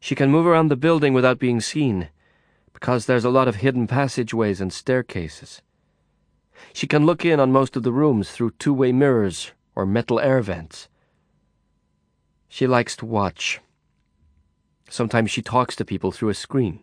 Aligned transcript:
She 0.00 0.14
can 0.14 0.30
move 0.30 0.46
around 0.46 0.68
the 0.68 0.76
building 0.76 1.12
without 1.12 1.38
being 1.38 1.60
seen, 1.60 2.08
because 2.72 3.04
there's 3.04 3.24
a 3.24 3.30
lot 3.30 3.46
of 3.46 3.56
hidden 3.56 3.86
passageways 3.86 4.60
and 4.60 4.72
staircases. 4.72 5.60
She 6.72 6.86
can 6.86 7.04
look 7.04 7.24
in 7.24 7.38
on 7.38 7.52
most 7.52 7.76
of 7.76 7.82
the 7.82 7.92
rooms 7.92 8.30
through 8.30 8.52
two 8.52 8.72
way 8.72 8.92
mirrors 8.92 9.52
or 9.74 9.84
metal 9.84 10.18
air 10.18 10.40
vents. 10.40 10.88
She 12.48 12.66
likes 12.66 12.96
to 12.96 13.06
watch. 13.06 13.60
Sometimes 14.88 15.30
she 15.30 15.42
talks 15.42 15.76
to 15.76 15.84
people 15.84 16.10
through 16.10 16.30
a 16.30 16.34
screen. 16.34 16.82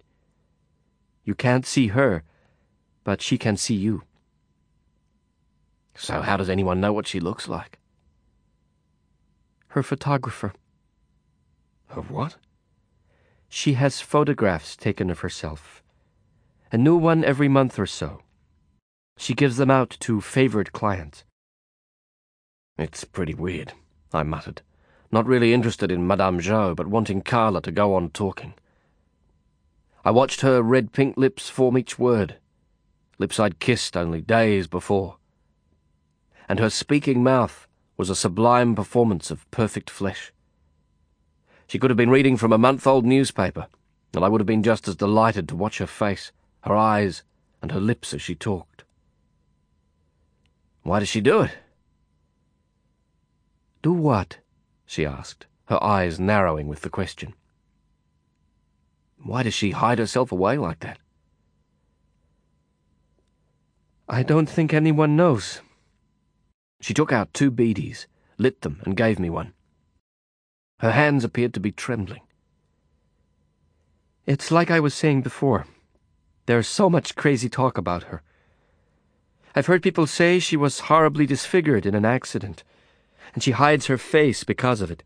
You 1.26 1.36
can't 1.36 1.66
see 1.66 1.88
her, 1.88 2.24
but 3.04 3.22
she 3.22 3.38
can 3.38 3.58
see 3.58 3.76
you. 3.76 4.04
So, 5.96 6.22
how 6.22 6.38
does 6.38 6.50
anyone 6.50 6.80
know 6.80 6.94
what 6.94 7.08
she 7.08 7.20
looks 7.20 7.48
like? 7.48 7.80
Her 9.70 9.84
photographer. 9.84 10.54
Her 11.88 12.02
what? 12.02 12.38
She 13.50 13.74
has 13.74 14.02
photographs 14.02 14.76
taken 14.76 15.10
of 15.10 15.20
herself. 15.20 15.82
A 16.72 16.78
new 16.78 16.98
one 16.98 17.24
every 17.24 17.48
month 17.48 17.80
or 17.80 17.86
so. 17.86 18.22
She 19.18 19.34
gives 19.34 19.58
them 19.58 19.72
out 19.72 19.98
to 20.02 20.22
favored 20.22 20.74
clients. 20.74 21.24
It's 22.78 23.04
pretty 23.04 23.34
weird, 23.34 23.74
I 24.14 24.24
muttered, 24.24 24.62
not 25.12 25.26
really 25.26 25.54
interested 25.54 25.92
in 25.92 26.06
Madame 26.06 26.40
Zhou, 26.40 26.76
but 26.76 26.88
wanting 26.88 27.22
Carla 27.22 27.62
to 27.64 27.72
go 27.72 27.96
on 27.96 28.12
talking. 28.12 28.54
I 30.06 30.12
watched 30.12 30.42
her 30.42 30.62
red 30.62 30.94
pink 30.94 31.18
lips 31.18 31.50
form 31.50 31.78
each 31.78 31.98
word, 31.98 32.38
lips 33.18 33.40
I'd 33.40 33.60
kissed 33.60 33.98
only 33.98 34.22
days 34.22 34.68
before. 34.68 35.18
And 36.48 36.60
her 36.60 36.70
speaking 36.70 37.24
mouth 37.24 37.68
was 37.98 38.10
a 38.10 38.16
sublime 38.16 38.76
performance 38.76 39.32
of 39.32 39.50
perfect 39.50 39.90
flesh. 39.90 40.32
She 41.68 41.80
could 41.80 41.90
have 41.90 41.98
been 41.98 42.10
reading 42.10 42.38
from 42.38 42.54
a 42.54 42.58
month 42.58 42.88
old 42.88 43.06
newspaper, 43.06 43.68
and 44.14 44.24
I 44.24 44.30
would 44.30 44.40
have 44.40 44.48
been 44.48 44.64
just 44.64 44.88
as 44.88 44.96
delighted 44.96 45.50
to 45.50 45.56
watch 45.56 45.80
her 45.80 45.88
face, 45.88 46.32
her 46.62 46.76
eyes, 46.76 47.24
and 47.62 47.72
her 47.72 47.80
lips 47.80 48.14
as 48.14 48.22
she 48.22 48.36
talked. 48.36 48.86
Why 50.84 51.00
does 51.00 51.10
she 51.10 51.20
do 51.20 51.42
it? 51.42 51.52
Do 53.82 53.92
what? 53.92 54.38
she 54.86 55.06
asked, 55.06 55.46
her 55.66 55.84
eyes 55.84 56.20
narrowing 56.20 56.68
with 56.68 56.82
the 56.82 56.90
question. 56.90 57.34
Why 59.22 59.44
does 59.44 59.54
she 59.54 59.72
hide 59.72 60.00
herself 60.00 60.32
away 60.32 60.58
like 60.58 60.80
that? 60.80 61.00
I 64.08 64.24
don't 64.24 64.50
think 64.50 64.74
anyone 64.74 65.18
knows. 65.18 65.60
She 66.80 66.94
took 66.94 67.12
out 67.12 67.34
two 67.34 67.52
beedies, 67.52 68.06
lit 68.38 68.62
them, 68.62 68.82
and 68.86 68.96
gave 68.96 69.20
me 69.20 69.30
one. 69.30 69.54
Her 70.80 70.92
hands 70.92 71.24
appeared 71.24 71.54
to 71.56 71.60
be 71.60 71.72
trembling. 71.72 72.22
It's 74.28 74.52
like 74.52 74.70
I 74.70 74.80
was 74.80 74.94
saying 74.94 75.22
before. 75.22 75.66
There's 76.46 76.68
so 76.68 76.90
much 76.90 77.16
crazy 77.16 77.50
talk 77.50 77.78
about 77.78 78.04
her. 78.04 78.22
I've 79.56 79.66
heard 79.66 79.82
people 79.82 80.06
say 80.06 80.38
she 80.38 80.56
was 80.56 80.82
horribly 80.82 81.26
disfigured 81.26 81.86
in 81.86 81.96
an 81.96 82.06
accident, 82.06 82.64
and 83.34 83.42
she 83.42 83.52
hides 83.52 83.88
her 83.88 83.98
face 83.98 84.44
because 84.44 84.82
of 84.82 84.92
it. 84.92 85.04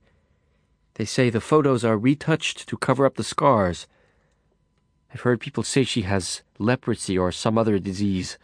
They 0.96 1.06
say 1.06 1.30
the 1.30 1.40
photos 1.40 1.86
are 1.86 1.98
retouched 1.98 2.68
to 2.68 2.78
cover 2.78 3.06
up 3.06 3.16
the 3.16 3.24
scars. 3.24 3.88
I've 5.14 5.22
heard 5.22 5.40
people 5.40 5.64
say 5.64 5.84
she 5.84 6.02
has 6.02 6.42
leprosy 6.60 7.18
or 7.18 7.32
some 7.32 7.58
other 7.58 7.80
disease. 7.80 8.38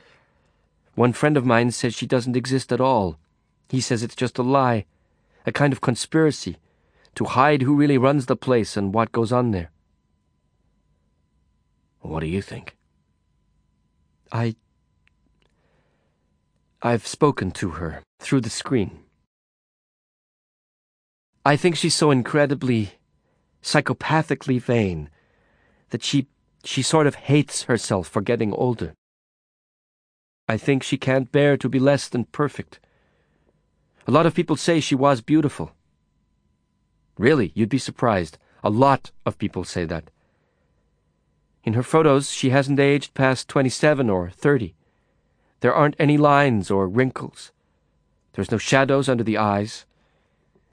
One 0.96 1.12
friend 1.12 1.36
of 1.36 1.46
mine 1.46 1.72
says 1.72 1.94
she 1.94 2.08
doesn't 2.08 2.38
exist 2.38 2.72
at 2.72 2.82
all. 2.82 3.18
He 3.70 3.82
says 3.82 4.02
it's 4.02 4.16
just 4.16 4.38
a 4.38 4.44
lie, 4.44 4.86
a 5.46 5.52
kind 5.52 5.74
of 5.74 5.82
conspiracy, 5.82 6.58
to 7.18 7.26
hide 7.26 7.64
who 7.64 7.76
really 7.76 7.98
runs 7.98 8.28
the 8.28 8.36
place 8.36 8.78
and 8.78 8.94
what 8.94 9.12
goes 9.12 9.32
on 9.32 9.50
there. 9.50 9.72
What 12.00 12.20
do 12.20 12.28
you 12.28 12.44
think? 12.44 12.78
I. 14.32 14.56
I've 16.80 17.08
spoken 17.08 17.50
to 17.54 17.72
her 17.72 18.04
through 18.20 18.42
the 18.42 18.52
screen. 18.52 19.00
I 21.44 21.56
think 21.56 21.76
she's 21.76 21.96
so 21.96 22.12
incredibly, 22.12 22.92
psychopathically 23.64 24.62
vain 24.62 25.10
that 25.90 26.04
she 26.04 26.28
she 26.64 26.84
sort 26.84 27.08
of 27.08 27.16
hates 27.16 27.64
herself 27.64 28.08
for 28.08 28.22
getting 28.22 28.54
older. 28.54 28.94
I 30.48 30.58
think 30.58 30.84
she 30.84 31.00
can't 31.00 31.32
bear 31.32 31.58
to 31.58 31.68
be 31.68 31.80
less 31.80 32.10
than 32.10 32.26
perfect. 32.26 32.80
A 34.06 34.12
lot 34.12 34.28
of 34.28 34.36
people 34.36 34.56
say 34.56 34.80
she 34.80 34.94
was 34.94 35.22
beautiful. 35.22 35.77
Really, 37.18 37.52
you'd 37.56 37.70
be 37.70 37.78
surprised. 37.78 38.38
A 38.64 38.70
lot 38.70 39.12
of 39.26 39.38
people 39.38 39.64
say 39.64 39.86
that. 39.86 40.10
In 41.64 41.74
her 41.74 41.84
photos, 41.84 42.32
she 42.32 42.52
hasn't 42.52 42.80
aged 42.80 43.14
past 43.14 43.48
27 43.48 44.10
or 44.10 44.30
30. 44.30 44.74
There 45.60 45.74
aren't 45.74 45.96
any 46.00 46.18
lines 46.18 46.70
or 46.70 46.88
wrinkles. 46.88 47.52
There's 48.34 48.52
no 48.52 48.58
shadows 48.58 49.10
under 49.10 49.24
the 49.24 49.38
eyes. 49.38 49.86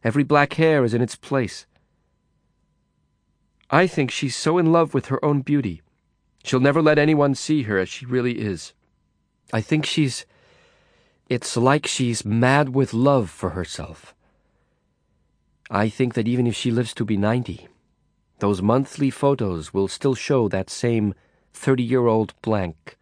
Every 0.03 0.22
black 0.22 0.55
hair 0.55 0.84
is 0.84 0.93
in 0.93 1.00
its 1.00 1.16
place. 1.16 1.66
I 3.71 3.87
think 3.87 4.11
she's 4.11 4.37
so 4.37 4.59
in 4.59 4.71
love 4.71 4.93
with 4.93 5.06
her 5.06 5.25
own 5.25 5.41
beauty, 5.41 5.82
she'll 6.44 6.61
never 6.61 6.82
let 6.82 6.99
anyone 6.99 7.34
see 7.34 7.62
her 7.62 7.78
as 7.78 7.88
she 7.88 8.05
really 8.05 8.38
is. 8.38 8.75
I 9.53 9.61
think 9.62 9.87
she's. 9.87 10.26
It's 11.28 11.56
like 11.56 11.87
she's 11.87 12.25
mad 12.25 12.69
with 12.69 12.93
love 12.93 13.31
for 13.31 13.50
herself. 13.50 14.15
I 15.70 15.88
think 15.88 16.14
that 16.14 16.28
even 16.28 16.47
if 16.47 16.54
she 16.54 16.70
lives 16.70 16.92
to 16.94 17.04
be 17.04 17.16
90, 17.16 17.69
those 18.38 18.60
monthly 18.60 19.10
photos 19.10 19.72
will 19.72 19.88
still 19.88 20.14
show 20.14 20.48
that 20.48 20.69
same 20.69 21.14
30 21.52 21.82
year 21.82 22.06
old 22.06 22.34
blank. 22.42 22.97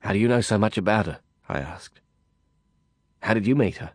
How 0.00 0.12
do 0.12 0.18
you 0.18 0.28
know 0.28 0.40
so 0.40 0.58
much 0.58 0.76
about 0.78 1.06
her? 1.06 1.18
I 1.48 1.58
asked. 1.58 2.00
How 3.22 3.34
did 3.34 3.46
you 3.46 3.56
meet 3.56 3.78
her? 3.78 3.92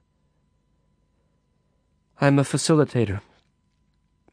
I'm 2.19 2.39
a 2.39 2.43
facilitator. 2.43 3.21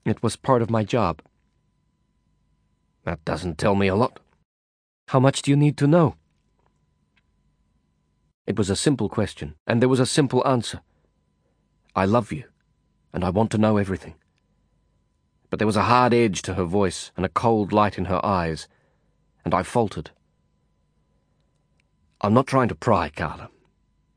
It 0.04 0.22
was 0.22 0.36
part 0.36 0.62
of 0.62 0.70
my 0.70 0.82
job. 0.84 1.20
That 3.04 3.24
doesn't 3.24 3.58
tell 3.58 3.74
me 3.74 3.86
a 3.86 3.94
lot. 3.94 4.18
How 5.08 5.20
much 5.20 5.42
do 5.42 5.50
you 5.50 5.56
need 5.56 5.76
to 5.76 5.86
know? 5.86 6.16
It 8.46 8.56
was 8.56 8.70
a 8.70 8.76
simple 8.76 9.08
question, 9.08 9.54
and 9.66 9.80
there 9.80 9.88
was 9.88 10.00
a 10.00 10.06
simple 10.06 10.46
answer. 10.46 10.80
I 11.96 12.04
love 12.04 12.30
you, 12.30 12.44
and 13.14 13.24
I 13.24 13.30
want 13.30 13.50
to 13.52 13.58
know 13.58 13.78
everything. 13.78 14.16
But 15.48 15.58
there 15.58 15.66
was 15.66 15.78
a 15.78 15.84
hard 15.84 16.12
edge 16.12 16.42
to 16.42 16.52
her 16.52 16.64
voice 16.64 17.10
and 17.16 17.24
a 17.24 17.30
cold 17.30 17.72
light 17.72 17.96
in 17.96 18.04
her 18.04 18.20
eyes, 18.22 18.68
and 19.46 19.54
I 19.54 19.62
faltered. 19.62 20.10
I'm 22.20 22.34
not 22.34 22.46
trying 22.46 22.68
to 22.68 22.74
pry, 22.74 23.08
Carla. 23.08 23.48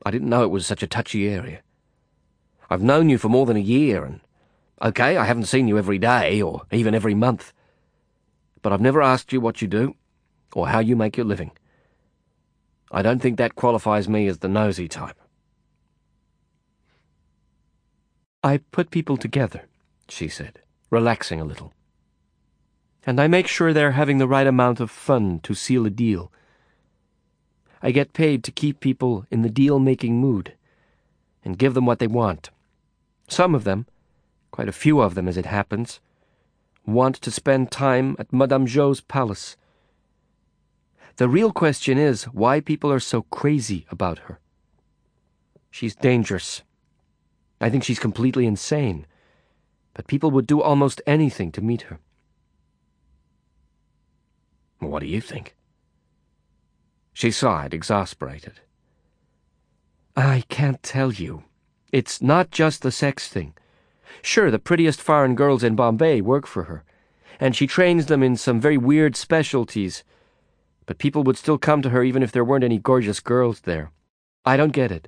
I 0.04 0.10
didn't 0.10 0.28
know 0.28 0.42
it 0.42 0.50
was 0.50 0.66
such 0.66 0.82
a 0.82 0.86
touchy 0.86 1.26
area. 1.26 1.62
I've 2.68 2.82
known 2.82 3.08
you 3.08 3.16
for 3.16 3.30
more 3.30 3.46
than 3.46 3.56
a 3.56 3.60
year, 3.60 4.04
and 4.04 4.20
okay, 4.82 5.16
I 5.16 5.24
haven't 5.24 5.46
seen 5.46 5.66
you 5.66 5.78
every 5.78 5.98
day 5.98 6.42
or 6.42 6.64
even 6.70 6.94
every 6.94 7.14
month. 7.14 7.54
But 8.60 8.74
I've 8.74 8.82
never 8.82 9.00
asked 9.00 9.32
you 9.32 9.40
what 9.40 9.62
you 9.62 9.68
do, 9.68 9.96
or 10.54 10.68
how 10.68 10.80
you 10.80 10.96
make 10.96 11.16
your 11.16 11.24
living. 11.24 11.52
I 12.92 13.00
don't 13.00 13.22
think 13.22 13.38
that 13.38 13.54
qualifies 13.54 14.06
me 14.06 14.26
as 14.26 14.40
the 14.40 14.48
nosy 14.48 14.86
type. 14.86 15.16
I 18.42 18.58
put 18.58 18.90
people 18.90 19.16
together, 19.16 19.68
she 20.08 20.28
said, 20.28 20.60
relaxing 20.90 21.40
a 21.40 21.44
little. 21.44 21.72
And 23.04 23.20
I 23.20 23.28
make 23.28 23.46
sure 23.46 23.72
they're 23.72 23.92
having 23.92 24.18
the 24.18 24.28
right 24.28 24.46
amount 24.46 24.80
of 24.80 24.90
fun 24.90 25.40
to 25.40 25.54
seal 25.54 25.86
a 25.86 25.90
deal. 25.90 26.30
I 27.82 27.90
get 27.90 28.12
paid 28.12 28.44
to 28.44 28.52
keep 28.52 28.80
people 28.80 29.26
in 29.30 29.42
the 29.42 29.48
deal 29.48 29.78
making 29.78 30.20
mood 30.20 30.54
and 31.44 31.58
give 31.58 31.74
them 31.74 31.86
what 31.86 31.98
they 31.98 32.06
want. 32.06 32.50
Some 33.28 33.54
of 33.54 33.64
them, 33.64 33.86
quite 34.50 34.68
a 34.68 34.72
few 34.72 35.00
of 35.00 35.14
them 35.14 35.28
as 35.28 35.36
it 35.36 35.46
happens, 35.46 36.00
want 36.86 37.16
to 37.16 37.30
spend 37.30 37.70
time 37.70 38.16
at 38.18 38.32
Madame 38.32 38.66
Zhou's 38.66 39.00
palace 39.00 39.56
the 41.20 41.28
real 41.28 41.52
question 41.52 41.98
is 41.98 42.24
why 42.24 42.60
people 42.60 42.90
are 42.90 42.98
so 42.98 43.20
crazy 43.20 43.84
about 43.90 44.20
her. 44.20 44.40
She's 45.70 45.94
dangerous. 45.94 46.62
I 47.60 47.70
think 47.70 47.84
she's 47.84 47.98
completely 47.98 48.46
insane. 48.46 49.06
But 49.94 50.06
people 50.06 50.30
would 50.30 50.46
do 50.46 50.62
almost 50.62 51.02
anything 51.06 51.52
to 51.52 51.60
meet 51.60 51.82
her. 51.82 51.98
What 54.78 55.00
do 55.00 55.06
you 55.06 55.20
think? 55.20 55.56
She 57.12 57.30
sighed, 57.30 57.74
exasperated. 57.74 58.60
I 60.16 60.44
can't 60.48 60.82
tell 60.82 61.12
you. 61.12 61.44
It's 61.92 62.22
not 62.22 62.50
just 62.50 62.82
the 62.82 62.92
sex 62.92 63.28
thing. 63.28 63.54
Sure, 64.22 64.50
the 64.50 64.58
prettiest 64.58 65.00
foreign 65.00 65.34
girls 65.34 65.62
in 65.62 65.76
Bombay 65.76 66.20
work 66.20 66.46
for 66.46 66.64
her, 66.64 66.84
and 67.38 67.54
she 67.54 67.66
trains 67.66 68.06
them 68.06 68.22
in 68.22 68.36
some 68.36 68.60
very 68.60 68.78
weird 68.78 69.16
specialties 69.16 70.04
but 70.90 70.98
people 70.98 71.22
would 71.22 71.36
still 71.36 71.56
come 71.56 71.82
to 71.82 71.90
her 71.90 72.02
even 72.02 72.20
if 72.20 72.32
there 72.32 72.44
weren't 72.44 72.64
any 72.64 72.76
gorgeous 72.76 73.20
girls 73.20 73.60
there. 73.60 73.92
I 74.44 74.56
don't 74.56 74.72
get 74.72 74.90
it. 74.90 75.06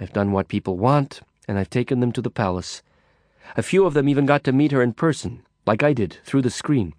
I've 0.00 0.14
done 0.14 0.32
what 0.32 0.48
people 0.48 0.78
want, 0.78 1.20
and 1.48 1.58
I've 1.58 1.70
taken 1.70 2.00
them 2.00 2.12
to 2.12 2.22
the 2.22 2.30
palace. 2.30 2.82
A 3.56 3.62
few 3.62 3.86
of 3.86 3.94
them 3.94 4.08
even 4.08 4.26
got 4.26 4.44
to 4.44 4.52
meet 4.52 4.70
her 4.70 4.82
in 4.82 4.92
person, 4.92 5.42
like 5.66 5.82
I 5.82 5.94
did, 5.94 6.18
through 6.24 6.42
the 6.42 6.50
screen. 6.50 6.94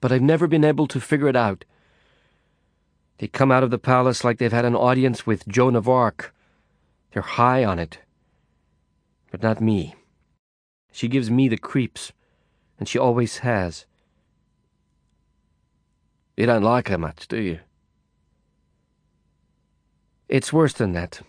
But 0.00 0.10
I've 0.10 0.22
never 0.22 0.48
been 0.48 0.64
able 0.64 0.88
to 0.88 1.00
figure 1.00 1.28
it 1.28 1.36
out. 1.36 1.64
They 3.18 3.28
come 3.28 3.52
out 3.52 3.62
of 3.62 3.70
the 3.70 3.78
palace 3.78 4.24
like 4.24 4.38
they've 4.38 4.52
had 4.52 4.64
an 4.64 4.74
audience 4.74 5.26
with 5.26 5.48
Joan 5.48 5.76
of 5.76 5.88
Arc. 5.88 6.34
They're 7.12 7.22
high 7.22 7.64
on 7.64 7.78
it. 7.78 8.00
But 9.30 9.42
not 9.42 9.60
me. 9.60 9.94
She 10.92 11.08
gives 11.08 11.30
me 11.30 11.48
the 11.48 11.56
creeps, 11.56 12.12
and 12.78 12.88
she 12.88 12.98
always 12.98 13.38
has. 13.38 13.86
You 16.36 16.44
don't 16.44 16.62
like 16.62 16.88
her 16.88 16.98
much, 16.98 17.28
do 17.28 17.40
you? 17.40 17.60
It's 20.28 20.52
worse 20.52 20.72
than 20.72 20.92
that. 20.92 21.20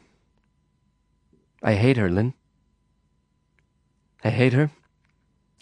I 1.62 1.76
hate 1.76 1.98
her, 1.98 2.10
Lin. 2.10 2.34
I 4.28 4.32
hate 4.32 4.52
her, 4.52 4.72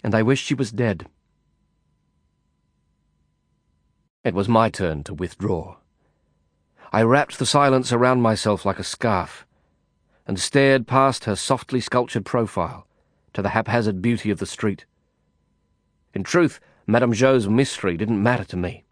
and 0.02 0.12
I 0.12 0.22
wish 0.22 0.42
she 0.42 0.52
was 0.52 0.72
dead. 0.72 1.06
It 4.24 4.34
was 4.34 4.48
my 4.48 4.70
turn 4.70 5.04
to 5.04 5.14
withdraw. 5.14 5.76
I 6.92 7.02
wrapped 7.02 7.38
the 7.38 7.46
silence 7.46 7.92
around 7.92 8.22
myself 8.22 8.64
like 8.64 8.80
a 8.80 8.82
scarf, 8.82 9.46
and 10.26 10.36
stared 10.36 10.88
past 10.88 11.26
her 11.26 11.36
softly 11.36 11.80
sculptured 11.80 12.24
profile 12.24 12.88
to 13.34 13.40
the 13.40 13.50
haphazard 13.50 14.02
beauty 14.02 14.32
of 14.32 14.40
the 14.40 14.46
street. 14.46 14.84
In 16.12 16.24
truth, 16.24 16.58
Madame 16.88 17.12
Zhou's 17.12 17.48
mystery 17.48 17.96
didn't 17.96 18.20
matter 18.20 18.44
to 18.46 18.56
me. 18.56 18.84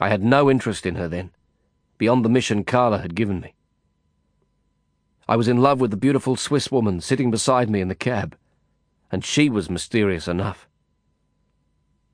I 0.00 0.08
had 0.08 0.24
no 0.24 0.50
interest 0.50 0.84
in 0.84 0.96
her 0.96 1.06
then, 1.06 1.30
beyond 1.96 2.24
the 2.24 2.28
mission 2.28 2.64
Carla 2.64 2.98
had 2.98 3.14
given 3.14 3.38
me. 3.38 3.54
I 5.28 5.36
was 5.36 5.46
in 5.46 5.58
love 5.58 5.80
with 5.80 5.92
the 5.92 5.96
beautiful 5.96 6.34
Swiss 6.34 6.72
woman 6.72 7.00
sitting 7.00 7.30
beside 7.30 7.70
me 7.70 7.80
in 7.80 7.86
the 7.86 7.94
cab, 7.94 8.36
and 9.14 9.24
she 9.24 9.48
was 9.48 9.70
mysterious 9.70 10.26
enough. 10.26 10.66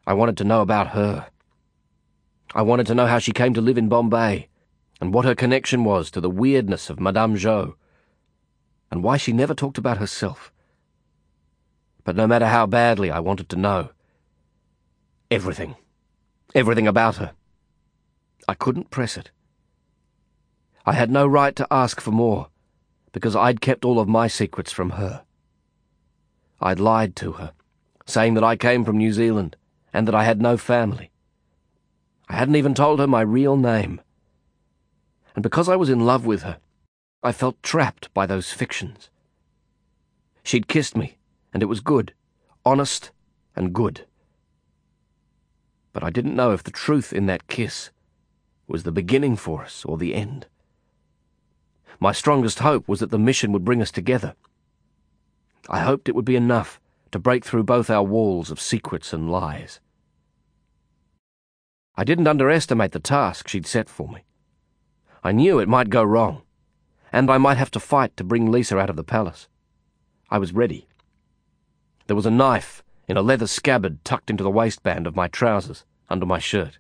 I 0.07 0.13
wanted 0.13 0.37
to 0.37 0.45
know 0.45 0.61
about 0.61 0.89
her. 0.89 1.29
I 2.55 2.61
wanted 2.61 2.87
to 2.89 2.95
know 2.95 3.07
how 3.07 3.19
she 3.19 3.33
came 3.33 3.55
to 3.55 3.63
live 3.63 3.79
in 3.79 3.89
Bombay, 3.89 4.51
and 5.01 5.15
what 5.15 5.25
her 5.25 5.35
connection 5.35 5.83
was 5.83 6.11
to 6.11 6.21
the 6.21 6.29
weirdness 6.29 6.91
of 6.91 7.01
Madame 7.01 7.37
Zhou, 7.37 7.73
and 8.91 9.03
why 9.03 9.17
she 9.17 9.33
never 9.33 9.55
talked 9.55 9.79
about 9.79 9.97
herself. 9.97 10.53
But 12.05 12.17
no 12.17 12.27
matter 12.27 12.49
how 12.49 12.67
badly 12.67 13.11
I 13.11 13.21
wanted 13.21 13.49
to 13.49 13.57
know, 13.57 13.93
everything, 15.31 15.77
everything 16.55 16.87
about 16.87 17.17
her, 17.17 17.33
I 18.47 18.53
couldn't 18.53 18.91
press 18.91 19.17
it. 19.17 19.31
I 20.85 20.93
had 20.93 21.11
no 21.11 21.27
right 21.27 21.57
to 21.57 21.67
ask 21.71 21.99
for 21.99 22.11
more, 22.11 22.49
because 23.13 23.35
I'd 23.35 23.63
kept 23.63 23.87
all 23.87 23.99
of 23.99 24.07
my 24.07 24.29
secrets 24.29 24.71
from 24.71 24.91
her. 24.91 25.25
I'd 26.61 26.81
lied 26.81 27.17
to 27.17 27.33
her, 27.33 27.53
saying 28.07 28.35
that 28.35 28.45
I 28.45 28.57
came 28.57 28.85
from 28.85 28.99
New 28.99 29.13
Zealand 29.13 29.57
and 29.93 30.07
that 30.07 30.15
I 30.15 30.25
had 30.25 30.41
no 30.41 30.57
family. 30.57 31.11
I 32.29 32.35
hadn't 32.35 32.57
even 32.57 32.75
told 32.75 33.01
her 33.01 33.07
my 33.07 33.23
real 33.23 33.57
name. 33.57 34.01
And 35.35 35.43
because 35.43 35.69
I 35.69 35.77
was 35.77 35.89
in 35.89 36.07
love 36.07 36.27
with 36.27 36.43
her, 36.43 36.59
I 37.23 37.33
felt 37.33 37.63
trapped 37.63 38.13
by 38.15 38.27
those 38.27 38.53
fictions. 38.53 39.11
She'd 40.43 40.69
kissed 40.69 40.97
me, 40.97 41.19
and 41.53 41.63
it 41.63 41.67
was 41.67 41.81
good, 41.81 42.15
honest 42.65 43.11
and 43.57 43.73
good. 43.73 44.07
But 45.93 46.05
I 46.05 46.11
didn't 46.11 46.37
know 46.37 46.53
if 46.53 46.63
the 46.63 46.71
truth 46.71 47.13
in 47.13 47.27
that 47.27 47.49
kiss 47.49 47.91
was 48.69 48.85
the 48.85 48.93
beginning 48.93 49.37
for 49.37 49.63
us 49.63 49.85
or 49.85 49.99
the 49.99 50.15
end. 50.15 50.47
My 51.99 52.13
strongest 52.13 52.61
hope 52.61 52.87
was 52.89 53.01
that 53.01 53.11
the 53.11 53.19
mission 53.19 53.53
would 53.53 53.65
bring 53.65 53.83
us 53.83 53.91
together. 53.91 54.35
I 55.69 55.81
hoped 55.81 56.09
it 56.09 56.15
would 56.15 56.25
be 56.25 56.37
enough 56.37 56.81
to 57.13 57.19
break 57.19 57.45
through 57.45 57.65
both 57.65 57.91
our 57.91 58.03
walls 58.03 58.51
of 58.51 58.61
secrets 58.61 59.13
and 59.13 59.31
lies. 59.31 59.81
I 61.97 62.05
didn't 62.05 62.29
underestimate 62.29 62.93
the 62.93 63.01
task 63.01 63.49
she'd 63.49 63.67
set 63.67 63.89
for 63.89 64.09
me. 64.09 64.25
I 65.23 65.33
knew 65.33 65.59
it 65.59 65.69
might 65.69 65.91
go 65.91 66.03
wrong, 66.03 66.43
and 67.13 67.31
I 67.31 67.39
might 67.39 67.59
have 67.59 67.71
to 67.73 67.81
fight 67.81 68.17
to 68.17 68.25
bring 68.25 68.51
Lisa 68.51 68.79
out 68.79 68.89
of 68.89 68.97
the 68.97 69.05
palace. 69.05 69.49
I 70.31 70.39
was 70.39 70.55
ready. 70.55 70.89
There 72.07 72.17
was 72.17 72.27
a 72.27 72.31
knife 72.31 72.83
in 73.07 73.17
a 73.17 73.23
leather 73.23 73.47
scabbard 73.47 74.05
tucked 74.05 74.31
into 74.31 74.45
the 74.45 74.51
waistband 74.51 75.07
of 75.07 75.17
my 75.17 75.29
trousers 75.29 75.85
under 76.09 76.25
my 76.25 76.39
shirt. 76.39 76.79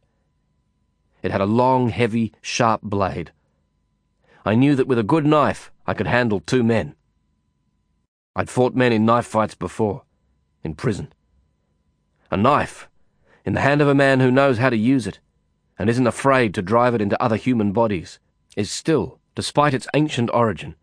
It 1.22 1.32
had 1.32 1.40
a 1.40 1.46
long, 1.46 1.90
heavy, 1.90 2.32
sharp 2.40 2.82
blade. 2.82 3.32
I 4.44 4.54
knew 4.54 4.74
that 4.76 4.86
with 4.86 4.98
a 4.98 5.02
good 5.02 5.26
knife 5.26 5.70
I 5.86 5.92
could 5.92 6.06
handle 6.06 6.40
two 6.40 6.62
men. 6.62 6.94
I'd 8.36 8.50
fought 8.50 8.74
men 8.74 8.92
in 8.92 9.04
knife 9.04 9.26
fights 9.26 9.54
before, 9.54 10.02
in 10.62 10.74
prison. 10.74 11.12
A 12.30 12.36
knife, 12.36 12.88
in 13.44 13.54
the 13.54 13.60
hand 13.60 13.80
of 13.80 13.88
a 13.88 13.94
man 13.94 14.20
who 14.20 14.30
knows 14.30 14.58
how 14.58 14.70
to 14.70 14.76
use 14.76 15.06
it, 15.06 15.18
and 15.78 15.90
isn't 15.90 16.06
afraid 16.06 16.54
to 16.54 16.62
drive 16.62 16.94
it 16.94 17.00
into 17.00 17.20
other 17.22 17.36
human 17.36 17.72
bodies, 17.72 18.18
is 18.56 18.70
still, 18.70 19.18
despite 19.34 19.74
its 19.74 19.88
ancient 19.94 20.30
origin, 20.32 20.76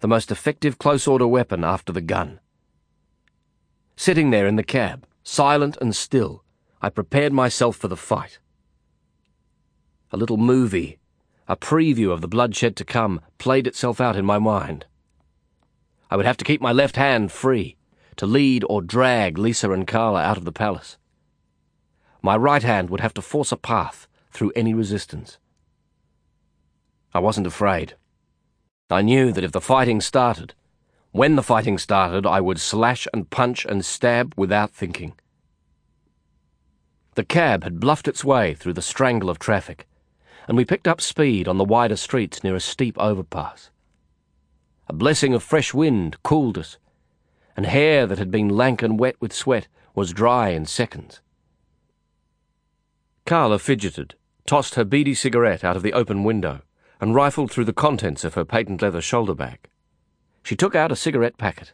the 0.00 0.08
most 0.08 0.30
effective 0.30 0.78
close 0.78 1.06
order 1.06 1.26
weapon 1.26 1.64
after 1.64 1.92
the 1.92 2.00
gun. 2.00 2.40
Sitting 3.96 4.30
there 4.30 4.46
in 4.46 4.56
the 4.56 4.62
cab, 4.62 5.06
silent 5.22 5.76
and 5.80 5.94
still, 5.94 6.42
I 6.82 6.88
prepared 6.88 7.32
myself 7.32 7.76
for 7.76 7.88
the 7.88 7.96
fight 7.96 8.38
a 10.12 10.16
little 10.16 10.36
movie, 10.36 10.98
a 11.46 11.56
preview 11.56 12.10
of 12.10 12.20
the 12.20 12.28
bloodshed 12.28 12.76
to 12.76 12.84
come, 12.84 13.20
played 13.38 13.66
itself 13.66 14.00
out 14.00 14.16
in 14.16 14.24
my 14.24 14.38
mind. 14.38 14.86
I 16.10 16.16
would 16.16 16.26
have 16.26 16.36
to 16.38 16.44
keep 16.44 16.60
my 16.60 16.72
left 16.72 16.96
hand 16.96 17.30
free 17.30 17.76
to 18.16 18.26
lead 18.26 18.64
or 18.68 18.82
drag 18.82 19.38
Lisa 19.38 19.70
and 19.70 19.86
Carla 19.86 20.20
out 20.20 20.36
of 20.36 20.44
the 20.44 20.52
palace. 20.52 20.98
My 22.20 22.36
right 22.36 22.62
hand 22.62 22.90
would 22.90 23.00
have 23.00 23.14
to 23.14 23.22
force 23.22 23.52
a 23.52 23.56
path 23.56 24.08
through 24.30 24.52
any 24.54 24.74
resistance. 24.74 25.38
I 27.14 27.20
wasn't 27.20 27.46
afraid. 27.46 27.94
I 28.90 29.02
knew 29.02 29.32
that 29.32 29.44
if 29.44 29.52
the 29.52 29.60
fighting 29.60 30.00
started, 30.00 30.54
when 31.12 31.36
the 31.36 31.42
fighting 31.42 31.78
started, 31.78 32.26
I 32.26 32.40
would 32.40 32.60
slash 32.60 33.06
and 33.14 33.30
punch 33.30 33.64
and 33.64 33.84
stab 33.84 34.34
without 34.36 34.72
thinking. 34.72 35.14
The 37.14 37.24
cab 37.24 37.64
had 37.64 37.80
bluffed 37.80 38.08
its 38.08 38.24
way 38.24 38.54
through 38.54 38.74
the 38.74 38.82
strangle 38.82 39.30
of 39.30 39.38
traffic 39.38 39.86
and 40.50 40.56
we 40.56 40.64
picked 40.64 40.88
up 40.88 41.00
speed 41.00 41.46
on 41.46 41.58
the 41.58 41.64
wider 41.64 41.94
streets 41.94 42.42
near 42.42 42.56
a 42.56 42.60
steep 42.60 42.98
overpass. 42.98 43.69
A 44.90 44.92
blessing 44.92 45.34
of 45.34 45.44
fresh 45.44 45.72
wind 45.72 46.20
cooled 46.24 46.58
us, 46.58 46.76
and 47.56 47.64
hair 47.64 48.08
that 48.08 48.18
had 48.18 48.32
been 48.32 48.48
lank 48.48 48.82
and 48.82 48.98
wet 48.98 49.14
with 49.20 49.32
sweat 49.32 49.68
was 49.94 50.12
dry 50.12 50.48
in 50.48 50.66
seconds. 50.66 51.20
Carla 53.24 53.60
fidgeted, 53.60 54.16
tossed 54.46 54.74
her 54.74 54.84
beedie 54.84 55.16
cigarette 55.16 55.62
out 55.62 55.76
of 55.76 55.84
the 55.84 55.92
open 55.92 56.24
window, 56.24 56.62
and 57.00 57.14
rifled 57.14 57.52
through 57.52 57.66
the 57.66 57.72
contents 57.72 58.24
of 58.24 58.34
her 58.34 58.44
patent 58.44 58.82
leather 58.82 59.00
shoulder 59.00 59.32
bag. 59.32 59.68
She 60.42 60.56
took 60.56 60.74
out 60.74 60.90
a 60.90 60.96
cigarette 60.96 61.38
packet. 61.38 61.72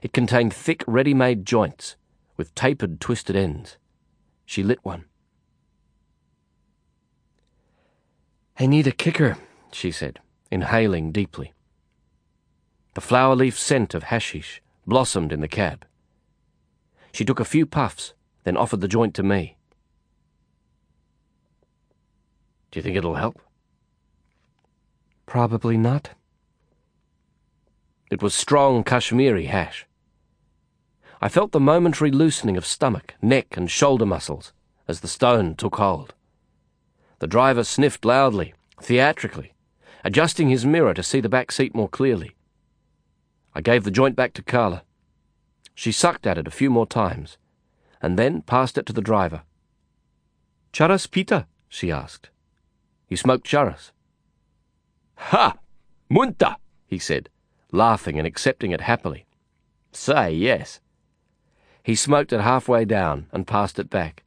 It 0.00 0.14
contained 0.14 0.54
thick, 0.54 0.82
ready 0.86 1.12
made 1.12 1.44
joints 1.44 1.96
with 2.38 2.54
tapered, 2.54 3.02
twisted 3.02 3.36
ends. 3.36 3.76
She 4.46 4.62
lit 4.62 4.78
one. 4.82 5.04
I 8.58 8.64
need 8.64 8.86
a 8.86 8.92
kicker, 8.92 9.36
she 9.72 9.90
said, 9.90 10.20
inhaling 10.50 11.12
deeply. 11.12 11.52
The 12.94 13.00
flower 13.00 13.36
leaf 13.36 13.58
scent 13.58 13.94
of 13.94 14.04
hashish 14.04 14.60
blossomed 14.86 15.32
in 15.32 15.40
the 15.40 15.48
cab. 15.48 15.86
She 17.12 17.24
took 17.24 17.40
a 17.40 17.44
few 17.44 17.66
puffs, 17.66 18.14
then 18.44 18.56
offered 18.56 18.80
the 18.80 18.88
joint 18.88 19.14
to 19.14 19.22
me. 19.22 19.56
Do 22.70 22.78
you 22.78 22.82
think 22.82 22.96
it'll 22.96 23.16
help? 23.16 23.40
Probably 25.26 25.76
not. 25.76 26.10
It 28.10 28.22
was 28.22 28.34
strong 28.34 28.82
Kashmiri 28.82 29.46
hash. 29.46 29.86
I 31.20 31.28
felt 31.28 31.52
the 31.52 31.60
momentary 31.60 32.10
loosening 32.10 32.56
of 32.56 32.66
stomach, 32.66 33.14
neck, 33.22 33.56
and 33.56 33.70
shoulder 33.70 34.06
muscles 34.06 34.52
as 34.88 35.00
the 35.00 35.08
stone 35.08 35.54
took 35.54 35.76
hold. 35.76 36.14
The 37.20 37.26
driver 37.28 37.62
sniffed 37.62 38.04
loudly, 38.04 38.54
theatrically, 38.82 39.52
adjusting 40.04 40.48
his 40.48 40.66
mirror 40.66 40.94
to 40.94 41.02
see 41.02 41.20
the 41.20 41.28
back 41.28 41.52
seat 41.52 41.74
more 41.74 41.88
clearly. 41.88 42.34
I 43.54 43.60
gave 43.60 43.84
the 43.84 43.90
joint 43.90 44.16
back 44.16 44.32
to 44.34 44.42
Carla. 44.42 44.84
She 45.74 45.92
sucked 45.92 46.26
at 46.26 46.38
it 46.38 46.46
a 46.46 46.52
few 46.52 46.70
more 46.70 46.86
times, 46.86 47.38
and 48.00 48.18
then 48.18 48.42
passed 48.42 48.78
it 48.78 48.86
to 48.86 48.92
the 48.92 49.00
driver. 49.00 49.42
Charas 50.72 51.10
Pita? 51.10 51.46
she 51.68 51.90
asked. 51.90 52.30
You 53.08 53.16
smoke 53.16 53.44
charas? 53.44 53.90
Ha! 55.16 55.56
Munta! 56.10 56.56
he 56.86 56.98
said, 56.98 57.28
laughing 57.72 58.18
and 58.18 58.26
accepting 58.26 58.70
it 58.70 58.82
happily. 58.82 59.26
Say 59.92 60.32
yes. 60.32 60.80
He 61.82 61.94
smoked 61.94 62.32
it 62.32 62.40
halfway 62.40 62.84
down 62.84 63.26
and 63.32 63.46
passed 63.46 63.78
it 63.78 63.90
back. 63.90 64.22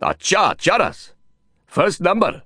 Acha, 0.00 0.56
charas! 0.56 1.12
First 1.66 2.00
number. 2.00 2.42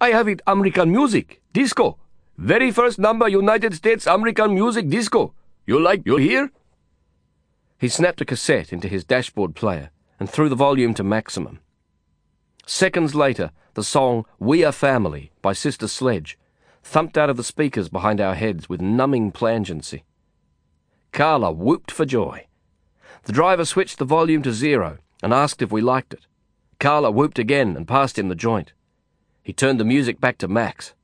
I 0.00 0.10
have 0.10 0.28
it 0.28 0.42
American 0.46 0.90
music, 0.90 1.40
disco. 1.52 1.98
Very 2.38 2.70
first 2.70 3.00
number 3.00 3.28
United 3.28 3.74
States 3.74 4.06
American 4.06 4.54
music 4.54 4.88
disco. 4.88 5.34
You 5.66 5.80
like, 5.80 6.02
you 6.06 6.18
hear? 6.18 6.52
He 7.78 7.88
snapped 7.88 8.20
a 8.20 8.24
cassette 8.24 8.72
into 8.72 8.86
his 8.86 9.02
dashboard 9.02 9.56
player 9.56 9.90
and 10.20 10.30
threw 10.30 10.48
the 10.48 10.54
volume 10.54 10.94
to 10.94 11.02
maximum. 11.02 11.58
Seconds 12.64 13.16
later, 13.16 13.50
the 13.74 13.82
song 13.82 14.24
We 14.38 14.62
Are 14.62 14.70
Family 14.70 15.32
by 15.42 15.52
Sister 15.52 15.88
Sledge 15.88 16.38
thumped 16.84 17.18
out 17.18 17.28
of 17.28 17.36
the 17.36 17.42
speakers 17.42 17.88
behind 17.88 18.20
our 18.20 18.36
heads 18.36 18.68
with 18.68 18.80
numbing 18.80 19.32
plangency. 19.32 20.04
Carla 21.10 21.50
whooped 21.50 21.90
for 21.90 22.06
joy. 22.06 22.46
The 23.24 23.32
driver 23.32 23.64
switched 23.64 23.98
the 23.98 24.04
volume 24.04 24.42
to 24.42 24.52
zero 24.52 24.98
and 25.24 25.34
asked 25.34 25.60
if 25.60 25.72
we 25.72 25.80
liked 25.80 26.14
it. 26.14 26.28
Carla 26.78 27.10
whooped 27.10 27.40
again 27.40 27.76
and 27.76 27.88
passed 27.88 28.16
him 28.16 28.28
the 28.28 28.36
joint. 28.36 28.74
He 29.42 29.52
turned 29.52 29.80
the 29.80 29.84
music 29.84 30.20
back 30.20 30.38
to 30.38 30.46
max. 30.46 30.94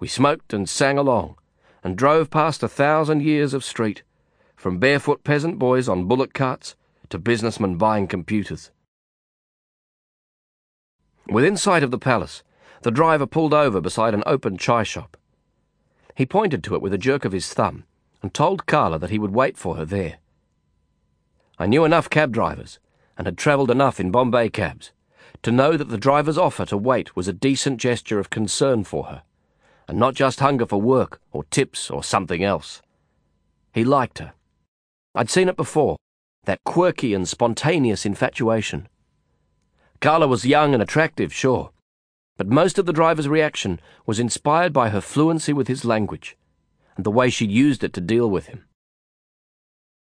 We 0.00 0.08
smoked 0.08 0.54
and 0.54 0.68
sang 0.68 0.96
along 0.96 1.36
and 1.84 1.96
drove 1.96 2.30
past 2.30 2.62
a 2.62 2.68
thousand 2.68 3.22
years 3.22 3.52
of 3.54 3.62
street, 3.62 4.02
from 4.56 4.78
barefoot 4.78 5.24
peasant 5.24 5.58
boys 5.58 5.88
on 5.88 6.06
bullock 6.06 6.32
carts 6.32 6.74
to 7.10 7.18
businessmen 7.18 7.76
buying 7.76 8.06
computers. 8.06 8.70
Within 11.28 11.56
sight 11.56 11.82
of 11.82 11.90
the 11.90 11.98
palace, 11.98 12.42
the 12.82 12.90
driver 12.90 13.26
pulled 13.26 13.52
over 13.52 13.80
beside 13.80 14.14
an 14.14 14.22
open 14.24 14.56
chai 14.56 14.82
shop. 14.82 15.18
He 16.14 16.24
pointed 16.24 16.64
to 16.64 16.74
it 16.74 16.82
with 16.82 16.94
a 16.94 16.98
jerk 16.98 17.24
of 17.26 17.32
his 17.32 17.52
thumb 17.52 17.84
and 18.22 18.32
told 18.32 18.66
Carla 18.66 18.98
that 18.98 19.10
he 19.10 19.18
would 19.18 19.34
wait 19.34 19.56
for 19.56 19.76
her 19.76 19.84
there. 19.84 20.18
I 21.58 21.66
knew 21.66 21.84
enough 21.84 22.08
cab 22.08 22.32
drivers 22.32 22.78
and 23.18 23.26
had 23.26 23.36
travelled 23.36 23.70
enough 23.70 24.00
in 24.00 24.10
Bombay 24.10 24.48
cabs 24.48 24.92
to 25.42 25.52
know 25.52 25.76
that 25.76 25.88
the 25.88 25.98
driver's 25.98 26.38
offer 26.38 26.64
to 26.66 26.76
wait 26.76 27.14
was 27.14 27.28
a 27.28 27.34
decent 27.34 27.78
gesture 27.78 28.18
of 28.18 28.30
concern 28.30 28.84
for 28.84 29.04
her, 29.04 29.22
and 29.90 29.98
not 29.98 30.14
just 30.14 30.38
hunger 30.38 30.64
for 30.64 30.80
work 30.80 31.20
or 31.32 31.42
tips 31.50 31.90
or 31.90 32.04
something 32.04 32.44
else. 32.44 32.80
He 33.72 33.82
liked 33.82 34.20
her. 34.20 34.34
I'd 35.16 35.28
seen 35.28 35.48
it 35.48 35.56
before, 35.56 35.96
that 36.44 36.62
quirky 36.64 37.12
and 37.12 37.26
spontaneous 37.26 38.06
infatuation. 38.06 38.88
Carla 40.00 40.28
was 40.28 40.46
young 40.46 40.74
and 40.74 40.82
attractive, 40.82 41.34
sure, 41.34 41.72
but 42.36 42.46
most 42.46 42.78
of 42.78 42.86
the 42.86 42.92
driver's 42.92 43.26
reaction 43.26 43.80
was 44.06 44.20
inspired 44.20 44.72
by 44.72 44.90
her 44.90 45.00
fluency 45.00 45.52
with 45.52 45.66
his 45.66 45.84
language 45.84 46.36
and 46.96 47.04
the 47.04 47.10
way 47.10 47.28
she 47.28 47.44
used 47.44 47.82
it 47.82 47.92
to 47.94 48.00
deal 48.00 48.30
with 48.30 48.46
him. 48.46 48.66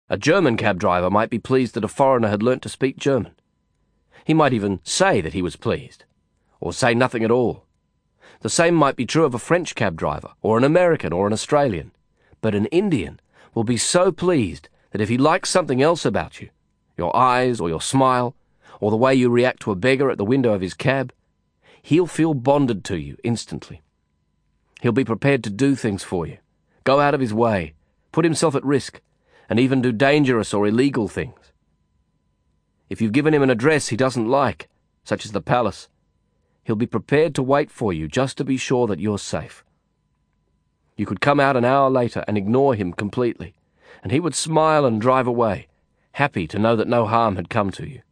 A 0.09 0.19
German 0.19 0.57
cab 0.57 0.81
driver 0.81 1.11
might 1.11 1.31
be 1.31 1.39
pleased 1.39 1.75
that 1.75 1.85
a 1.85 1.89
foreigner 1.89 2.29
had 2.29 2.43
learnt 2.43 2.63
to 2.63 2.69
speak 2.69 2.97
German. 2.97 3.37
He 4.25 4.35
might 4.35 4.53
even 4.53 4.81
say 4.83 5.21
that 5.21 5.33
he 5.33 5.43
was 5.43 5.55
pleased, 5.55 6.03
or 6.59 6.73
say 6.73 6.93
nothing 6.93 7.23
at 7.23 7.31
all. 7.31 7.66
The 8.47 8.51
same 8.51 8.77
might 8.77 8.95
be 8.95 9.07
true 9.07 9.25
of 9.25 9.35
a 9.35 9.41
French 9.41 9.75
cab 9.75 9.97
driver, 9.97 10.29
or 10.41 10.57
an 10.57 10.63
American, 10.63 11.13
or 11.13 11.27
an 11.27 11.33
Australian. 11.33 11.91
But 12.41 12.55
an 12.55 12.67
Indian 12.67 13.19
will 13.55 13.65
be 13.65 13.77
so 13.77 14.13
pleased 14.13 14.69
that 14.93 15.01
if 15.01 15.09
he 15.09 15.19
likes 15.19 15.51
something 15.51 15.83
else 15.83 16.05
about 16.05 16.41
you, 16.41 16.51
your 16.97 17.11
eyes, 17.17 17.59
or 17.59 17.69
your 17.69 17.81
smile, 17.81 18.37
or 18.79 18.93
the 18.93 18.97
way 18.97 19.17
you 19.17 19.31
react 19.31 19.63
to 19.63 19.73
a 19.73 19.75
beggar 19.75 20.13
at 20.13 20.17
the 20.17 20.25
window 20.25 20.53
of 20.53 20.61
his 20.61 20.75
cab, 20.75 21.13
he'll 21.83 22.07
feel 22.07 22.35
bonded 22.35 22.85
to 22.85 22.97
you 22.97 23.17
instantly. 23.25 23.83
He'll 24.81 24.93
be 24.93 25.05
prepared 25.05 25.43
to 25.43 25.51
do 25.51 25.75
things 25.75 26.05
for 26.05 26.25
you, 26.25 26.39
go 26.85 27.01
out 27.01 27.15
of 27.15 27.21
his 27.21 27.35
way, 27.35 27.75
put 28.13 28.25
himself 28.25 28.55
at 28.55 28.65
risk, 28.65 29.01
and 29.51 29.59
even 29.59 29.83
do 29.83 29.91
dangerous 29.91 30.55
or 30.55 30.69
illegal 30.69 31.09
things. 31.09 31.51
If 32.89 33.01
you've 33.01 33.11
given 33.11 33.35
him 33.35 33.43
an 33.43 33.51
address 33.51 33.89
he 33.89 33.97
doesn't 33.97 34.29
like, 34.29 34.69
such 35.03 35.25
as 35.25 35.33
the 35.33 35.41
palace, 35.41 35.89
he'll 36.67 36.75
be 36.75 36.87
prepared 36.87 37.33
to 37.33 37.43
wait 37.45 37.71
for 37.71 37.93
you 37.93 38.09
just 38.09 38.37
to 38.37 38.45
be 38.45 38.57
sure 38.57 38.89
that 38.89 38.99
you're 38.99 39.21
safe. 39.21 39.65
You 40.97 41.07
could 41.07 41.21
come 41.21 41.39
out 41.39 41.57
an 41.57 41.65
hour 41.65 41.89
later 41.89 42.25
and 42.27 42.37
ignore 42.37 42.75
him 42.75 42.93
completely, 42.93 43.55
and 44.03 44.11
he 44.11 44.19
would 44.19 44.35
smile 44.35 44.85
and 44.85 45.01
drive 45.01 45.29
away, 45.29 45.69
happy 46.13 46.49
to 46.49 46.59
know 46.59 46.75
that 46.75 46.89
no 46.89 47.07
harm 47.07 47.37
had 47.37 47.49
come 47.49 47.71
to 47.71 47.89
you. 47.89 48.03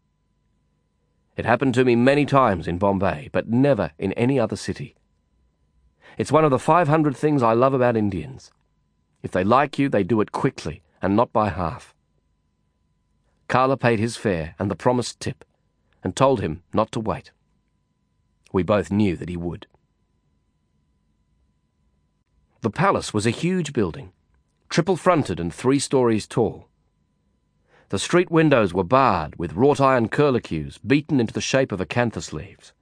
It 1.37 1.45
happened 1.45 1.75
to 1.75 1.85
me 1.85 1.97
many 1.97 2.25
times 2.25 2.69
in 2.69 2.79
Bombay, 2.79 3.29
but 3.33 3.49
never 3.49 3.91
in 3.99 4.13
any 4.13 4.39
other 4.39 4.57
city. 4.57 4.95
It's 6.17 6.31
one 6.31 6.45
of 6.45 6.53
the 6.53 6.59
500 6.61 7.17
things 7.17 7.43
I 7.43 7.55
love 7.55 7.75
about 7.75 7.97
Indians. 7.97 8.53
If 9.25 9.33
they 9.33 9.43
like 9.43 9.81
you, 9.81 9.89
they 9.89 10.05
do 10.05 10.21
it 10.21 10.31
quickly 10.31 10.83
and 11.03 11.17
not 11.17 11.33
by 11.33 11.49
half. 11.49 11.93
Carla 13.49 13.77
paid 13.77 13.99
his 13.99 14.17
fare 14.17 14.55
and 14.61 14.71
the 14.71 14.77
promised 14.77 15.19
tip, 15.19 15.45
and 16.05 16.15
told 16.15 16.41
him 16.41 16.63
not 16.73 16.93
to 16.93 17.01
wait. 17.01 17.33
We 18.55 18.63
both 18.63 18.93
knew 18.93 19.17
that 19.17 19.29
he 19.29 19.37
would. 19.37 19.67
The 22.61 22.71
palace 22.71 23.13
was 23.13 23.27
a 23.27 23.31
huge 23.31 23.73
building, 23.73 24.13
triple 24.69 24.97
fronted 24.97 25.41
and 25.41 25.53
three 25.53 25.81
stories 25.81 26.29
tall. 26.29 26.69
The 27.89 27.99
street 27.99 28.31
windows 28.31 28.73
were 28.73 28.85
barred 28.85 29.35
with 29.41 29.55
wrought 29.55 29.81
iron 29.81 30.09
curlicues 30.09 30.79
beaten 30.87 31.19
into 31.19 31.33
the 31.33 31.41
shape 31.41 31.73
of 31.73 31.81
acanthus 31.81 32.33
leaves. 32.33 32.73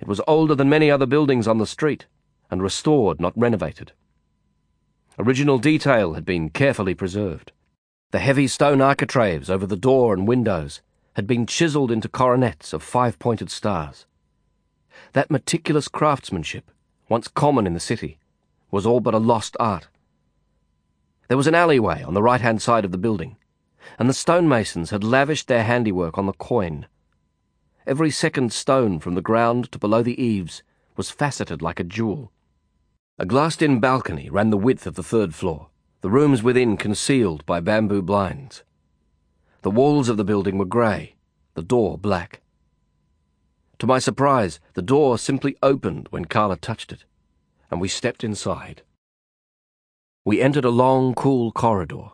It 0.00 0.08
was 0.08 0.20
older 0.26 0.56
than 0.56 0.68
many 0.68 0.90
other 0.90 1.06
buildings 1.06 1.46
on 1.46 1.58
the 1.58 1.64
street, 1.64 2.06
and 2.50 2.60
restored, 2.60 3.20
not 3.20 3.38
renovated. 3.38 3.92
Original 5.16 5.58
detail 5.58 6.14
had 6.14 6.24
been 6.24 6.50
carefully 6.50 6.96
preserved. 6.96 7.52
The 8.10 8.18
heavy 8.18 8.48
stone 8.48 8.80
architraves 8.80 9.48
over 9.48 9.64
the 9.64 9.76
door 9.76 10.12
and 10.12 10.26
windows 10.26 10.82
had 11.14 11.28
been 11.28 11.46
chiselled 11.46 11.92
into 11.92 12.08
coronets 12.08 12.72
of 12.72 12.82
five 12.82 13.20
pointed 13.20 13.48
stars. 13.48 14.06
That 15.14 15.30
meticulous 15.30 15.86
craftsmanship, 15.86 16.72
once 17.08 17.28
common 17.28 17.68
in 17.68 17.74
the 17.74 17.80
city, 17.80 18.18
was 18.72 18.84
all 18.84 18.98
but 18.98 19.14
a 19.14 19.18
lost 19.18 19.56
art. 19.60 19.86
There 21.28 21.36
was 21.36 21.46
an 21.46 21.54
alleyway 21.54 22.02
on 22.02 22.14
the 22.14 22.22
right 22.22 22.40
hand 22.40 22.60
side 22.60 22.84
of 22.84 22.90
the 22.90 22.98
building, 22.98 23.36
and 23.96 24.08
the 24.08 24.14
stonemasons 24.14 24.90
had 24.90 25.04
lavished 25.04 25.46
their 25.46 25.62
handiwork 25.62 26.18
on 26.18 26.26
the 26.26 26.32
quoin. 26.32 26.86
Every 27.86 28.10
second 28.10 28.52
stone 28.52 28.98
from 28.98 29.14
the 29.14 29.22
ground 29.22 29.70
to 29.70 29.78
below 29.78 30.02
the 30.02 30.20
eaves 30.20 30.64
was 30.96 31.12
faceted 31.12 31.62
like 31.62 31.78
a 31.78 31.84
jewel. 31.84 32.32
A 33.16 33.24
glassed 33.24 33.62
in 33.62 33.78
balcony 33.78 34.28
ran 34.28 34.50
the 34.50 34.56
width 34.56 34.84
of 34.84 34.96
the 34.96 35.04
third 35.04 35.32
floor, 35.32 35.68
the 36.00 36.10
rooms 36.10 36.42
within 36.42 36.76
concealed 36.76 37.46
by 37.46 37.60
bamboo 37.60 38.02
blinds. 38.02 38.64
The 39.62 39.70
walls 39.70 40.08
of 40.08 40.16
the 40.16 40.24
building 40.24 40.58
were 40.58 40.64
grey, 40.64 41.14
the 41.54 41.62
door 41.62 41.96
black. 41.96 42.40
To 43.78 43.86
my 43.86 43.98
surprise, 43.98 44.60
the 44.74 44.82
door 44.82 45.18
simply 45.18 45.56
opened 45.62 46.08
when 46.10 46.24
Carla 46.24 46.56
touched 46.56 46.92
it, 46.92 47.04
and 47.70 47.80
we 47.80 47.88
stepped 47.88 48.24
inside. 48.24 48.82
We 50.24 50.40
entered 50.40 50.64
a 50.64 50.70
long, 50.70 51.14
cool 51.14 51.52
corridor, 51.52 52.10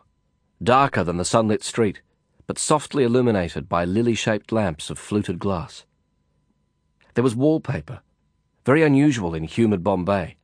darker 0.61 1.03
than 1.03 1.17
the 1.17 1.25
sunlit 1.25 1.63
street, 1.63 2.01
but 2.47 2.59
softly 2.59 3.03
illuminated 3.03 3.69
by 3.69 3.85
lily 3.85 4.15
shaped 4.15 4.51
lamps 4.51 4.89
of 4.89 4.99
fluted 4.99 5.39
glass. 5.39 5.85
There 7.13 7.23
was 7.23 7.35
wallpaper, 7.35 8.01
very 8.65 8.83
unusual 8.83 9.33
in 9.33 9.43
humid 9.43 9.83
Bombay 9.83 10.37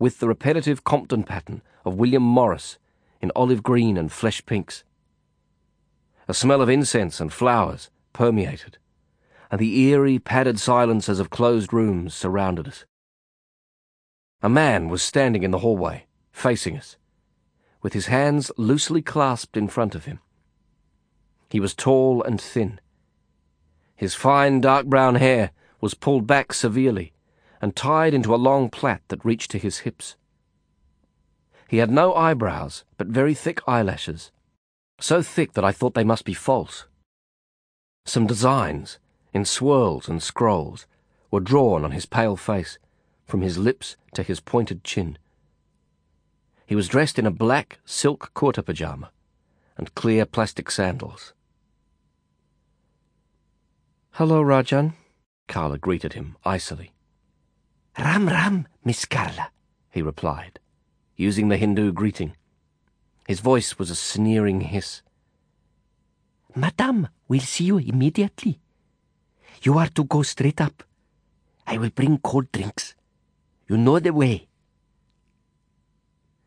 with 0.00 0.18
the 0.18 0.26
repetitive 0.26 0.82
Compton 0.82 1.22
pattern 1.22 1.62
of 1.84 1.94
William 1.94 2.22
Morris 2.22 2.78
in 3.20 3.30
olive 3.36 3.62
green 3.62 3.96
and 3.98 4.10
flesh 4.10 4.44
pinks. 4.46 4.82
A 6.26 6.34
smell 6.34 6.62
of 6.62 6.70
incense 6.70 7.20
and 7.20 7.30
flowers 7.30 7.90
permeated, 8.14 8.78
and 9.50 9.60
the 9.60 9.80
eerie, 9.80 10.18
padded 10.18 10.60
silences 10.60 11.18
of 11.18 11.30
closed 11.30 11.72
rooms 11.72 12.14
surrounded 12.14 12.68
us. 12.68 12.84
A 14.42 14.48
man 14.48 14.88
was 14.88 15.02
standing 15.02 15.42
in 15.42 15.50
the 15.50 15.58
hallway, 15.58 16.06
facing 16.32 16.76
us, 16.76 16.96
with 17.82 17.92
his 17.92 18.06
hands 18.06 18.50
loosely 18.56 19.02
clasped 19.02 19.56
in 19.56 19.68
front 19.68 19.94
of 19.94 20.04
him. 20.04 20.20
He 21.50 21.60
was 21.60 21.74
tall 21.74 22.22
and 22.22 22.40
thin. 22.40 22.80
His 23.96 24.14
fine 24.14 24.60
dark 24.60 24.86
brown 24.86 25.16
hair 25.16 25.50
was 25.80 25.94
pulled 25.94 26.26
back 26.26 26.52
severely 26.52 27.12
and 27.60 27.76
tied 27.76 28.14
into 28.14 28.34
a 28.34 28.36
long 28.36 28.70
plait 28.70 29.00
that 29.08 29.24
reached 29.24 29.50
to 29.50 29.58
his 29.58 29.78
hips. 29.78 30.16
He 31.68 31.78
had 31.78 31.90
no 31.90 32.14
eyebrows, 32.14 32.84
but 32.96 33.08
very 33.08 33.34
thick 33.34 33.60
eyelashes, 33.66 34.30
so 35.00 35.22
thick 35.22 35.52
that 35.52 35.64
I 35.64 35.72
thought 35.72 35.94
they 35.94 36.04
must 36.04 36.24
be 36.24 36.34
false. 36.34 36.86
Some 38.06 38.26
designs, 38.26 38.98
in 39.32 39.44
swirls 39.44 40.08
and 40.08 40.22
scrolls, 40.22 40.86
were 41.30 41.40
drawn 41.40 41.84
on 41.84 41.92
his 41.92 42.06
pale 42.06 42.36
face, 42.36 42.78
from 43.26 43.42
his 43.42 43.58
lips 43.58 43.96
to 44.14 44.22
his 44.22 44.40
pointed 44.40 44.82
chin. 44.82 45.16
He 46.66 46.74
was 46.74 46.88
dressed 46.88 47.18
in 47.18 47.26
a 47.26 47.30
black 47.30 47.78
silk 47.84 48.32
kurta 48.34 48.64
pajama 48.64 49.10
and 49.76 49.94
clear 49.94 50.26
plastic 50.26 50.70
sandals. 50.70 51.32
Hello, 54.12 54.42
Rajan, 54.42 54.94
Carla 55.48 55.78
greeted 55.78 56.12
him 56.12 56.36
icily. 56.44 56.92
Ram 57.98 58.28
Ram, 58.28 58.68
Miss 58.84 59.04
Carla, 59.04 59.50
he 59.90 60.02
replied, 60.02 60.58
using 61.16 61.48
the 61.48 61.56
Hindu 61.56 61.92
greeting. 61.92 62.34
His 63.26 63.40
voice 63.40 63.78
was 63.78 63.90
a 63.90 63.94
sneering 63.94 64.60
hiss. 64.62 65.02
Madame 66.54 67.08
we'll 67.28 67.40
see 67.40 67.64
you 67.64 67.78
immediately. 67.78 68.60
You 69.62 69.76
are 69.78 69.88
to 69.88 70.04
go 70.04 70.22
straight 70.22 70.60
up. 70.60 70.82
I 71.66 71.76
will 71.76 71.90
bring 71.90 72.18
cold 72.18 72.50
drinks. 72.50 72.94
You 73.68 73.76
know 73.76 73.98
the 73.98 74.12
way. 74.12 74.48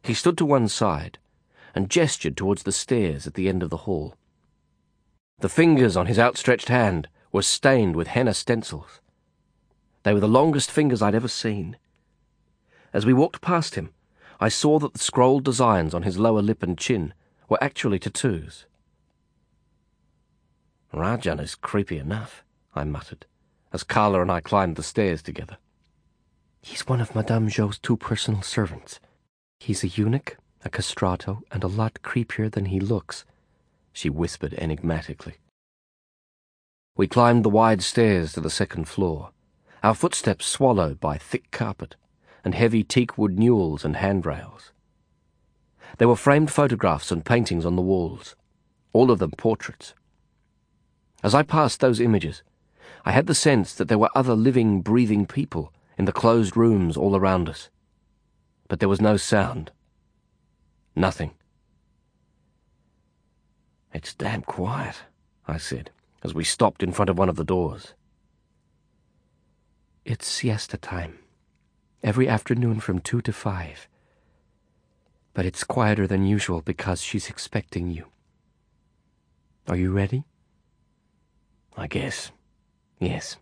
He 0.04 0.14
stood 0.14 0.38
to 0.40 0.46
one 0.46 0.68
side 0.68 1.20
and 1.76 1.90
gestured 1.90 2.36
towards 2.36 2.64
the 2.64 2.72
stairs 2.72 3.28
at 3.28 3.36
the 3.36 3.48
end 3.48 3.64
of 3.64 3.70
the 3.70 3.86
hall. 3.86 4.16
The 5.40 5.50
fingers 5.50 5.96
on 5.96 6.08
his 6.08 6.20
outstretched 6.20 6.70
hand 6.70 7.08
were 7.32 7.42
stained 7.42 7.96
with 7.96 8.08
henna 8.08 8.34
stencils. 8.34 9.00
They 10.04 10.14
were 10.14 10.20
the 10.20 10.28
longest 10.28 10.72
fingers 10.72 11.02
I'd 11.02 11.16
ever 11.16 11.28
seen. 11.28 11.78
As 12.94 13.06
we 13.06 13.14
walked 13.14 13.42
past 13.42 13.76
him, 13.76 13.92
I 14.40 14.50
saw 14.50 14.80
that 14.80 14.94
the 14.94 15.00
scrolled 15.00 15.44
designs 15.44 15.94
on 15.94 16.04
his 16.04 16.20
lower 16.20 16.42
lip 16.42 16.64
and 16.64 16.78
chin 16.78 17.14
were 17.48 17.64
actually 17.64 18.00
tattoos. 18.00 18.66
Rajan 20.94 21.40
is 21.40 21.56
creepy 21.56 21.98
enough, 21.98 22.44
I 22.76 22.84
muttered, 22.84 23.26
as 23.72 23.84
Carla 23.84 24.22
and 24.22 24.32
I 24.32 24.42
climbed 24.42 24.76
the 24.76 24.84
stairs 24.84 25.22
together. 25.22 25.58
He's 26.62 26.88
one 26.88 27.02
of 27.02 27.16
Madame 27.16 27.50
Zhou's 27.50 27.78
two 27.78 27.98
personal 27.98 28.42
servants. 28.42 29.00
He's 29.60 29.84
a 29.84 29.88
eunuch, 29.88 30.38
a 30.64 30.70
castrato, 30.70 31.42
and 31.52 31.64
a 31.64 31.68
lot 31.68 32.00
creepier 32.04 32.50
than 32.50 32.66
he 32.66 32.80
looks, 32.80 33.26
she 33.92 34.10
whispered 34.10 34.54
enigmatically. 34.54 35.36
We 36.96 37.08
climbed 37.08 37.44
the 37.44 37.50
wide 37.50 37.82
stairs 37.82 38.34
to 38.34 38.42
the 38.42 38.50
second 38.50 38.88
floor, 38.88 39.32
our 39.84 39.94
footsteps 39.94 40.46
swallowed 40.46 41.00
by 41.00 41.18
thick 41.18 41.52
carpet 41.52 41.96
and 42.44 42.56
heavy 42.56 42.84
teakwood 42.84 43.38
newels 43.38 43.84
and 43.84 43.98
handrails. 43.98 44.72
There 45.98 46.08
were 46.08 46.16
framed 46.16 46.52
photographs 46.52 47.12
and 47.12 47.26
paintings 47.26 47.66
on 47.66 47.76
the 47.76 47.82
walls, 47.82 48.36
all 48.94 49.12
of 49.12 49.20
them 49.20 49.32
portraits. 49.32 49.94
As 51.24 51.36
I 51.36 51.44
passed 51.44 51.80
those 51.80 52.00
images, 52.00 52.44
I 53.06 53.12
had 53.12 53.28
the 53.28 53.36
sense 53.36 53.74
that 53.74 53.88
there 53.88 53.98
were 53.98 54.10
other 54.16 54.34
living, 54.34 54.82
breathing 54.82 55.26
people 55.26 55.74
in 55.98 56.06
the 56.06 56.12
closed 56.14 56.56
rooms 56.56 56.96
all 56.96 57.16
around 57.16 57.50
us. 57.50 57.70
But 58.68 58.80
there 58.80 58.90
was 58.90 59.02
no 59.02 59.18
sound. 59.18 59.72
Nothing. 60.96 61.32
It's 63.94 64.14
damn 64.14 64.42
quiet, 64.42 65.04
I 65.48 65.58
said, 65.58 65.92
as 66.24 66.34
we 66.34 66.44
stopped 66.44 66.82
in 66.82 66.94
front 66.94 67.10
of 67.10 67.18
one 67.18 67.30
of 67.30 67.36
the 67.36 67.44
doors. 67.44 67.94
It's 70.06 70.28
siesta 70.28 70.78
time. 70.78 71.20
Every 72.04 72.28
afternoon 72.28 72.80
from 72.80 73.00
two 73.00 73.22
to 73.22 73.34
five. 73.34 73.88
But 75.34 75.46
it's 75.46 75.64
quieter 75.64 76.08
than 76.08 76.26
usual 76.26 76.62
because 76.62 77.02
she's 77.02 77.30
expecting 77.30 77.90
you. 77.90 78.08
Are 79.68 79.78
you 79.78 79.92
ready? 79.92 80.26
I 81.78 81.88
guess. 81.88 82.32
Yes. 83.04 83.36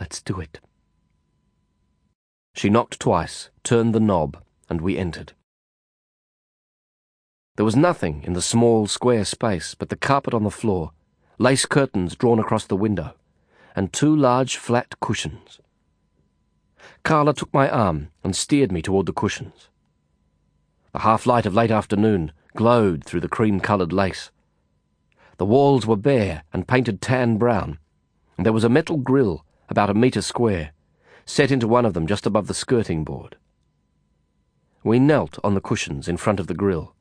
Let's 0.00 0.22
do 0.22 0.40
it. 0.40 0.58
She 2.54 2.70
knocked 2.70 2.98
twice, 2.98 3.50
turned 3.62 3.94
the 3.94 4.00
knob, 4.00 4.42
and 4.70 4.80
we 4.80 4.96
entered. 4.96 5.34
There 7.56 7.64
was 7.64 7.76
nothing 7.76 8.22
in 8.24 8.32
the 8.32 8.40
small, 8.40 8.86
square 8.86 9.26
space 9.26 9.74
but 9.74 9.90
the 9.90 9.96
carpet 9.96 10.32
on 10.32 10.44
the 10.44 10.50
floor, 10.50 10.92
lace 11.36 11.66
curtains 11.66 12.16
drawn 12.16 12.38
across 12.38 12.64
the 12.64 12.74
window, 12.74 13.16
and 13.76 13.92
two 13.92 14.16
large 14.16 14.56
flat 14.56 14.98
cushions. 15.00 15.60
Carla 17.02 17.34
took 17.34 17.52
my 17.52 17.68
arm 17.68 18.08
and 18.22 18.34
steered 18.34 18.72
me 18.72 18.80
toward 18.80 19.04
the 19.04 19.12
cushions. 19.12 19.68
The 20.92 21.00
half 21.00 21.26
light 21.26 21.44
of 21.44 21.54
late 21.54 21.70
afternoon 21.70 22.32
glowed 22.56 23.04
through 23.04 23.20
the 23.20 23.28
cream 23.28 23.60
coloured 23.60 23.92
lace. 23.92 24.30
The 25.36 25.46
walls 25.46 25.86
were 25.86 25.96
bare 25.96 26.44
and 26.52 26.68
painted 26.68 27.00
tan 27.00 27.38
brown, 27.38 27.78
and 28.36 28.44
there 28.46 28.52
was 28.52 28.64
a 28.64 28.68
metal 28.68 28.96
grill 28.96 29.44
about 29.68 29.90
a 29.90 29.94
metre 29.94 30.22
square, 30.22 30.72
set 31.26 31.50
into 31.50 31.68
one 31.68 31.84
of 31.84 31.94
them 31.94 32.06
just 32.06 32.26
above 32.26 32.46
the 32.46 32.54
skirting 32.54 33.04
board. 33.04 33.36
We 34.82 34.98
knelt 34.98 35.38
on 35.42 35.54
the 35.54 35.60
cushions 35.60 36.08
in 36.08 36.16
front 36.16 36.40
of 36.40 36.46
the 36.46 36.54
grill 36.54 36.94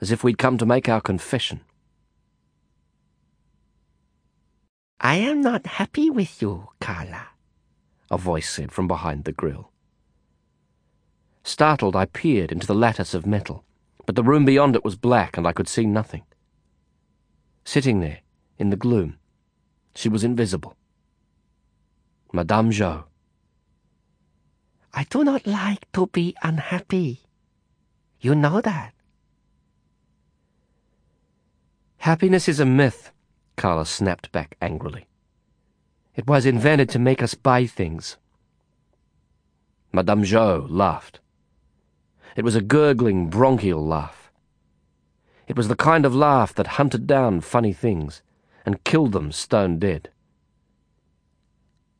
as 0.00 0.10
if 0.10 0.22
we'd 0.22 0.38
come 0.38 0.58
to 0.58 0.66
make 0.66 0.88
our 0.88 1.00
confession. 1.00 1.60
I 5.00 5.16
am 5.16 5.40
not 5.40 5.66
happy 5.66 6.10
with 6.10 6.40
you, 6.42 6.68
Carla, 6.80 7.28
a 8.10 8.18
voice 8.18 8.48
said 8.48 8.72
from 8.72 8.88
behind 8.88 9.24
the 9.24 9.32
grill. 9.32 9.70
Startled, 11.44 11.94
I 11.94 12.06
peered 12.06 12.50
into 12.50 12.66
the 12.66 12.74
lattice 12.74 13.14
of 13.14 13.26
metal, 13.26 13.64
but 14.04 14.16
the 14.16 14.22
room 14.22 14.44
beyond 14.44 14.74
it 14.74 14.84
was 14.84 14.96
black 14.96 15.36
and 15.36 15.46
I 15.46 15.52
could 15.52 15.68
see 15.68 15.86
nothing. 15.86 16.24
Sitting 17.66 17.98
there, 17.98 18.20
in 18.58 18.70
the 18.70 18.76
gloom, 18.76 19.18
she 19.92 20.08
was 20.08 20.22
invisible. 20.22 20.76
Madame 22.32 22.70
Zhou. 22.70 23.02
I 24.94 25.02
do 25.10 25.24
not 25.24 25.48
like 25.48 25.90
to 25.92 26.06
be 26.06 26.36
unhappy. 26.44 27.22
You 28.20 28.36
know 28.36 28.60
that. 28.60 28.94
Happiness 31.98 32.48
is 32.48 32.60
a 32.60 32.64
myth, 32.64 33.10
Carla 33.56 33.84
snapped 33.84 34.30
back 34.30 34.56
angrily. 34.62 35.08
It 36.14 36.28
was 36.28 36.46
invented 36.46 36.88
to 36.90 37.00
make 37.00 37.20
us 37.20 37.34
buy 37.34 37.66
things. 37.66 38.16
Madame 39.92 40.22
Zhou 40.22 40.68
laughed. 40.70 41.18
It 42.36 42.44
was 42.44 42.54
a 42.54 42.62
gurgling, 42.62 43.28
bronchial 43.28 43.84
laugh. 43.84 44.25
It 45.46 45.56
was 45.56 45.68
the 45.68 45.76
kind 45.76 46.04
of 46.04 46.14
laugh 46.14 46.52
that 46.54 46.78
hunted 46.78 47.06
down 47.06 47.40
funny 47.40 47.72
things 47.72 48.22
and 48.64 48.82
killed 48.82 49.12
them 49.12 49.30
stone 49.30 49.78
dead. 49.78 50.10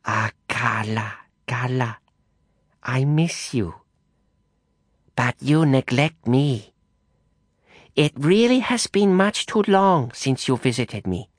Ah, 0.04 0.30
Carla, 0.48 1.12
Carla, 1.46 1.98
I 2.82 3.04
miss 3.04 3.54
you. 3.54 3.74
But 5.14 5.37
you 5.40 5.64
neglect 5.64 6.26
me. 6.26 6.72
It 7.94 8.12
really 8.16 8.59
has 8.59 8.87
been 8.88 9.14
much 9.14 9.46
too 9.46 9.62
long 9.66 10.12
since 10.12 10.48
you 10.48 10.56
visited 10.56 11.06
me. 11.06 11.30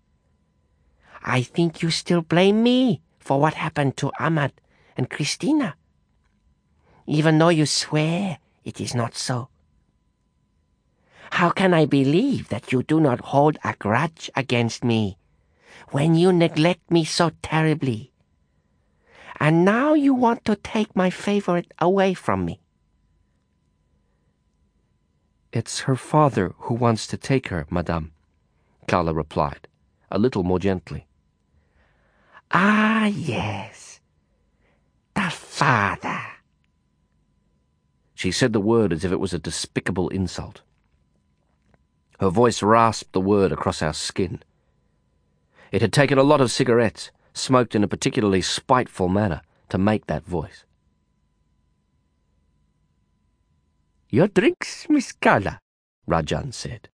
I 1.24 1.42
think 1.42 1.82
you 1.82 1.92
still 1.92 2.22
blame 2.22 2.64
me 2.64 3.02
for 3.20 3.40
what 3.40 3.54
happened 3.54 3.98
to 3.98 4.12
Ahmad 4.20 4.54
and 4.96 5.10
Christina, 5.10 5.76
even 7.06 7.38
though 7.38 7.50
you 7.50 7.66
swear 7.66 8.40
it 8.64 8.80
is 8.80 8.96
not 8.96 9.16
so. 9.16 9.50
How 11.32 11.50
can 11.50 11.74
I 11.74 11.86
believe 11.86 12.50
that 12.50 12.72
you 12.72 12.84
do 12.84 13.00
not 13.00 13.20
hold 13.20 13.58
a 13.64 13.76
grudge 13.78 14.30
against 14.36 14.84
me 14.84 15.18
when 15.92 16.16
you 16.16 16.32
neglect 16.32 16.90
me 16.90 17.04
so 17.04 17.32
terribly? 17.42 18.12
And 19.40 19.64
now 19.64 19.94
you 19.94 20.14
want 20.14 20.46
to 20.46 20.56
take 20.56 20.96
my 20.96 21.10
favorite 21.10 21.72
away 21.80 22.14
from 22.14 22.46
me. 22.46 22.60
It's 25.54 25.82
her 25.82 25.96
father 25.96 26.54
who 26.58 26.74
wants 26.74 27.08
to 27.08 27.18
take 27.18 27.48
her, 27.50 27.66
madame, 27.70 28.14
Carla 28.88 29.14
replied, 29.14 29.68
a 30.12 30.18
little 30.18 30.44
more 30.44 30.60
gently. 30.60 31.08
Ah, 32.52 33.06
yes. 33.06 34.00
The 35.14 35.30
father. 35.30 36.22
She 38.16 38.32
said 38.32 38.54
the 38.54 38.60
word 38.60 38.92
as 38.92 39.06
if 39.06 39.12
it 39.12 39.20
was 39.20 39.34
a 39.34 39.40
despicable 39.40 40.10
insult. 40.10 40.62
Her 42.20 42.30
voice 42.30 42.64
rasped 42.64 43.14
the 43.14 43.22
word 43.22 43.52
across 43.52 43.82
our 43.82 43.94
skin. 43.94 44.42
It 45.72 45.82
had 45.82 45.94
taken 45.94 46.18
a 46.18 46.24
lot 46.24 46.42
of 46.42 46.52
cigarettes, 46.52 47.12
smoked 47.34 47.76
in 47.76 47.84
a 47.84 47.88
particularly 47.88 48.42
spiteful 48.42 49.08
manner, 49.08 49.42
to 49.70 49.78
make 49.78 50.08
that 50.08 50.26
voice. 50.26 50.66
Your 54.10 54.28
drinks, 54.28 54.88
Miss 54.90 55.12
Carla, 55.12 55.60
Rajan 56.08 56.54
said, 56.54 56.90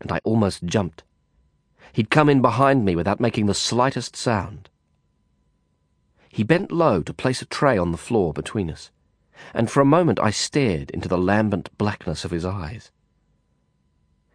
and 0.00 0.10
I 0.10 0.20
almost 0.24 0.64
jumped. 0.64 1.04
He'd 1.92 2.10
come 2.10 2.28
in 2.28 2.40
behind 2.40 2.84
me 2.84 2.96
without 2.96 3.20
making 3.20 3.46
the 3.46 3.54
slightest 3.54 4.16
sound. 4.16 4.70
He 6.28 6.42
bent 6.42 6.72
low 6.72 7.02
to 7.02 7.12
place 7.12 7.42
a 7.42 7.46
tray 7.46 7.76
on 7.76 7.92
the 7.92 7.98
floor 7.98 8.32
between 8.32 8.70
us, 8.70 8.90
and 9.52 9.70
for 9.70 9.80
a 9.80 9.84
moment 9.84 10.18
I 10.18 10.30
stared 10.30 10.90
into 10.90 11.08
the 11.08 11.18
lambent 11.18 11.76
blackness 11.76 12.24
of 12.24 12.30
his 12.30 12.44
eyes. 12.44 12.90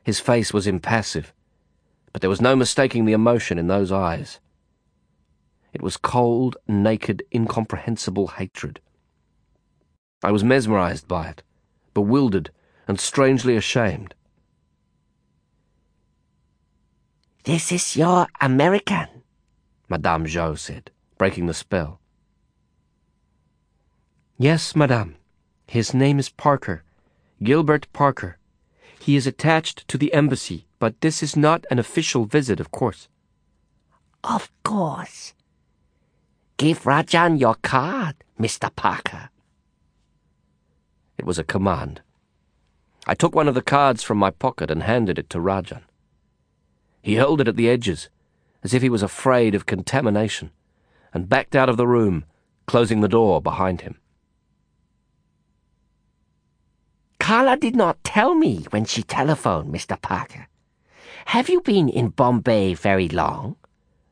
His 0.05 0.21
face 0.21 0.53
was 0.53 0.67
impassive, 0.67 1.33
but 2.13 2.21
there 2.21 2.29
was 2.29 2.39
no 2.39 2.55
mistaking 2.55 3.03
the 3.03 3.11
emotion 3.11 3.57
in 3.57 3.67
those 3.67 3.91
eyes. 3.91 4.39
It 5.73 5.81
was 5.81 5.97
cold, 5.97 6.55
naked, 6.67 7.23
incomprehensible 7.33 8.27
hatred. 8.27 8.79
I 10.23 10.31
was 10.31 10.43
mesmerized 10.43 11.09
by 11.09 11.27
it 11.27 11.43
bewildered 11.95 12.51
and 12.87 12.99
strangely 12.99 13.57
ashamed. 13.57 14.13
This 17.45 17.71
is 17.71 17.95
your 17.95 18.27
American, 18.39 19.07
Madame 19.89 20.25
Zhou 20.25 20.59
said, 20.59 20.91
breaking 21.17 21.47
the 21.47 21.53
spell. 21.53 21.99
Yes, 24.37 24.75
madame. 24.75 25.15
His 25.67 25.93
name 25.93 26.19
is 26.19 26.29
Parker. 26.29 26.83
Gilbert 27.41 27.87
Parker. 27.93 28.37
He 29.05 29.15
is 29.15 29.27
attached 29.27 29.87
to 29.89 29.99
the 29.99 30.11
embassy, 30.15 30.65
but 30.79 30.99
this 31.01 31.21
is 31.21 31.35
not 31.35 31.63
an 31.69 31.77
official 31.77 32.25
visit, 32.25 32.59
of 32.59 32.71
course. 32.71 33.07
Of 34.23 34.49
course. 34.63 35.35
Give 36.57 36.81
Rajan 36.81 37.39
your 37.39 37.53
card, 37.61 38.15
Mr. 38.39 38.75
Parker. 38.75 39.29
It 41.19 41.25
was 41.25 41.37
a 41.37 41.43
command. 41.43 42.01
I 43.05 43.13
took 43.13 43.35
one 43.35 43.47
of 43.47 43.53
the 43.53 43.61
cards 43.61 44.01
from 44.01 44.17
my 44.17 44.31
pocket 44.31 44.71
and 44.71 44.81
handed 44.81 45.19
it 45.19 45.29
to 45.29 45.37
Rajan. 45.37 45.83
He 47.03 47.13
held 47.13 47.39
it 47.41 47.47
at 47.47 47.57
the 47.57 47.69
edges, 47.69 48.09
as 48.63 48.73
if 48.73 48.81
he 48.81 48.89
was 48.89 49.03
afraid 49.03 49.53
of 49.53 49.67
contamination, 49.67 50.49
and 51.13 51.29
backed 51.29 51.55
out 51.55 51.69
of 51.69 51.77
the 51.77 51.85
room, 51.85 52.25
closing 52.65 53.01
the 53.01 53.07
door 53.07 53.39
behind 53.39 53.81
him. 53.81 53.99
Carla 57.25 57.57
did 57.57 57.75
not 57.75 58.03
tell 58.03 58.35
me 58.35 58.67
when 58.69 58.85
she 58.85 59.01
telephoned, 59.01 59.73
Mr. 59.73 59.99
Parker. 59.99 60.47
Have 61.25 61.49
you 61.49 61.59
been 61.59 61.89
in 61.89 62.09
Bombay 62.09 62.75
very 62.75 63.09
long? 63.09 63.55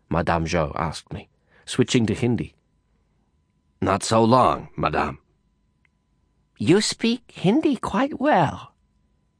Madame 0.09 0.45
Zhou 0.45 0.75
asked 0.75 1.13
me, 1.13 1.29
switching 1.63 2.07
to 2.07 2.15
Hindi. 2.15 2.55
Not 3.79 4.01
so 4.01 4.23
long, 4.23 4.69
Madame. 4.75 5.19
You 6.57 6.81
speak 6.81 7.31
Hindi 7.35 7.75
quite 7.75 8.19
well. 8.19 8.73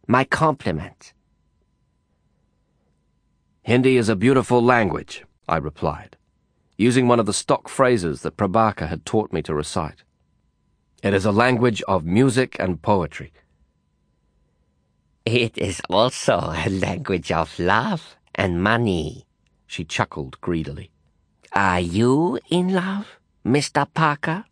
My 0.07 0.23
compliments. 0.23 1.13
Hindi 3.63 3.97
is 3.97 4.07
a 4.07 4.15
beautiful 4.15 4.62
language, 4.62 5.25
I 5.49 5.57
replied, 5.57 6.15
using 6.77 7.07
one 7.07 7.19
of 7.19 7.25
the 7.25 7.33
stock 7.33 7.67
phrases 7.67 8.21
that 8.21 8.38
Prabaker 8.38 8.88
had 8.88 9.03
taught 9.03 9.33
me 9.33 9.41
to 9.41 9.55
recite. 9.55 10.03
It 11.01 11.15
is 11.15 11.25
a 11.25 11.31
language 11.31 11.81
of 11.88 12.05
music 12.05 12.55
and 12.59 12.79
poetry. 12.79 13.33
It 15.25 15.57
is 15.57 15.81
also 15.89 16.53
a 16.53 16.69
language 16.69 17.31
of 17.31 17.57
love 17.57 18.15
and 18.36 18.62
money, 18.62 19.25
she 19.65 19.83
chuckled 19.86 20.39
greedily. 20.41 20.91
Are 21.53 21.79
you 21.79 22.39
in 22.49 22.73
love, 22.73 23.19
Mr. 23.45 23.88
Parker? 23.93 24.45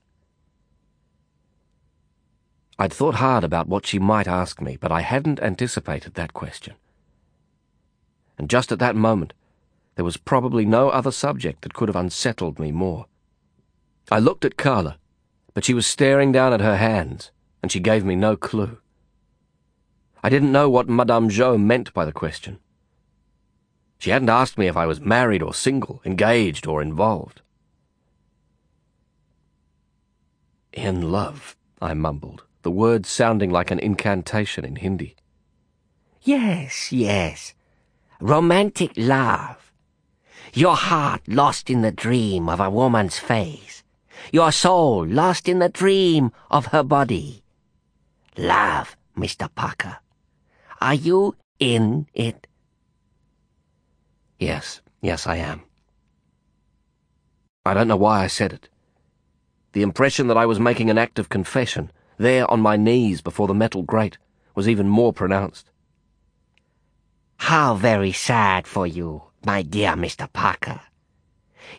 I'd 2.79 2.93
thought 2.93 3.15
hard 3.15 3.43
about 3.43 3.67
what 3.67 3.85
she 3.85 3.99
might 3.99 4.27
ask 4.27 4.61
me, 4.61 4.77
but 4.77 4.91
I 4.91 5.01
hadn't 5.01 5.39
anticipated 5.39 6.13
that 6.15 6.33
question 6.33 6.75
and 8.41 8.49
just 8.49 8.71
at 8.71 8.79
that 8.79 8.95
moment, 8.95 9.33
there 9.93 10.03
was 10.03 10.17
probably 10.17 10.65
no 10.65 10.89
other 10.89 11.11
subject 11.11 11.61
that 11.61 11.75
could 11.75 11.89
have 11.89 11.95
unsettled 11.95 12.57
me 12.57 12.71
more. 12.71 13.05
I 14.09 14.17
looked 14.17 14.43
at 14.43 14.57
Carla, 14.57 14.97
but 15.53 15.63
she 15.63 15.75
was 15.75 15.85
staring 15.85 16.31
down 16.31 16.51
at 16.51 16.59
her 16.59 16.77
hands, 16.77 17.29
and 17.61 17.71
she 17.71 17.79
gave 17.79 18.03
me 18.03 18.15
no 18.15 18.35
clue. 18.35 18.79
I 20.23 20.29
didn't 20.29 20.51
know 20.51 20.69
what 20.69 20.89
Madame 20.89 21.29
Zhou 21.29 21.59
meant 21.59 21.93
by 21.93 22.05
the 22.05 22.11
question. 22.11 22.59
She 23.99 24.09
hadn't 24.09 24.29
asked 24.29 24.57
me 24.57 24.67
if 24.67 24.77
I 24.77 24.85
was 24.85 24.99
married 24.99 25.41
or 25.41 25.53
single, 25.53 26.01
engaged 26.05 26.67
or 26.67 26.81
involved. 26.81 27.41
In 30.73 31.11
love, 31.11 31.55
I 31.81 31.93
mumbled, 31.93 32.43
the 32.61 32.71
words 32.71 33.09
sounding 33.09 33.51
like 33.51 33.71
an 33.71 33.79
incantation 33.79 34.65
in 34.65 34.77
Hindi. 34.77 35.15
Yes, 36.21 36.91
yes 36.91 37.53
romantic 38.21 38.91
love. 38.95 39.73
Your 40.53 40.75
heart 40.75 41.21
lost 41.27 41.69
in 41.69 41.81
the 41.81 41.91
dream 41.91 42.47
of 42.47 42.59
a 42.59 42.69
woman's 42.69 43.17
face. 43.17 43.83
Your 44.31 44.51
soul 44.51 45.05
lost 45.05 45.49
in 45.49 45.59
the 45.59 45.69
dream 45.69 46.31
of 46.51 46.67
her 46.67 46.83
body. 46.83 47.43
Love, 48.37 48.95
Mr. 49.17 49.49
Parker. 49.55 49.97
Are 50.81 50.95
you 50.95 51.35
in 51.59 52.07
it? 52.15 52.47
Yes, 54.39 54.81
yes, 54.99 55.27
I 55.27 55.35
am. 55.35 55.61
I 57.63 57.75
don't 57.75 57.87
know 57.87 57.95
why 57.95 58.23
I 58.23 58.27
said 58.27 58.51
it. 58.51 58.67
The 59.73 59.83
impression 59.83 60.25
that 60.27 60.37
I 60.37 60.47
was 60.47 60.59
making 60.59 60.89
an 60.89 60.97
act 60.97 61.19
of 61.19 61.29
confession, 61.29 61.91
there 62.17 62.49
on 62.49 62.59
my 62.61 62.77
knees 62.77 63.21
before 63.21 63.47
the 63.47 63.53
metal 63.53 63.83
grate, 63.83 64.17
was 64.55 64.67
even 64.67 64.89
more 64.89 65.13
pronounced. 65.13 65.69
How 67.37 67.75
very 67.75 68.11
sad 68.11 68.65
for 68.65 68.87
you, 68.87 69.23
my 69.45 69.61
dear 69.61 69.91
Mr. 69.91 70.31
Parker. 70.33 70.81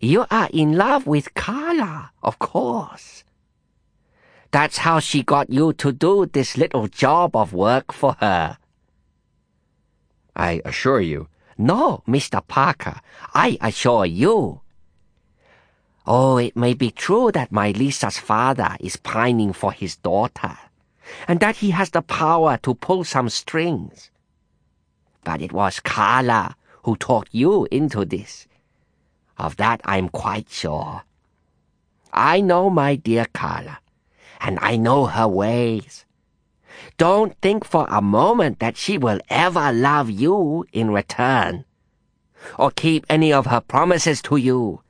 You 0.00 0.26
are 0.30 0.48
in 0.52 0.76
love 0.76 1.08
with 1.08 1.34
Carla, 1.34 2.12
of 2.22 2.38
course. 2.38 3.24
That's 4.52 4.78
how 4.78 5.00
she 5.00 5.24
got 5.24 5.50
you 5.50 5.72
to 5.74 5.90
do 5.90 6.26
this 6.26 6.56
little 6.56 6.86
job 6.86 7.34
of 7.34 7.52
work 7.52 7.92
for 7.92 8.16
her. 8.20 8.58
I 10.34 10.62
assure 10.64 11.00
you. 11.00 11.28
No, 11.58 12.02
Mr. 12.08 12.46
Parker, 12.46 13.00
I 13.34 13.58
assure 13.60 14.06
you. 14.06 14.60
Oh, 16.06 16.36
it 16.36 16.56
may 16.56 16.74
be 16.74 16.90
true 16.90 17.30
that 17.32 17.52
my 17.52 17.70
Lisa's 17.70 18.18
father 18.18 18.76
is 18.80 18.96
pining 18.96 19.52
for 19.52 19.72
his 19.72 19.96
daughter, 19.96 20.58
and 21.28 21.38
that 21.40 21.56
he 21.56 21.70
has 21.70 21.90
the 21.90 22.02
power 22.02 22.58
to 22.62 22.74
pull 22.74 23.04
some 23.04 23.28
strings. 23.28 24.10
But 25.22 25.40
it 25.40 25.52
was 25.52 25.78
Carla 25.78 26.56
who 26.84 26.96
talked 26.96 27.28
you 27.32 27.68
into 27.70 28.04
this. 28.04 28.46
Of 29.38 29.56
that 29.56 29.80
I'm 29.84 30.08
quite 30.08 30.50
sure. 30.50 31.02
I 32.12 32.40
know 32.40 32.68
my 32.68 32.96
dear 32.96 33.26
Carla, 33.32 33.78
and 34.40 34.58
I 34.60 34.76
know 34.76 35.06
her 35.06 35.28
ways. 35.28 36.04
Don't 36.96 37.36
think 37.40 37.64
for 37.64 37.86
a 37.88 38.02
moment 38.02 38.58
that 38.58 38.76
she 38.76 38.98
will 38.98 39.20
ever 39.28 39.72
love 39.72 40.10
you 40.10 40.64
in 40.72 40.90
return, 40.90 41.64
or 42.58 42.70
keep 42.70 43.06
any 43.08 43.32
of 43.32 43.46
her 43.46 43.60
promises 43.60 44.22
to 44.22 44.36
you, 44.36 44.82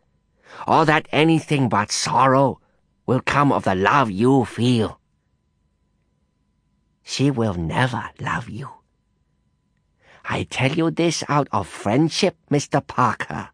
or 0.67 0.85
that 0.85 1.09
anything 1.13 1.69
but 1.69 1.93
sorrow 1.93 2.61
will 3.07 3.21
come 3.21 3.53
of 3.53 3.65
the 3.65 3.75
love 3.75 4.11
you 4.11 4.45
feel. 4.45 5.01
She 7.03 7.31
will 7.31 7.55
never 7.55 8.11
love 8.21 8.49
you. 8.49 8.71
I 10.25 10.45
tell 10.45 10.73
you 10.73 10.91
this 10.91 11.25
out 11.29 11.49
of 11.53 11.67
friendship, 11.67 12.37
Mr. 12.51 12.87
Parker. 12.87 13.51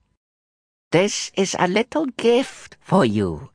This 0.91 1.31
is 1.35 1.57
a 1.59 1.67
little 1.67 2.07
gift 2.07 2.77
for 2.81 3.05
you. 3.05 3.51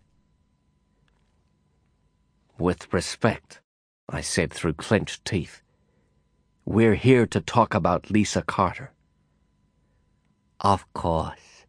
With 2.58 2.92
respect, 2.94 3.62
I 4.14 4.22
said 4.22 4.54
through 4.54 4.74
clenched 4.74 5.26
teeth. 5.26 5.64
We're 6.66 6.94
here 6.94 7.26
to 7.26 7.42
talk 7.42 7.74
about 7.74 8.12
Lisa 8.12 8.44
Carter. 8.44 8.92
Of 10.60 10.86
course. 10.94 11.66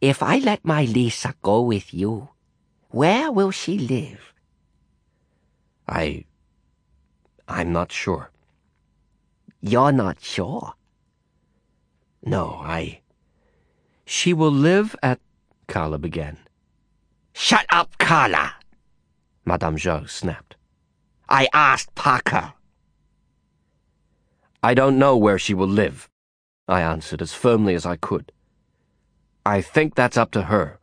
If 0.00 0.24
I 0.24 0.38
let 0.38 0.64
my 0.64 0.84
Lisa 0.84 1.34
go 1.40 1.62
with 1.62 1.94
you, 1.94 2.30
where 2.90 3.30
will 3.30 3.52
she 3.52 3.78
live? 3.78 4.34
I. 5.88 6.24
I'm 7.46 7.72
not 7.72 7.92
sure. 7.92 8.32
You're 9.60 9.92
not 9.92 10.20
sure? 10.20 10.74
No, 12.24 12.60
I. 12.60 13.02
She 14.04 14.34
will 14.34 14.50
live 14.50 14.96
at. 15.00 15.20
Carla 15.68 15.98
began. 15.98 16.38
Shut 17.34 17.66
up, 17.70 17.96
Carla! 17.98 18.54
Madame 19.44 19.76
Zhou 19.76 20.10
snapped. 20.10 20.57
I 21.28 21.48
asked 21.52 21.94
Parker. 21.94 22.54
I 24.62 24.72
don't 24.72 24.98
know 24.98 25.16
where 25.16 25.38
she 25.38 25.52
will 25.52 25.68
live, 25.68 26.08
I 26.66 26.80
answered 26.80 27.20
as 27.20 27.34
firmly 27.34 27.74
as 27.74 27.84
I 27.84 27.96
could. 27.96 28.32
I 29.44 29.60
think 29.60 29.94
that's 29.94 30.16
up 30.16 30.30
to 30.32 30.44
her. 30.44 30.78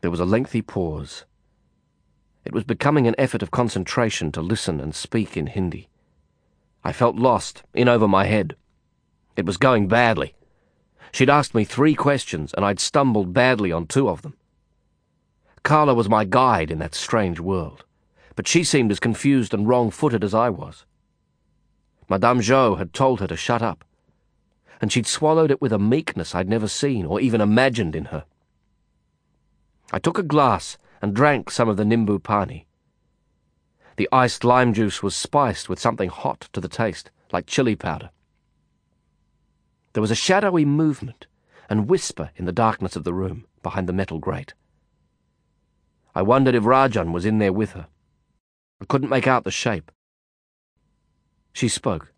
There 0.00 0.12
was 0.12 0.20
a 0.20 0.24
lengthy 0.24 0.62
pause. 0.62 1.24
It 2.44 2.52
was 2.52 2.64
becoming 2.64 3.08
an 3.08 3.16
effort 3.18 3.42
of 3.42 3.50
concentration 3.50 4.30
to 4.32 4.40
listen 4.40 4.80
and 4.80 4.94
speak 4.94 5.36
in 5.36 5.48
Hindi. 5.48 5.88
I 6.84 6.92
felt 6.92 7.16
lost, 7.16 7.64
in 7.74 7.88
over 7.88 8.06
my 8.06 8.26
head. 8.26 8.54
It 9.36 9.44
was 9.44 9.56
going 9.56 9.88
badly. 9.88 10.34
She'd 11.12 11.28
asked 11.28 11.54
me 11.54 11.64
three 11.64 11.96
questions, 11.96 12.54
and 12.54 12.64
I'd 12.64 12.78
stumbled 12.78 13.34
badly 13.34 13.72
on 13.72 13.86
two 13.86 14.08
of 14.08 14.22
them. 14.22 14.37
Carla 15.62 15.94
was 15.94 16.08
my 16.08 16.24
guide 16.24 16.70
in 16.70 16.78
that 16.78 16.94
strange 16.94 17.40
world, 17.40 17.84
but 18.36 18.46
she 18.46 18.64
seemed 18.64 18.90
as 18.90 19.00
confused 19.00 19.52
and 19.52 19.68
wrong-footed 19.68 20.22
as 20.22 20.34
I 20.34 20.50
was. 20.50 20.84
Madame 22.08 22.40
Zhou 22.40 22.78
had 22.78 22.92
told 22.92 23.20
her 23.20 23.26
to 23.26 23.36
shut 23.36 23.62
up, 23.62 23.84
and 24.80 24.92
she'd 24.92 25.06
swallowed 25.06 25.50
it 25.50 25.60
with 25.60 25.72
a 25.72 25.78
meekness 25.78 26.34
I'd 26.34 26.48
never 26.48 26.68
seen 26.68 27.04
or 27.04 27.20
even 27.20 27.40
imagined 27.40 27.96
in 27.96 28.06
her. 28.06 28.24
I 29.92 29.98
took 29.98 30.18
a 30.18 30.22
glass 30.22 30.78
and 31.02 31.14
drank 31.14 31.50
some 31.50 31.68
of 31.68 31.76
the 31.76 31.84
nimbu 31.84 32.22
pani. 32.22 32.66
The 33.96 34.08
iced 34.12 34.44
lime 34.44 34.72
juice 34.72 35.02
was 35.02 35.16
spiced 35.16 35.68
with 35.68 35.80
something 35.80 36.08
hot 36.08 36.48
to 36.52 36.60
the 36.60 36.68
taste, 36.68 37.10
like 37.32 37.46
chili 37.46 37.74
powder. 37.74 38.10
There 39.92 40.00
was 40.00 40.10
a 40.10 40.14
shadowy 40.14 40.64
movement 40.64 41.26
and 41.68 41.88
whisper 41.88 42.30
in 42.36 42.44
the 42.44 42.52
darkness 42.52 42.94
of 42.94 43.04
the 43.04 43.12
room 43.12 43.46
behind 43.62 43.88
the 43.88 43.92
metal 43.92 44.18
grate. 44.18 44.54
I 46.18 46.22
wondered 46.22 46.56
if 46.56 46.64
Rajan 46.64 47.12
was 47.12 47.24
in 47.24 47.38
there 47.38 47.52
with 47.52 47.74
her. 47.74 47.86
I 48.82 48.86
couldn't 48.86 49.08
make 49.08 49.28
out 49.28 49.44
the 49.44 49.52
shape. 49.52 49.92
She 51.52 51.68
spoke. 51.68 52.12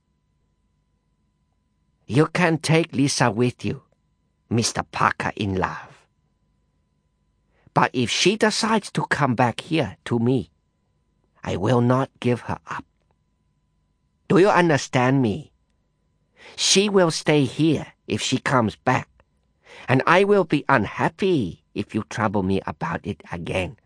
You 2.06 2.24
can 2.28 2.56
take 2.56 2.94
Lisa 2.94 3.30
with 3.30 3.62
you, 3.62 3.82
Mr. 4.50 4.86
Parker 4.90 5.32
in 5.36 5.56
love. 5.56 6.06
But 7.74 7.90
if 7.92 8.08
she 8.08 8.36
decides 8.36 8.90
to 8.92 9.04
come 9.04 9.34
back 9.34 9.60
here 9.60 9.98
to 10.06 10.18
me, 10.18 10.50
I 11.44 11.58
will 11.58 11.82
not 11.82 12.08
give 12.20 12.40
her 12.48 12.58
up. 12.68 12.86
Do 14.28 14.38
you 14.38 14.48
understand 14.48 15.20
me? 15.20 15.52
She 16.56 16.88
will 16.88 17.10
stay 17.10 17.44
here 17.44 17.88
if 18.08 18.22
she 18.22 18.38
comes 18.38 18.76
back, 18.76 19.10
and 19.88 20.02
I 20.06 20.24
will 20.24 20.44
be 20.44 20.64
unhappy 20.70 21.64
if 21.74 21.94
you 21.94 22.04
trouble 22.08 22.42
me 22.42 22.62
about 22.66 23.06
it 23.06 23.20
again. 23.30 23.76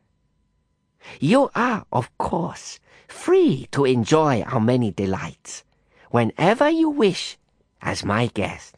You 1.20 1.50
are, 1.54 1.84
of 1.92 2.16
course, 2.18 2.80
free 3.08 3.68
to 3.72 3.84
enjoy 3.84 4.42
our 4.42 4.60
many 4.60 4.90
delights 4.90 5.64
whenever 6.10 6.68
you 6.70 6.90
wish 6.90 7.38
as 7.82 8.04
my 8.04 8.26
guest. 8.28 8.76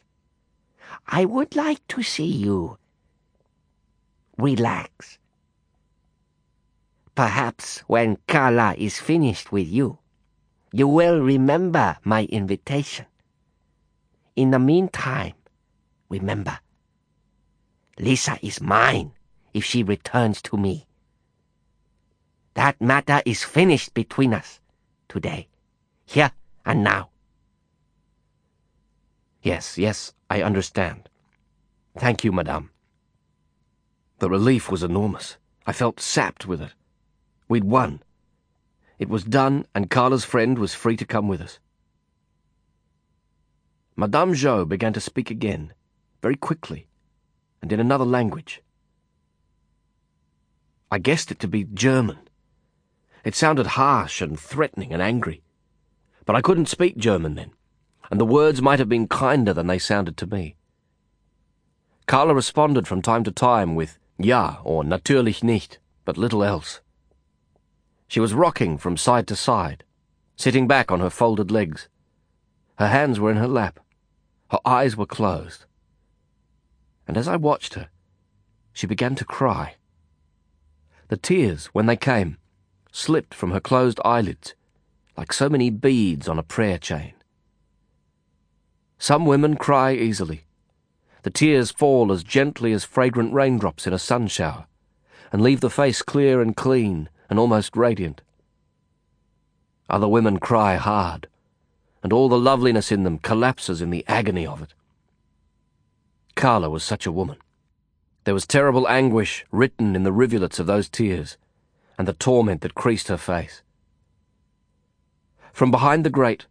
I 1.07 1.25
would 1.25 1.55
like 1.55 1.87
to 1.89 2.03
see 2.03 2.25
you 2.25 2.77
relax. 4.37 5.17
Perhaps 7.15 7.79
when 7.87 8.17
Carla 8.27 8.75
is 8.77 8.99
finished 8.99 9.51
with 9.51 9.67
you, 9.67 9.99
you 10.71 10.87
will 10.87 11.21
remember 11.21 11.97
my 12.03 12.25
invitation. 12.25 13.05
In 14.35 14.51
the 14.51 14.59
meantime, 14.59 15.33
remember, 16.09 16.59
Lisa 17.97 18.37
is 18.41 18.61
mine 18.61 19.13
if 19.53 19.63
she 19.63 19.81
returns 19.83 20.41
to 20.43 20.57
me. 20.57 20.86
That 22.57 22.81
matter 22.81 23.21
is 23.23 23.43
finished 23.43 23.93
between 23.93 24.33
us 24.33 24.59
today, 25.09 25.47
here 26.07 26.31
and 26.65 26.83
now. 26.83 27.09
Yes, 29.43 29.77
yes, 29.77 30.13
I 30.27 30.41
understand. 30.41 31.07
Thank 31.99 32.23
you, 32.23 32.31
madame. 32.31 32.71
The 34.17 34.27
relief 34.31 34.71
was 34.71 34.81
enormous. 34.81 35.37
I 35.67 35.71
felt 35.71 35.99
sapped 35.99 36.47
with 36.47 36.59
it. 36.59 36.73
We'd 37.47 37.63
won. 37.63 38.01
It 38.97 39.07
was 39.07 39.23
done, 39.23 39.67
and 39.75 39.91
Carla's 39.91 40.25
friend 40.25 40.57
was 40.57 40.73
free 40.73 40.97
to 40.97 41.05
come 41.05 41.27
with 41.27 41.41
us. 41.41 41.59
Madame 43.95 44.33
Zhou 44.33 44.67
began 44.67 44.93
to 44.93 44.99
speak 44.99 45.29
again, 45.29 45.73
very 46.23 46.35
quickly, 46.35 46.87
and 47.61 47.71
in 47.71 47.79
another 47.79 48.03
language. 48.03 48.63
I 50.89 50.97
guessed 50.97 51.29
it 51.29 51.37
to 51.41 51.47
be 51.47 51.63
German. 51.63 52.26
It 53.27 53.35
sounded 53.35 53.75
harsh 53.75 54.21
and 54.21 54.39
threatening 54.39 54.93
and 54.93 55.01
angry. 55.01 55.41
But 56.23 56.37
I 56.37 56.41
couldn't 56.41 56.69
speak 56.69 56.95
German 56.95 57.35
then, 57.35 57.51
and 58.09 58.21
the 58.21 58.25
words 58.25 58.61
might 58.61 58.79
have 58.79 58.87
been 58.87 59.09
kinder 59.09 59.53
than 59.53 59.67
they 59.67 59.79
sounded 59.79 60.15
to 60.15 60.27
me. 60.27 60.55
Carla 62.05 62.33
responded 62.33 62.87
from 62.87 63.01
time 63.01 63.25
to 63.25 63.31
time 63.33 63.75
with 63.75 63.99
Ja 64.17 64.61
or 64.63 64.85
natürlich 64.85 65.43
nicht, 65.43 65.77
but 66.05 66.17
little 66.17 66.41
else. 66.41 66.79
She 68.07 68.21
was 68.21 68.33
rocking 68.33 68.77
from 68.77 68.95
side 68.95 69.27
to 69.27 69.35
side, 69.35 69.83
sitting 70.37 70.65
back 70.65 70.89
on 70.89 71.01
her 71.01 71.09
folded 71.09 71.51
legs. 71.51 71.89
Her 72.79 72.87
hands 72.87 73.19
were 73.19 73.29
in 73.29 73.35
her 73.35 73.45
lap. 73.49 73.81
Her 74.51 74.59
eyes 74.63 74.95
were 74.95 75.05
closed. 75.05 75.65
And 77.05 77.17
as 77.17 77.27
I 77.27 77.35
watched 77.35 77.73
her, 77.73 77.89
she 78.71 78.87
began 78.87 79.15
to 79.15 79.25
cry. 79.25 79.75
The 81.09 81.17
tears, 81.17 81.65
when 81.73 81.87
they 81.87 81.97
came, 81.97 82.37
slipped 82.97 83.33
from 83.33 83.51
her 83.51 83.59
closed 83.59 83.99
eyelids 84.03 84.55
like 85.15 85.31
so 85.31 85.47
many 85.47 85.69
beads 85.69 86.27
on 86.27 86.39
a 86.39 86.43
prayer 86.43 86.79
chain. 86.79 87.13
Some 88.97 89.25
women 89.25 89.55
cry 89.55 89.93
easily. 89.93 90.45
The 91.21 91.29
tears 91.29 91.69
fall 91.71 92.11
as 92.11 92.23
gently 92.23 92.73
as 92.73 92.83
fragrant 92.83 93.33
raindrops 93.33 93.85
in 93.85 93.93
a 93.93 93.99
sun 93.99 94.27
shower, 94.27 94.65
and 95.31 95.41
leave 95.41 95.61
the 95.61 95.69
face 95.69 96.01
clear 96.01 96.41
and 96.41 96.55
clean 96.55 97.09
and 97.29 97.37
almost 97.37 97.77
radiant. 97.77 98.21
Other 99.89 100.07
women 100.07 100.39
cry 100.39 100.75
hard, 100.75 101.27
and 102.01 102.11
all 102.11 102.29
the 102.29 102.39
loveliness 102.39 102.91
in 102.91 103.03
them 103.03 103.19
collapses 103.19 103.81
in 103.81 103.91
the 103.91 104.05
agony 104.07 104.45
of 104.45 104.61
it. 104.61 104.73
Carla 106.35 106.69
was 106.69 106.83
such 106.83 107.05
a 107.05 107.11
woman. 107.11 107.37
There 108.23 108.33
was 108.33 108.47
terrible 108.47 108.87
anguish 108.87 109.45
written 109.51 109.95
in 109.95 110.03
the 110.03 110.11
rivulets 110.11 110.59
of 110.59 110.67
those 110.67 110.89
tears, 110.89 111.37
and 111.97 112.07
the 112.07 112.13
torment 112.13 112.61
that 112.61 112.75
creased 112.75 113.07
her 113.07 113.17
face. 113.17 113.61
From 115.53 115.71
behind 115.71 116.05
the 116.05 116.09
grate, 116.09 116.45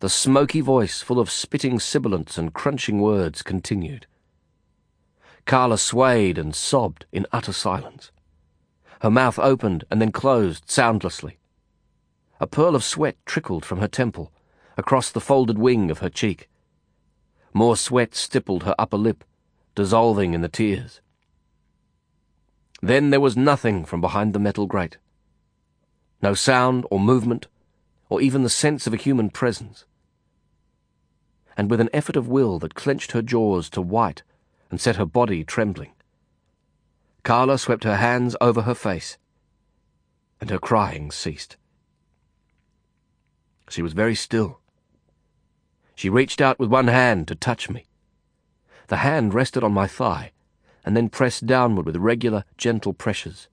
the 0.00 0.08
smoky 0.08 0.60
voice, 0.60 1.00
full 1.00 1.18
of 1.18 1.30
spitting 1.30 1.78
sibilants 1.78 2.38
and 2.38 2.52
crunching 2.54 3.00
words, 3.00 3.42
continued. 3.42 4.06
Carla 5.46 5.78
swayed 5.78 6.38
and 6.38 6.54
sobbed 6.54 7.06
in 7.12 7.26
utter 7.32 7.52
silence. 7.52 8.10
Her 9.00 9.10
mouth 9.10 9.38
opened 9.38 9.84
and 9.90 10.00
then 10.00 10.12
closed 10.12 10.70
soundlessly. 10.70 11.38
A 12.38 12.46
pearl 12.46 12.74
of 12.74 12.84
sweat 12.84 13.16
trickled 13.26 13.64
from 13.64 13.80
her 13.80 13.88
temple, 13.88 14.32
across 14.76 15.10
the 15.10 15.20
folded 15.20 15.58
wing 15.58 15.90
of 15.90 15.98
her 15.98 16.08
cheek. 16.08 16.48
More 17.52 17.76
sweat 17.76 18.14
stippled 18.14 18.62
her 18.62 18.74
upper 18.78 18.96
lip, 18.96 19.24
dissolving 19.74 20.34
in 20.34 20.40
the 20.40 20.48
tears. 20.48 21.00
Then 22.80 23.10
there 23.10 23.20
was 23.20 23.36
nothing 23.36 23.84
from 23.84 24.00
behind 24.00 24.32
the 24.32 24.38
metal 24.38 24.66
grate. 24.66 24.96
No 26.22 26.34
sound 26.34 26.86
or 26.90 26.98
movement, 26.98 27.46
or 28.08 28.20
even 28.20 28.42
the 28.42 28.50
sense 28.50 28.86
of 28.86 28.94
a 28.94 28.98
human 28.98 29.30
presence. 29.30 29.84
And 31.56 31.70
with 31.70 31.80
an 31.80 31.90
effort 31.92 32.16
of 32.16 32.28
will 32.28 32.58
that 32.60 32.74
clenched 32.74 33.12
her 33.12 33.22
jaws 33.22 33.68
to 33.70 33.82
white 33.82 34.22
and 34.70 34.80
set 34.80 34.96
her 34.96 35.04
body 35.04 35.44
trembling, 35.44 35.92
Carla 37.22 37.58
swept 37.58 37.84
her 37.84 37.96
hands 37.96 38.34
over 38.40 38.62
her 38.62 38.74
face, 38.74 39.18
and 40.40 40.48
her 40.48 40.58
crying 40.58 41.10
ceased. 41.10 41.56
She 43.68 43.82
was 43.82 43.92
very 43.92 44.14
still. 44.14 44.60
She 45.94 46.08
reached 46.08 46.40
out 46.40 46.58
with 46.58 46.70
one 46.70 46.88
hand 46.88 47.28
to 47.28 47.34
touch 47.34 47.68
me. 47.68 47.86
The 48.88 48.98
hand 48.98 49.34
rested 49.34 49.62
on 49.62 49.72
my 49.72 49.86
thigh, 49.86 50.32
and 50.84 50.96
then 50.96 51.08
pressed 51.08 51.46
downward 51.46 51.86
with 51.86 51.96
regular, 51.96 52.44
gentle 52.56 52.92
pressures. 52.92 53.48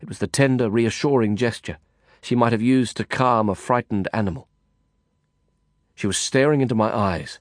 It 0.00 0.08
was 0.08 0.18
the 0.18 0.26
tender, 0.26 0.70
reassuring 0.70 1.36
gesture 1.36 1.78
she 2.20 2.34
might 2.34 2.52
have 2.52 2.62
used 2.62 2.96
to 2.96 3.04
calm 3.04 3.48
a 3.48 3.54
frightened 3.54 4.08
animal. 4.12 4.48
She 5.94 6.06
was 6.06 6.16
staring 6.16 6.60
into 6.60 6.74
my 6.74 6.94
eyes, 6.94 7.40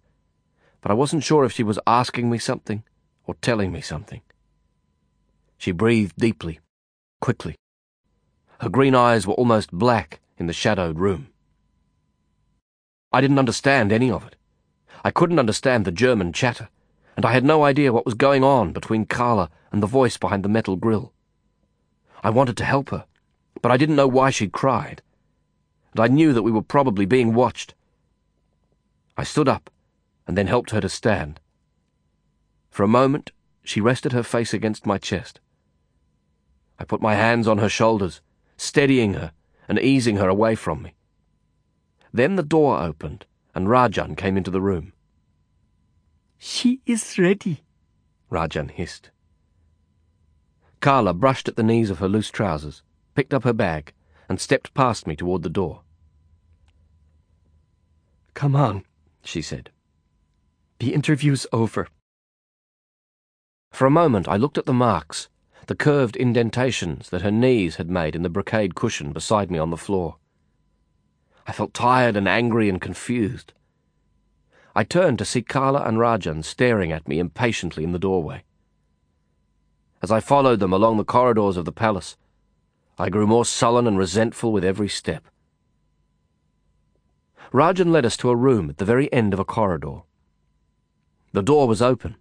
but 0.81 0.91
I 0.91 0.95
wasn't 0.95 1.23
sure 1.23 1.43
if 1.43 1.51
she 1.51 1.63
was 1.63 1.79
asking 1.85 2.29
me 2.29 2.37
something 2.37 2.83
or 3.25 3.35
telling 3.35 3.71
me 3.71 3.81
something. 3.81 4.21
She 5.57 5.71
breathed 5.71 6.15
deeply, 6.17 6.59
quickly. 7.19 7.55
Her 8.61 8.69
green 8.69 8.95
eyes 8.95 9.27
were 9.27 9.33
almost 9.33 9.71
black 9.71 10.19
in 10.37 10.47
the 10.47 10.53
shadowed 10.53 10.99
room. 10.99 11.29
I 13.11 13.21
didn't 13.21 13.39
understand 13.39 13.91
any 13.91 14.11
of 14.11 14.25
it. 14.25 14.35
I 15.03 15.11
couldn't 15.11 15.39
understand 15.39 15.85
the 15.85 15.91
German 15.91 16.33
chatter, 16.33 16.69
and 17.17 17.25
I 17.25 17.33
had 17.33 17.43
no 17.43 17.63
idea 17.63 17.91
what 17.91 18.05
was 18.05 18.13
going 18.13 18.43
on 18.43 18.71
between 18.71 19.05
Carla 19.05 19.49
and 19.71 19.81
the 19.81 19.87
voice 19.87 20.17
behind 20.17 20.45
the 20.45 20.49
metal 20.49 20.75
grill. 20.75 21.11
I 22.23 22.29
wanted 22.29 22.55
to 22.57 22.63
help 22.63 22.91
her, 22.91 23.05
but 23.61 23.71
I 23.71 23.77
didn't 23.77 23.95
know 23.95 24.07
why 24.07 24.29
she'd 24.29 24.51
cried, 24.51 25.01
and 25.91 25.99
I 25.99 26.07
knew 26.07 26.31
that 26.31 26.43
we 26.43 26.51
were 26.51 26.61
probably 26.61 27.07
being 27.07 27.33
watched. 27.33 27.73
I 29.17 29.23
stood 29.23 29.49
up 29.49 29.71
and 30.27 30.37
then 30.37 30.45
helped 30.45 30.69
her 30.69 30.79
to 30.79 30.89
stand. 30.89 31.39
For 32.69 32.83
a 32.83 32.87
moment, 32.87 33.31
she 33.63 33.81
rested 33.81 34.11
her 34.11 34.23
face 34.23 34.53
against 34.53 34.85
my 34.85 34.99
chest. 34.99 35.39
I 36.77 36.83
put 36.83 37.01
my 37.01 37.15
hands 37.15 37.47
on 37.47 37.57
her 37.57 37.69
shoulders, 37.69 38.21
steadying 38.57 39.15
her 39.15 39.31
and 39.67 39.79
easing 39.79 40.17
her 40.17 40.29
away 40.29 40.53
from 40.53 40.83
me. 40.83 40.93
Then 42.13 42.35
the 42.35 42.43
door 42.43 42.79
opened, 42.79 43.25
and 43.55 43.67
Rajan 43.67 44.15
came 44.15 44.37
into 44.37 44.51
the 44.51 44.61
room. 44.61 44.93
She 46.37 46.81
is 46.85 47.17
ready, 47.17 47.63
Rajan 48.31 48.71
hissed. 48.71 49.11
Carla 50.79 51.13
brushed 51.13 51.47
at 51.47 51.55
the 51.55 51.63
knees 51.63 51.89
of 51.89 51.99
her 51.99 52.07
loose 52.07 52.29
trousers, 52.29 52.83
picked 53.15 53.33
up 53.33 53.43
her 53.43 53.53
bag, 53.53 53.93
and 54.29 54.39
stepped 54.39 54.73
past 54.73 55.07
me 55.07 55.15
toward 55.15 55.43
the 55.43 55.49
door. 55.49 55.81
Come 58.33 58.55
on, 58.55 58.83
she 59.23 59.41
said. 59.41 59.71
The 60.79 60.93
interview's 60.93 61.47
over. 61.51 61.87
For 63.71 63.85
a 63.85 63.91
moment 63.91 64.27
I 64.27 64.37
looked 64.37 64.57
at 64.57 64.65
the 64.65 64.73
marks 64.73 65.29
the 65.67 65.75
curved 65.75 66.15
indentations 66.15 67.09
that 67.09 67.21
her 67.21 67.31
knees 67.31 67.75
had 67.75 67.89
made 67.89 68.15
in 68.15 68.23
the 68.23 68.29
brocade 68.29 68.73
cushion 68.73 69.11
beside 69.11 69.51
me 69.51 69.59
on 69.59 69.69
the 69.69 69.77
floor. 69.77 70.15
I 71.45 71.51
felt 71.51 71.73
tired 71.73 72.15
and 72.15 72.27
angry 72.27 72.69
and 72.69 72.79
confused. 72.79 73.53
I 74.77 74.83
turned 74.83 75.17
to 75.17 75.25
see 75.25 75.41
Carla 75.41 75.81
and 75.85 75.97
Rajan 75.97 76.43
staring 76.43 76.91
at 76.91 77.07
me 77.07 77.17
impatiently 77.17 77.83
in 77.83 77.93
the 77.93 77.97
doorway. 77.97 78.43
As 80.03 80.11
I 80.11 80.19
followed 80.19 80.59
them 80.59 80.71
along 80.71 80.97
the 80.97 81.03
corridors 81.03 81.57
of 81.57 81.65
the 81.65 81.71
palace, 81.71 82.15
I 82.99 83.09
grew 83.09 83.25
more 83.25 83.43
sullen 83.43 83.87
and 83.87 83.97
resentful 83.97 84.51
with 84.51 84.63
every 84.63 84.87
step. 84.87 85.23
Rajan 87.51 87.91
led 87.91 88.05
us 88.05 88.15
to 88.17 88.29
a 88.29 88.35
room 88.35 88.69
at 88.69 88.77
the 88.77 88.85
very 88.85 89.11
end 89.11 89.33
of 89.33 89.39
a 89.39 89.45
corridor. 89.45 90.01
The 91.31 91.41
door 91.41 91.67
was 91.67 91.81
open. 91.81 92.15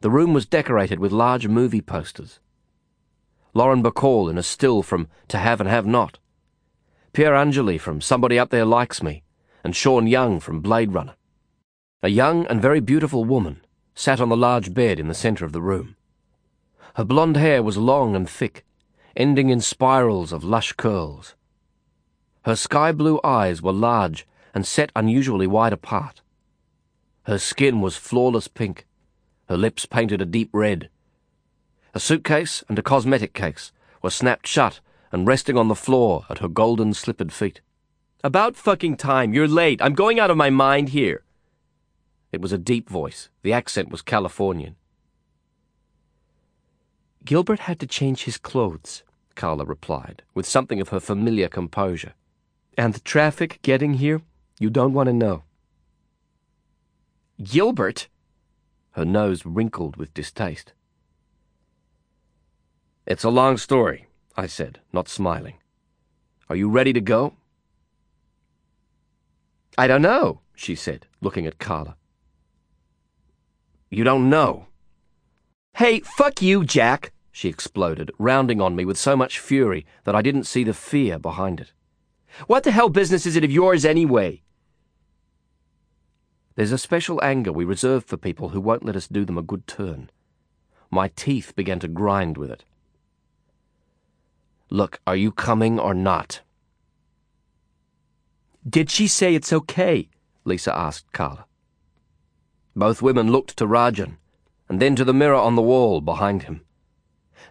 The 0.00 0.10
room 0.10 0.34
was 0.34 0.44
decorated 0.44 0.98
with 0.98 1.12
large 1.12 1.46
movie 1.46 1.82
posters. 1.82 2.40
Lauren 3.54 3.80
Bacall 3.80 4.28
in 4.28 4.36
a 4.36 4.42
still 4.42 4.82
from 4.82 5.06
To 5.28 5.38
Have 5.38 5.60
and 5.60 5.70
Have 5.70 5.86
Not, 5.86 6.18
Pier 7.12 7.32
Angeli 7.32 7.78
from 7.78 8.00
Somebody 8.00 8.40
Up 8.40 8.50
There 8.50 8.64
Likes 8.64 9.04
Me, 9.04 9.22
and 9.62 9.76
Sean 9.76 10.08
Young 10.08 10.40
from 10.40 10.60
Blade 10.60 10.92
Runner. 10.92 11.14
A 12.04 12.08
young 12.08 12.46
and 12.46 12.60
very 12.60 12.80
beautiful 12.80 13.24
woman 13.24 13.60
sat 13.94 14.20
on 14.20 14.28
the 14.28 14.36
large 14.36 14.74
bed 14.74 14.98
in 14.98 15.06
the 15.06 15.14
centre 15.14 15.44
of 15.44 15.52
the 15.52 15.62
room. 15.62 15.94
Her 16.94 17.04
blonde 17.04 17.36
hair 17.36 17.62
was 17.62 17.76
long 17.76 18.16
and 18.16 18.28
thick, 18.28 18.64
ending 19.16 19.50
in 19.50 19.60
spirals 19.60 20.32
of 20.32 20.42
lush 20.42 20.72
curls. 20.72 21.36
Her 22.44 22.56
sky 22.56 22.90
blue 22.90 23.20
eyes 23.22 23.62
were 23.62 23.72
large 23.72 24.26
and 24.52 24.66
set 24.66 24.90
unusually 24.96 25.46
wide 25.46 25.72
apart. 25.72 26.22
Her 27.22 27.38
skin 27.38 27.80
was 27.80 27.96
flawless 27.96 28.48
pink, 28.48 28.84
her 29.48 29.56
lips 29.56 29.86
painted 29.86 30.20
a 30.20 30.26
deep 30.26 30.50
red. 30.52 30.90
A 31.94 32.00
suitcase 32.00 32.64
and 32.68 32.76
a 32.80 32.82
cosmetic 32.82 33.32
case 33.32 33.70
were 34.02 34.10
snapped 34.10 34.48
shut 34.48 34.80
and 35.12 35.24
resting 35.24 35.56
on 35.56 35.68
the 35.68 35.76
floor 35.76 36.26
at 36.28 36.38
her 36.38 36.48
golden 36.48 36.94
slippered 36.94 37.32
feet. 37.32 37.60
About 38.24 38.56
fucking 38.56 38.96
time. 38.96 39.32
You're 39.32 39.46
late. 39.46 39.80
I'm 39.80 39.94
going 39.94 40.18
out 40.18 40.30
of 40.30 40.36
my 40.36 40.50
mind 40.50 40.88
here. 40.88 41.22
It 42.32 42.40
was 42.40 42.52
a 42.52 42.58
deep 42.58 42.88
voice. 42.88 43.28
The 43.42 43.52
accent 43.52 43.90
was 43.90 44.00
Californian. 44.00 44.76
Gilbert 47.24 47.60
had 47.60 47.78
to 47.80 47.86
change 47.86 48.24
his 48.24 48.38
clothes, 48.38 49.04
Carla 49.36 49.64
replied, 49.64 50.22
with 50.34 50.46
something 50.46 50.80
of 50.80 50.88
her 50.88 50.98
familiar 50.98 51.48
composure. 51.48 52.14
And 52.76 52.94
the 52.94 53.00
traffic 53.00 53.60
getting 53.62 53.94
here, 53.94 54.22
you 54.58 54.70
don't 54.70 54.94
want 54.94 55.08
to 55.08 55.12
know. 55.12 55.44
Gilbert? 57.42 58.08
Her 58.92 59.04
nose 59.04 59.46
wrinkled 59.46 59.96
with 59.96 60.14
distaste. 60.14 60.72
It's 63.06 63.24
a 63.24 63.30
long 63.30 63.56
story, 63.56 64.06
I 64.36 64.46
said, 64.46 64.80
not 64.92 65.08
smiling. 65.08 65.58
Are 66.48 66.56
you 66.56 66.68
ready 66.68 66.92
to 66.92 67.00
go? 67.00 67.34
I 69.76 69.86
don't 69.86 70.02
know, 70.02 70.40
she 70.54 70.74
said, 70.74 71.06
looking 71.20 71.46
at 71.46 71.58
Carla. 71.58 71.96
You 73.92 74.04
don't 74.04 74.30
know? 74.30 74.68
Hey, 75.74 76.00
fuck 76.00 76.40
you, 76.40 76.64
Jack, 76.64 77.12
she 77.30 77.50
exploded, 77.50 78.10
rounding 78.18 78.58
on 78.58 78.74
me 78.74 78.86
with 78.86 78.96
so 78.96 79.14
much 79.14 79.38
fury 79.38 79.84
that 80.04 80.14
I 80.14 80.22
didn't 80.22 80.44
see 80.44 80.64
the 80.64 80.72
fear 80.72 81.18
behind 81.18 81.60
it. 81.60 81.72
What 82.46 82.64
the 82.64 82.70
hell 82.70 82.88
business 82.88 83.26
is 83.26 83.36
it 83.36 83.44
of 83.44 83.52
yours 83.52 83.84
anyway? 83.84 84.40
There's 86.54 86.72
a 86.72 86.78
special 86.78 87.22
anger 87.22 87.52
we 87.52 87.66
reserve 87.66 88.06
for 88.06 88.16
people 88.16 88.48
who 88.48 88.62
won't 88.62 88.82
let 88.86 88.96
us 88.96 89.08
do 89.08 89.26
them 89.26 89.36
a 89.36 89.42
good 89.42 89.66
turn. 89.66 90.08
My 90.90 91.08
teeth 91.08 91.52
began 91.54 91.78
to 91.80 91.88
grind 91.88 92.38
with 92.38 92.50
it. 92.50 92.64
Look, 94.70 95.00
are 95.06 95.16
you 95.16 95.32
coming 95.32 95.78
or 95.78 95.92
not? 95.92 96.40
Did 98.66 98.88
she 98.88 99.06
say 99.06 99.34
it's 99.34 99.52
okay? 99.52 100.08
Lisa 100.46 100.74
asked 100.74 101.12
Carla. 101.12 101.44
Both 102.74 103.02
women 103.02 103.30
looked 103.30 103.56
to 103.58 103.66
Rajan, 103.66 104.16
and 104.68 104.80
then 104.80 104.96
to 104.96 105.04
the 105.04 105.12
mirror 105.12 105.34
on 105.34 105.54
the 105.54 105.62
wall 105.62 106.00
behind 106.00 106.44
him. 106.44 106.62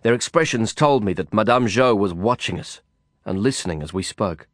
Their 0.01 0.13
expressions 0.13 0.73
told 0.73 1.03
me 1.03 1.13
that 1.13 1.33
Madame 1.33 1.67
Zhou 1.67 1.97
was 1.97 2.13
watching 2.13 2.59
us 2.59 2.81
and 3.23 3.39
listening 3.39 3.83
as 3.83 3.93
we 3.93 4.01
spoke. 4.01 4.47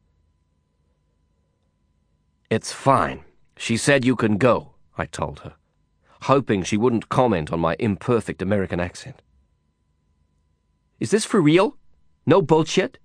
It's 2.50 2.72
fine. 2.72 3.24
She 3.56 3.76
said 3.76 4.04
you 4.04 4.14
can 4.14 4.36
go, 4.36 4.74
I 4.96 5.06
told 5.06 5.40
her, 5.40 5.54
hoping 6.22 6.62
she 6.62 6.76
wouldn't 6.76 7.08
comment 7.08 7.52
on 7.52 7.60
my 7.60 7.76
imperfect 7.78 8.42
American 8.42 8.80
accent. 8.80 9.22
Is 11.00 11.10
this 11.10 11.24
for 11.24 11.40
real? 11.40 11.76
No 12.26 12.42
bullshit? 12.42 12.98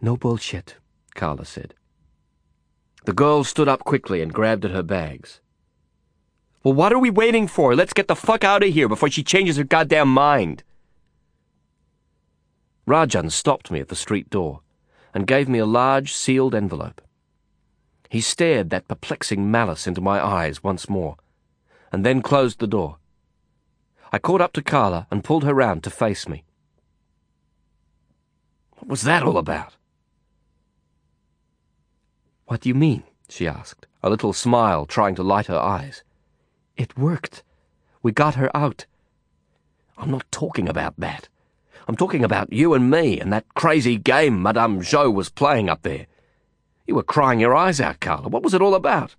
No 0.00 0.16
bullshit, 0.16 0.76
Carla 1.14 1.44
said. 1.44 1.74
The 3.04 3.12
girl 3.12 3.44
stood 3.44 3.68
up 3.68 3.84
quickly 3.84 4.20
and 4.20 4.32
grabbed 4.32 4.64
at 4.64 4.72
her 4.72 4.82
bags. 4.82 5.40
Well, 6.62 6.74
what 6.74 6.92
are 6.92 6.98
we 6.98 7.10
waiting 7.10 7.46
for? 7.46 7.74
Let's 7.74 7.94
get 7.94 8.08
the 8.08 8.14
fuck 8.14 8.44
out 8.44 8.62
of 8.62 8.72
here 8.72 8.88
before 8.88 9.10
she 9.10 9.22
changes 9.22 9.56
her 9.56 9.64
goddamn 9.64 10.08
mind. 10.08 10.62
Rajan 12.86 13.30
stopped 13.30 13.70
me 13.70 13.80
at 13.80 13.88
the 13.88 13.96
street 13.96 14.28
door 14.28 14.60
and 15.14 15.26
gave 15.26 15.48
me 15.48 15.58
a 15.58 15.66
large 15.66 16.12
sealed 16.12 16.54
envelope. 16.54 17.00
He 18.10 18.20
stared 18.20 18.70
that 18.70 18.88
perplexing 18.88 19.50
malice 19.50 19.86
into 19.86 20.00
my 20.00 20.24
eyes 20.24 20.62
once 20.62 20.88
more, 20.88 21.16
and 21.92 22.04
then 22.04 22.22
closed 22.22 22.58
the 22.58 22.66
door. 22.66 22.98
I 24.12 24.18
caught 24.18 24.40
up 24.40 24.52
to 24.54 24.62
Carla 24.62 25.06
and 25.10 25.24
pulled 25.24 25.44
her 25.44 25.54
round 25.54 25.84
to 25.84 25.90
face 25.90 26.28
me. 26.28 26.44
What 28.78 28.88
was 28.88 29.02
that 29.02 29.22
all 29.22 29.38
about? 29.38 29.76
What 32.50 32.62
do 32.62 32.68
you 32.68 32.74
mean? 32.74 33.04
she 33.28 33.46
asked, 33.46 33.86
a 34.02 34.10
little 34.10 34.32
smile 34.32 34.84
trying 34.84 35.14
to 35.14 35.22
light 35.22 35.46
her 35.46 35.56
eyes. 35.56 36.02
It 36.76 36.98
worked. 36.98 37.44
We 38.02 38.10
got 38.10 38.34
her 38.34 38.50
out. 38.56 38.86
I'm 39.96 40.10
not 40.10 40.26
talking 40.32 40.68
about 40.68 40.98
that. 40.98 41.28
I'm 41.86 41.94
talking 41.94 42.24
about 42.24 42.52
you 42.52 42.74
and 42.74 42.90
me 42.90 43.20
and 43.20 43.32
that 43.32 43.54
crazy 43.54 43.98
game 43.98 44.42
Madame 44.42 44.80
Zhou 44.80 45.14
was 45.14 45.28
playing 45.28 45.68
up 45.68 45.82
there. 45.82 46.08
You 46.88 46.96
were 46.96 47.04
crying 47.04 47.38
your 47.38 47.54
eyes 47.54 47.80
out, 47.80 48.00
Carla. 48.00 48.28
What 48.28 48.42
was 48.42 48.52
it 48.52 48.60
all 48.60 48.74
about? 48.74 49.14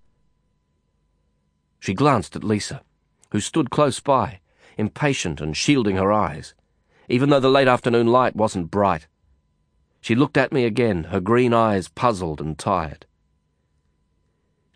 She 1.80 1.94
glanced 1.94 2.36
at 2.36 2.44
Lisa, 2.44 2.82
who 3.30 3.40
stood 3.40 3.70
close 3.70 3.98
by, 3.98 4.40
impatient 4.76 5.40
and 5.40 5.56
shielding 5.56 5.96
her 5.96 6.12
eyes, 6.12 6.52
even 7.08 7.30
though 7.30 7.40
the 7.40 7.48
late 7.48 7.66
afternoon 7.66 8.08
light 8.08 8.36
wasn't 8.36 8.70
bright. 8.70 9.06
She 10.02 10.14
looked 10.14 10.36
at 10.36 10.52
me 10.52 10.66
again, 10.66 11.04
her 11.04 11.20
green 11.20 11.54
eyes 11.54 11.88
puzzled 11.88 12.38
and 12.38 12.58
tired. 12.58 13.06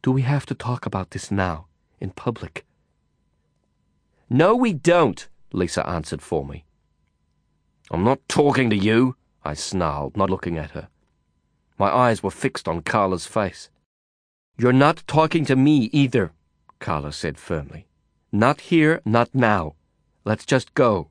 Do 0.06 0.12
we 0.12 0.22
have 0.22 0.46
to 0.46 0.54
talk 0.54 0.86
about 0.86 1.10
this 1.10 1.32
now, 1.32 1.66
in 1.98 2.10
public? 2.10 2.64
No, 4.30 4.54
we 4.54 4.72
don't, 4.72 5.26
Lisa 5.50 5.84
answered 5.84 6.22
for 6.22 6.44
me. 6.44 6.64
I'm 7.90 8.04
not 8.04 8.20
talking 8.28 8.70
to 8.70 8.76
you, 8.76 9.16
I 9.44 9.54
snarled, 9.54 10.16
not 10.16 10.30
looking 10.30 10.58
at 10.58 10.70
her. 10.70 10.86
My 11.76 11.90
eyes 11.90 12.22
were 12.22 12.30
fixed 12.30 12.68
on 12.68 12.82
Carla's 12.82 13.26
face. 13.26 13.68
You're 14.56 14.72
not 14.72 15.02
talking 15.08 15.44
to 15.46 15.56
me 15.56 15.90
either, 15.92 16.30
Carla 16.78 17.12
said 17.12 17.36
firmly. 17.36 17.88
Not 18.30 18.60
here, 18.60 19.00
not 19.04 19.34
now. 19.34 19.74
Let's 20.24 20.46
just 20.46 20.72
go. 20.74 21.08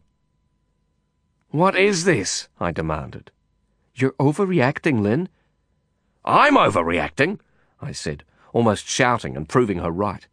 What 1.50 1.76
is 1.76 2.06
this? 2.06 2.48
I 2.62 2.72
demanded. 2.72 3.30
You're 3.94 4.14
overreacting, 4.14 5.02
Lynn. 5.02 5.28
I'm 6.24 6.56
overreacting, 6.56 7.40
I 7.82 7.92
said, 7.92 8.24
almost 8.56 8.88
shouting 8.88 9.36
and 9.36 9.50
proving 9.50 9.80
her 9.80 9.92
right. 9.92 10.28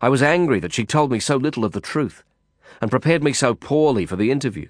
I 0.00 0.08
was 0.08 0.22
angry 0.22 0.60
that 0.60 0.72
she 0.72 0.84
told 0.84 1.10
me 1.10 1.18
so 1.18 1.36
little 1.36 1.64
of 1.64 1.72
the 1.72 1.80
truth, 1.80 2.22
and 2.80 2.92
prepared 2.92 3.24
me 3.24 3.32
so 3.32 3.56
poorly 3.56 4.06
for 4.06 4.14
the 4.14 4.30
interview. 4.30 4.68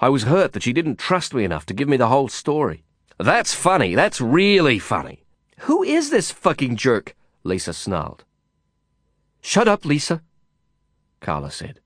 I 0.00 0.08
was 0.08 0.24
hurt 0.24 0.52
that 0.52 0.64
she 0.64 0.72
didn't 0.72 0.98
trust 0.98 1.32
me 1.32 1.44
enough 1.44 1.64
to 1.66 1.74
give 1.74 1.88
me 1.88 1.96
the 1.96 2.08
whole 2.08 2.28
story. 2.28 2.82
That's 3.18 3.54
funny. 3.54 3.94
That's 3.94 4.20
really 4.20 4.80
funny. 4.80 5.22
Who 5.60 5.84
is 5.84 6.10
this 6.10 6.32
fucking 6.32 6.74
jerk? 6.74 7.14
Lisa 7.44 7.72
snarled. 7.72 8.24
Shut 9.40 9.68
up, 9.68 9.84
Lisa, 9.84 10.22
Carla 11.20 11.52
said, 11.52 11.78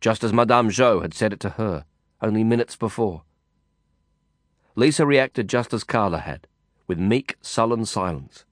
just 0.00 0.24
as 0.24 0.32
Madame 0.32 0.70
Zhou 0.70 1.02
had 1.02 1.14
said 1.14 1.32
it 1.32 1.40
to 1.40 1.50
her 1.50 1.84
only 2.20 2.42
minutes 2.42 2.74
before. 2.74 3.22
Lisa 4.74 5.06
reacted 5.06 5.48
just 5.48 5.72
as 5.72 5.84
Carla 5.84 6.18
had, 6.18 6.48
with 6.88 6.98
meek, 6.98 7.36
sullen 7.40 7.84
silence. 7.84 8.44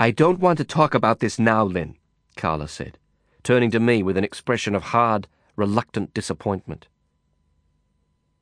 I 0.00 0.10
don't 0.10 0.40
want 0.40 0.56
to 0.56 0.64
talk 0.64 0.94
about 0.94 1.18
this 1.18 1.38
now, 1.38 1.62
Lynn, 1.62 1.94
Carla 2.34 2.68
said, 2.68 2.96
turning 3.42 3.70
to 3.72 3.78
me 3.78 4.02
with 4.02 4.16
an 4.16 4.24
expression 4.24 4.74
of 4.74 4.82
hard, 4.82 5.28
reluctant 5.56 6.14
disappointment. 6.14 6.88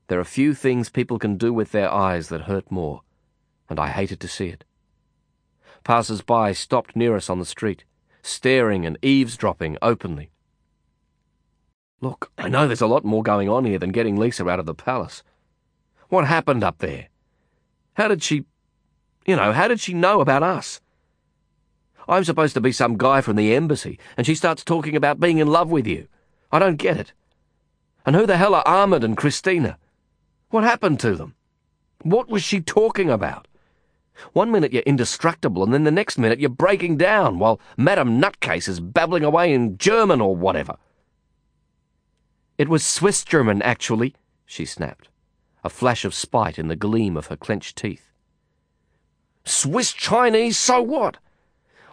There 0.06 0.20
are 0.20 0.24
few 0.24 0.54
things 0.54 0.88
people 0.88 1.18
can 1.18 1.36
do 1.36 1.52
with 1.52 1.72
their 1.72 1.92
eyes 1.92 2.28
that 2.28 2.42
hurt 2.42 2.70
more, 2.70 3.00
and 3.68 3.80
I 3.80 3.88
hated 3.88 4.20
to 4.20 4.28
see 4.28 4.46
it. 4.46 4.62
Passers-by 5.82 6.52
stopped 6.52 6.94
near 6.94 7.16
us 7.16 7.28
on 7.28 7.40
the 7.40 7.44
street, 7.44 7.82
staring 8.22 8.86
and 8.86 8.96
eavesdropping 9.02 9.78
openly. 9.82 10.30
Look, 12.00 12.30
I 12.38 12.48
know 12.48 12.68
there's 12.68 12.80
a 12.80 12.86
lot 12.86 13.04
more 13.04 13.24
going 13.24 13.48
on 13.48 13.64
here 13.64 13.80
than 13.80 13.90
getting 13.90 14.16
Lisa 14.16 14.48
out 14.48 14.60
of 14.60 14.66
the 14.66 14.76
palace. 14.76 15.24
What 16.08 16.24
happened 16.24 16.62
up 16.62 16.78
there? 16.78 17.08
How 17.94 18.06
did 18.06 18.22
she... 18.22 18.44
You 19.26 19.34
know, 19.34 19.52
how 19.52 19.66
did 19.66 19.80
she 19.80 19.92
know 19.92 20.20
about 20.20 20.44
us? 20.44 20.80
I'm 22.08 22.24
supposed 22.24 22.54
to 22.54 22.60
be 22.60 22.72
some 22.72 22.96
guy 22.96 23.20
from 23.20 23.36
the 23.36 23.54
embassy, 23.54 23.98
and 24.16 24.26
she 24.26 24.34
starts 24.34 24.64
talking 24.64 24.96
about 24.96 25.20
being 25.20 25.38
in 25.38 25.48
love 25.48 25.70
with 25.70 25.86
you. 25.86 26.08
I 26.50 26.58
don't 26.58 26.76
get 26.76 26.96
it. 26.96 27.12
And 28.06 28.16
who 28.16 28.26
the 28.26 28.38
hell 28.38 28.54
are 28.54 28.66
Ahmed 28.66 29.04
and 29.04 29.16
Christina? 29.16 29.78
What 30.48 30.64
happened 30.64 30.98
to 31.00 31.14
them? 31.14 31.34
What 32.02 32.30
was 32.30 32.42
she 32.42 32.60
talking 32.62 33.10
about? 33.10 33.46
One 34.32 34.50
minute 34.50 34.72
you're 34.72 34.82
indestructible, 34.82 35.62
and 35.62 35.74
then 35.74 35.84
the 35.84 35.90
next 35.90 36.16
minute 36.16 36.40
you're 36.40 36.48
breaking 36.48 36.96
down 36.96 37.38
while 37.38 37.60
Madame 37.76 38.18
Nutcase 38.20 38.68
is 38.68 38.80
babbling 38.80 39.22
away 39.22 39.52
in 39.52 39.76
German 39.76 40.20
or 40.20 40.34
whatever. 40.34 40.76
It 42.56 42.68
was 42.68 42.84
Swiss 42.84 43.22
German, 43.22 43.60
actually, 43.62 44.14
she 44.46 44.64
snapped. 44.64 45.08
a 45.64 45.70
flash 45.70 46.04
of 46.04 46.14
spite 46.14 46.58
in 46.58 46.68
the 46.68 46.76
gleam 46.76 47.16
of 47.16 47.26
her 47.26 47.36
clenched 47.36 47.76
teeth. 47.76 48.10
Swiss 49.44 49.92
Chinese, 49.92 50.56
so 50.56 50.80
what? 50.80 51.18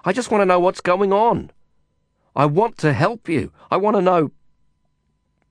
I 0.06 0.14
just 0.14 0.30
want 0.30 0.42
to 0.42 0.46
know 0.46 0.60
what's 0.60 0.82
going 0.82 1.12
on. 1.12 1.52
I 2.36 2.46
want 2.46 2.78
to 2.80 2.94
help 2.94 3.28
you. 3.28 3.52
I 3.72 3.78
want 3.78 3.96
to 3.96 4.02
know, 4.02 4.32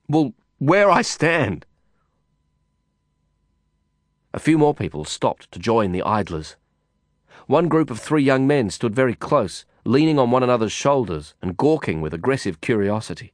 well, 0.09 0.33
where 0.59 0.91
I 0.91 1.03
stand. 1.03 1.67
A 4.33 4.39
few 4.39 4.57
more 4.57 4.75
people 4.75 5.05
stopped 5.05 5.51
to 5.53 5.59
join 5.59 5.91
the 5.91 6.03
idlers. 6.03 6.55
One 7.47 7.69
group 7.69 7.91
of 7.91 7.99
three 7.99 8.23
young 8.23 8.47
men 8.47 8.71
stood 8.71 8.95
very 8.95 9.15
close, 9.15 9.65
leaning 9.85 10.19
on 10.19 10.31
one 10.31 10.45
another's 10.45 10.73
shoulders 10.73 11.35
and 11.43 11.57
gawking 11.57 12.01
with 12.01 12.15
aggressive 12.15 12.61
curiosity. 12.61 13.33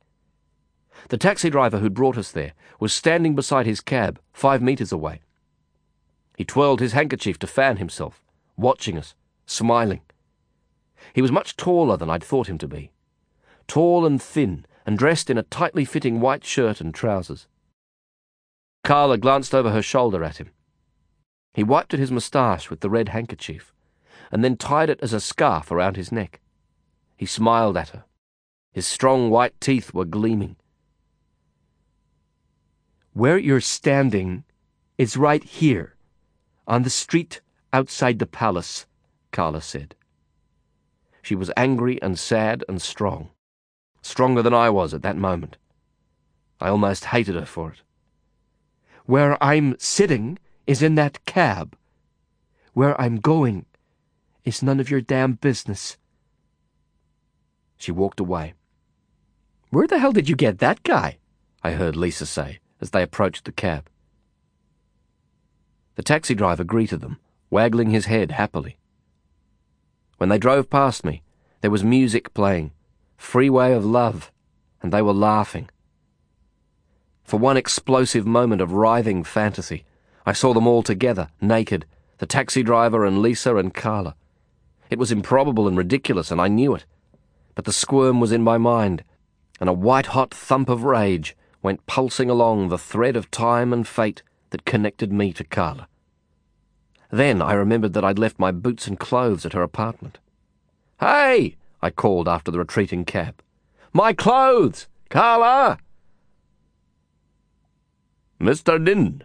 The 1.09 1.19
taxi 1.19 1.51
driver 1.51 1.79
who'd 1.79 1.95
brought 1.95 2.17
us 2.17 2.33
there 2.33 2.55
was 2.79 2.93
standing 2.93 3.35
beside 3.35 3.67
his 3.67 3.81
cab, 3.81 4.21
five 4.33 4.63
metres 4.63 4.93
away. 4.93 5.21
He 6.37 6.45
twirled 6.45 6.81
his 6.81 6.93
handkerchief 6.93 7.39
to 7.41 7.47
fan 7.47 7.77
himself, 7.77 8.23
watching 8.57 8.97
us, 8.97 9.15
smiling. 9.47 10.01
He 11.13 11.23
was 11.23 11.33
much 11.33 11.57
taller 11.57 11.97
than 11.97 12.11
I'd 12.11 12.25
thought 12.25 12.49
him 12.49 12.59
to 12.59 12.69
be. 12.69 12.93
Tall 13.67 14.07
and 14.07 14.21
thin, 14.21 14.67
and 14.87 14.99
dressed 14.99 15.31
in 15.31 15.39
a 15.39 15.45
tightly 15.45 15.85
fitting 15.85 16.21
white 16.21 16.45
shirt 16.45 16.81
and 16.81 16.95
trousers. 16.95 17.47
Carla 18.83 19.19
glanced 19.19 19.55
over 19.55 19.71
her 19.71 19.83
shoulder 19.83 20.25
at 20.25 20.39
him. 20.39 20.51
He 21.53 21.63
wiped 21.63 21.93
at 21.95 22.01
his 22.01 22.13
moustache 22.13 22.71
with 22.71 22.81
the 22.81 22.91
red 22.91 23.11
handkerchief, 23.11 23.73
and 24.31 24.45
then 24.45 24.57
tied 24.57 24.91
it 24.91 25.01
as 25.03 25.13
a 25.13 25.21
scarf 25.21 25.71
around 25.71 25.97
his 25.97 26.13
neck. 26.13 26.41
He 27.17 27.27
smiled 27.27 27.77
at 27.77 27.91
her. 27.91 28.05
His 28.73 28.87
strong 28.87 29.31
white 29.31 29.61
teeth 29.61 29.93
were 29.93 30.05
gleaming. 30.05 30.57
Where 33.13 33.39
you're 33.39 33.61
standing 33.61 34.45
is 34.97 35.17
right 35.17 35.43
here, 35.43 35.97
on 36.67 36.85
the 36.85 36.91
street 36.91 37.41
outside 37.73 38.19
the 38.21 38.27
palace, 38.27 38.87
Carla 39.33 39.61
said. 39.61 39.97
She 41.23 41.35
was 41.35 41.51
angry 41.57 42.01
and 42.03 42.19
sad 42.19 42.65
and 42.69 42.81
strong, 42.81 43.31
stronger 44.03 44.43
than 44.43 44.55
I 44.55 44.71
was 44.71 44.95
at 44.95 45.03
that 45.03 45.17
moment. 45.17 45.57
I 46.61 46.69
almost 46.69 47.07
hated 47.07 47.35
her 47.35 47.47
for 47.47 47.71
it. 47.71 47.83
Where 49.07 49.43
I'm 49.43 49.77
sitting 49.79 50.39
is 50.67 50.83
in 50.83 50.95
that 50.95 51.25
cab. 51.25 51.77
Where 52.75 53.01
I'm 53.01 53.17
going 53.17 53.67
is 54.45 54.63
none 54.63 54.81
of 54.81 54.91
your 54.91 55.01
damn 55.01 55.35
business. 55.35 55.97
She 57.77 57.93
walked 57.93 58.21
away. 58.21 58.55
Where 59.71 59.87
the 59.87 59.99
hell 59.99 60.13
did 60.13 60.29
you 60.29 60.37
get 60.37 60.59
that 60.59 60.83
guy? 60.83 61.19
I 61.63 61.73
heard 61.73 61.97
Lisa 61.97 62.27
say 62.27 62.61
as 62.81 62.91
they 62.91 63.03
approached 63.03 63.45
the 63.45 63.53
cab. 63.53 63.89
The 65.95 66.03
taxi 66.03 66.35
driver 66.35 66.65
greeted 66.65 67.01
them, 67.01 67.19
waggling 67.51 67.91
his 67.91 68.07
head 68.07 68.33
happily. 68.33 68.79
When 70.21 70.29
they 70.29 70.37
drove 70.37 70.69
past 70.69 71.03
me, 71.03 71.23
there 71.63 71.71
was 71.71 71.83
music 71.83 72.35
playing, 72.35 72.73
Freeway 73.17 73.73
of 73.73 73.87
Love, 73.87 74.31
and 74.83 74.93
they 74.93 75.01
were 75.01 75.15
laughing. 75.15 75.71
For 77.25 77.39
one 77.39 77.57
explosive 77.57 78.27
moment 78.27 78.61
of 78.61 78.75
writhing 78.75 79.25
fantasy, 79.25 79.87
I 80.27 80.35
saw 80.35 80.53
them 80.53 80.67
all 80.67 80.83
together, 80.83 81.31
naked, 81.41 81.87
the 82.19 82.27
taxi 82.27 82.63
driver 82.63 83.07
and 83.07 83.23
Lisa 83.23 83.57
and 83.57 83.73
Carla. 83.73 84.15
It 84.91 84.99
was 84.99 85.11
improbable 85.11 85.67
and 85.67 85.79
ridiculous, 85.79 86.31
and 86.31 86.39
I 86.39 86.49
knew 86.49 86.75
it. 86.75 86.85
But 87.55 87.65
the 87.65 87.73
squirm 87.73 88.21
was 88.21 88.31
in 88.31 88.43
my 88.43 88.59
mind, 88.59 89.05
and 89.59 89.71
a 89.71 89.73
white 89.73 90.09
hot 90.09 90.35
thump 90.35 90.69
of 90.69 90.85
rage 90.85 91.35
went 91.63 91.87
pulsing 91.87 92.29
along 92.29 92.69
the 92.69 92.77
thread 92.77 93.17
of 93.17 93.31
time 93.31 93.73
and 93.73 93.89
fate 93.89 94.23
that 94.51 94.67
connected 94.67 95.15
me 95.15 95.33
to 95.33 95.45
Carla. 95.45 95.89
Then 97.11 97.43
I 97.43 97.55
remembered 97.55 97.93
that 97.95 98.05
I'd 98.05 98.19
left 98.19 98.39
my 98.39 98.53
boots 98.53 98.87
and 98.87 98.99
clothes 98.99 99.45
at 99.45 99.53
her 99.53 99.63
apartment. 99.63 100.19
Hey! 101.01 101.57
I 101.83 101.91
called 101.91 102.29
after 102.29 102.51
the 102.51 102.59
retreating 102.59 103.05
cab. 103.05 103.43
My 103.93 104.13
clothes! 104.13 104.87
Carla! 105.09 105.79
Mr. 108.41 108.83
Lin. 108.85 109.25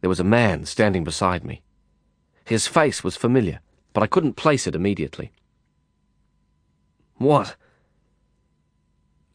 There 0.00 0.08
was 0.08 0.20
a 0.20 0.24
man 0.24 0.64
standing 0.64 1.02
beside 1.02 1.44
me. 1.44 1.62
His 2.44 2.68
face 2.68 3.02
was 3.02 3.16
familiar, 3.16 3.60
but 3.92 4.02
I 4.02 4.06
couldn't 4.06 4.34
place 4.34 4.66
it 4.66 4.76
immediately. 4.76 5.32
What? 7.16 7.56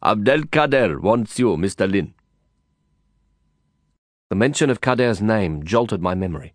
Abdelkader 0.02 1.02
wants 1.02 1.38
you, 1.38 1.58
Mr. 1.58 1.92
Lin. 1.92 2.14
The 4.30 4.36
mention 4.36 4.70
of 4.70 4.80
Kader's 4.80 5.22
name 5.22 5.64
jolted 5.64 6.02
my 6.02 6.16
memory. 6.16 6.54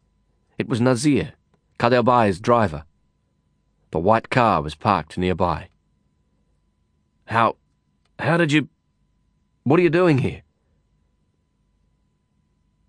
It 0.59 0.69
was 0.69 0.81
Nazir, 0.81 1.35
Kader 1.79 2.03
Bai's 2.03 2.41
driver. 2.41 2.85
The 3.91 3.99
white 3.99 4.31
car 4.31 4.63
was 4.63 4.75
parked 4.75 5.19
nearby. 5.19 5.69
How. 7.27 7.57
how 8.19 8.37
did 8.37 8.53
you. 8.53 8.69
What 9.65 9.81
are 9.81 9.83
you 9.83 9.91
doing 9.91 10.19
here? 10.19 10.43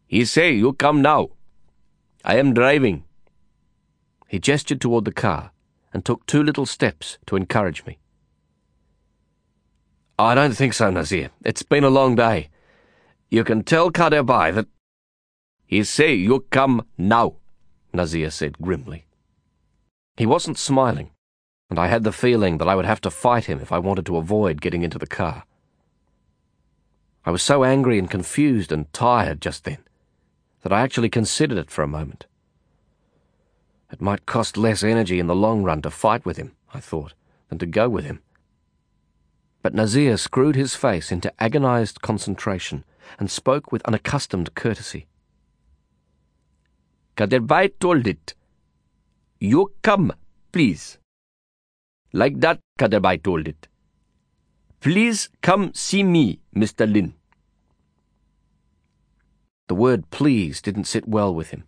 He 0.08 0.24
say 0.24 0.54
you 0.54 0.74
come 0.74 1.02
now. 1.02 1.32
I 2.24 2.38
am 2.38 2.54
driving. 2.54 3.04
He 4.28 4.40
gestured 4.40 4.82
toward 4.82 5.06
the 5.06 5.12
car 5.12 5.52
and 5.94 6.06
took 6.06 6.26
two 6.26 6.44
little 6.44 6.66
steps 6.66 7.18
to 7.26 7.36
encourage 7.36 7.86
me. 7.86 7.98
I 10.20 10.36
don't 10.36 10.54
think 10.54 10.74
so, 10.74 10.90
Nazir. 10.90 11.30
It's 11.44 11.64
been 11.64 11.84
a 11.84 11.90
long 11.90 12.16
day. 12.16 12.50
You 13.30 13.44
can 13.44 13.64
tell 13.64 13.92
Kader 13.92 14.24
Bai 14.24 14.52
that. 14.52 14.68
He 15.66 15.84
say 15.84 16.14
you 16.14 16.46
come 16.50 16.86
now, 16.98 17.36
Nazir 17.94 18.30
said 18.30 18.60
grimly. 18.60 19.06
He 20.18 20.26
wasn't 20.26 20.58
smiling, 20.58 21.12
and 21.70 21.80
I 21.80 21.88
had 21.88 22.04
the 22.04 22.12
feeling 22.12 22.58
that 22.58 22.68
I 22.68 22.76
would 22.76 22.86
have 22.86 23.02
to 23.02 23.12
fight 23.12 23.46
him 23.46 23.60
if 23.60 23.72
I 23.72 23.80
wanted 23.80 24.06
to 24.08 24.18
avoid 24.18 24.62
getting 24.62 24.84
into 24.84 24.98
the 24.98 25.08
car. 25.08 25.44
I 27.26 27.32
was 27.32 27.44
so 27.44 27.64
angry 27.64 28.00
and 28.00 28.10
confused 28.10 28.72
and 28.72 28.92
tired 28.94 29.42
just 29.42 29.66
then 29.66 29.80
that 30.62 30.72
I 30.72 30.82
actually 30.82 31.10
considered 31.10 31.58
it 31.58 31.70
for 31.70 31.84
a 31.84 31.88
moment. 31.88 32.26
It 33.92 34.02
might 34.02 34.26
cost 34.26 34.58
less 34.58 34.84
energy 34.84 35.20
in 35.20 35.28
the 35.28 35.36
long 35.36 35.64
run 35.64 35.82
to 35.84 35.90
fight 35.90 36.26
with 36.26 36.38
him, 36.38 36.54
I 36.74 36.80
thought, 36.80 37.14
than 37.50 37.58
to 37.60 37.66
go 37.66 37.90
with 37.90 38.06
him. 38.06 38.22
But 39.62 39.74
Nazir 39.74 40.18
screwed 40.18 40.56
his 40.56 40.76
face 40.76 41.12
into 41.12 41.34
agonized 41.42 42.02
concentration 42.02 42.84
and 43.20 43.30
spoke 43.32 43.72
with 43.72 43.86
unaccustomed 43.86 44.56
courtesy. 44.56 45.08
Kaderbai 47.18 47.74
told 47.80 48.08
it. 48.08 48.36
You 49.40 49.74
come, 49.82 50.14
please. 50.52 50.98
Like 52.14 52.40
that, 52.40 52.60
Kaderbai 52.80 53.24
told 53.24 53.48
it. 53.48 53.68
Please 54.80 55.30
come 55.42 55.74
see 55.74 56.04
me, 56.04 56.40
Mr. 56.56 56.92
Lin. 56.92 57.16
The 59.68 59.76
word 59.76 60.10
please 60.12 60.62
didn't 60.62 60.86
sit 60.86 61.08
well 61.08 61.34
with 61.34 61.50
him. 61.50 61.66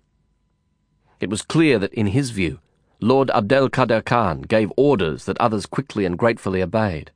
It 1.19 1.29
was 1.29 1.41
clear 1.41 1.79
that, 1.79 1.93
in 1.93 2.07
his 2.07 2.29
view, 2.29 2.59
Lord 3.01 3.29
Abdel 3.31 3.69
Kader 3.69 4.01
Khan 4.01 4.43
gave 4.43 4.71
orders 4.77 5.25
that 5.25 5.39
others 5.39 5.65
quickly 5.65 6.05
and 6.05 6.17
gratefully 6.17 6.61
obeyed 6.61 7.11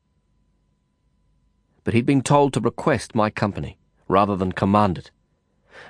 but 1.83 1.93
he'd 1.93 2.05
been 2.05 2.21
told 2.21 2.53
to 2.53 2.59
request 2.59 3.15
my 3.15 3.29
company 3.29 3.77
rather 4.07 4.35
than 4.35 4.51
command 4.51 4.97
it, 4.97 5.11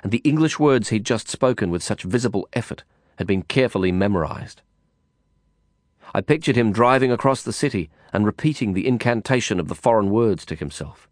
and 0.02 0.12
the 0.12 0.22
English 0.24 0.58
words 0.58 0.88
he'd 0.88 1.04
just 1.04 1.28
spoken 1.28 1.70
with 1.70 1.82
such 1.82 2.02
visible 2.02 2.48
effort 2.52 2.84
had 3.16 3.26
been 3.26 3.42
carefully 3.42 3.92
memorized. 3.92 4.62
I 6.14 6.20
pictured 6.20 6.56
him 6.56 6.72
driving 6.72 7.10
across 7.10 7.42
the 7.42 7.52
city 7.52 7.90
and 8.12 8.24
repeating 8.24 8.72
the 8.72 8.86
incantation 8.86 9.58
of 9.58 9.68
the 9.68 9.74
foreign 9.74 10.10
words 10.10 10.44
to 10.46 10.54
himself, 10.54 11.08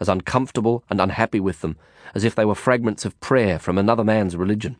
as 0.00 0.08
uncomfortable 0.08 0.84
and 0.90 1.00
unhappy 1.00 1.40
with 1.40 1.60
them 1.60 1.76
as 2.14 2.24
if 2.24 2.34
they 2.34 2.44
were 2.44 2.54
fragments 2.54 3.04
of 3.04 3.18
prayer 3.20 3.58
from 3.58 3.78
another 3.78 4.04
man's 4.04 4.36
religion. 4.36 4.76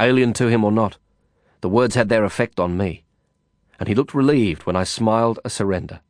Alien 0.00 0.32
to 0.34 0.48
him 0.48 0.64
or 0.64 0.72
not, 0.72 0.98
the 1.60 1.68
words 1.68 1.94
had 1.94 2.08
their 2.08 2.24
effect 2.24 2.58
on 2.58 2.76
me, 2.76 3.04
and 3.78 3.88
he 3.88 3.94
looked 3.94 4.14
relieved 4.14 4.64
when 4.64 4.76
I 4.76 4.84
smiled 4.84 5.38
a 5.44 5.50
surrender. 5.50 6.00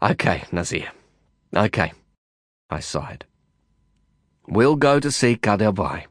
Okay, 0.00 0.44
Nazir. 0.50 0.90
Okay, 1.54 1.92
I 2.70 2.80
sighed. 2.80 3.24
We'll 4.46 4.76
go 4.76 4.98
to 4.98 5.10
see 5.10 5.36
Kaderbai. 5.36 6.06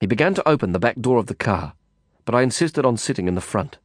He 0.00 0.06
began 0.06 0.34
to 0.34 0.48
open 0.48 0.72
the 0.72 0.78
back 0.78 1.00
door 1.00 1.18
of 1.18 1.26
the 1.26 1.34
car, 1.34 1.74
but 2.24 2.34
I 2.34 2.42
insisted 2.42 2.84
on 2.84 2.96
sitting 2.96 3.28
in 3.28 3.34
the 3.34 3.40
front. 3.40 3.78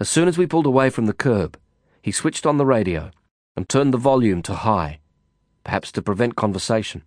As 0.00 0.08
soon 0.08 0.26
as 0.26 0.36
we 0.36 0.46
pulled 0.46 0.66
away 0.66 0.90
from 0.90 1.06
the 1.06 1.12
curb, 1.12 1.58
he 2.02 2.12
switched 2.12 2.46
on 2.46 2.56
the 2.56 2.66
radio 2.66 3.10
and 3.56 3.68
turned 3.68 3.94
the 3.94 3.98
volume 3.98 4.42
to 4.42 4.54
high, 4.54 5.00
perhaps 5.64 5.92
to 5.92 6.02
prevent 6.02 6.36
conversation. 6.36 7.02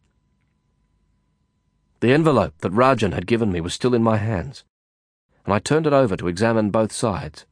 The 1.99 2.13
envelope 2.13 2.53
that 2.59 2.71
Rajan 2.71 3.13
had 3.13 3.27
given 3.27 3.51
me 3.51 3.59
was 3.59 3.73
still 3.73 3.93
in 3.93 4.03
my 4.03 4.17
hands, 4.17 4.63
and 5.45 5.53
I 5.53 5.59
turned 5.59 5.88
it 5.88 5.93
over 5.93 6.15
to 6.15 6.27
examine 6.27 6.69
both 6.69 6.91
sides. 6.91 7.45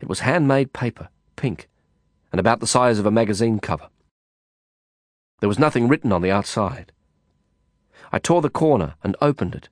It 0.00 0.08
was 0.08 0.20
handmade 0.20 0.72
paper, 0.72 1.08
pink, 1.36 1.68
and 2.36 2.40
about 2.40 2.60
the 2.60 2.66
size 2.66 2.98
of 2.98 3.06
a 3.06 3.10
magazine 3.10 3.58
cover. 3.58 3.88
There 5.40 5.48
was 5.48 5.58
nothing 5.58 5.88
written 5.88 6.12
on 6.12 6.20
the 6.20 6.30
outside. 6.30 6.92
I 8.12 8.18
tore 8.18 8.42
the 8.42 8.50
corner 8.50 8.96
and 9.02 9.16
opened 9.22 9.54
it 9.54 9.70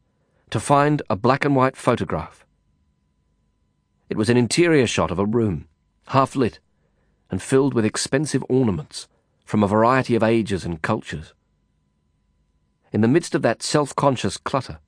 to 0.49 0.59
find 0.59 1.03
a 1.11 1.15
black 1.15 1.45
and 1.45 1.55
white 1.55 1.77
photograph. 1.77 2.47
It 4.09 4.17
was 4.17 4.31
an 4.31 4.39
interior 4.39 4.87
shot 4.87 5.11
of 5.11 5.19
a 5.19 5.27
room, 5.27 5.69
half 6.07 6.37
lit, 6.37 6.59
and 7.31 7.43
filled 7.43 7.75
with 7.75 7.85
expensive 7.85 8.43
ornaments 8.49 9.09
from 9.45 9.62
a 9.62 9.69
variety 9.69 10.15
of 10.15 10.23
ages 10.23 10.65
and 10.65 10.81
cultures. 10.81 11.35
In 12.95 13.03
the 13.03 13.09
midst 13.09 13.35
of 13.35 13.43
that 13.43 13.62
self 13.62 13.95
conscious 13.95 14.39
clutter, 14.39 14.79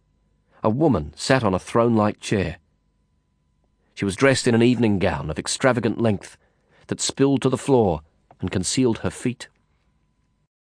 a 0.62 0.70
woman 0.70 1.12
sat 1.14 1.45
on 1.45 1.53
a 1.53 1.59
throne 1.59 1.95
like 1.95 2.20
chair. 2.20 2.57
She 3.95 4.07
was 4.07 4.16
dressed 4.16 4.49
in 4.49 4.55
an 4.55 4.62
evening 4.62 4.99
gown 4.99 5.29
of 5.29 5.39
extravagant 5.39 6.01
length 6.01 6.39
that 6.89 7.01
spilled 7.01 7.43
to 7.43 7.49
the 7.49 7.59
floor 7.59 8.03
and 8.41 8.51
concealed 8.51 8.99
her 8.99 9.11
feet. 9.11 9.49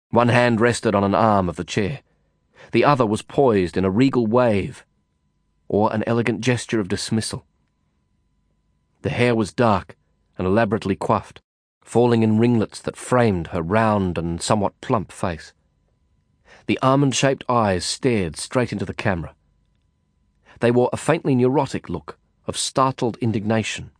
One 0.09 0.29
hand 0.29 0.59
rested 0.59 0.93
on 0.93 1.03
an 1.03 1.15
arm 1.15 1.47
of 1.47 1.55
the 1.55 1.63
chair. 1.63 2.01
The 2.71 2.83
other 2.83 3.05
was 3.05 3.21
poised 3.21 3.77
in 3.77 3.85
a 3.85 3.89
regal 3.89 4.27
wave 4.27 4.85
or 5.67 5.93
an 5.93 6.03
elegant 6.05 6.41
gesture 6.41 6.79
of 6.81 6.89
dismissal. 6.89 7.45
The 9.03 9.09
hair 9.09 9.33
was 9.33 9.53
dark 9.53 9.95
and 10.37 10.45
elaborately 10.45 10.95
coiffed, 10.95 11.41
falling 11.81 12.23
in 12.23 12.39
ringlets 12.39 12.81
that 12.81 12.97
framed 12.97 13.47
her 13.47 13.61
round 13.61 14.17
and 14.17 14.41
somewhat 14.41 14.79
plump 14.81 15.11
face. 15.11 15.53
The 16.65 16.77
almond 16.81 17.15
shaped 17.15 17.45
eyes 17.49 17.85
stared 17.85 18.35
straight 18.37 18.71
into 18.71 18.85
the 18.85 18.93
camera. 18.93 19.33
They 20.59 20.71
wore 20.71 20.89
a 20.91 20.97
faintly 20.97 21.35
neurotic 21.35 21.89
look 21.89 22.19
of 22.45 22.57
startled 22.57 23.17
indignation. 23.17 23.91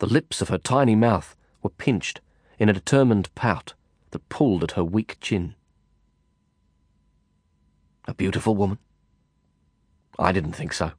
The 0.00 0.06
lips 0.06 0.40
of 0.40 0.48
her 0.48 0.56
tiny 0.56 0.94
mouth 0.94 1.36
were 1.62 1.68
pinched 1.68 2.22
in 2.58 2.70
a 2.70 2.72
determined 2.72 3.32
pout 3.34 3.74
that 4.12 4.28
pulled 4.30 4.64
at 4.64 4.72
her 4.72 4.82
weak 4.82 5.18
chin. 5.20 5.54
A 8.08 8.14
beautiful 8.14 8.56
woman? 8.56 8.78
I 10.18 10.32
didn't 10.32 10.52
think 10.54 10.72
so. 10.72 10.92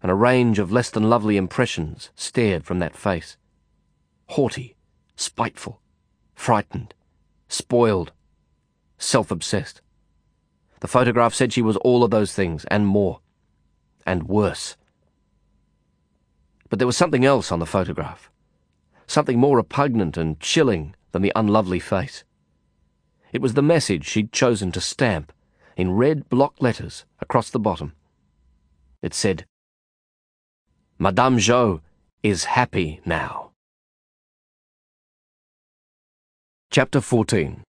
And 0.00 0.12
a 0.12 0.14
range 0.14 0.60
of 0.60 0.70
less 0.70 0.90
than 0.90 1.10
lovely 1.10 1.36
impressions 1.36 2.10
stared 2.14 2.64
from 2.64 2.78
that 2.78 2.96
face 2.96 3.36
haughty, 4.28 4.76
spiteful, 5.16 5.80
frightened, 6.36 6.94
spoiled, 7.48 8.12
self 8.96 9.32
obsessed. 9.32 9.82
The 10.78 10.88
photograph 10.88 11.34
said 11.34 11.52
she 11.52 11.62
was 11.62 11.76
all 11.78 12.04
of 12.04 12.12
those 12.12 12.32
things 12.32 12.64
and 12.66 12.86
more, 12.86 13.20
and 14.06 14.28
worse. 14.28 14.76
But 16.70 16.78
there 16.78 16.86
was 16.86 16.96
something 16.96 17.24
else 17.24 17.52
on 17.52 17.58
the 17.58 17.66
photograph, 17.66 18.30
something 19.06 19.38
more 19.38 19.56
repugnant 19.56 20.16
and 20.16 20.40
chilling 20.40 20.94
than 21.10 21.20
the 21.20 21.32
unlovely 21.34 21.80
face. 21.80 22.24
It 23.32 23.42
was 23.42 23.54
the 23.54 23.62
message 23.62 24.06
she'd 24.06 24.32
chosen 24.32 24.72
to 24.72 24.80
stamp 24.80 25.32
in 25.76 25.92
red 25.92 26.28
block 26.28 26.54
letters 26.60 27.04
across 27.20 27.50
the 27.50 27.58
bottom. 27.58 27.94
It 29.02 29.12
said, 29.12 29.46
Madame 30.98 31.38
Zhou 31.38 31.80
is 32.22 32.44
happy 32.44 33.00
now. 33.04 33.50
Chapter 36.70 37.00
14 37.00 37.64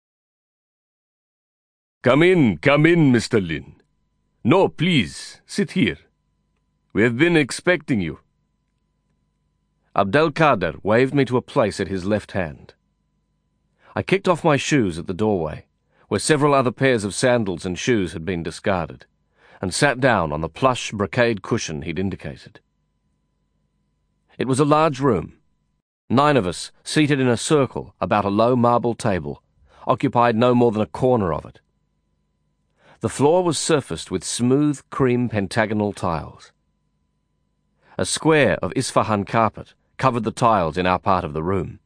Come 2.03 2.23
in, 2.23 2.57
come 2.57 2.85
in, 2.85 3.11
Mr. 3.11 3.45
Lin. 3.45 3.75
No, 4.43 4.67
please, 4.67 5.41
sit 5.45 5.71
here. 5.71 5.97
We 6.93 7.01
have 7.03 7.17
been 7.17 7.37
expecting 7.37 8.01
you. 8.01 8.19
Abdelkader 9.95 10.79
waved 10.83 11.13
me 11.13 11.25
to 11.25 11.37
a 11.37 11.41
place 11.41 11.79
at 11.79 11.87
his 11.87 12.05
left 12.05 12.31
hand. 12.31 12.73
I 13.95 14.03
kicked 14.03 14.27
off 14.27 14.43
my 14.43 14.57
shoes 14.57 14.97
at 14.97 15.07
the 15.07 15.13
doorway, 15.13 15.65
where 16.07 16.19
several 16.19 16.53
other 16.53 16.71
pairs 16.71 17.03
of 17.03 17.13
sandals 17.13 17.65
and 17.65 17.77
shoes 17.77 18.13
had 18.13 18.23
been 18.23 18.43
discarded, 18.43 19.05
and 19.61 19.73
sat 19.73 19.99
down 19.99 20.31
on 20.31 20.41
the 20.41 20.49
plush 20.49 20.91
brocade 20.91 21.41
cushion 21.41 21.81
he'd 21.81 21.99
indicated. 21.99 22.59
It 24.37 24.47
was 24.47 24.59
a 24.59 24.65
large 24.65 24.99
room, 24.99 25.41
Nine 26.11 26.35
of 26.35 26.45
us, 26.45 26.73
seated 26.83 27.21
in 27.21 27.29
a 27.29 27.37
circle 27.37 27.95
about 28.01 28.25
a 28.25 28.29
low 28.29 28.53
marble 28.53 28.95
table, 28.95 29.41
occupied 29.87 30.35
no 30.35 30.53
more 30.53 30.69
than 30.69 30.81
a 30.81 30.85
corner 30.85 31.31
of 31.31 31.45
it. 31.45 31.61
The 32.99 33.07
floor 33.07 33.45
was 33.45 33.57
surfaced 33.57 34.11
with 34.11 34.25
smooth 34.25 34.81
cream 34.89 35.29
pentagonal 35.29 35.93
tiles. 35.93 36.51
A 37.97 38.03
square 38.03 38.55
of 38.61 38.73
Isfahan 38.75 39.23
carpet 39.23 39.73
covered 40.01 40.23
the 40.23 40.31
tiles 40.31 40.79
in 40.79 40.87
our 40.87 40.97
part 40.97 41.23
of 41.23 41.33
the 41.33 41.43
room. 41.43 41.77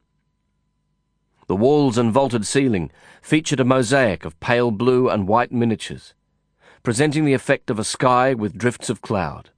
The 1.47 1.55
walls 1.57 1.97
and 1.97 2.13
vaulted 2.13 2.47
ceiling 2.47 2.89
featured 3.21 3.59
a 3.59 3.65
mosaic 3.65 4.23
of 4.23 4.39
pale 4.39 4.71
blue 4.71 5.09
and 5.09 5.27
white 5.27 5.51
miniatures, 5.51 6.13
presenting 6.81 7.25
the 7.25 7.33
effect 7.33 7.69
of 7.69 7.77
a 7.77 7.83
sky 7.83 8.33
with 8.33 8.57
drifts 8.57 8.89
of 8.89 9.01
cloud. 9.01 9.49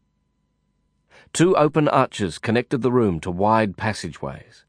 Two 1.34 1.56
open 1.56 1.88
arches 1.88 2.40
connected 2.40 2.82
the 2.82 2.92
room 2.92 3.20
to 3.20 3.30
wide 3.30 3.78
passageways. 3.78 4.66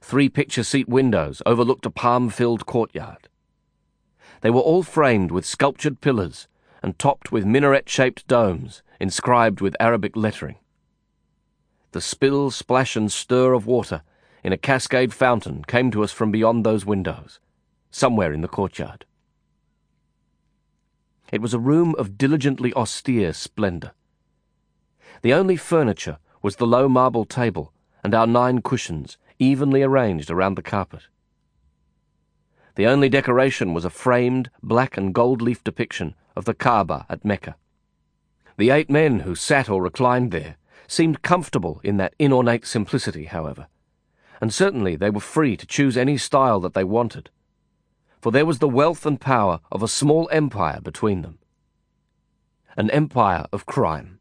Three 0.00 0.28
picture 0.28 0.62
seat 0.62 0.88
windows 0.88 1.42
overlooked 1.44 1.86
a 1.86 1.90
palm 1.90 2.30
filled 2.30 2.64
courtyard. 2.64 3.28
They 4.42 4.50
were 4.50 4.60
all 4.60 4.84
framed 4.84 5.32
with 5.32 5.44
sculptured 5.44 6.00
pillars 6.00 6.46
and 6.80 6.96
topped 6.96 7.32
with 7.32 7.44
minaret 7.44 7.88
shaped 7.88 8.28
domes 8.28 8.84
inscribed 9.00 9.60
with 9.60 9.74
Arabic 9.80 10.14
lettering. 10.14 10.58
The 11.94 12.00
spill, 12.00 12.50
splash, 12.50 12.96
and 12.96 13.10
stir 13.10 13.52
of 13.52 13.68
water 13.68 14.02
in 14.42 14.52
a 14.52 14.58
cascade 14.58 15.14
fountain 15.14 15.62
came 15.62 15.92
to 15.92 16.02
us 16.02 16.10
from 16.10 16.32
beyond 16.32 16.66
those 16.66 16.84
windows, 16.84 17.38
somewhere 17.92 18.32
in 18.32 18.40
the 18.40 18.48
courtyard. 18.48 19.04
It 21.30 21.40
was 21.40 21.54
a 21.54 21.60
room 21.60 21.94
of 21.96 22.18
diligently 22.18 22.74
austere 22.74 23.32
splendour. 23.32 23.92
The 25.22 25.34
only 25.34 25.54
furniture 25.54 26.18
was 26.42 26.56
the 26.56 26.66
low 26.66 26.88
marble 26.88 27.24
table 27.24 27.72
and 28.02 28.12
our 28.12 28.26
nine 28.26 28.60
cushions, 28.60 29.16
evenly 29.38 29.84
arranged 29.84 30.32
around 30.32 30.56
the 30.56 30.62
carpet. 30.62 31.02
The 32.74 32.88
only 32.88 33.08
decoration 33.08 33.72
was 33.72 33.84
a 33.84 33.88
framed 33.88 34.50
black 34.64 34.96
and 34.96 35.14
gold 35.14 35.40
leaf 35.40 35.62
depiction 35.62 36.16
of 36.34 36.44
the 36.44 36.54
Kaaba 36.54 37.06
at 37.08 37.24
Mecca. 37.24 37.54
The 38.56 38.70
eight 38.70 38.90
men 38.90 39.20
who 39.20 39.36
sat 39.36 39.68
or 39.70 39.80
reclined 39.80 40.32
there 40.32 40.56
seemed 40.86 41.22
comfortable 41.22 41.80
in 41.84 41.96
that 41.96 42.14
inornate 42.18 42.66
simplicity, 42.66 43.24
however, 43.24 43.68
and 44.40 44.52
certainly 44.52 44.96
they 44.96 45.10
were 45.10 45.20
free 45.20 45.56
to 45.56 45.66
choose 45.66 45.96
any 45.96 46.16
style 46.16 46.60
that 46.60 46.74
they 46.74 46.84
wanted, 46.84 47.30
for 48.20 48.32
there 48.32 48.46
was 48.46 48.58
the 48.58 48.68
wealth 48.68 49.04
and 49.06 49.20
power 49.20 49.60
of 49.70 49.82
a 49.82 49.88
small 49.88 50.28
empire 50.32 50.80
between 50.80 51.22
them. 51.22 51.38
An 52.76 52.90
empire 52.90 53.46
of 53.52 53.66
crime. 53.66 54.18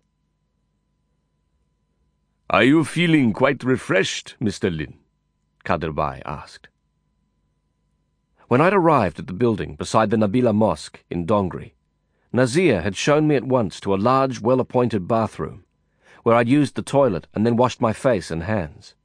Are 2.50 2.64
you 2.64 2.84
feeling 2.84 3.34
quite 3.34 3.64
refreshed, 3.64 4.36
Mr. 4.40 4.76
Lin? 4.76 4.96
Kader 5.64 5.92
Bhai 5.92 6.22
asked. 6.26 6.68
When 8.48 8.62
I'd 8.62 8.74
arrived 8.74 9.18
at 9.20 9.28
the 9.28 9.34
building 9.34 9.76
beside 9.76 10.10
the 10.10 10.18
Nabila 10.18 10.54
Mosque 10.54 11.04
in 11.10 11.26
Dongri, 11.26 11.74
Nazir 12.32 12.82
had 12.82 12.96
shown 12.96 13.28
me 13.28 13.36
at 13.36 13.44
once 13.44 13.80
to 13.80 13.94
a 13.94 13.98
large, 13.98 14.42
well-appointed 14.42 15.08
bathroom, 15.08 15.64
where 16.24 16.36
I'd 16.36 16.50
used 16.50 16.76
the 16.76 16.82
toilet 16.82 17.28
and 17.34 17.46
then 17.46 17.56
washed 17.56 17.80
my 17.82 17.94
face 17.94 18.32
and 18.32 18.44
hands. 18.44 18.96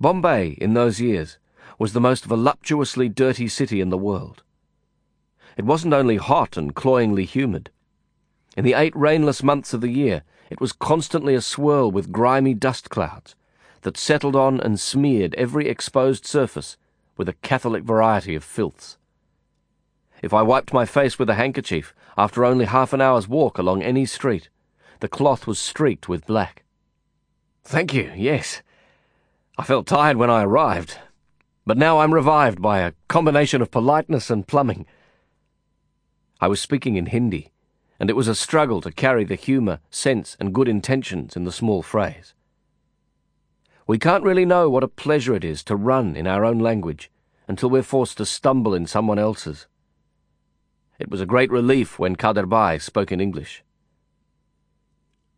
Bombay, 0.00 0.50
in 0.60 0.74
those 0.74 1.00
years, 1.00 1.38
was 1.78 1.92
the 1.92 2.00
most 2.00 2.24
voluptuously 2.24 3.08
dirty 3.08 3.48
city 3.48 3.80
in 3.80 3.90
the 3.90 3.98
world. 3.98 4.42
It 5.56 5.64
wasn't 5.64 5.94
only 5.94 6.16
hot 6.16 6.56
and 6.56 6.74
cloyingly 6.74 7.24
humid. 7.24 7.70
In 8.56 8.64
the 8.64 8.74
eight 8.74 8.94
rainless 8.94 9.42
months 9.42 9.72
of 9.72 9.80
the 9.80 9.90
year, 9.90 10.22
it 10.50 10.60
was 10.60 10.72
constantly 10.72 11.34
aswirl 11.34 11.90
with 11.90 12.12
grimy 12.12 12.54
dust 12.54 12.90
clouds 12.90 13.34
that 13.80 13.96
settled 13.96 14.36
on 14.36 14.60
and 14.60 14.78
smeared 14.78 15.34
every 15.36 15.68
exposed 15.68 16.26
surface 16.26 16.76
with 17.16 17.28
a 17.28 17.34
catholic 17.34 17.84
variety 17.84 18.34
of 18.34 18.44
filths. 18.44 18.98
If 20.22 20.32
I 20.32 20.42
wiped 20.42 20.72
my 20.72 20.86
face 20.86 21.18
with 21.18 21.28
a 21.30 21.34
handkerchief 21.34 21.94
after 22.16 22.44
only 22.44 22.66
half 22.66 22.92
an 22.92 23.00
hour's 23.00 23.26
walk 23.26 23.58
along 23.58 23.82
any 23.82 24.06
street, 24.06 24.48
the 25.02 25.08
cloth 25.08 25.48
was 25.48 25.58
streaked 25.58 26.08
with 26.08 26.26
black. 26.26 26.62
Thank 27.64 27.92
you, 27.92 28.12
yes. 28.16 28.62
I 29.58 29.64
felt 29.64 29.88
tired 29.88 30.16
when 30.16 30.30
I 30.30 30.44
arrived, 30.44 30.96
but 31.66 31.76
now 31.76 31.98
I'm 31.98 32.14
revived 32.14 32.62
by 32.62 32.78
a 32.78 32.92
combination 33.08 33.60
of 33.60 33.72
politeness 33.72 34.30
and 34.30 34.46
plumbing. 34.46 34.86
I 36.40 36.46
was 36.46 36.60
speaking 36.60 36.94
in 36.94 37.06
Hindi 37.06 37.50
and 37.98 38.10
it 38.10 38.16
was 38.16 38.28
a 38.28 38.34
struggle 38.36 38.80
to 38.80 38.92
carry 38.92 39.24
the 39.24 39.34
humour, 39.34 39.80
sense, 39.90 40.36
and 40.38 40.54
good 40.54 40.68
intentions 40.68 41.34
in 41.34 41.42
the 41.42 41.52
small 41.52 41.82
phrase. 41.82 42.32
We 43.88 43.98
can't 43.98 44.24
really 44.24 44.44
know 44.44 44.70
what 44.70 44.84
a 44.84 44.88
pleasure 44.88 45.34
it 45.34 45.44
is 45.44 45.64
to 45.64 45.74
run 45.74 46.14
in 46.14 46.28
our 46.28 46.44
own 46.44 46.60
language 46.60 47.10
until 47.48 47.70
we're 47.70 47.82
forced 47.82 48.18
to 48.18 48.26
stumble 48.26 48.72
in 48.72 48.86
someone 48.86 49.18
else's. 49.18 49.66
It 51.00 51.10
was 51.10 51.20
a 51.20 51.26
great 51.26 51.50
relief 51.50 51.98
when 51.98 52.14
Kader 52.14 52.78
spoke 52.78 53.10
in 53.10 53.20
English. 53.20 53.64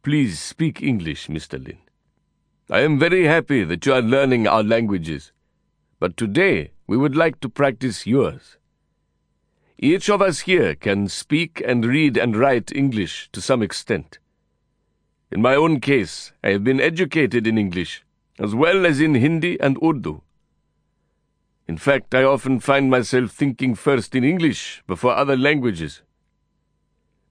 Please 0.05 0.39
speak 0.39 0.83
English, 0.83 1.29
Mr. 1.29 1.55
Lin. 1.65 1.79
I 2.69 2.81
am 2.81 2.99
very 2.99 3.25
happy 3.25 3.65
that 3.65 3.87
you 3.87 3.95
are 3.95 4.03
learning 4.03 4.47
our 4.47 4.63
languages, 4.63 5.33
but 5.99 6.15
today 6.19 6.73
we 6.87 6.99
would 6.99 7.17
like 7.17 7.41
to 7.41 7.49
practice 7.49 8.07
yours. 8.07 8.59
Each 9.79 10.11
of 10.11 10.21
us 10.21 10.41
here 10.41 10.75
can 10.75 11.09
speak 11.09 11.63
and 11.67 11.87
read 11.87 12.19
and 12.19 12.37
write 12.37 12.71
English 12.71 13.31
to 13.33 13.41
some 13.41 13.63
extent. 13.63 14.19
In 15.33 15.41
my 15.41 15.55
own 15.55 15.81
case, 15.81 16.33
I 16.45 16.51
have 16.51 16.65
been 16.65 16.83
educated 16.83 17.47
in 17.47 17.57
English, 17.57 18.05
as 18.39 18.55
well 18.55 18.85
as 18.85 19.01
in 19.01 19.15
Hindi 19.15 19.59
and 19.59 19.79
Urdu. 19.83 20.21
In 21.67 21.79
fact, 21.79 22.15
I 22.15 22.25
often 22.25 22.61
find 22.61 22.91
myself 22.91 23.31
thinking 23.31 23.75
first 23.75 24.15
in 24.15 24.23
English 24.23 24.83
before 24.87 25.17
other 25.17 25.35
languages. 25.37 26.03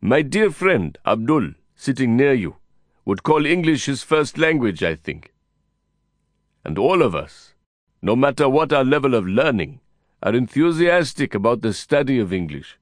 My 0.02 0.24
dear 0.24 0.50
friend, 0.50 0.98
Abdul, 1.06 1.52
sitting 1.76 2.18
near 2.18 2.34
you, 2.34 2.56
would 3.06 3.24
call 3.24 3.46
English 3.46 3.86
his 3.86 4.04
first 4.04 4.38
language, 4.38 4.84
I 4.84 4.96
think. 4.96 5.34
And 6.64 6.78
all 6.78 7.02
of 7.02 7.14
us, 7.14 7.54
no 8.02 8.16
matter 8.16 8.48
what 8.48 8.72
our 8.72 8.86
level 8.86 9.14
of 9.16 9.28
learning, 9.28 9.80
are 10.22 10.34
enthusiastic 10.34 11.36
about 11.36 11.62
the 11.62 11.74
study 11.74 12.20
of 12.20 12.32
English. 12.32 12.78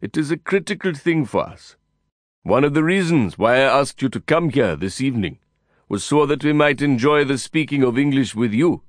It 0.00 0.16
is 0.16 0.30
a 0.30 0.36
critical 0.36 0.92
thing 0.92 1.24
for 1.24 1.42
us. 1.48 1.76
One 2.42 2.64
of 2.64 2.74
the 2.74 2.84
reasons 2.84 3.38
why 3.38 3.56
I 3.56 3.80
asked 3.80 4.02
you 4.02 4.08
to 4.10 4.20
come 4.20 4.50
here 4.50 4.76
this 4.76 5.00
evening 5.00 5.38
was 5.88 6.02
so 6.02 6.26
that 6.26 6.42
we 6.42 6.52
might 6.52 6.82
enjoy 6.82 7.24
the 7.24 7.38
speaking 7.38 7.82
of 7.82 7.98
English 7.98 8.34
with 8.34 8.52
you, 8.52 8.82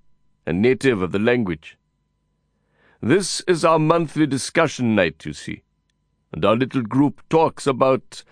a 0.46 0.52
native 0.52 1.02
of 1.02 1.12
the 1.12 1.20
language. 1.20 1.78
This 3.02 3.42
is 3.42 3.64
our 3.64 3.80
monthly 3.80 4.26
discussion 4.26 4.96
night, 4.96 5.26
you 5.26 5.34
see, 5.34 5.64
and 6.32 6.44
our 6.44 6.56
little 6.56 6.82
group 6.82 7.22
talks 7.30 7.68
about. 7.68 8.24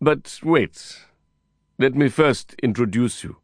But 0.00 0.38
wait, 0.42 1.00
let 1.82 1.96
me 1.96 2.08
first 2.08 2.54
introduce 2.62 3.24
you. 3.24 3.38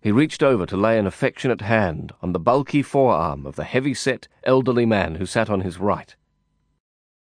He 0.00 0.10
reached 0.10 0.42
over 0.42 0.66
to 0.66 0.76
lay 0.76 0.98
an 0.98 1.06
affectionate 1.06 1.60
hand 1.60 2.12
on 2.20 2.32
the 2.32 2.40
bulky 2.40 2.82
forearm 2.82 3.46
of 3.46 3.54
the 3.54 3.62
heavy-set, 3.62 4.26
elderly 4.42 4.84
man 4.84 5.14
who 5.14 5.24
sat 5.24 5.48
on 5.48 5.60
his 5.60 5.78
right. 5.78 6.16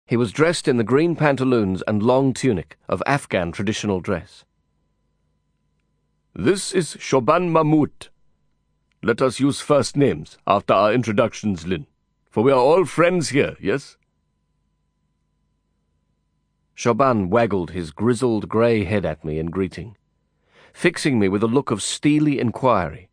He 0.07 0.15
was 0.15 0.31
dressed 0.31 0.65
in 0.65 0.77
the 0.77 0.85
green 0.85 1.17
pantaloons 1.17 1.83
and 1.85 2.01
long 2.01 2.33
tunic 2.33 2.77
of 2.87 3.03
Afghan 3.05 3.51
traditional 3.51 3.99
dress. 3.99 4.45
This 6.33 6.71
is 6.71 6.95
Shoban 6.95 7.49
Mahmud. 7.49 8.07
Let 9.03 9.21
us 9.21 9.41
use 9.41 9.59
first 9.59 9.97
names 9.97 10.37
after 10.47 10.73
our 10.73 10.93
introductions, 10.93 11.67
Lin, 11.67 11.85
for 12.29 12.43
we 12.43 12.53
are 12.53 12.57
all 12.57 12.85
friends 12.85 13.29
here, 13.29 13.57
yes? 13.59 13.97
Shoban 16.75 17.29
waggled 17.29 17.71
his 17.71 17.91
grizzled 17.91 18.49
grey 18.49 18.83
head 18.83 19.05
at 19.05 19.23
me 19.23 19.39
in 19.39 19.47
greeting 19.47 19.95
fixing 20.73 21.19
me 21.19 21.27
with 21.27 21.43
a 21.43 21.47
look 21.47 21.71
of 21.71 21.81
steely 21.81 22.39
inquiry, 22.39 23.09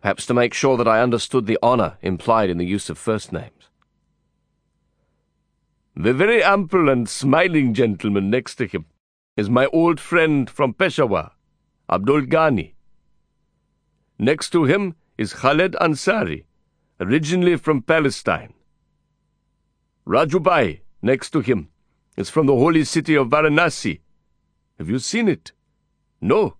perhaps 0.00 0.26
to 0.26 0.34
make 0.34 0.54
sure 0.54 0.76
that 0.76 0.88
I 0.88 1.02
understood 1.02 1.46
the 1.46 1.58
honour 1.62 1.98
implied 2.02 2.50
in 2.50 2.58
the 2.58 2.66
use 2.66 2.90
of 2.90 2.98
first 2.98 3.32
names. 3.32 3.68
The 5.96 6.14
very 6.14 6.42
ample 6.42 6.88
and 6.88 7.08
smiling 7.08 7.74
gentleman 7.74 8.30
next 8.30 8.54
to 8.56 8.66
him 8.66 8.86
is 9.36 9.50
my 9.50 9.66
old 9.66 10.00
friend 10.00 10.48
from 10.48 10.74
Peshawar, 10.74 11.32
Abdul 11.90 12.22
Ghani. 12.22 12.74
Next 14.18 14.50
to 14.50 14.64
him 14.64 14.94
is 15.18 15.34
Khaled 15.34 15.72
Ansari, 15.80 16.44
originally 17.00 17.56
from 17.56 17.82
Palestine. 17.82 18.54
Rajubai, 20.06 20.80
next 21.02 21.30
to 21.30 21.40
him, 21.40 21.68
is 22.16 22.30
from 22.30 22.46
the 22.46 22.56
holy 22.56 22.84
city 22.84 23.14
of 23.14 23.28
Varanasi. 23.28 24.00
Have 24.78 24.88
you 24.88 24.98
seen 24.98 25.28
it? 25.28 25.52
No. 26.20 26.56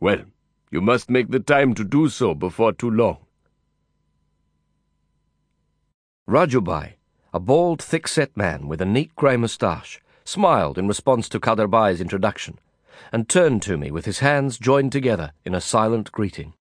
Well, 0.00 0.24
you 0.70 0.80
must 0.80 1.10
make 1.10 1.30
the 1.30 1.40
time 1.40 1.74
to 1.74 1.84
do 1.84 2.08
so 2.08 2.34
before 2.34 2.72
too 2.72 2.90
long. 2.90 3.18
Rajubai, 6.28 6.94
a 7.32 7.40
bald, 7.40 7.80
thick-set 7.80 8.36
man 8.36 8.68
with 8.68 8.80
a 8.80 8.86
neat 8.86 9.14
grey 9.14 9.36
moustache, 9.36 10.00
smiled 10.24 10.76
in 10.76 10.88
response 10.88 11.28
to 11.28 11.40
Kaderbai's 11.40 12.00
introduction, 12.00 12.58
and 13.12 13.28
turned 13.28 13.62
to 13.62 13.76
me 13.76 13.90
with 13.90 14.04
his 14.06 14.18
hands 14.18 14.58
joined 14.58 14.92
together 14.92 15.32
in 15.44 15.54
a 15.54 15.60
silent 15.60 16.10
greeting. 16.12 16.54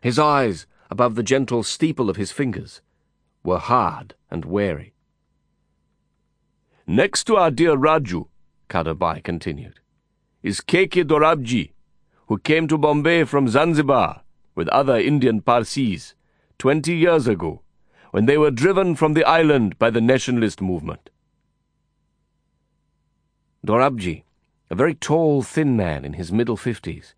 His 0.00 0.18
eyes, 0.18 0.66
above 0.90 1.14
the 1.14 1.22
gentle 1.22 1.62
steeple 1.62 2.10
of 2.10 2.16
his 2.16 2.30
fingers, 2.30 2.82
were 3.42 3.58
hard 3.58 4.14
and 4.30 4.44
wary. 4.44 4.93
Next 6.86 7.24
to 7.24 7.36
our 7.36 7.50
dear 7.50 7.78
Raju, 7.78 8.28
Kaderbai 8.68 9.24
continued, 9.24 9.80
is 10.42 10.60
Keki 10.60 11.04
Dorabji, 11.04 11.72
who 12.26 12.36
came 12.36 12.68
to 12.68 12.76
Bombay 12.76 13.24
from 13.24 13.48
Zanzibar 13.48 14.22
with 14.54 14.68
other 14.68 14.98
Indian 14.98 15.40
Parsis 15.40 16.14
twenty 16.58 16.94
years 16.94 17.26
ago 17.26 17.62
when 18.10 18.26
they 18.26 18.36
were 18.36 18.50
driven 18.50 18.94
from 18.94 19.14
the 19.14 19.24
island 19.24 19.78
by 19.78 19.88
the 19.88 20.02
nationalist 20.02 20.60
movement. 20.60 21.08
Dorabji, 23.66 24.24
a 24.68 24.74
very 24.74 24.94
tall, 24.94 25.42
thin 25.42 25.78
man 25.78 26.04
in 26.04 26.12
his 26.12 26.30
middle 26.30 26.58
fifties, 26.58 27.14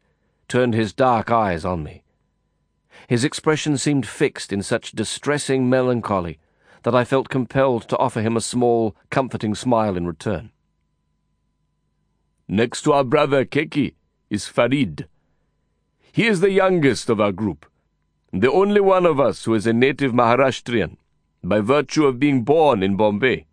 turned 0.46 0.74
his 0.74 0.92
dark 0.92 1.32
eyes 1.32 1.64
on 1.64 1.82
me. 1.82 2.04
His 3.08 3.24
expression 3.24 3.76
seemed 3.78 4.06
fixed 4.06 4.52
in 4.52 4.62
such 4.62 4.92
distressing 4.92 5.68
melancholy 5.68 6.38
that 6.86 6.94
I 6.94 7.02
felt 7.02 7.28
compelled 7.28 7.88
to 7.88 7.98
offer 7.98 8.20
him 8.20 8.36
a 8.36 8.40
small, 8.40 8.94
comforting 9.10 9.56
smile 9.56 9.96
in 9.96 10.06
return. 10.06 10.52
Next 12.46 12.82
to 12.82 12.92
our 12.92 13.02
brother 13.02 13.44
Keki, 13.44 13.94
is 14.30 14.46
Farid. 14.46 15.08
He 16.12 16.28
is 16.28 16.38
the 16.38 16.52
youngest 16.52 17.10
of 17.10 17.20
our 17.20 17.32
group, 17.32 17.66
the 18.32 18.52
only 18.52 18.80
one 18.80 19.04
of 19.04 19.18
us 19.18 19.46
who 19.46 19.54
is 19.54 19.66
a 19.66 19.72
native 19.72 20.12
Maharashtrian, 20.12 20.96
by 21.42 21.58
virtue 21.58 22.06
of 22.06 22.20
being 22.20 22.44
born 22.44 22.84
in 22.84 22.94
Bombay, 22.94 23.46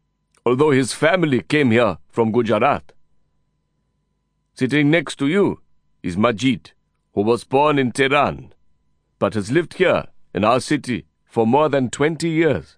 although 0.45 0.69
his 0.69 0.93
family 0.93 1.41
came 1.41 1.71
here 1.71 1.97
from 2.09 2.31
Gujarat. 2.31 2.91
Sitting 4.53 4.91
next 4.91 5.15
to 5.15 5.25
you 5.25 5.59
is 6.03 6.15
Majid, 6.15 6.73
who 7.13 7.23
was 7.23 7.45
born 7.45 7.79
in 7.79 7.93
Tehran, 7.93 8.53
but 9.17 9.33
has 9.33 9.51
lived 9.51 9.73
here 9.79 10.05
in 10.35 10.43
our 10.43 10.59
city 10.59 11.07
for 11.25 11.47
more 11.47 11.67
than 11.67 11.89
twenty 11.89 12.29
years. 12.29 12.77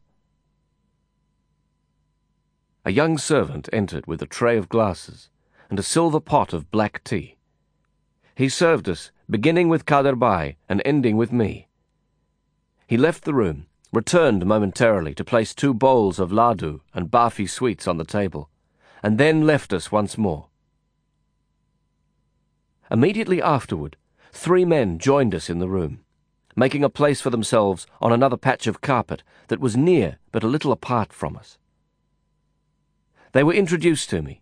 A 2.88 2.92
young 2.92 3.18
servant 3.18 3.68
entered 3.74 4.06
with 4.06 4.22
a 4.22 4.28
tray 4.28 4.58
of 4.58 4.70
glasses 4.70 5.30
and 5.72 5.80
a 5.80 5.84
silver 5.84 6.20
pot 6.20 6.54
of 6.54 6.70
black 6.70 7.04
tea. 7.04 7.36
He 8.36 8.48
served 8.48 8.88
us, 8.88 9.10
beginning 9.28 9.70
with 9.70 9.88
Kader 9.88 10.16
and 10.70 10.84
ending 10.86 11.18
with 11.18 11.32
me. 11.32 11.68
He 12.86 12.96
left 12.96 13.24
the 13.24 13.34
room, 13.34 13.66
returned 13.92 14.46
momentarily 14.46 15.16
to 15.16 15.24
place 15.24 15.56
two 15.56 15.74
bowls 15.74 16.20
of 16.20 16.30
ladu 16.32 16.82
and 16.94 17.10
barfi 17.10 17.50
sweets 17.50 17.88
on 17.88 17.98
the 17.98 18.06
table, 18.06 18.52
and 19.02 19.18
then 19.18 19.48
left 19.48 19.74
us 19.74 19.92
once 19.92 20.16
more. 20.16 20.50
Immediately 22.92 23.42
afterward, 23.42 23.98
three 24.32 24.64
men 24.64 25.00
joined 25.00 25.34
us 25.34 25.50
in 25.50 25.58
the 25.58 25.68
room, 25.68 26.02
making 26.56 26.84
a 26.84 26.90
place 26.90 27.20
for 27.20 27.32
themselves 27.32 27.88
on 28.00 28.12
another 28.12 28.38
patch 28.38 28.68
of 28.68 28.82
carpet 28.82 29.24
that 29.48 29.60
was 29.60 29.76
near 29.76 30.20
but 30.32 30.44
a 30.44 30.48
little 30.48 30.72
apart 30.72 31.12
from 31.12 31.36
us. 31.36 31.58
They 33.36 33.44
were 33.44 33.54
introduced 33.54 34.10
to 34.12 34.22
me. 34.22 34.42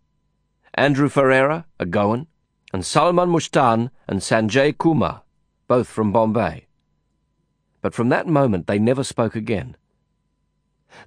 Andrew 0.76 1.10
Ferreira, 1.10 1.66
a 1.80 1.86
Goan, 1.88 2.28
and 2.72 2.86
Salman 2.86 3.30
Mushtan 3.30 3.90
and 4.08 4.20
Sanjay 4.20 4.78
Kumar, 4.78 5.24
both 5.68 5.88
from 5.88 6.12
Bombay. 6.12 6.68
But 7.82 7.96
from 7.96 8.10
that 8.10 8.28
moment 8.28 8.68
they 8.68 8.78
never 8.78 9.04
spoke 9.04 9.36
again. 9.36 9.78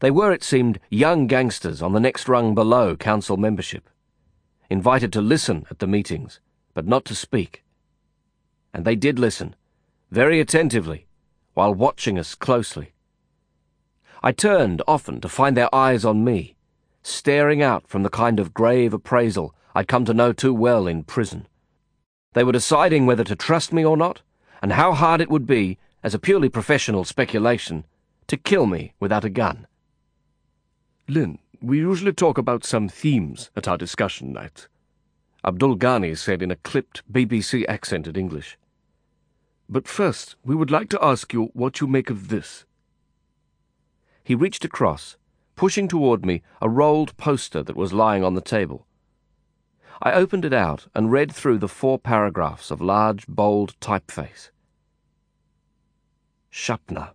They 0.00 0.10
were, 0.10 0.32
it 0.32 0.42
seemed, 0.42 0.80
young 0.90 1.28
gangsters 1.28 1.80
on 1.80 1.92
the 1.92 2.00
next 2.00 2.28
rung 2.28 2.56
below 2.56 2.96
council 2.96 3.36
membership, 3.36 3.88
invited 4.68 5.12
to 5.12 5.20
listen 5.20 5.64
at 5.70 5.78
the 5.78 5.86
meetings, 5.86 6.40
but 6.74 6.88
not 6.88 7.04
to 7.04 7.14
speak. 7.14 7.62
And 8.74 8.84
they 8.84 8.96
did 8.96 9.20
listen, 9.20 9.54
very 10.10 10.40
attentively, 10.40 11.06
while 11.54 11.72
watching 11.72 12.18
us 12.18 12.34
closely. 12.34 12.94
I 14.24 14.32
turned 14.32 14.82
often 14.88 15.20
to 15.20 15.28
find 15.28 15.56
their 15.56 15.72
eyes 15.72 16.04
on 16.04 16.24
me, 16.24 16.55
staring 17.06 17.62
out 17.62 17.86
from 17.86 18.02
the 18.02 18.10
kind 18.10 18.40
of 18.40 18.52
grave 18.52 18.92
appraisal 18.92 19.54
I'd 19.76 19.86
come 19.86 20.04
to 20.06 20.14
know 20.14 20.32
too 20.32 20.52
well 20.52 20.86
in 20.86 21.04
prison. 21.04 21.46
They 22.32 22.42
were 22.42 22.52
deciding 22.52 23.06
whether 23.06 23.24
to 23.24 23.36
trust 23.36 23.72
me 23.72 23.84
or 23.84 23.96
not, 23.96 24.22
and 24.60 24.72
how 24.72 24.92
hard 24.92 25.20
it 25.20 25.30
would 25.30 25.46
be, 25.46 25.78
as 26.02 26.14
a 26.14 26.18
purely 26.18 26.48
professional 26.48 27.04
speculation, 27.04 27.84
to 28.26 28.36
kill 28.36 28.66
me 28.66 28.94
without 28.98 29.24
a 29.24 29.30
gun. 29.30 29.66
Lynn, 31.08 31.38
we 31.60 31.78
usually 31.78 32.12
talk 32.12 32.38
about 32.38 32.64
some 32.64 32.88
themes 32.88 33.50
at 33.54 33.68
our 33.68 33.76
discussion 33.76 34.32
nights. 34.32 34.66
Abdul 35.44 35.76
Ghani 35.76 36.18
said 36.18 36.42
in 36.42 36.50
a 36.50 36.56
clipped 36.56 37.02
BBC 37.12 37.64
accented 37.68 38.16
English. 38.16 38.58
But 39.68 39.86
first, 39.86 40.34
we 40.44 40.56
would 40.56 40.70
like 40.70 40.88
to 40.90 41.04
ask 41.04 41.32
you 41.32 41.50
what 41.52 41.80
you 41.80 41.86
make 41.86 42.10
of 42.10 42.28
this. 42.28 42.64
He 44.24 44.34
reached 44.34 44.64
across, 44.64 45.16
pushing 45.56 45.88
toward 45.88 46.24
me 46.24 46.42
a 46.60 46.68
rolled 46.68 47.16
poster 47.16 47.62
that 47.62 47.76
was 47.76 47.92
lying 47.92 48.22
on 48.22 48.34
the 48.34 48.40
table. 48.40 48.86
I 50.02 50.12
opened 50.12 50.44
it 50.44 50.52
out 50.52 50.86
and 50.94 51.10
read 51.10 51.32
through 51.32 51.58
the 51.58 51.68
four 51.68 51.98
paragraphs 51.98 52.70
of 52.70 52.82
large, 52.82 53.26
bold 53.26 53.74
typeface. 53.80 54.50
Shapna. 56.52 57.12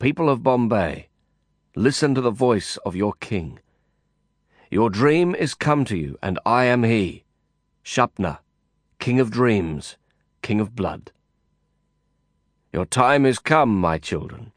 People 0.00 0.28
of 0.28 0.42
Bombay, 0.42 1.08
listen 1.76 2.14
to 2.14 2.20
the 2.20 2.30
voice 2.30 2.76
of 2.84 2.96
your 2.96 3.12
king. 3.14 3.60
Your 4.70 4.90
dream 4.90 5.34
is 5.34 5.54
come 5.54 5.84
to 5.84 5.96
you, 5.96 6.18
and 6.22 6.40
I 6.44 6.64
am 6.64 6.82
he, 6.82 7.24
Shapna, 7.84 8.38
king 8.98 9.20
of 9.20 9.30
dreams, 9.30 9.96
king 10.42 10.60
of 10.60 10.74
blood. 10.74 11.12
Your 12.72 12.84
time 12.84 13.24
is 13.24 13.38
come, 13.38 13.80
my 13.80 13.98
children, 13.98 14.52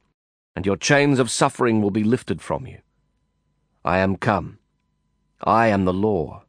and 0.55 0.65
your 0.65 0.77
chains 0.77 1.19
of 1.19 1.31
suffering 1.31 1.81
will 1.81 1.91
be 1.91 2.03
lifted 2.03 2.41
from 2.41 2.67
you. 2.67 2.79
I 3.85 3.99
am 3.99 4.17
come. 4.17 4.59
I 5.43 5.67
am 5.67 5.85
the 5.85 5.93
law. 5.93 6.43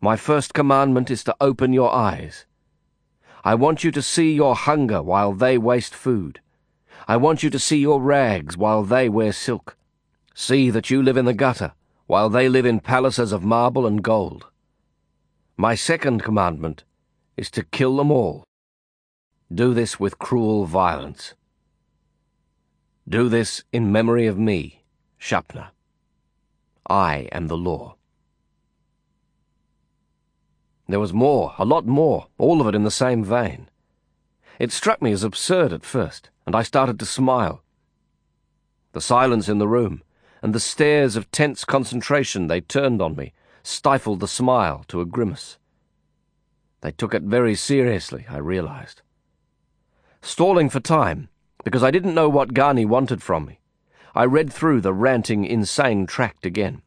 My 0.00 0.16
first 0.16 0.52
commandment 0.52 1.10
is 1.10 1.24
to 1.24 1.36
open 1.40 1.72
your 1.72 1.92
eyes. 1.92 2.44
I 3.44 3.54
want 3.54 3.84
you 3.84 3.90
to 3.92 4.02
see 4.02 4.34
your 4.34 4.54
hunger 4.54 5.02
while 5.02 5.32
they 5.32 5.56
waste 5.56 5.94
food. 5.94 6.40
I 7.08 7.16
want 7.16 7.42
you 7.42 7.50
to 7.50 7.58
see 7.58 7.78
your 7.78 8.00
rags 8.00 8.56
while 8.56 8.82
they 8.82 9.08
wear 9.08 9.32
silk. 9.32 9.76
See 10.34 10.70
that 10.70 10.90
you 10.90 11.02
live 11.02 11.16
in 11.16 11.24
the 11.24 11.34
gutter 11.34 11.72
while 12.06 12.28
they 12.28 12.48
live 12.48 12.66
in 12.66 12.80
palaces 12.80 13.32
of 13.32 13.44
marble 13.44 13.86
and 13.86 14.02
gold. 14.02 14.46
My 15.56 15.74
second 15.74 16.22
commandment 16.22 16.84
is 17.36 17.50
to 17.52 17.64
kill 17.64 17.96
them 17.96 18.10
all. 18.10 18.44
Do 19.52 19.72
this 19.72 20.00
with 20.00 20.18
cruel 20.18 20.66
violence. 20.66 21.34
Do 23.08 23.28
this 23.28 23.62
in 23.70 23.92
memory 23.92 24.26
of 24.26 24.38
me, 24.38 24.82
Shapna. 25.20 25.68
I 26.88 27.28
am 27.32 27.48
the 27.48 27.56
law. 27.56 27.96
There 30.88 31.00
was 31.00 31.12
more, 31.12 31.54
a 31.58 31.64
lot 31.66 31.86
more, 31.86 32.28
all 32.38 32.60
of 32.60 32.66
it 32.66 32.74
in 32.74 32.84
the 32.84 32.90
same 32.90 33.22
vein. 33.22 33.68
It 34.58 34.72
struck 34.72 35.02
me 35.02 35.12
as 35.12 35.22
absurd 35.22 35.72
at 35.72 35.84
first, 35.84 36.30
and 36.46 36.54
I 36.54 36.62
started 36.62 36.98
to 36.98 37.06
smile. 37.06 37.62
The 38.92 39.00
silence 39.00 39.48
in 39.48 39.58
the 39.58 39.68
room, 39.68 40.02
and 40.42 40.54
the 40.54 40.60
stares 40.60 41.16
of 41.16 41.30
tense 41.30 41.64
concentration 41.64 42.46
they 42.46 42.60
turned 42.60 43.02
on 43.02 43.16
me, 43.16 43.32
stifled 43.62 44.20
the 44.20 44.28
smile 44.28 44.84
to 44.88 45.00
a 45.00 45.06
grimace. 45.06 45.58
They 46.80 46.92
took 46.92 47.14
it 47.14 47.22
very 47.22 47.54
seriously, 47.54 48.24
I 48.30 48.38
realized. 48.38 49.02
Stalling 50.22 50.70
for 50.70 50.80
time, 50.80 51.28
because 51.64 51.82
I 51.82 51.90
didn't 51.90 52.14
know 52.14 52.28
what 52.28 52.54
Ghani 52.54 52.86
wanted 52.86 53.22
from 53.22 53.46
me, 53.46 53.58
I 54.14 54.24
read 54.24 54.52
through 54.52 54.80
the 54.82 54.92
ranting, 54.92 55.44
insane 55.44 56.06
tract 56.06 56.46
again. 56.46 56.82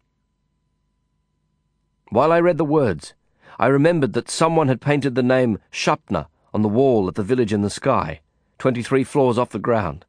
While 2.09 2.31
I 2.31 2.39
read 2.39 2.57
the 2.57 2.63
words, 2.63 3.13
I 3.59 3.67
remembered 3.67 4.13
that 4.13 4.29
someone 4.29 4.69
had 4.69 4.79
painted 4.79 5.15
the 5.15 5.23
name 5.23 5.59
Shapna 5.71 6.27
on 6.53 6.61
the 6.61 6.69
wall 6.69 7.07
at 7.07 7.15
the 7.15 7.23
village 7.23 7.51
in 7.51 7.63
the 7.63 7.69
sky, 7.69 8.21
twenty-three 8.59 9.03
floors 9.03 9.37
off 9.37 9.49
the 9.49 9.59
ground. 9.59 10.05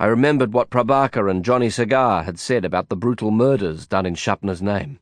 I 0.00 0.06
remembered 0.06 0.52
what 0.52 0.70
Prabhakar 0.70 1.30
and 1.30 1.44
Johnny 1.44 1.70
Cigar 1.70 2.24
had 2.24 2.38
said 2.40 2.64
about 2.64 2.88
the 2.88 2.96
brutal 2.96 3.30
murders 3.30 3.86
done 3.86 4.06
in 4.06 4.16
Shapna's 4.16 4.60
name. 4.60 4.98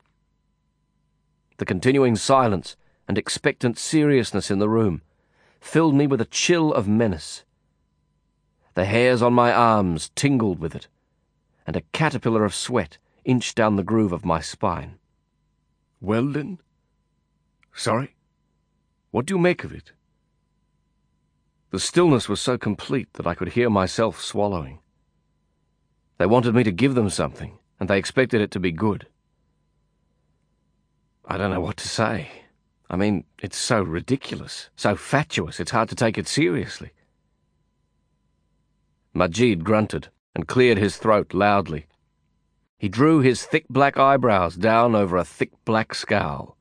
The 1.57 1.65
continuing 1.65 2.15
silence 2.17 2.77
and 3.09 3.17
expectant 3.17 3.79
seriousness 3.79 4.51
in 4.51 4.59
the 4.59 4.69
room 4.69 5.01
filled 5.61 5.95
me 5.95 6.07
with 6.07 6.21
a 6.21 6.27
chill 6.27 6.75
of 6.75 6.87
menace. 6.87 7.45
The 8.75 8.87
hairs 8.87 9.21
on 9.21 9.35
my 9.35 9.53
arms 9.53 10.11
tingled 10.15 10.59
with 10.59 10.75
it, 10.75 10.89
and 11.67 11.77
a 11.77 11.83
caterpillar 11.93 12.45
of 12.45 12.55
sweat 12.55 12.99
inched 13.25 13.55
down 13.55 13.77
the 13.77 13.85
groove 13.85 14.13
of 14.13 14.25
my 14.25 14.41
spine. 14.41 14.99
Well, 16.01 16.27
then? 16.27 16.59
Sorry? 17.75 18.15
What 19.11 19.27
do 19.27 19.35
you 19.35 19.39
make 19.39 19.63
of 19.63 19.73
it? 19.73 19.93
The 21.71 21.79
stillness 21.79 22.29
was 22.29 22.41
so 22.41 22.59
complete 22.59 23.13
that 23.15 23.27
I 23.27 23.35
could 23.35 23.51
hear 23.51 23.71
myself 23.71 24.21
swallowing. 24.21 24.81
They 26.19 26.27
wanted 26.27 26.55
me 26.55 26.65
to 26.65 26.73
give 26.73 26.95
them 26.95 27.11
something, 27.11 27.59
and 27.79 27.89
they 27.89 27.99
expected 27.99 28.41
it 28.41 28.51
to 28.53 28.61
be 28.61 28.73
good. 28.73 29.07
I 31.25 31.37
don't 31.37 31.51
know 31.51 31.61
what 31.61 31.77
to 31.79 31.89
say. 31.89 32.29
I 32.91 32.97
mean, 32.97 33.25
it's 33.41 33.57
so 33.57 33.83
ridiculous, 33.83 34.71
so 34.77 34.97
fatuous, 34.97 35.61
it's 35.61 35.71
hard 35.71 35.89
to 35.91 35.95
take 35.95 36.19
it 36.19 36.29
seriously. 36.29 36.93
Majid 39.15 39.65
grunted 39.65 40.09
and 40.35 40.49
cleared 40.49 40.79
his 40.79 40.97
throat 40.97 41.35
loudly. 41.35 41.87
He 42.79 42.89
drew 42.89 43.21
his 43.21 43.45
thick 43.45 43.67
black 43.69 43.99
eyebrows 43.99 44.57
down 44.57 44.95
over 44.95 45.17
a 45.17 45.25
thick 45.25 45.51
black 45.65 45.95
scowl. 45.95 46.57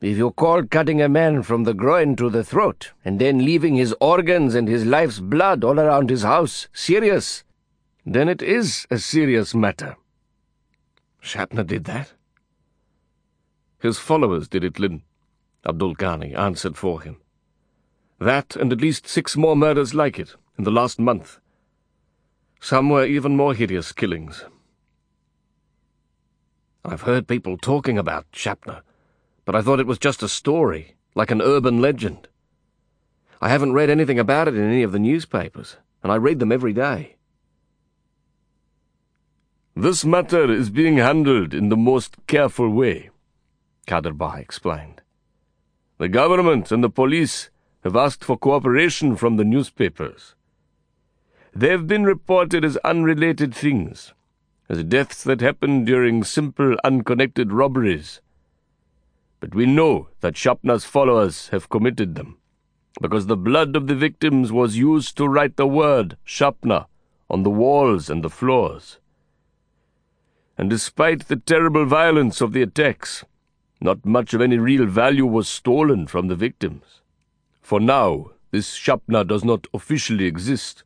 If 0.00 0.18
you 0.18 0.30
call 0.30 0.64
cutting 0.64 1.00
a 1.00 1.08
man 1.08 1.42
from 1.42 1.64
the 1.64 1.72
groin 1.72 2.16
to 2.16 2.28
the 2.28 2.44
throat, 2.44 2.92
and 3.04 3.18
then 3.18 3.44
leaving 3.44 3.74
his 3.74 3.94
organs 4.00 4.54
and 4.54 4.68
his 4.68 4.84
life's 4.84 5.18
blood 5.18 5.64
all 5.64 5.80
around 5.80 6.10
his 6.10 6.22
house 6.22 6.68
serious, 6.72 7.44
then 8.04 8.28
it 8.28 8.42
is 8.42 8.86
a 8.90 8.98
serious 8.98 9.54
matter. 9.54 9.96
Shapna 11.22 11.66
did 11.66 11.84
that? 11.84 12.12
His 13.80 13.98
followers 13.98 14.48
did 14.48 14.64
it, 14.64 14.78
Lin. 14.78 15.02
Abdul 15.66 15.96
Ghani 15.96 16.36
answered 16.36 16.76
for 16.76 17.00
him. 17.00 17.16
That 18.20 18.54
and 18.54 18.72
at 18.72 18.80
least 18.80 19.08
six 19.08 19.36
more 19.36 19.56
murders 19.56 19.94
like 19.94 20.18
it 20.18 20.36
in 20.56 20.64
the 20.64 20.70
last 20.70 21.00
month. 21.00 21.40
Some 22.66 22.90
were 22.90 23.06
even 23.06 23.36
more 23.36 23.54
hideous 23.54 23.92
killings. 23.92 24.44
I've 26.84 27.02
heard 27.02 27.28
people 27.28 27.56
talking 27.56 27.96
about 27.96 28.26
Shapna 28.32 28.82
but 29.46 29.54
I 29.54 29.62
thought 29.62 29.78
it 29.78 29.86
was 29.86 30.00
just 30.00 30.24
a 30.24 30.28
story, 30.28 30.96
like 31.14 31.30
an 31.30 31.40
urban 31.40 31.80
legend. 31.80 32.26
I 33.40 33.48
haven't 33.50 33.74
read 33.74 33.88
anything 33.88 34.18
about 34.18 34.48
it 34.48 34.56
in 34.56 34.68
any 34.68 34.82
of 34.82 34.90
the 34.90 34.98
newspapers, 34.98 35.76
and 36.02 36.10
I 36.10 36.16
read 36.16 36.40
them 36.40 36.50
every 36.50 36.72
day. 36.72 37.14
This 39.76 40.04
matter 40.04 40.50
is 40.50 40.68
being 40.68 40.96
handled 40.96 41.54
in 41.54 41.68
the 41.68 41.76
most 41.76 42.16
careful 42.26 42.68
way, 42.68 43.10
Kader 43.86 44.12
Bhai 44.12 44.40
explained. 44.40 45.02
The 45.98 46.08
government 46.08 46.72
and 46.72 46.82
the 46.82 46.90
police 46.90 47.50
have 47.84 47.94
asked 47.94 48.24
for 48.24 48.36
cooperation 48.36 49.14
from 49.14 49.36
the 49.36 49.44
newspapers. 49.44 50.34
They 51.56 51.70
have 51.70 51.86
been 51.86 52.04
reported 52.04 52.64
as 52.64 52.76
unrelated 52.78 53.54
things, 53.54 54.12
as 54.68 54.84
deaths 54.84 55.24
that 55.24 55.40
happened 55.40 55.86
during 55.86 56.22
simple, 56.22 56.76
unconnected 56.84 57.52
robberies 57.52 58.20
but 59.40 59.54
we 59.54 59.66
know 59.66 60.08
that 60.20 60.34
Shapna's 60.34 60.84
followers 60.84 61.48
have 61.48 61.68
committed 61.68 62.14
them, 62.14 62.38
because 63.00 63.26
the 63.26 63.36
blood 63.36 63.76
of 63.76 63.86
the 63.86 63.94
victims 63.94 64.50
was 64.50 64.76
used 64.76 65.16
to 65.16 65.28
write 65.28 65.56
the 65.56 65.66
word 65.66 66.16
Shapna 66.26 66.86
on 67.28 67.42
the 67.42 67.50
walls 67.50 68.08
and 68.08 68.24
the 68.24 68.30
floors. 68.30 68.98
And 70.56 70.70
despite 70.70 71.28
the 71.28 71.36
terrible 71.36 71.84
violence 71.84 72.40
of 72.40 72.52
the 72.52 72.62
attacks, 72.62 73.24
not 73.80 74.06
much 74.06 74.32
of 74.32 74.40
any 74.40 74.58
real 74.58 74.86
value 74.86 75.26
was 75.26 75.48
stolen 75.48 76.06
from 76.06 76.28
the 76.28 76.34
victims. 76.34 77.02
For 77.60 77.78
now, 77.78 78.30
this 78.52 78.76
Shapna 78.76 79.26
does 79.26 79.44
not 79.44 79.66
officially 79.74 80.24
exist, 80.24 80.82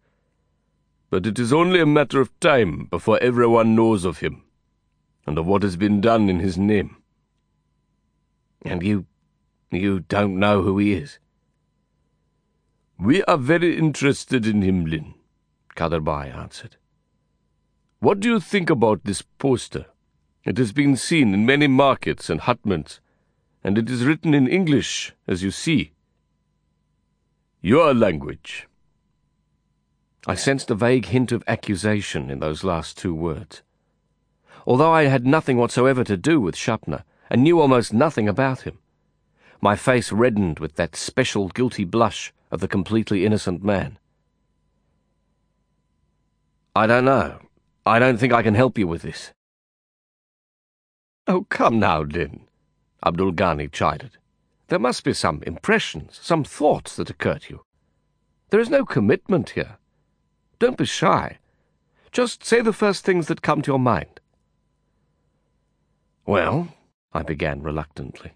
but 1.11 1.27
it 1.27 1.39
is 1.39 1.53
only 1.53 1.81
a 1.81 1.87
matter 1.87 2.21
of 2.21 2.39
time 2.39 2.87
before 2.87 3.19
everyone 3.21 3.75
knows 3.75 4.05
of 4.05 4.21
him, 4.21 4.43
and 5.27 5.37
of 5.37 5.47
what 5.47 5.65
has 5.65 5.77
been 5.77 6.01
done 6.01 6.31
in 6.31 6.39
his 6.39 6.57
name. 6.57 6.97
And 8.63 8.83
you. 8.83 9.07
you 9.71 10.01
don't 10.01 10.39
know 10.39 10.63
who 10.63 10.79
he 10.79 10.93
is? 10.93 11.19
We 12.99 13.25
are 13.25 13.39
very 13.39 13.77
interested 13.77 14.47
in 14.47 14.63
him, 14.63 14.85
Lin, 14.85 15.15
Kader 15.75 16.09
answered. 16.09 16.77
What 17.99 18.21
do 18.21 18.29
you 18.29 18.41
think 18.41 18.71
about 18.71 19.05
this 19.05 19.23
poster? 19.23 19.87
It 20.45 20.59
has 20.59 20.73
been 20.73 20.97
seen 20.97 21.35
in 21.35 21.45
many 21.45 21.67
markets 21.67 22.31
and 22.31 22.41
hutments, 22.41 23.01
and 23.65 23.77
it 23.77 23.91
is 23.91 24.07
written 24.07 24.33
in 24.33 24.49
English, 24.49 25.13
as 25.27 25.43
you 25.43 25.51
see. 25.51 25.93
Your 27.61 27.93
language. 27.93 28.67
I 30.27 30.35
sensed 30.35 30.71
a 30.71 30.75
vague 30.75 31.07
hint 31.07 31.33
of 31.33 31.43
accusation 31.47 32.31
in 32.31 32.41
those 32.41 32.62
last 32.62 32.99
two 32.99 33.14
words. 33.14 33.62
Although 34.66 34.93
I 34.93 35.05
had 35.05 35.27
nothing 35.27 35.57
whatsoever 35.57 36.05
to 36.05 36.16
do 36.16 36.41
with 36.41 36.55
Shapna 36.55 37.05
and 37.31 37.43
knew 37.43 37.59
almost 37.61 37.93
nothing 37.93 38.29
about 38.29 38.62
him. 38.62 38.79
My 39.62 39.77
face 39.77 40.12
reddened 40.12 40.59
with 40.59 40.77
that 40.77 40.97
special 40.97 41.49
guilty 41.49 41.85
blush 41.85 42.33
of 42.51 42.61
the 42.61 42.68
completely 42.68 43.25
innocent 43.25 43.64
man. 43.64 43.99
I 46.77 46.87
don't 46.87 47.05
know. 47.05 47.41
I 47.87 47.99
don't 47.99 48.18
think 48.18 48.33
I 48.33 48.43
can 48.43 48.55
help 48.55 48.79
you 48.79 48.87
with 48.87 49.03
this. 49.03 49.33
Oh, 51.27 51.47
come 51.49 51.79
now, 51.79 52.03
Lin, 52.03 52.47
Abdul 53.05 53.33
Ghani 53.33 53.71
chided. 53.73 54.12
There 54.68 54.79
must 54.79 55.03
be 55.03 55.12
some 55.12 55.43
impressions, 55.47 56.18
some 56.23 56.45
thoughts 56.45 56.97
that 56.97 57.11
occur 57.11 57.39
to 57.39 57.55
you. 57.55 57.61
There 58.51 58.61
is 58.61 58.71
no 58.71 58.85
commitment 58.85 59.51
here. 59.51 59.79
Don't 60.61 60.77
be 60.77 60.85
shy. 60.85 61.39
Just 62.13 62.45
say 62.45 62.61
the 62.61 62.73
first 62.73 63.05
things 63.05 63.27
that 63.27 63.43
come 63.43 63.63
to 63.63 63.73
your 63.73 63.79
mind. 63.79 64.21
Well, 66.27 66.69
I 67.13 67.23
began 67.23 67.63
reluctantly. 67.63 68.33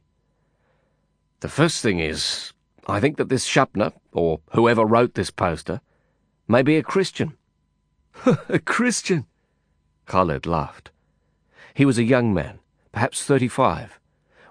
The 1.41 1.49
first 1.49 1.83
thing 1.83 2.01
is, 2.01 2.53
I 2.87 2.99
think 2.99 3.18
that 3.18 3.29
this 3.29 3.47
Shapna, 3.47 3.93
or 4.12 4.41
whoever 4.53 4.85
wrote 4.85 5.14
this 5.14 5.31
poster, 5.31 5.83
may 6.49 6.62
be 6.62 6.77
a 6.77 6.83
Christian. 6.83 7.37
a 8.49 8.59
Christian? 8.59 9.27
Khaled 10.07 10.47
laughed. 10.47 10.91
He 11.75 11.85
was 11.85 11.99
a 11.99 12.05
young 12.05 12.33
man, 12.33 12.61
perhaps 12.93 13.25
thirty-five, 13.25 14.01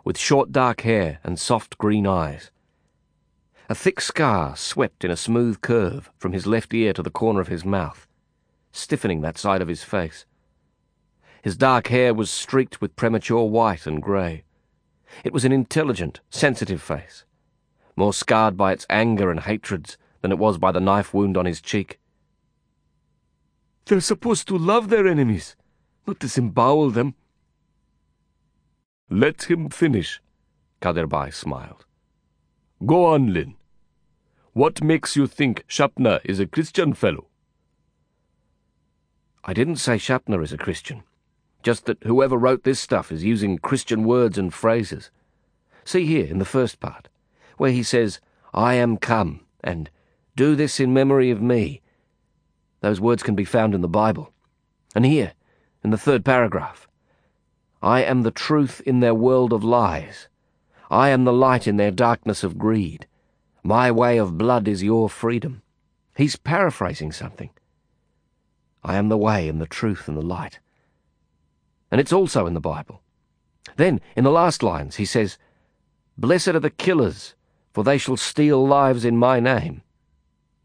with 0.05 0.17
short 0.17 0.51
dark 0.51 0.81
hair 0.81 1.19
and 1.23 1.39
soft 1.39 1.77
green 1.79 2.05
eyes. 2.05 2.51
A 3.73 3.75
thick 3.75 4.01
scar 4.01 4.55
swept 4.55 5.03
in 5.03 5.09
a 5.09 5.17
smooth 5.17 5.61
curve 5.61 6.11
from 6.19 6.31
his 6.31 6.45
left 6.45 6.75
ear 6.75 6.93
to 6.93 7.01
the 7.01 7.09
corner 7.09 7.41
of 7.41 7.47
his 7.47 7.65
mouth, 7.65 8.07
stiffening 8.71 9.21
that 9.21 9.39
side 9.39 9.63
of 9.63 9.67
his 9.67 9.83
face. 9.83 10.27
His 11.41 11.57
dark 11.57 11.87
hair 11.87 12.13
was 12.13 12.29
streaked 12.29 12.81
with 12.81 12.95
premature 12.95 13.49
white 13.49 13.87
and 13.87 13.99
grey. 13.99 14.43
It 15.23 15.33
was 15.33 15.43
an 15.43 15.51
intelligent, 15.51 16.19
sensitive 16.29 16.83
face, 16.83 17.25
more 17.95 18.13
scarred 18.13 18.55
by 18.55 18.73
its 18.73 18.85
anger 18.91 19.31
and 19.31 19.39
hatreds 19.39 19.97
than 20.21 20.31
it 20.31 20.37
was 20.37 20.59
by 20.59 20.71
the 20.71 20.79
knife 20.79 21.11
wound 21.11 21.35
on 21.35 21.47
his 21.47 21.59
cheek. 21.59 21.99
They're 23.85 24.01
supposed 24.01 24.47
to 24.49 24.55
love 24.55 24.89
their 24.89 25.07
enemies, 25.07 25.55
not 26.05 26.19
disembowel 26.19 26.91
them. 26.91 27.15
Let 29.09 29.49
him 29.49 29.69
finish, 29.69 30.21
Kaderbai 30.79 31.33
smiled. 31.33 31.87
Go 32.85 33.05
on, 33.05 33.33
Lin. 33.33 33.55
What 34.53 34.83
makes 34.83 35.15
you 35.15 35.25
think 35.25 35.65
Shapna 35.67 36.21
is 36.23 36.39
a 36.39 36.45
Christian 36.45 36.93
fellow? 36.93 37.25
I 39.43 39.51
didn't 39.51 39.77
say 39.77 39.95
Shapna 39.95 40.43
is 40.43 40.53
a 40.53 40.59
Christian, 40.59 41.01
just 41.63 41.85
that 41.85 42.03
whoever 42.03 42.37
wrote 42.37 42.63
this 42.63 42.79
stuff 42.79 43.11
is 43.11 43.23
using 43.23 43.57
Christian 43.57 44.03
words 44.03 44.37
and 44.37 44.53
phrases. 44.53 45.09
See 45.83 46.05
here 46.05 46.27
in 46.27 46.37
the 46.37 46.45
first 46.45 46.79
part, 46.79 47.09
where 47.57 47.71
he 47.71 47.81
says, 47.81 48.19
I 48.53 48.75
am 48.75 48.97
come, 48.97 49.41
and 49.63 49.89
do 50.35 50.55
this 50.55 50.79
in 50.79 50.93
memory 50.93 51.31
of 51.31 51.41
me. 51.41 51.81
Those 52.81 53.01
words 53.01 53.23
can 53.23 53.33
be 53.33 53.45
found 53.45 53.73
in 53.73 53.81
the 53.81 53.87
Bible. 53.87 54.31
And 54.93 55.03
here, 55.03 55.33
in 55.83 55.89
the 55.89 55.97
third 55.97 56.23
paragraph, 56.23 56.87
I 57.81 58.03
am 58.03 58.21
the 58.21 58.29
truth 58.29 58.81
in 58.85 58.99
their 58.99 59.15
world 59.15 59.51
of 59.51 59.63
lies. 59.63 60.27
I 60.91 61.09
am 61.09 61.23
the 61.23 61.33
light 61.33 61.67
in 61.67 61.77
their 61.77 61.89
darkness 61.89 62.43
of 62.43 62.59
greed. 62.59 63.07
My 63.63 63.91
way 63.91 64.17
of 64.17 64.37
blood 64.37 64.67
is 64.67 64.83
your 64.83 65.09
freedom. 65.09 65.61
He's 66.17 66.35
paraphrasing 66.35 67.13
something. 67.13 67.49
I 68.83 68.97
am 68.97 69.07
the 69.07 69.17
way 69.17 69.47
and 69.47 69.61
the 69.61 69.65
truth 69.65 70.09
and 70.09 70.17
the 70.17 70.21
light. 70.21 70.59
And 71.89 72.01
it's 72.01 72.11
also 72.11 72.45
in 72.45 72.55
the 72.55 72.59
Bible. 72.59 73.01
Then, 73.77 74.01
in 74.17 74.25
the 74.25 74.31
last 74.31 74.63
lines, 74.63 74.97
he 74.97 75.05
says, 75.05 75.37
Blessed 76.17 76.49
are 76.49 76.59
the 76.59 76.69
killers, 76.69 77.35
for 77.71 77.85
they 77.85 77.97
shall 77.97 78.17
steal 78.17 78.67
lives 78.67 79.05
in 79.05 79.17
my 79.17 79.39
name. 79.39 79.81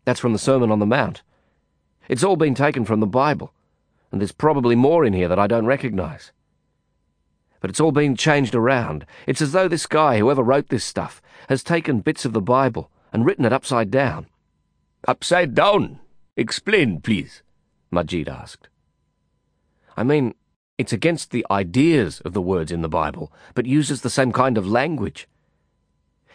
That's 0.04 0.20
from 0.20 0.32
the 0.32 0.38
Sermon 0.38 0.72
on 0.72 0.80
the 0.80 0.86
Mount. 0.86 1.22
It's 2.08 2.24
all 2.24 2.36
been 2.36 2.54
taken 2.54 2.84
from 2.84 2.98
the 2.98 3.06
Bible, 3.06 3.54
and 4.10 4.20
there's 4.20 4.32
probably 4.32 4.74
more 4.74 5.04
in 5.04 5.12
here 5.12 5.28
that 5.28 5.38
I 5.38 5.46
don't 5.46 5.66
recognize 5.66 6.32
but 7.60 7.70
it's 7.70 7.80
all 7.80 7.92
been 7.92 8.16
changed 8.16 8.54
around. 8.54 9.04
It's 9.26 9.42
as 9.42 9.52
though 9.52 9.68
this 9.68 9.86
guy, 9.86 10.18
whoever 10.18 10.42
wrote 10.42 10.68
this 10.68 10.84
stuff, 10.84 11.20
has 11.48 11.62
taken 11.62 12.00
bits 12.00 12.24
of 12.24 12.32
the 12.32 12.40
Bible 12.40 12.90
and 13.12 13.24
written 13.24 13.44
it 13.44 13.52
upside 13.52 13.90
down. 13.90 14.26
Upside 15.06 15.54
down? 15.54 16.00
Explain, 16.36 17.00
please, 17.00 17.42
Majid 17.90 18.28
asked. 18.28 18.68
I 19.96 20.04
mean, 20.04 20.34
it's 20.76 20.92
against 20.92 21.30
the 21.32 21.44
ideas 21.50 22.20
of 22.20 22.32
the 22.32 22.42
words 22.42 22.70
in 22.70 22.82
the 22.82 22.88
Bible, 22.88 23.32
but 23.54 23.66
uses 23.66 24.02
the 24.02 24.10
same 24.10 24.32
kind 24.32 24.56
of 24.56 24.66
language. 24.66 25.26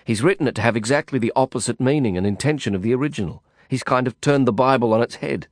He's 0.03 0.21
written 0.21 0.47
it 0.47 0.55
to 0.55 0.61
have 0.61 0.75
exactly 0.75 1.17
the 1.19 1.31
opposite 1.35 1.79
meaning 1.79 2.17
and 2.17 2.27
intention 2.27 2.75
of 2.75 2.81
the 2.81 2.93
original. 2.93 3.41
He's 3.69 3.83
kind 3.83 4.05
of 4.05 4.19
turned 4.19 4.45
the 4.45 4.51
Bible 4.51 4.93
on 4.93 5.01
its 5.01 5.15
head. 5.15 5.47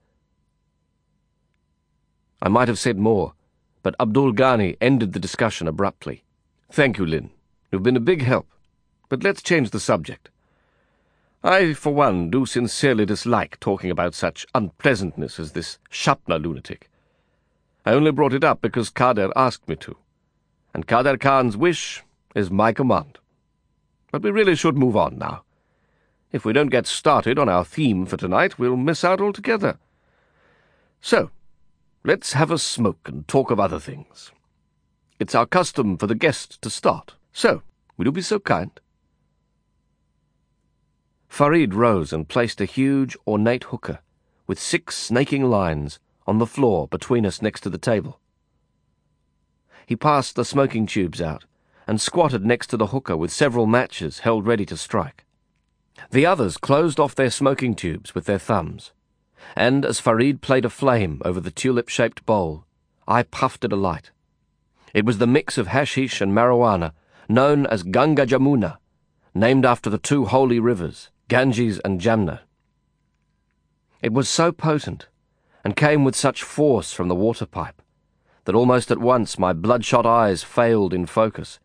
I 2.42 2.50
might 2.50 2.68
have 2.68 2.80
said 2.80 2.98
more, 2.98 3.34
but 3.84 3.96
Abdul 4.00 4.34
Ghani 4.34 4.78
ended 4.80 5.14
the 5.14 5.20
discussion 5.20 5.68
abruptly. 5.68 6.24
Thank 6.72 6.98
you, 6.98 7.06
Lin. 7.06 7.32
You've 7.72 7.84
been 7.84 7.98
a 7.98 8.02
big 8.02 8.22
help. 8.22 8.48
But 9.10 9.24
let's 9.24 9.42
change 9.42 9.72
the 9.72 9.80
subject. 9.80 10.30
I, 11.44 11.74
for 11.74 11.94
one, 11.94 12.30
do 12.30 12.46
sincerely 12.46 13.06
dislike 13.06 13.60
talking 13.60 13.90
about 13.90 14.14
such 14.14 14.46
unpleasantness 14.54 15.40
as 15.40 15.52
this 15.52 15.80
Shapna 15.92 16.42
lunatic. 16.42 16.90
I 17.86 17.94
only 17.94 18.12
brought 18.12 18.34
it 18.34 18.44
up 18.44 18.62
because 18.62 18.92
Kader 18.92 19.32
asked 19.36 19.68
me 19.68 19.76
to, 19.78 19.98
and 20.74 20.88
Kader 20.88 21.18
Khan's 21.18 21.58
wish 21.58 22.04
is 22.36 22.52
my 22.52 22.72
command. 22.72 23.18
But 24.12 24.22
we 24.22 24.30
really 24.30 24.56
should 24.56 24.78
move 24.78 24.96
on 24.96 25.18
now. 25.18 25.44
If 26.32 26.46
we 26.46 26.54
don't 26.54 26.70
get 26.70 26.86
started 26.86 27.40
on 27.40 27.50
our 27.50 27.66
theme 27.66 28.06
for 28.06 28.18
tonight, 28.18 28.60
we'll 28.60 28.78
miss 28.78 29.04
out 29.04 29.20
altogether. 29.20 29.80
So, 31.02 31.32
Let's 32.04 32.34
have 32.34 32.50
a 32.50 32.58
smoke 32.58 33.08
and 33.08 33.28
talk 33.28 33.52
of 33.52 33.60
other 33.60 33.80
things. 33.80 34.32
It's 35.20 35.36
our 35.36 35.46
custom 35.46 35.98
for 35.98 36.08
the 36.08 36.16
guest 36.16 36.60
to 36.64 36.70
start, 36.72 37.14
so 37.32 37.62
will 37.96 38.06
you 38.06 38.12
be 38.12 38.24
so 38.24 38.40
kind? 38.40 38.72
Farid 41.30 41.76
rose 41.76 42.12
and 42.12 42.28
placed 42.28 42.60
a 42.60 42.66
huge, 42.66 43.16
ornate 43.28 43.66
hookah, 43.66 44.02
with 44.48 44.60
six 44.60 44.98
snaking 44.98 45.44
lines, 45.44 46.00
on 46.26 46.40
the 46.40 46.48
floor 46.48 46.88
between 46.88 47.24
us 47.24 47.40
next 47.40 47.62
to 47.62 47.70
the 47.70 47.78
table. 47.78 48.20
He 49.86 49.96
passed 49.96 50.36
the 50.36 50.44
smoking 50.44 50.88
tubes 50.88 51.22
out 51.22 51.46
and 51.86 52.02
squatted 52.02 52.44
next 52.44 52.68
to 52.68 52.78
the 52.78 52.88
hookah 52.88 53.18
with 53.18 53.32
several 53.32 53.68
matches 53.68 54.20
held 54.20 54.48
ready 54.48 54.66
to 54.66 54.78
strike. 54.78 55.24
The 56.10 56.26
others 56.26 56.58
closed 56.58 57.00
off 57.00 57.14
their 57.14 57.30
smoking 57.30 57.76
tubes 57.76 58.16
with 58.16 58.26
their 58.26 58.40
thumbs 58.40 58.92
and 59.56 59.86
as 59.86 60.00
Farid 60.00 60.42
played 60.42 60.66
a 60.66 60.70
flame 60.70 61.22
over 61.26 61.40
the 61.40 61.52
tulip-shaped 61.52 62.26
bowl, 62.26 62.66
I 63.08 63.24
puffed 63.24 63.66
it 63.66 63.74
alight. 63.74 64.12
It 64.94 65.06
was 65.06 65.18
the 65.18 65.28
mix 65.28 65.58
of 65.58 65.68
hashish 65.68 66.22
and 66.22 66.34
marijuana 66.34 66.94
known 67.30 67.66
as 67.66 67.84
Ganga 67.84 68.26
Jamuna, 68.26 68.78
named 69.34 69.66
after 69.66 69.90
the 69.90 69.98
two 69.98 70.26
holy 70.26 70.60
rivers, 70.60 71.10
Ganges 71.30 71.80
and 71.80 72.02
Jamna. 72.02 72.42
It 74.02 74.12
was 74.12 74.28
so 74.28 74.52
potent, 74.52 75.08
and 75.64 75.76
came 75.76 76.04
with 76.04 76.16
such 76.16 76.44
force 76.44 76.92
from 76.92 77.08
the 77.08 77.16
water 77.16 77.46
pipe, 77.46 77.82
that 78.46 78.56
almost 78.56 78.92
at 78.92 78.98
once 78.98 79.40
my 79.40 79.54
bloodshot 79.54 80.06
eyes 80.06 80.44
failed 80.44 80.94
in 80.94 81.06
focus, 81.06 81.60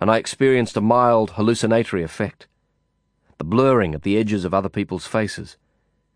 and 0.00 0.10
I 0.10 0.18
experienced 0.18 0.76
a 0.76 0.80
mild 0.80 1.30
hallucinatory 1.32 2.02
effect. 2.02 2.46
The 3.38 3.44
blurring 3.44 3.94
at 3.94 4.02
the 4.02 4.16
edges 4.18 4.44
of 4.44 4.54
other 4.54 4.68
people's 4.68 5.06
faces, 5.06 5.56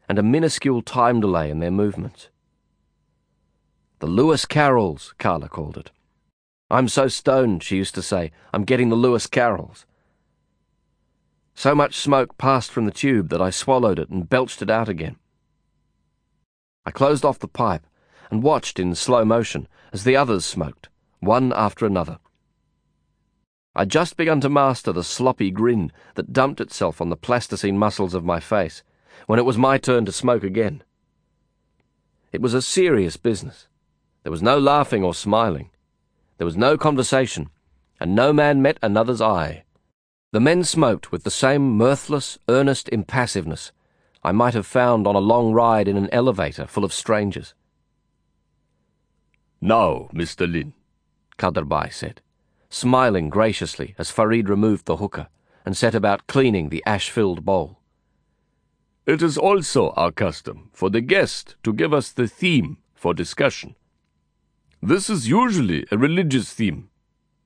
and 0.09 0.19
a 0.19 0.23
minuscule 0.23 0.83
time 0.83 1.21
delay 1.21 1.51
in 1.51 1.61
their 1.61 1.71
movements. 1.71 2.29
The 4.01 4.07
Lewis 4.07 4.47
Carrolls, 4.47 5.15
Carla 5.19 5.49
called 5.49 5.79
it. 5.79 5.91
I'm 6.71 6.89
so 6.89 7.07
stoned, 7.07 7.63
she 7.63 7.77
used 7.77 7.95
to 7.95 8.03
say, 8.03 8.33
I'm 8.53 8.65
getting 8.65 8.89
the 8.89 8.97
Lewis 8.97 9.27
Carrolls. 9.27 9.85
So 11.55 11.75
much 11.75 11.97
smoke 11.97 12.39
passed 12.39 12.71
from 12.73 12.87
the 12.87 12.91
tube 12.91 13.29
that 13.29 13.43
I 13.43 13.51
swallowed 13.51 13.99
it 13.99 14.09
and 14.09 14.29
belched 14.29 14.63
it 14.63 14.71
out 14.71 14.89
again. 14.89 15.17
I 16.85 16.91
closed 16.91 17.25
off 17.25 17.39
the 17.39 17.47
pipe 17.47 17.87
and 18.31 18.43
watched 18.43 18.81
in 18.81 18.95
slow 18.95 19.25
motion 19.25 19.69
as 19.93 20.05
the 20.05 20.17
others 20.17 20.45
smoked, 20.45 20.89
one 21.21 21.53
after 21.53 21.87
another. 21.87 22.19
I'd 23.77 23.91
just 23.91 24.17
begun 24.17 24.41
to 24.41 24.49
master 24.49 24.93
the 24.93 25.05
sloppy 25.05 25.51
grin 25.51 25.93
that 26.15 26.33
dumped 26.33 26.61
itself 26.61 27.01
on 27.01 27.09
the 27.09 27.17
plasticine 27.17 27.79
muscles 27.79 28.15
of 28.15 28.25
my 28.25 28.41
face 28.41 28.83
when 29.33 29.39
it 29.39 29.47
was 29.47 29.57
my 29.57 29.79
turn 29.79 30.05
to 30.05 30.13
smoke 30.13 30.45
again. 30.45 30.83
It 32.33 32.43
was 32.43 32.53
a 32.53 32.61
serious 32.61 33.17
business. 33.17 33.67
There 34.25 34.31
was 34.31 34.43
no 34.43 34.59
laughing 34.59 35.03
or 35.03 35.15
smiling. 35.15 35.71
There 36.37 36.45
was 36.45 36.55
no 36.55 36.77
conversation, 36.77 37.49
and 37.99 38.15
no 38.15 38.35
man 38.35 38.61
met 38.61 38.77
another's 38.83 39.23
eye. 39.23 39.65
The 40.33 40.41
men 40.41 40.65
smoked 40.65 41.13
with 41.13 41.25
the 41.25 41.31
same 41.31 41.79
mirthless, 41.79 42.37
earnest 42.47 42.91
impassiveness 42.91 43.73
I 44.23 44.33
might 44.33 44.53
have 44.53 44.67
found 44.67 45.07
on 45.07 45.15
a 45.15 45.29
long 45.33 45.55
ride 45.55 45.89
in 45.89 45.97
an 45.97 46.11
elevator 46.13 46.67
full 46.67 46.85
of 46.85 46.93
strangers. 46.93 47.55
Now, 49.63 50.11
Mr. 50.13 50.41
Lin, 50.41 50.75
Kaderbai 51.39 51.91
said, 51.91 52.21
smiling 52.69 53.31
graciously 53.31 53.95
as 53.97 54.11
Farid 54.11 54.51
removed 54.51 54.85
the 54.85 54.99
hookah 54.99 55.31
and 55.65 55.75
set 55.75 55.95
about 55.95 56.27
cleaning 56.27 56.69
the 56.69 56.83
ash-filled 56.85 57.47
bowl. 57.47 57.79
It 59.05 59.21
is 59.21 59.37
also 59.37 59.91
our 59.91 60.13
custom 60.13 60.71
for 60.73 60.89
the 60.89 61.01
guest 61.01 61.57
to 61.65 61.73
give 61.73 61.93
us 61.93 62.13
the 62.13 62.29
theme 62.29 62.79
for 62.95 63.13
discussion. 63.13 63.75
This 64.81 65.11
is 65.11 65.29
usually 65.29 65.87
a 65.91 65.99
religious 65.99 66.53
theme, 66.53 66.89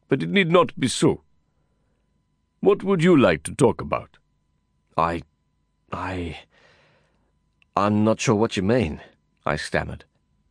but 0.09 0.23
it 0.23 0.29
need 0.29 0.51
not 0.51 0.79
be 0.79 0.89
so. 0.89 1.23
What 2.61 2.83
would 2.83 3.03
you 3.03 3.17
like 3.17 3.43
to 3.45 3.55
talk 3.55 3.81
about? 3.81 4.19
I. 4.99 5.23
I. 5.91 6.41
I'm 7.75 8.05
not 8.05 8.21
sure 8.21 8.35
what 8.35 8.57
you 8.57 8.63
mean, 8.63 9.01
I 9.45 9.57
stammered, 9.57 10.05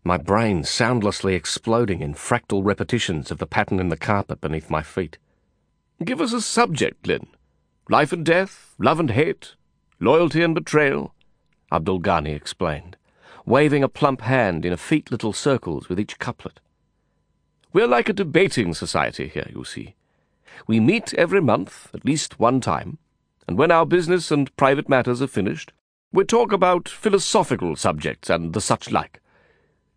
my 0.03 0.17
brain 0.17 0.63
soundlessly 0.63 1.35
exploding 1.35 2.01
in 2.01 2.13
fractal 2.13 2.63
repetitions 2.63 3.31
of 3.31 3.39
the 3.39 3.47
pattern 3.47 3.79
in 3.79 3.89
the 3.89 3.97
carpet 3.97 4.41
beneath 4.41 4.69
my 4.69 4.81
feet. 4.81 5.17
Give 6.03 6.21
us 6.21 6.33
a 6.33 6.41
subject, 6.41 7.05
Lin. 7.07 7.27
Life 7.89 8.11
and 8.11 8.25
death, 8.25 8.75
love 8.79 8.99
and 8.99 9.11
hate, 9.11 9.55
loyalty 9.99 10.43
and 10.43 10.53
betrayal, 10.53 11.13
Abdul 11.71 12.01
Ghani 12.01 12.35
explained, 12.35 12.97
waving 13.45 13.83
a 13.83 13.89
plump 13.89 14.21
hand 14.21 14.65
in 14.65 14.73
effete 14.73 15.11
little 15.11 15.33
circles 15.33 15.89
with 15.89 15.99
each 15.99 16.19
couplet. 16.19 16.59
We're 17.73 17.87
like 17.87 18.09
a 18.09 18.13
debating 18.13 18.73
society 18.73 19.27
here, 19.27 19.49
you 19.53 19.63
see. 19.63 19.95
We 20.67 20.79
meet 20.79 21.13
every 21.15 21.41
month, 21.41 21.89
at 21.93 22.05
least 22.05 22.39
one 22.39 22.61
time, 22.61 22.97
and 23.47 23.57
when 23.57 23.71
our 23.71 23.85
business 23.85 24.31
and 24.31 24.55
private 24.55 24.89
matters 24.89 25.21
are 25.21 25.27
finished, 25.27 25.73
we 26.11 26.23
talk 26.23 26.51
about 26.51 26.87
philosophical 26.87 27.75
subjects 27.75 28.29
and 28.29 28.53
the 28.53 28.61
such 28.61 28.91
like. 28.91 29.21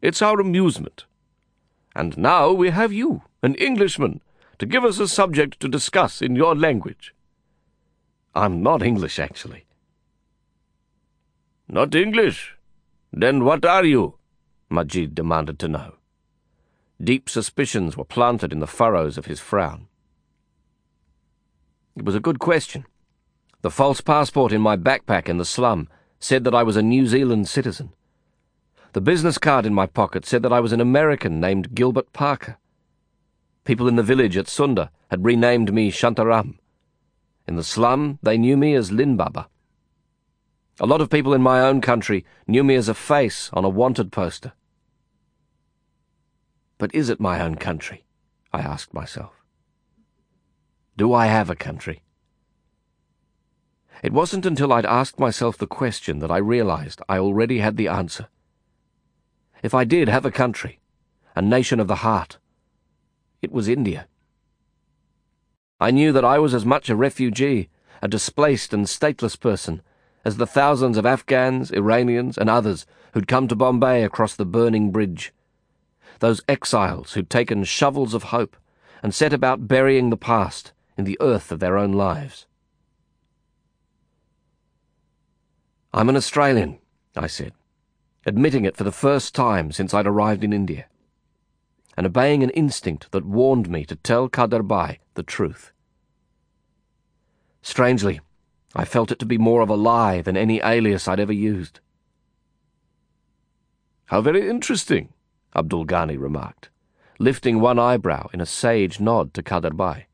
It's 0.03 0.21
our 0.21 0.41
amusement. 0.41 1.05
And 1.95 2.19
now 2.19 2.53
we 2.53 2.71
have 2.71 2.93
you, 2.93 3.23
an 3.43 3.55
Englishman, 3.55 4.21
to 4.59 4.67
give 4.67 4.85
us 4.85 4.99
a 4.99 5.09
subject 5.09 5.61
to 5.61 5.69
discuss 5.69 6.21
in 6.21 6.35
your 6.35 6.55
language. 6.55 7.15
I'm 8.35 8.63
not 8.63 8.83
English, 8.83 9.19
actually. 9.19 9.65
Not 11.71 11.95
English? 11.95 12.57
Then 13.13 13.45
what 13.45 13.65
are 13.67 13.85
you? 13.85 14.15
Majid 14.71 15.15
demanded 15.15 15.59
to 15.59 15.69
know. 15.69 15.97
Deep 17.03 17.29
suspicions 17.29 17.95
were 17.95 18.05
planted 18.05 18.53
in 18.53 18.61
the 18.61 18.67
furrows 18.67 19.19
of 19.19 19.27
his 19.27 19.39
frown. 19.39 19.87
It 21.95 22.05
was 22.05 22.15
a 22.15 22.21
good 22.21 22.39
question. 22.39 22.87
The 23.61 23.71
false 23.71 24.01
passport 24.01 24.51
in 24.51 24.63
my 24.63 24.77
backpack 24.77 25.29
in 25.29 25.37
the 25.37 25.45
slum 25.45 25.89
said 26.19 26.45
that 26.45 26.55
I 26.55 26.63
was 26.63 26.77
a 26.77 26.83
New 26.83 27.07
Zealand 27.07 27.49
citizen. 27.49 27.93
The 28.95 29.03
business 29.03 29.37
card 29.37 29.67
in 29.67 29.75
my 29.75 29.87
pocket 29.87 30.25
said 30.25 30.43
that 30.45 30.53
I 30.53 30.61
was 30.61 30.73
an 30.73 30.81
American 30.81 31.39
named 31.39 31.75
Gilbert 31.75 32.13
Parker. 32.15 32.57
People 33.65 33.89
in 33.89 33.97
the 33.97 34.03
village 34.03 34.39
at 34.39 34.49
Sunda 34.49 34.91
had 35.11 35.25
renamed 35.25 35.75
me 35.75 35.91
Shantaram. 35.91 36.59
In 37.47 37.57
the 37.57 37.65
slum, 37.65 38.19
they 38.23 38.39
knew 38.39 38.57
me 38.57 38.75
as 38.75 38.91
Linbaba. 38.91 39.47
A 40.81 40.87
lot 40.87 41.01
of 41.01 41.11
people 41.11 41.35
in 41.35 41.43
my 41.43 41.61
own 41.61 41.81
country 41.81 42.25
knew 42.47 42.63
me 42.63 42.77
as 42.77 42.89
a 42.89 42.95
face 42.95 43.51
on 43.53 43.65
a 43.65 43.69
wanted 43.69 44.13
poster. 44.13 44.53
But 46.79 46.95
is 46.95 47.09
it 47.09 47.19
my 47.19 47.41
own 47.41 47.57
country? 47.57 48.05
I 48.53 48.61
asked 48.61 48.95
myself. 48.95 49.33
Do 50.97 51.13
I 51.13 51.27
have 51.27 51.51
a 51.51 51.57
country? 51.57 52.03
It 54.05 54.13
wasn't 54.13 54.47
until 54.47 54.73
I'd 54.73 54.87
asked 54.87 55.19
myself 55.19 55.59
the 55.59 55.67
question 55.67 56.21
that 56.21 56.31
I 56.31 56.39
realized 56.39 57.03
I 57.09 57.19
already 57.19 57.59
had 57.59 57.77
the 57.77 57.89
answer. 57.89 58.29
If 59.63 59.75
I 59.75 59.83
did 59.83 60.09
have 60.09 60.25
a 60.25 60.31
country, 60.31 60.79
a 61.35 61.43
nation 61.43 61.81
of 61.81 61.89
the 61.89 61.97
heart, 62.07 62.39
it 63.43 63.51
was 63.51 63.67
India. 63.67 64.07
I 65.81 65.91
knew 65.91 66.13
that 66.13 66.25
I 66.25 66.39
was 66.39 66.55
as 66.55 66.65
much 66.65 66.89
a 66.89 66.95
refugee, 66.97 67.69
a 68.01 68.07
displaced 68.07 68.73
and 68.73 68.87
stateless 68.87 69.39
person, 69.39 69.83
as 70.29 70.37
the 70.37 70.47
thousands 70.47 70.99
of 70.99 71.07
Afghans, 71.07 71.71
Iranians, 71.71 72.37
and 72.37 72.51
others 72.51 72.85
who'd 73.15 73.27
come 73.27 73.49
to 73.49 73.57
Bombay 73.57 74.05
across 74.05 74.37
the 74.37 74.45
burning 74.45 74.91
bridge. 74.91 75.33
Those 76.19 76.43
exiles 76.47 77.15
who'd 77.15 77.31
taken 77.31 77.65
shovels 77.65 78.13
of 78.13 78.25
hope 78.25 78.55
and 79.03 79.15
set 79.15 79.33
about 79.33 79.67
burying 79.67 80.11
the 80.11 80.19
past 80.19 80.73
in 80.99 81.05
the 81.05 81.17
earth 81.19 81.51
of 81.51 81.61
their 81.61 81.79
own 81.79 81.93
lives. 81.93 82.45
I'm 85.95 86.11
an 86.11 86.17
Australian, 86.17 86.77
I 87.17 87.27
said, 87.27 87.55
admitting 88.27 88.67
it 88.67 88.77
for 88.77 88.85
the 88.85 88.93
first 88.93 89.35
time 89.35 89.73
since 89.73 89.95
I'd 89.95 90.07
arrived 90.07 90.45
in 90.45 90.53
India, 90.53 90.89
and 91.97 92.05
obeying 92.07 92.43
an 92.43 92.51
instinct 92.51 93.11
that 93.13 93.25
warned 93.25 93.71
me 93.71 93.87
to 93.87 93.97
tell 93.97 94.29
Kader 94.29 94.63
Bhai 94.63 94.99
the 95.15 95.23
truth. 95.23 95.73
Strangely, 97.63 98.21
I 98.75 98.85
felt 98.85 99.11
it 99.11 99.19
to 99.21 99.27
be 99.27 99.39
more 99.39 99.63
of 99.63 99.71
a 99.71 99.77
lie 99.77 100.21
than 100.21 100.37
any 100.37 100.61
alias 100.63 101.09
I'd 101.09 101.21
ever 101.21 101.33
used. 101.33 101.81
How 104.07 104.21
very 104.21 104.49
interesting, 104.49 105.13
Abdul 105.55 105.87
Ghani 105.87 106.19
remarked, 106.19 106.71
lifting 107.19 107.61
one 107.61 107.79
eyebrow 107.79 108.29
in 108.33 108.41
a 108.41 108.47
sage 108.47 109.01
nod 109.01 109.35
to 109.35 109.43
Kader 109.43 109.71
Bhai. 109.71 110.07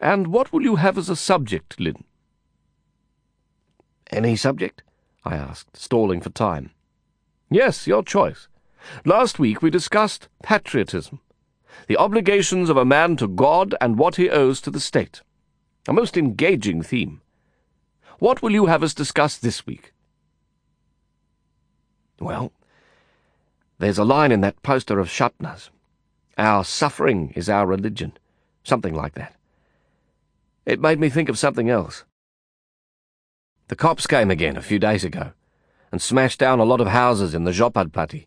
And 0.00 0.28
what 0.28 0.52
will 0.52 0.62
you 0.62 0.76
have 0.76 0.98
as 0.98 1.08
a 1.08 1.16
subject, 1.16 1.80
Lin? 1.80 2.04
Any 4.10 4.36
subject? 4.36 4.82
I 5.24 5.34
asked, 5.36 5.76
stalling 5.76 6.20
for 6.20 6.30
time. 6.30 6.70
Yes, 7.50 7.86
your 7.86 8.02
choice. 8.02 8.48
Last 9.04 9.38
week 9.38 9.62
we 9.62 9.70
discussed 9.70 10.28
patriotism, 10.42 11.20
the 11.88 11.96
obligations 11.96 12.70
of 12.70 12.76
a 12.76 12.84
man 12.84 13.16
to 13.16 13.26
God 13.26 13.74
and 13.80 13.98
what 13.98 14.16
he 14.16 14.30
owes 14.30 14.60
to 14.62 14.70
the 14.70 14.80
state. 14.80 15.22
A 15.88 15.92
most 15.92 16.16
engaging 16.16 16.82
theme. 16.82 17.20
What 18.18 18.42
will 18.42 18.52
you 18.52 18.66
have 18.66 18.82
us 18.82 18.94
discuss 18.94 19.36
this 19.36 19.66
week? 19.66 19.92
Well, 22.18 22.52
there's 23.78 23.98
a 23.98 24.04
line 24.04 24.32
in 24.32 24.40
that 24.40 24.62
poster 24.62 24.98
of 24.98 25.08
Shapna's. 25.08 25.70
Our 26.38 26.64
suffering 26.64 27.32
is 27.36 27.48
our 27.48 27.66
religion. 27.66 28.16
Something 28.64 28.94
like 28.94 29.14
that. 29.14 29.34
It 30.64 30.80
made 30.80 30.98
me 30.98 31.08
think 31.10 31.28
of 31.28 31.38
something 31.38 31.68
else. 31.68 32.04
The 33.68 33.76
cops 33.76 34.06
came 34.06 34.30
again 34.30 34.56
a 34.56 34.62
few 34.62 34.78
days 34.78 35.04
ago 35.04 35.32
and 35.92 36.00
smashed 36.00 36.38
down 36.38 36.58
a 36.58 36.64
lot 36.64 36.80
of 36.80 36.88
houses 36.88 37.34
in 37.34 37.44
the 37.44 37.52
Joppadpati. 37.52 38.26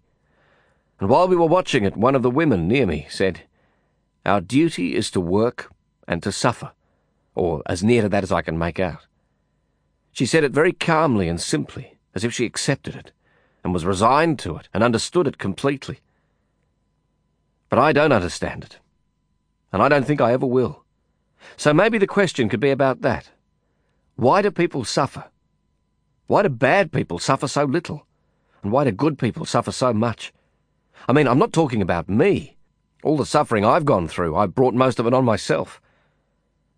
And 1.00 1.10
while 1.10 1.28
we 1.28 1.36
were 1.36 1.46
watching 1.46 1.84
it, 1.84 1.98
one 1.98 2.16
of 2.16 2.24
the 2.24 2.30
women 2.30 2.68
near 2.68 2.86
me 2.86 3.08
said, 3.10 3.42
Our 4.26 4.42
duty 4.42 4.96
is 4.96 5.10
to 5.12 5.22
work 5.22 5.72
and 6.08 6.22
to 6.24 6.32
suffer, 6.32 6.74
or 7.36 7.64
as 7.66 7.84
near 7.84 8.04
to 8.04 8.10
that 8.10 8.24
as 8.24 8.32
I 8.32 8.42
can 8.42 8.58
make 8.58 8.80
out. 8.80 9.09
She 10.20 10.26
said 10.26 10.44
it 10.44 10.52
very 10.52 10.74
calmly 10.74 11.30
and 11.30 11.40
simply, 11.40 11.96
as 12.14 12.26
if 12.26 12.34
she 12.34 12.46
accepted 12.46 12.94
it, 12.94 13.14
and 13.64 13.74
was 13.74 13.86
resigned 13.86 14.38
to 14.40 14.58
it, 14.58 14.68
and 14.74 14.84
understood 14.84 15.28
it 15.28 15.38
completely. 15.38 16.02
But 17.70 17.80
I 17.80 17.94
don't 17.94 18.12
understand 18.12 18.66
it, 18.66 18.80
and 19.72 19.82
I 19.82 19.88
don't 19.88 20.06
think 20.06 20.20
I 20.20 20.34
ever 20.34 20.46
will. 20.46 20.84
So 21.56 21.74
maybe 21.74 21.98
the 21.98 22.06
question 22.06 22.50
could 22.50 22.60
be 22.60 22.70
about 22.70 23.00
that. 23.00 23.30
Why 24.18 24.42
do 24.42 24.52
people 24.52 24.84
suffer? 24.84 25.24
Why 26.28 26.42
do 26.42 26.50
bad 26.50 26.92
people 26.92 27.20
suffer 27.20 27.48
so 27.48 27.64
little? 27.64 28.06
And 28.62 28.74
why 28.74 28.84
do 28.84 28.92
good 28.92 29.18
people 29.18 29.46
suffer 29.46 29.72
so 29.72 29.94
much? 29.94 30.34
I 31.08 31.14
mean, 31.14 31.30
I'm 31.30 31.40
not 31.40 31.54
talking 31.54 31.82
about 31.82 32.10
me. 32.10 32.58
All 33.04 33.16
the 33.16 33.26
suffering 33.26 33.64
I've 33.64 33.86
gone 33.86 34.10
through, 34.10 34.36
I've 34.36 34.54
brought 34.54 34.74
most 34.74 35.00
of 35.00 35.08
it 35.08 35.14
on 35.14 35.24
myself. 35.24 35.80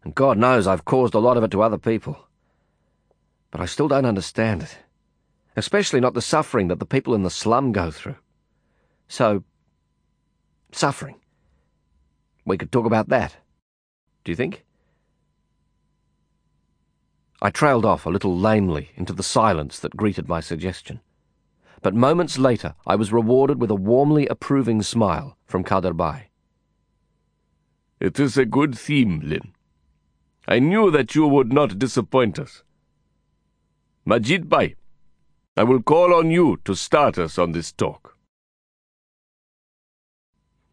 And 0.04 0.14
God 0.14 0.38
knows 0.38 0.68
I've 0.68 0.86
caused 0.86 1.16
a 1.16 1.20
lot 1.20 1.38
of 1.38 1.44
it 1.44 1.50
to 1.50 1.64
other 1.64 1.80
people. 1.80 2.28
But 3.52 3.62
I 3.62 3.66
still 3.66 3.88
don't 3.88 4.06
understand 4.06 4.64
it. 4.64 4.78
Especially 5.56 6.00
not 6.00 6.14
the 6.14 6.22
suffering 6.22 6.70
that 6.70 6.80
the 6.80 6.86
people 6.86 7.14
in 7.14 7.24
the 7.24 7.30
slum 7.30 7.74
go 7.74 7.92
through. 7.92 8.16
So, 9.08 9.44
suffering. 10.72 11.20
We 12.46 12.58
could 12.58 12.72
talk 12.72 12.86
about 12.86 13.10
that. 13.10 13.36
Do 14.24 14.32
you 14.32 14.36
think? 14.36 14.64
I 17.42 17.50
trailed 17.50 17.86
off 17.86 18.06
a 18.06 18.10
little 18.10 18.38
lamely 18.38 18.92
into 18.96 19.14
the 19.14 19.24
silence 19.24 19.80
that 19.80 19.98
greeted 19.98 20.30
my 20.30 20.40
suggestion. 20.40 21.02
But 21.82 21.96
moments 21.96 22.38
later, 22.38 22.76
I 22.86 22.96
was 22.96 23.12
rewarded 23.12 23.60
with 23.60 23.72
a 23.72 23.76
warmly 23.76 24.28
approving 24.28 24.84
smile 24.84 25.38
from 25.46 25.64
Kader. 25.64 25.94
It 28.00 28.20
is 28.20 28.38
a 28.38 28.46
good 28.46 28.78
theme, 28.78 29.22
Lin. 29.24 29.54
I 30.48 30.60
knew 30.60 30.92
that 30.92 31.16
you 31.16 31.28
would 31.28 31.52
not 31.52 31.80
disappoint 31.80 32.40
us. 32.40 32.64
Majid 34.04 34.50
Bhai, 34.50 34.76
I 35.56 35.64
will 35.64 35.84
call 35.84 36.16
on 36.16 36.32
you 36.32 36.60
to 36.66 36.74
start 36.74 37.20
us 37.20 37.38
on 37.38 37.52
this 37.52 37.72
talk. 37.72 38.18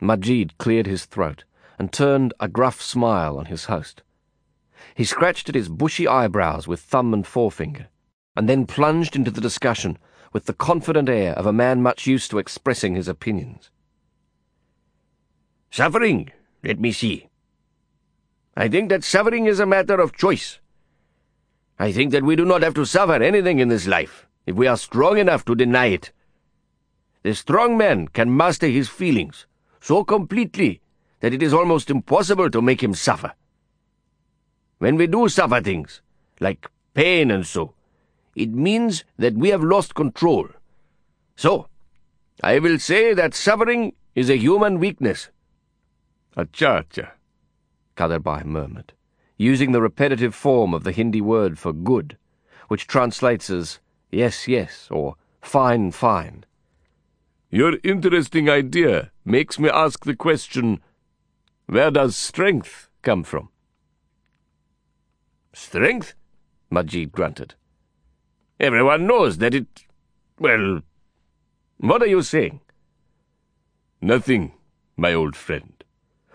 Majid 0.01 0.57
cleared 0.57 0.87
his 0.87 1.05
throat 1.05 1.45
and 1.79 1.93
turned 1.93 2.33
a 2.41 2.49
gruff 2.49 2.81
smile 2.81 3.37
on 3.37 3.45
his 3.47 3.67
host. 3.67 4.03
He 4.95 5.05
scratched 5.05 5.51
at 5.51 5.55
his 5.55 5.69
bushy 5.69 6.09
eyebrows 6.09 6.67
with 6.67 6.81
thumb 6.81 7.13
and 7.13 7.27
forefinger, 7.27 7.89
and 8.35 8.49
then 8.49 8.65
plunged 8.65 9.15
into 9.15 9.31
the 9.31 9.43
discussion 9.43 9.99
with 10.33 10.47
the 10.47 10.55
confident 10.55 11.11
air 11.11 11.35
of 11.35 11.45
a 11.45 11.53
man 11.53 11.83
much 11.83 12.07
used 12.07 12.31
to 12.31 12.39
expressing 12.39 12.95
his 12.95 13.09
opinions. 13.09 13.71
Suffering, 15.71 16.31
let 16.65 16.81
me 16.81 16.93
see. 16.93 17.29
I 18.57 18.69
think 18.69 18.89
that 18.89 19.05
suffering 19.05 19.45
is 19.45 19.61
a 19.61 19.67
matter 19.67 20.01
of 20.01 20.17
choice. 20.17 20.61
I 21.79 21.93
think 21.93 22.11
that 22.13 22.25
we 22.25 22.35
do 22.35 22.45
not 22.45 22.63
have 22.63 22.75
to 22.75 22.85
suffer 22.85 23.23
anything 23.23 23.61
in 23.61 23.69
this 23.69 23.87
life 23.87 24.27
if 24.47 24.57
we 24.57 24.67
are 24.67 24.77
strong 24.77 25.19
enough 25.19 25.45
to 25.45 25.55
deny 25.55 25.87
it. 25.87 26.13
The 27.23 27.35
strong 27.35 27.77
man 27.77 28.09
can 28.09 28.37
master 28.37 28.67
his 28.67 28.89
feelings 28.89 29.47
so 29.81 30.03
completely 30.03 30.81
that 31.21 31.33
it 31.33 31.43
is 31.43 31.53
almost 31.53 31.91
impossible 31.91 32.51
to 32.51 32.63
make 32.63 32.83
him 32.83 32.95
suffer. 32.95 33.33
When 34.79 34.97
we 34.97 35.07
do 35.07 35.29
suffer 35.29 35.61
things, 35.61 36.01
like 36.41 36.71
pain 36.95 37.31
and 37.31 37.47
so, 37.47 37.75
it 38.35 38.51
means 38.51 39.05
that 39.17 39.35
we 39.35 39.49
have 39.51 39.63
lost 39.63 39.95
control. 39.95 40.49
So, 41.37 41.69
I 42.43 42.59
will 42.59 42.79
say 42.79 43.15
that 43.15 43.35
suffering 43.35 43.95
is 44.15 44.31
a 44.31 44.37
human 44.37 44.79
weakness. 44.79 45.31
Acha, 46.37 46.85
acha, 46.85 47.11
Kader 47.97 48.21
Bhai 48.21 48.43
murmured. 48.45 48.93
Using 49.39 49.73
the 49.73 49.81
repetitive 49.81 50.35
form 50.35 50.75
of 50.75 50.85
the 50.85 50.93
Hindi 50.93 51.23
word 51.23 51.59
for 51.59 51.73
good, 51.73 52.19
which 52.67 52.87
translates 52.87 53.49
as 53.49 53.79
yes, 54.11 54.47
yes, 54.47 54.89
or 54.91 55.15
fine, 55.41 55.93
fine. 55.93 56.45
Your 57.51 57.79
interesting 57.83 58.51
idea 58.51 59.11
makes 59.25 59.59
me 59.59 59.71
ask 59.71 60.05
the 60.05 60.17
question 60.17 60.81
where 61.67 61.91
does 61.91 62.17
strength 62.17 62.89
come 63.03 63.23
from? 63.23 63.49
Strength? 65.55 66.15
Majid 66.71 67.13
grunted. 67.13 67.55
Everyone 68.61 69.07
knows 69.07 69.39
that 69.39 69.55
it. 69.55 69.85
Well, 70.39 70.83
what 71.79 72.03
are 72.03 72.07
you 72.07 72.23
saying? 72.23 72.61
Nothing, 74.01 74.53
my 74.97 75.15
old 75.15 75.37
friend. 75.37 75.73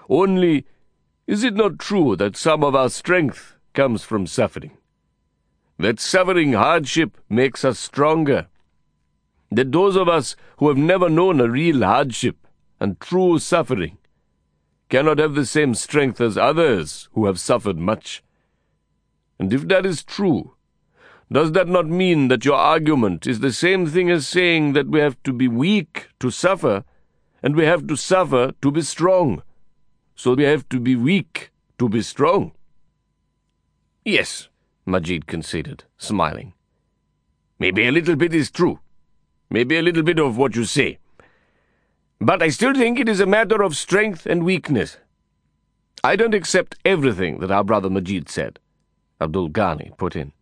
Only, 0.09 0.65
is 1.25 1.43
it 1.43 1.55
not 1.55 1.79
true 1.79 2.15
that 2.17 2.35
some 2.35 2.63
of 2.63 2.75
our 2.75 2.89
strength 2.89 3.55
comes 3.73 4.03
from 4.03 4.27
suffering? 4.27 4.77
That 5.79 5.99
suffering 5.99 6.53
hardship 6.53 7.17
makes 7.29 7.63
us 7.63 7.79
stronger? 7.79 8.47
That 9.49 9.71
those 9.71 9.95
of 9.95 10.09
us 10.09 10.35
who 10.57 10.67
have 10.67 10.77
never 10.77 11.09
known 11.09 11.39
a 11.39 11.49
real 11.49 11.83
hardship 11.83 12.47
and 12.79 12.99
true 12.99 13.39
suffering 13.39 13.97
cannot 14.89 15.17
have 15.17 15.33
the 15.33 15.45
same 15.45 15.73
strength 15.75 16.19
as 16.19 16.37
others 16.37 17.07
who 17.13 17.25
have 17.25 17.39
suffered 17.39 17.77
much? 17.77 18.21
And 19.39 19.53
if 19.53 19.67
that 19.69 19.85
is 19.85 20.03
true, 20.03 20.55
does 21.31 21.53
that 21.53 21.67
not 21.67 21.87
mean 21.87 22.27
that 22.27 22.45
your 22.45 22.55
argument 22.55 23.25
is 23.25 23.39
the 23.39 23.53
same 23.53 23.87
thing 23.87 24.11
as 24.11 24.27
saying 24.27 24.73
that 24.73 24.87
we 24.87 24.99
have 24.99 25.21
to 25.23 25.33
be 25.33 25.47
weak 25.47 26.09
to 26.19 26.29
suffer, 26.29 26.83
and 27.41 27.55
we 27.55 27.63
have 27.65 27.87
to 27.87 27.95
suffer 27.95 28.51
to 28.61 28.71
be 28.71 28.81
strong? 28.81 29.41
So 30.15 30.33
we 30.33 30.43
have 30.43 30.67
to 30.69 30.79
be 30.79 30.95
weak 30.95 31.51
to 31.79 31.89
be 31.89 32.01
strong? 32.01 32.51
Yes, 34.05 34.49
Majid 34.85 35.27
conceded, 35.27 35.85
smiling. 35.97 36.53
Maybe 37.59 37.87
a 37.87 37.91
little 37.91 38.15
bit 38.15 38.33
is 38.33 38.51
true. 38.51 38.79
Maybe 39.49 39.77
a 39.77 39.81
little 39.81 40.03
bit 40.03 40.19
of 40.19 40.37
what 40.37 40.55
you 40.55 40.65
say. 40.65 40.99
But 42.19 42.41
I 42.41 42.49
still 42.49 42.73
think 42.73 42.99
it 42.99 43.09
is 43.09 43.19
a 43.19 43.25
matter 43.25 43.61
of 43.61 43.75
strength 43.75 44.25
and 44.25 44.43
weakness. 44.43 44.97
I 46.03 46.15
don't 46.15 46.33
accept 46.33 46.75
everything 46.83 47.39
that 47.39 47.51
our 47.51 47.63
brother 47.63 47.89
Majid 47.89 48.29
said, 48.29 48.59
Abdul 49.21 49.49
Ghani 49.49 49.97
put 49.97 50.15
in. 50.15 50.33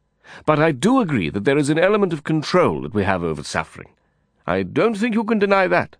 But 0.45 0.59
I 0.59 0.72
do 0.72 0.99
agree 0.99 1.30
that 1.30 1.43
there 1.43 1.57
is 1.57 1.69
an 1.69 1.78
element 1.78 2.13
of 2.13 2.24
control 2.24 2.82
that 2.82 2.93
we 2.93 3.03
have 3.03 3.24
over 3.24 3.43
suffering. 3.43 3.89
I 4.47 4.63
don't 4.63 4.95
think 4.95 5.13
you 5.13 5.24
can 5.24 5.39
deny 5.39 5.67
that. 5.67 5.97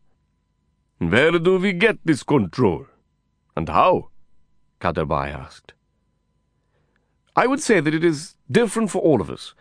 Where 0.98 1.38
do 1.38 1.58
we 1.58 1.74
get 1.74 1.98
this 2.06 2.24
control? 2.24 2.86
And 3.56 3.70
how? 3.70 4.10
Kaderbai 4.80 5.34
asked. 5.34 5.74
I 7.36 7.48
would 7.48 7.62
say 7.62 7.80
that 7.80 7.94
it 7.94 8.04
is 8.04 8.36
different 8.52 8.92
for 8.92 9.02
all 9.02 9.22
of 9.22 9.30
us, 9.30 9.54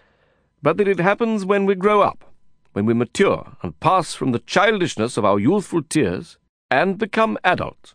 but 0.62 0.76
that 0.76 0.88
it 0.88 0.99
happens 0.99 1.45
when 1.45 1.66
we 1.66 1.74
grow 1.74 2.01
up, 2.01 2.24
when 2.72 2.86
we 2.86 2.95
mature 2.95 3.57
and 3.62 3.78
pass 3.80 4.14
from 4.14 4.32
the 4.32 4.41
childishness 4.41 5.16
of 5.16 5.24
our 5.24 5.38
youthful 5.38 5.82
tears 5.82 6.38
and 6.70 6.99
become 6.99 7.38
adults. 7.45 7.95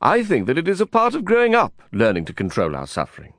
I 0.00 0.22
think 0.22 0.46
that 0.46 0.58
it 0.58 0.68
is 0.68 0.80
a 0.80 0.86
part 0.86 1.14
of 1.14 1.24
growing 1.24 1.54
up, 1.54 1.82
learning 1.92 2.26
to 2.26 2.32
control 2.32 2.76
our 2.76 2.86
suffering. 2.86 3.32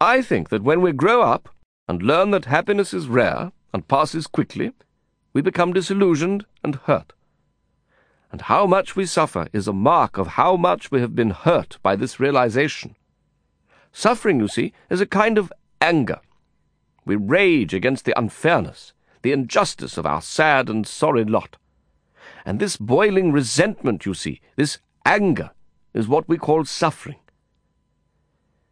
I 0.00 0.22
think 0.22 0.48
that 0.48 0.64
when 0.64 0.80
we 0.80 0.92
grow 0.92 1.22
up, 1.22 1.48
and 1.88 2.02
learn 2.02 2.30
that 2.30 2.46
happiness 2.46 2.94
is 2.94 3.08
rare 3.08 3.52
and 3.72 3.88
passes 3.88 4.26
quickly, 4.26 4.72
we 5.32 5.42
become 5.42 5.72
disillusioned 5.72 6.46
and 6.62 6.76
hurt. 6.76 7.12
And 8.34 8.42
how 8.42 8.66
much 8.66 8.96
we 8.96 9.06
suffer 9.06 9.46
is 9.52 9.68
a 9.68 9.72
mark 9.72 10.18
of 10.18 10.26
how 10.26 10.56
much 10.56 10.90
we 10.90 11.00
have 11.00 11.14
been 11.14 11.30
hurt 11.30 11.78
by 11.84 11.94
this 11.94 12.18
realization. 12.18 12.96
Suffering, 13.92 14.40
you 14.40 14.48
see, 14.48 14.72
is 14.90 15.00
a 15.00 15.06
kind 15.06 15.38
of 15.38 15.52
anger. 15.80 16.18
We 17.04 17.14
rage 17.14 17.72
against 17.72 18.04
the 18.04 18.18
unfairness, 18.18 18.92
the 19.22 19.30
injustice 19.30 19.96
of 19.96 20.04
our 20.04 20.20
sad 20.20 20.68
and 20.68 20.84
sorry 20.84 21.24
lot. 21.24 21.58
And 22.44 22.58
this 22.58 22.76
boiling 22.76 23.30
resentment, 23.30 24.04
you 24.04 24.14
see, 24.14 24.40
this 24.56 24.78
anger, 25.06 25.52
is 25.92 26.08
what 26.08 26.28
we 26.28 26.36
call 26.36 26.64
suffering. 26.64 27.20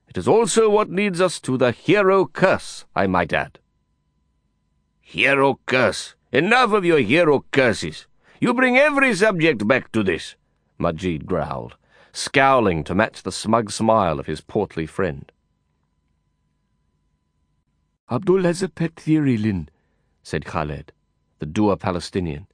It 0.09 0.19
is 0.19 0.27
also 0.27 0.69
what 0.69 0.91
leads 0.91 1.21
us 1.21 1.39
to 1.39 1.57
the 1.57 1.71
hero 1.71 2.27
curse, 2.27 2.85
I 2.97 3.07
might 3.07 3.33
add. 3.33 3.61
Hero 5.01 5.61
curse. 5.67 6.17
Enough 6.33 6.73
of 6.73 6.85
your 6.85 6.99
hero 6.99 7.45
curses. 7.53 8.09
You 8.43 8.53
bring 8.53 8.77
every 8.77 9.15
subject 9.15 9.69
back 9.69 9.93
to 9.93 10.03
this, 10.03 10.35
Majid 10.77 11.27
growled, 11.27 11.77
scowling 12.13 12.83
to 12.83 12.93
match 12.93 13.23
the 13.23 13.31
smug 13.31 13.71
smile 13.71 14.19
of 14.19 14.27
his 14.27 14.41
portly 14.41 14.85
friend. 14.85 15.31
Abdul 18.11 18.43
has 18.43 18.61
a 18.61 18.69
pet 18.69 18.97
theory, 18.97 19.37
Lin, 19.37 19.69
said 20.25 20.45
Khaled, 20.45 20.91
the 21.39 21.47
Dua 21.47 21.77
Palestinian. 21.77 22.49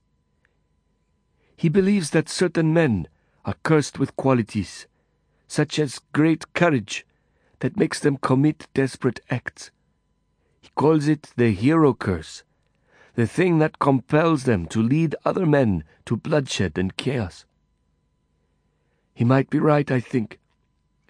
He 1.57 1.71
believes 1.71 2.11
that 2.11 2.29
certain 2.29 2.75
men 2.75 3.09
are 3.47 3.57
cursed 3.63 3.99
with 3.99 4.15
qualities, 4.15 4.87
such 5.47 5.79
as 5.79 6.03
great 6.13 6.53
courage, 6.53 7.07
that 7.61 7.79
makes 7.79 7.99
them 7.99 8.19
commit 8.19 8.67
desperate 8.75 9.21
acts. 9.31 9.71
He 10.61 10.69
calls 10.75 11.09
it 11.09 11.33
the 11.39 11.53
hero 11.53 11.95
curse, 11.95 12.43
the 13.19 13.27
thing 13.27 13.59
that 13.59 13.81
compels 13.81 14.45
them 14.45 14.65
to 14.65 14.81
lead 14.81 15.17
other 15.25 15.45
men 15.45 15.83
to 16.05 16.17
bloodshed 16.17 16.79
and 16.79 16.97
chaos. 16.97 17.45
He 19.13 19.25
might 19.25 19.51
be 19.51 19.59
right, 19.59 19.91
I 19.91 19.99
think, 19.99 20.39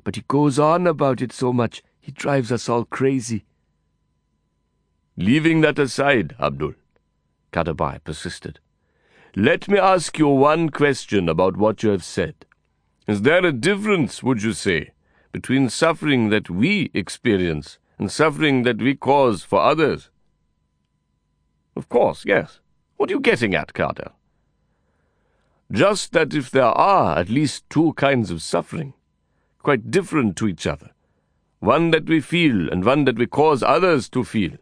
but 0.04 0.16
he 0.16 0.24
goes 0.26 0.58
on 0.58 0.86
about 0.86 1.20
it 1.20 1.34
so 1.34 1.52
much 1.52 1.82
he 2.00 2.10
drives 2.10 2.50
us 2.50 2.66
all 2.66 2.86
crazy. 2.86 3.44
Leaving 5.18 5.60
that 5.60 5.78
aside, 5.78 6.34
Abdul, 6.40 6.72
Kaderbai 7.52 8.02
persisted, 8.02 8.58
let 9.36 9.68
me 9.68 9.78
ask 9.78 10.18
you 10.18 10.28
one 10.28 10.70
question 10.70 11.28
about 11.28 11.58
what 11.58 11.82
you 11.82 11.90
have 11.90 12.04
said. 12.04 12.46
Is 13.06 13.20
there 13.20 13.44
a 13.44 13.52
difference, 13.52 14.22
would 14.22 14.42
you 14.42 14.54
say, 14.54 14.92
between 15.30 15.68
suffering 15.68 16.30
that 16.30 16.48
we 16.48 16.90
experience 16.94 17.78
and 17.98 18.10
suffering 18.10 18.62
that 18.62 18.78
we 18.78 18.94
cause 18.94 19.42
for 19.42 19.60
others? 19.60 20.08
Of 21.78 21.88
course, 21.88 22.24
yes. 22.26 22.58
What 22.96 23.08
are 23.08 23.14
you 23.14 23.20
getting 23.20 23.54
at, 23.54 23.72
Kader? 23.72 24.10
Just 25.70 26.12
that 26.12 26.34
if 26.34 26.50
there 26.50 26.64
are 26.64 27.16
at 27.16 27.28
least 27.28 27.70
two 27.70 27.92
kinds 27.92 28.32
of 28.32 28.42
suffering, 28.42 28.94
quite 29.62 29.88
different 29.88 30.36
to 30.38 30.48
each 30.48 30.66
other, 30.66 30.90
one 31.60 31.92
that 31.92 32.06
we 32.06 32.20
feel 32.20 32.68
and 32.68 32.84
one 32.84 33.04
that 33.04 33.16
we 33.16 33.26
cause 33.26 33.62
others 33.62 34.08
to 34.08 34.24
feel, 34.24 34.56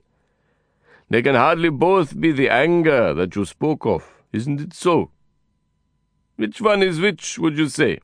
they 1.08 1.22
can 1.22 1.34
hardly 1.34 1.70
both 1.70 2.20
be 2.20 2.32
the 2.32 2.50
anger 2.50 3.14
that 3.14 3.34
you 3.34 3.46
spoke 3.46 3.86
of, 3.86 4.22
isn't 4.34 4.60
it 4.60 4.74
so? 4.74 5.10
Which 6.36 6.60
one 6.60 6.82
is 6.82 7.00
which, 7.00 7.38
would 7.38 7.56
you 7.56 7.70
say? 7.70 8.00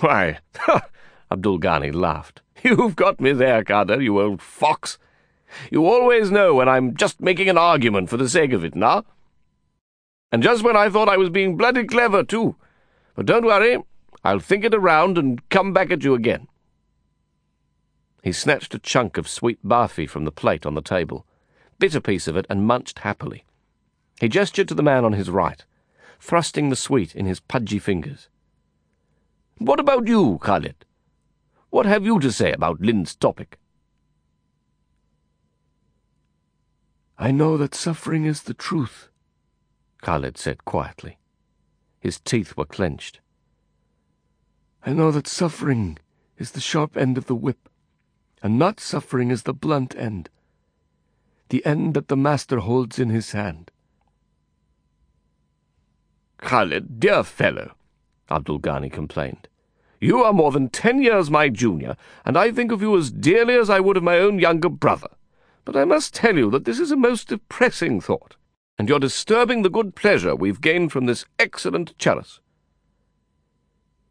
Why, 0.00 0.40
Abdul 1.30 1.60
Ghani 1.60 1.94
laughed. 1.94 2.42
You've 2.62 2.96
got 2.96 3.18
me 3.18 3.32
there, 3.32 3.64
Kader, 3.64 4.02
you 4.02 4.20
old 4.20 4.42
fox. 4.42 4.98
You 5.70 5.86
always 5.86 6.30
know 6.30 6.54
when 6.54 6.68
I'm 6.68 6.96
just 6.96 7.20
making 7.20 7.48
an 7.48 7.58
argument 7.58 8.10
for 8.10 8.16
the 8.16 8.28
sake 8.28 8.52
of 8.52 8.64
it, 8.64 8.74
now. 8.74 9.04
And 10.32 10.42
just 10.42 10.62
when 10.62 10.76
I 10.76 10.88
thought 10.88 11.08
I 11.08 11.16
was 11.16 11.30
being 11.30 11.56
bloody 11.56 11.84
clever, 11.84 12.22
too. 12.22 12.56
But 13.14 13.26
don't 13.26 13.44
worry, 13.44 13.78
I'll 14.24 14.40
think 14.40 14.64
it 14.64 14.74
around 14.74 15.18
and 15.18 15.48
come 15.48 15.72
back 15.72 15.90
at 15.90 16.04
you 16.04 16.14
again. 16.14 16.48
He 18.22 18.32
snatched 18.32 18.74
a 18.74 18.80
chunk 18.80 19.18
of 19.18 19.28
sweet 19.28 19.64
barfi 19.64 20.08
from 20.08 20.24
the 20.24 20.32
plate 20.32 20.66
on 20.66 20.74
the 20.74 20.82
table, 20.82 21.24
bit 21.78 21.94
a 21.94 22.00
piece 22.00 22.26
of 22.26 22.36
it, 22.36 22.46
and 22.50 22.66
munched 22.66 22.98
happily. 23.00 23.44
He 24.20 24.28
gestured 24.28 24.66
to 24.68 24.74
the 24.74 24.82
man 24.82 25.04
on 25.04 25.12
his 25.12 25.30
right, 25.30 25.64
thrusting 26.18 26.70
the 26.70 26.76
sweet 26.76 27.14
in 27.14 27.26
his 27.26 27.38
pudgy 27.38 27.78
fingers. 27.78 28.28
What 29.58 29.78
about 29.78 30.08
you, 30.08 30.38
Khaled? 30.38 30.84
What 31.70 31.86
have 31.86 32.04
you 32.04 32.18
to 32.20 32.32
say 32.32 32.52
about 32.52 32.80
Lin's 32.80 33.14
topic? 33.14 33.58
I 37.18 37.30
know 37.30 37.56
that 37.56 37.74
suffering 37.74 38.26
is 38.26 38.42
the 38.42 38.54
truth, 38.54 39.08
Khaled 40.02 40.36
said 40.36 40.66
quietly. 40.66 41.18
His 41.98 42.20
teeth 42.20 42.56
were 42.56 42.66
clenched. 42.66 43.20
I 44.84 44.92
know 44.92 45.10
that 45.10 45.26
suffering 45.26 45.98
is 46.36 46.50
the 46.50 46.60
sharp 46.60 46.96
end 46.96 47.16
of 47.16 47.26
the 47.26 47.34
whip, 47.34 47.70
and 48.42 48.58
not 48.58 48.80
suffering 48.80 49.30
is 49.30 49.44
the 49.44 49.54
blunt 49.54 49.96
end, 49.96 50.28
the 51.48 51.64
end 51.64 51.94
that 51.94 52.08
the 52.08 52.16
master 52.16 52.58
holds 52.58 52.98
in 52.98 53.08
his 53.08 53.32
hand. 53.32 53.70
Khaled, 56.36 57.00
dear 57.00 57.24
fellow, 57.24 57.72
Abdul 58.30 58.60
Ghani 58.60 58.92
complained. 58.92 59.48
You 60.00 60.22
are 60.22 60.34
more 60.34 60.52
than 60.52 60.68
ten 60.68 61.00
years 61.00 61.30
my 61.30 61.48
junior, 61.48 61.96
and 62.26 62.36
I 62.36 62.52
think 62.52 62.70
of 62.70 62.82
you 62.82 62.94
as 62.98 63.10
dearly 63.10 63.54
as 63.54 63.70
I 63.70 63.80
would 63.80 63.96
of 63.96 64.02
my 64.02 64.18
own 64.18 64.38
younger 64.38 64.68
brother. 64.68 65.08
But 65.66 65.76
I 65.76 65.84
must 65.84 66.14
tell 66.14 66.38
you 66.38 66.48
that 66.52 66.64
this 66.64 66.78
is 66.78 66.92
a 66.92 66.96
most 66.96 67.26
depressing 67.26 68.00
thought, 68.00 68.36
and 68.78 68.88
you're 68.88 69.00
disturbing 69.00 69.62
the 69.62 69.68
good 69.68 69.96
pleasure 69.96 70.34
we've 70.34 70.60
gained 70.60 70.92
from 70.92 71.06
this 71.06 71.26
excellent 71.40 71.98
chalice. 71.98 72.38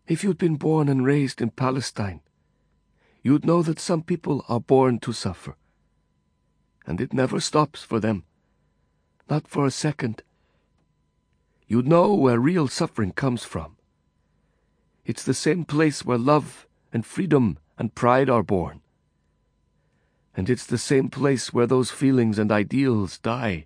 If 0.06 0.22
you'd 0.22 0.38
been 0.38 0.58
born 0.58 0.90
and 0.90 1.06
raised 1.06 1.42
in 1.42 1.52
Palestine, 1.52 2.20
you'd 3.24 3.46
know 3.46 3.64
that 3.64 3.80
some 3.80 4.04
people 4.04 4.44
are 4.50 4.60
born 4.60 5.00
to 5.00 5.14
suffer. 5.14 5.56
And 6.86 7.00
it 7.00 7.14
never 7.14 7.40
stops 7.40 7.82
for 7.82 8.02
them. 8.02 8.26
Not 9.30 9.48
for 9.48 9.66
a 9.66 9.72
second. 9.72 10.24
You'd 11.68 11.88
know 11.88 12.14
where 12.14 12.38
real 12.38 12.68
suffering 12.68 13.14
comes 13.14 13.46
from. 13.46 13.78
It's 15.06 15.24
the 15.24 15.34
same 15.34 15.64
place 15.64 16.04
where 16.04 16.18
love 16.18 16.68
and 16.92 17.06
freedom 17.06 17.60
and 17.78 17.96
pride 17.96 18.30
are 18.30 18.44
born. 18.44 18.82
And 20.36 20.50
it's 20.50 20.66
the 20.66 20.78
same 20.78 21.10
place 21.10 21.54
where 21.54 21.68
those 21.68 21.92
feelings 21.92 22.38
and 22.38 22.52
ideals 22.52 23.18
die. 23.20 23.66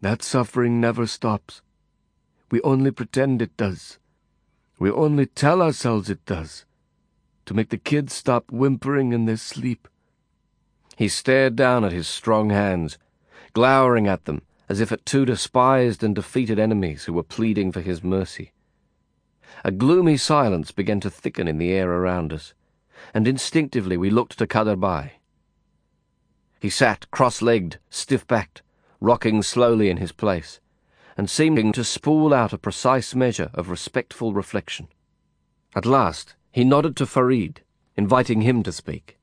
That 0.00 0.22
suffering 0.22 0.80
never 0.80 1.06
stops. 1.06 1.62
We 2.50 2.60
only 2.62 2.90
pretend 2.90 3.42
it 3.42 3.56
does. 3.56 3.98
We 4.78 4.90
only 4.90 5.26
tell 5.26 5.60
ourselves 5.60 6.08
it 6.08 6.24
does. 6.24 6.64
To 7.46 7.54
make 7.54 7.70
the 7.70 7.76
kids 7.76 8.14
stop 8.14 8.50
whimpering 8.50 9.12
in 9.12 9.26
their 9.26 9.36
sleep. 9.36 9.88
He 10.96 11.08
stared 11.08 11.56
down 11.56 11.84
at 11.84 11.92
his 11.92 12.06
strong 12.06 12.50
hands, 12.50 12.98
glowering 13.52 14.06
at 14.06 14.24
them 14.24 14.42
as 14.70 14.80
if 14.80 14.92
at 14.92 15.04
two 15.04 15.24
despised 15.24 16.04
and 16.04 16.14
defeated 16.14 16.56
enemies 16.56 17.04
who 17.04 17.12
were 17.12 17.24
pleading 17.24 17.72
for 17.72 17.80
his 17.80 18.04
mercy. 18.04 18.52
A 19.64 19.72
gloomy 19.72 20.16
silence 20.16 20.70
began 20.70 21.00
to 21.00 21.10
thicken 21.10 21.48
in 21.48 21.58
the 21.58 21.72
air 21.72 21.90
around 21.90 22.32
us, 22.32 22.54
and 23.12 23.26
instinctively 23.26 23.96
we 23.96 24.10
looked 24.10 24.38
to 24.38 24.46
Kaderbai. 24.46 25.10
He 26.60 26.68
sat 26.70 27.10
cross-legged, 27.10 27.78
stiff-backed, 27.88 28.62
rocking 29.00 29.42
slowly 29.42 29.88
in 29.88 29.96
his 29.96 30.12
place, 30.12 30.60
and 31.16 31.28
seeming 31.28 31.72
to 31.72 31.82
spool 31.82 32.34
out 32.34 32.52
a 32.52 32.58
precise 32.58 33.14
measure 33.14 33.50
of 33.54 33.70
respectful 33.70 34.34
reflection. 34.34 34.88
At 35.74 35.86
last 35.86 36.36
he 36.52 36.64
nodded 36.64 36.96
to 36.96 37.06
Farid, 37.06 37.62
inviting 37.96 38.42
him 38.42 38.62
to 38.64 38.72
speak. 38.72 39.18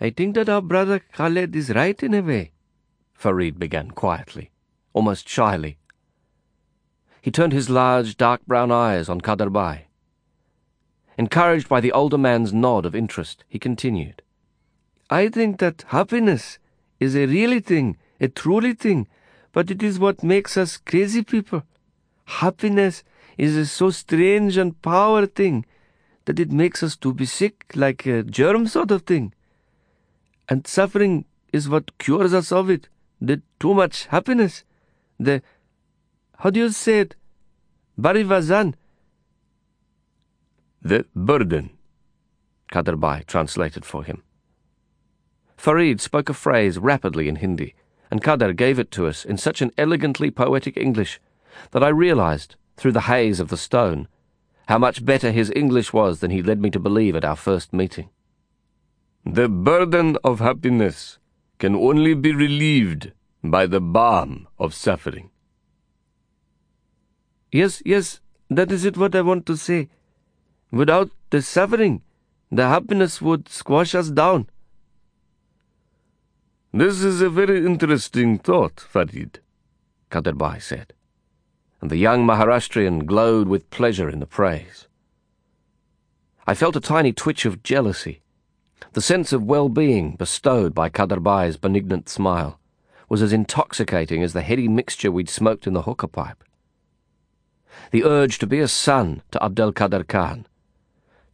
I 0.00 0.10
think 0.10 0.34
that 0.36 0.48
our 0.48 0.62
brother 0.62 1.00
Khaled 1.12 1.54
is 1.56 1.70
right 1.70 2.00
in 2.02 2.14
a 2.14 2.20
way, 2.20 2.52
Farid 3.14 3.58
began 3.58 3.90
quietly, 3.90 4.50
almost 4.92 5.28
shyly. 5.28 5.78
He 7.20 7.30
turned 7.30 7.52
his 7.52 7.70
large, 7.70 8.16
dark 8.16 8.44
brown 8.46 8.72
eyes 8.72 9.08
on 9.08 9.20
Kaderbai. 9.20 9.82
Encouraged 11.16 11.68
by 11.68 11.80
the 11.80 11.92
older 11.92 12.18
man's 12.18 12.52
nod 12.52 12.84
of 12.84 12.96
interest, 12.96 13.44
he 13.48 13.58
continued. 13.58 14.22
I 15.12 15.28
think 15.28 15.58
that 15.58 15.84
happiness 15.88 16.58
is 16.98 17.14
a 17.14 17.26
really 17.26 17.60
thing, 17.60 17.98
a 18.18 18.28
truly 18.28 18.72
thing, 18.72 19.08
but 19.52 19.70
it 19.70 19.82
is 19.82 19.98
what 19.98 20.22
makes 20.22 20.56
us 20.56 20.78
crazy 20.78 21.22
people. 21.22 21.64
Happiness 22.24 23.04
is 23.36 23.54
a 23.54 23.66
so 23.66 23.90
strange 23.90 24.56
and 24.56 24.80
power 24.80 25.26
thing 25.26 25.66
that 26.24 26.40
it 26.40 26.50
makes 26.50 26.82
us 26.82 26.96
to 26.96 27.12
be 27.12 27.26
sick 27.26 27.72
like 27.74 28.06
a 28.06 28.22
germ 28.22 28.66
sort 28.66 28.90
of 28.90 29.02
thing. 29.02 29.34
And 30.48 30.66
suffering 30.66 31.26
is 31.52 31.68
what 31.68 31.98
cures 31.98 32.32
us 32.32 32.50
of 32.50 32.70
it. 32.70 32.88
The 33.20 33.42
too 33.60 33.74
much 33.74 34.06
happiness. 34.06 34.64
The, 35.20 35.42
how 36.38 36.48
do 36.48 36.58
you 36.58 36.70
say 36.70 37.00
it? 37.00 37.16
Barivazan. 38.00 38.74
The 40.80 41.04
burden. 41.14 41.70
Kaderbai 42.72 43.26
translated 43.26 43.84
for 43.84 44.04
him. 44.04 44.22
Farid 45.62 46.00
spoke 46.00 46.28
a 46.28 46.34
phrase 46.34 46.76
rapidly 46.76 47.28
in 47.28 47.36
Hindi, 47.36 47.76
and 48.10 48.20
Kader 48.20 48.52
gave 48.52 48.80
it 48.80 48.90
to 48.90 49.06
us 49.06 49.24
in 49.24 49.38
such 49.38 49.62
an 49.62 49.70
elegantly 49.78 50.28
poetic 50.28 50.76
English 50.76 51.20
that 51.70 51.84
I 51.84 51.88
realized, 51.88 52.56
through 52.76 52.90
the 52.90 53.02
haze 53.02 53.38
of 53.38 53.46
the 53.46 53.56
stone, 53.56 54.08
how 54.66 54.78
much 54.78 55.04
better 55.04 55.30
his 55.30 55.52
English 55.54 55.92
was 55.92 56.18
than 56.18 56.32
he 56.32 56.42
led 56.42 56.60
me 56.60 56.68
to 56.70 56.80
believe 56.80 57.14
at 57.14 57.24
our 57.24 57.36
first 57.36 57.72
meeting. 57.72 58.08
The 59.24 59.48
burden 59.48 60.18
of 60.24 60.40
happiness 60.40 61.20
can 61.60 61.76
only 61.76 62.14
be 62.14 62.34
relieved 62.34 63.12
by 63.44 63.66
the 63.66 63.80
balm 63.80 64.48
of 64.58 64.74
suffering. 64.74 65.30
Yes, 67.52 67.80
yes, 67.86 68.18
that 68.50 68.72
is 68.72 68.84
it 68.84 68.96
what 68.96 69.14
I 69.14 69.20
want 69.20 69.46
to 69.46 69.56
say. 69.56 69.90
Without 70.72 71.12
the 71.30 71.40
suffering, 71.40 72.02
the 72.50 72.66
happiness 72.66 73.22
would 73.22 73.48
squash 73.48 73.94
us 73.94 74.10
down. 74.10 74.48
This 76.74 77.04
is 77.04 77.20
a 77.20 77.28
very 77.28 77.66
interesting 77.66 78.38
thought, 78.38 78.80
Farid, 78.80 79.40
Kaderbai 80.10 80.62
said, 80.62 80.94
and 81.82 81.90
the 81.90 81.98
young 81.98 82.26
Maharashtrian 82.26 83.04
glowed 83.04 83.46
with 83.46 83.68
pleasure 83.68 84.08
in 84.08 84.20
the 84.20 84.26
praise. 84.26 84.88
I 86.46 86.54
felt 86.54 86.74
a 86.74 86.80
tiny 86.80 87.12
twitch 87.12 87.44
of 87.44 87.62
jealousy. 87.62 88.22
The 88.94 89.02
sense 89.02 89.34
of 89.34 89.44
well-being 89.44 90.16
bestowed 90.16 90.74
by 90.74 90.88
Kaderbai's 90.88 91.58
benignant 91.58 92.08
smile 92.08 92.58
was 93.06 93.20
as 93.20 93.34
intoxicating 93.34 94.22
as 94.22 94.32
the 94.32 94.40
heady 94.40 94.66
mixture 94.66 95.12
we'd 95.12 95.28
smoked 95.28 95.66
in 95.66 95.74
the 95.74 95.82
hookah 95.82 96.08
pipe. 96.08 96.42
The 97.90 98.04
urge 98.04 98.38
to 98.38 98.46
be 98.46 98.60
a 98.60 98.68
son 98.68 99.20
to 99.32 99.44
Abdel 99.44 99.72
Kader 99.72 100.04
Khan, 100.04 100.46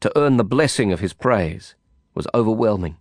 to 0.00 0.10
earn 0.18 0.36
the 0.36 0.42
blessing 0.42 0.90
of 0.90 0.98
his 0.98 1.12
praise, 1.12 1.76
was 2.12 2.26
overwhelming. 2.34 2.96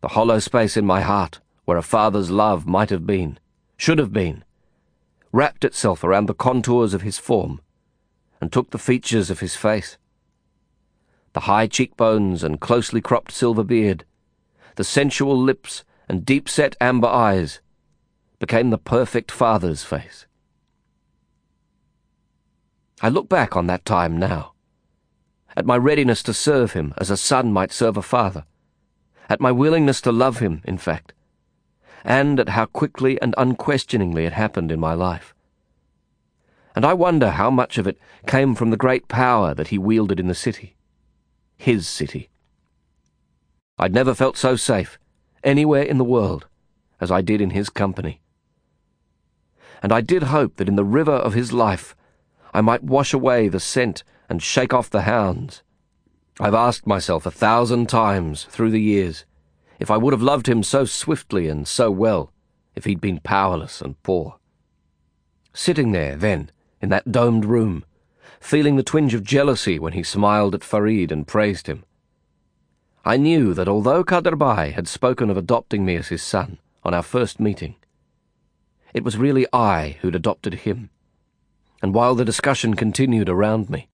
The 0.00 0.08
hollow 0.08 0.38
space 0.38 0.76
in 0.76 0.84
my 0.84 1.00
heart, 1.00 1.40
where 1.64 1.78
a 1.78 1.82
father's 1.82 2.30
love 2.30 2.66
might 2.66 2.90
have 2.90 3.06
been, 3.06 3.38
should 3.76 3.98
have 3.98 4.12
been, 4.12 4.44
wrapped 5.32 5.64
itself 5.64 6.04
around 6.04 6.26
the 6.26 6.34
contours 6.34 6.94
of 6.94 7.02
his 7.02 7.18
form 7.18 7.60
and 8.40 8.52
took 8.52 8.70
the 8.70 8.78
features 8.78 9.30
of 9.30 9.40
his 9.40 9.56
face. 9.56 9.98
The 11.32 11.40
high 11.40 11.66
cheekbones 11.66 12.42
and 12.42 12.60
closely 12.60 13.00
cropped 13.00 13.32
silver 13.32 13.64
beard, 13.64 14.04
the 14.76 14.84
sensual 14.84 15.36
lips 15.38 15.84
and 16.08 16.24
deep-set 16.24 16.76
amber 16.80 17.08
eyes 17.08 17.60
became 18.38 18.70
the 18.70 18.78
perfect 18.78 19.30
father's 19.30 19.82
face. 19.82 20.26
I 23.00 23.08
look 23.08 23.28
back 23.28 23.56
on 23.56 23.66
that 23.66 23.84
time 23.84 24.18
now, 24.18 24.52
at 25.56 25.66
my 25.66 25.76
readiness 25.76 26.22
to 26.24 26.34
serve 26.34 26.72
him 26.72 26.92
as 26.98 27.10
a 27.10 27.16
son 27.16 27.52
might 27.52 27.72
serve 27.72 27.96
a 27.96 28.02
father 28.02 28.44
at 29.28 29.40
my 29.40 29.52
willingness 29.52 30.00
to 30.02 30.12
love 30.12 30.38
him, 30.38 30.62
in 30.64 30.78
fact, 30.78 31.12
and 32.04 32.38
at 32.38 32.50
how 32.50 32.66
quickly 32.66 33.20
and 33.20 33.34
unquestioningly 33.36 34.24
it 34.24 34.32
happened 34.32 34.70
in 34.70 34.78
my 34.78 34.94
life. 34.94 35.34
And 36.74 36.84
I 36.84 36.92
wonder 36.92 37.30
how 37.30 37.50
much 37.50 37.78
of 37.78 37.86
it 37.86 37.98
came 38.26 38.54
from 38.54 38.70
the 38.70 38.76
great 38.76 39.08
power 39.08 39.54
that 39.54 39.68
he 39.68 39.78
wielded 39.78 40.20
in 40.20 40.28
the 40.28 40.34
city. 40.34 40.76
His 41.56 41.88
city. 41.88 42.28
I'd 43.78 43.94
never 43.94 44.14
felt 44.14 44.36
so 44.36 44.56
safe, 44.56 44.98
anywhere 45.42 45.82
in 45.82 45.98
the 45.98 46.04
world, 46.04 46.46
as 47.00 47.10
I 47.10 47.22
did 47.22 47.40
in 47.40 47.50
his 47.50 47.70
company. 47.70 48.20
And 49.82 49.92
I 49.92 50.00
did 50.00 50.24
hope 50.24 50.56
that 50.56 50.68
in 50.68 50.76
the 50.76 50.84
river 50.84 51.12
of 51.12 51.34
his 51.34 51.52
life 51.52 51.96
I 52.54 52.60
might 52.60 52.82
wash 52.82 53.12
away 53.12 53.48
the 53.48 53.60
scent 53.60 54.02
and 54.28 54.42
shake 54.42 54.72
off 54.72 54.90
the 54.90 55.02
hounds 55.02 55.62
I've 56.38 56.54
asked 56.54 56.86
myself 56.86 57.24
a 57.24 57.30
thousand 57.30 57.88
times 57.88 58.44
through 58.44 58.70
the 58.70 58.80
years 58.80 59.24
if 59.78 59.90
I 59.90 59.96
would 59.96 60.12
have 60.12 60.22
loved 60.22 60.48
him 60.48 60.62
so 60.62 60.84
swiftly 60.84 61.48
and 61.48 61.66
so 61.66 61.90
well 61.90 62.32
if 62.74 62.84
he'd 62.84 63.00
been 63.00 63.20
powerless 63.20 63.80
and 63.80 64.00
poor. 64.02 64.38
Sitting 65.54 65.92
there, 65.92 66.16
then, 66.16 66.50
in 66.82 66.90
that 66.90 67.10
domed 67.10 67.46
room, 67.46 67.84
feeling 68.38 68.76
the 68.76 68.82
twinge 68.82 69.14
of 69.14 69.24
jealousy 69.24 69.78
when 69.78 69.94
he 69.94 70.02
smiled 70.02 70.54
at 70.54 70.62
Farid 70.62 71.10
and 71.10 71.26
praised 71.26 71.66
him, 71.66 71.84
I 73.04 73.16
knew 73.16 73.54
that 73.54 73.68
although 73.68 74.04
Kaderbai 74.04 74.72
had 74.72 74.88
spoken 74.88 75.30
of 75.30 75.36
adopting 75.36 75.86
me 75.86 75.96
as 75.96 76.08
his 76.08 76.22
son 76.22 76.58
on 76.84 76.92
our 76.92 77.02
first 77.02 77.40
meeting, 77.40 77.76
it 78.92 79.04
was 79.04 79.16
really 79.16 79.46
I 79.52 79.96
who'd 80.00 80.14
adopted 80.14 80.54
him. 80.54 80.90
And 81.80 81.94
while 81.94 82.14
the 82.14 82.24
discussion 82.24 82.74
continued 82.74 83.28
around 83.28 83.70
me, 83.70 83.88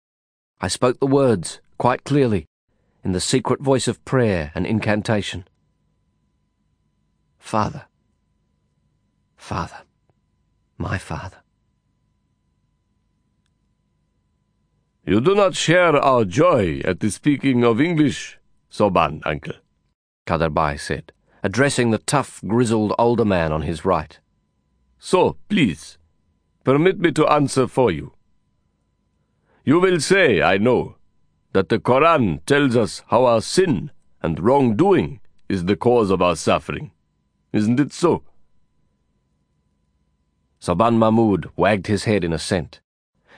I 0.60 0.68
spoke 0.68 0.98
the 0.98 1.06
words 1.06 1.60
quite 1.82 2.04
clearly, 2.04 2.46
in 3.02 3.10
the 3.10 3.18
secret 3.18 3.60
voice 3.60 3.88
of 3.88 4.04
prayer 4.04 4.52
and 4.54 4.64
incantation. 4.64 5.44
Father, 7.40 7.86
Father, 9.34 9.78
my 10.78 10.96
Father. 10.96 11.38
You 15.04 15.20
do 15.20 15.34
not 15.34 15.56
share 15.56 15.96
our 15.96 16.24
joy 16.24 16.82
at 16.84 17.00
the 17.00 17.10
speaking 17.10 17.64
of 17.64 17.80
English, 17.80 18.38
Soban, 18.70 19.20
uncle, 19.24 19.54
Kaderbai 20.24 20.78
said, 20.78 21.10
addressing 21.42 21.90
the 21.90 21.98
tough, 21.98 22.40
grizzled 22.46 22.94
older 22.96 23.24
man 23.24 23.50
on 23.50 23.62
his 23.62 23.84
right. 23.84 24.20
So, 25.00 25.36
please, 25.48 25.98
permit 26.62 27.00
me 27.00 27.10
to 27.10 27.26
answer 27.26 27.66
for 27.66 27.90
you. 27.90 28.12
You 29.64 29.80
will 29.80 29.98
say, 29.98 30.42
I 30.42 30.58
know, 30.58 30.94
that 31.52 31.68
the 31.68 31.78
Koran 31.78 32.40
tells 32.46 32.76
us 32.76 33.02
how 33.08 33.24
our 33.24 33.40
sin 33.40 33.90
and 34.22 34.40
wrongdoing 34.40 35.20
is 35.48 35.64
the 35.64 35.76
cause 35.76 36.10
of 36.10 36.22
our 36.22 36.36
suffering. 36.36 36.92
Isn't 37.52 37.80
it 37.80 37.92
so? 37.92 38.22
Soban 40.60 40.96
Mahmud 40.96 41.50
wagged 41.56 41.88
his 41.88 42.04
head 42.04 42.24
in 42.24 42.32
assent. 42.32 42.80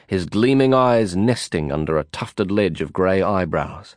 his 0.07 0.27
gleaming 0.27 0.75
eyes 0.75 1.17
nesting 1.17 1.73
under 1.73 1.99
a 1.99 2.05
tufted 2.05 2.51
ledge 2.51 2.81
of 2.81 2.93
grey 2.93 3.23
eyebrows. 3.23 3.97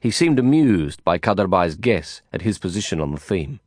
He 0.00 0.10
seemed 0.10 0.38
amused 0.38 1.02
by 1.04 1.18
Kaderbai's 1.18 1.76
guess 1.76 2.22
at 2.32 2.42
his 2.42 2.58
position 2.58 3.00
on 3.00 3.12
the 3.12 3.20
theme. 3.20 3.60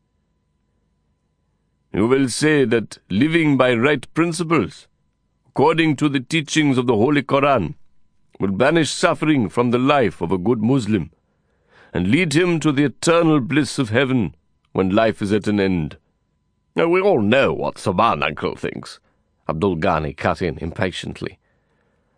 You 1.94 2.08
will 2.08 2.30
say 2.30 2.66
that 2.66 3.00
living 3.10 3.58
by 3.58 3.74
right 3.74 4.06
principles, 4.14 4.88
according 5.48 5.96
to 5.98 6.10
the 6.10 6.20
teachings 6.20 6.78
of 6.78 6.86
the 6.86 6.96
Holy 6.96 7.24
Koran, 7.24 7.76
will 8.40 8.52
banish 8.52 8.90
suffering 8.90 9.50
from 9.50 9.72
the 9.72 9.78
life 9.78 10.22
of 10.22 10.32
a 10.32 10.38
good 10.38 10.62
Muslim 10.62 11.12
and 11.94 12.10
lead 12.10 12.34
him 12.34 12.60
to 12.60 12.72
the 12.72 12.86
eternal 12.86 13.40
bliss 13.42 13.78
of 13.78 13.90
heaven 13.90 14.34
when 14.72 14.90
life 14.90 15.22
is 15.22 15.34
at 15.34 15.48
an 15.48 15.60
end. 15.60 15.98
Now, 16.76 16.88
we 16.88 17.02
all 17.02 17.22
know 17.22 17.52
what 17.52 17.76
Soban 17.76 18.24
uncle 18.24 18.56
thinks, 18.56 19.00
Abdul 19.50 19.78
Ghani 19.78 20.16
cut 20.16 20.42
in 20.42 20.58
impatiently. 20.60 21.40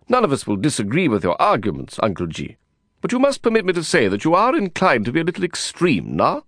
None 0.08 0.24
of 0.24 0.32
us 0.32 0.46
will 0.46 0.58
disagree 0.58 1.08
with 1.08 1.24
your 1.24 1.42
arguments, 1.42 2.00
Uncle 2.04 2.28
G, 2.28 2.58
but 3.00 3.12
you 3.12 3.18
must 3.18 3.42
permit 3.42 3.66
me 3.66 3.74
to 3.74 3.84
say 3.84 4.08
that 4.08 4.24
you 4.24 4.36
are 4.36 4.56
inclined 4.56 5.06
to 5.06 5.12
be 5.12 5.22
a 5.22 5.24
little 5.24 5.44
extreme, 5.44 6.16
na? 6.16 6.42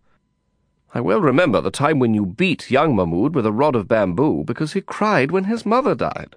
I 0.94 1.02
well 1.02 1.22
remember 1.22 1.62
the 1.62 1.72
time 1.72 1.98
when 1.98 2.14
you 2.14 2.26
beat 2.26 2.70
young 2.70 2.96
Mahmud 2.96 3.34
with 3.34 3.48
a 3.48 3.52
rod 3.52 3.76
of 3.76 3.88
bamboo 3.88 4.44
because 4.44 4.74
he 4.74 4.82
cried 4.82 5.32
when 5.32 5.46
his 5.46 5.66
mother 5.66 5.96
died. 5.96 6.36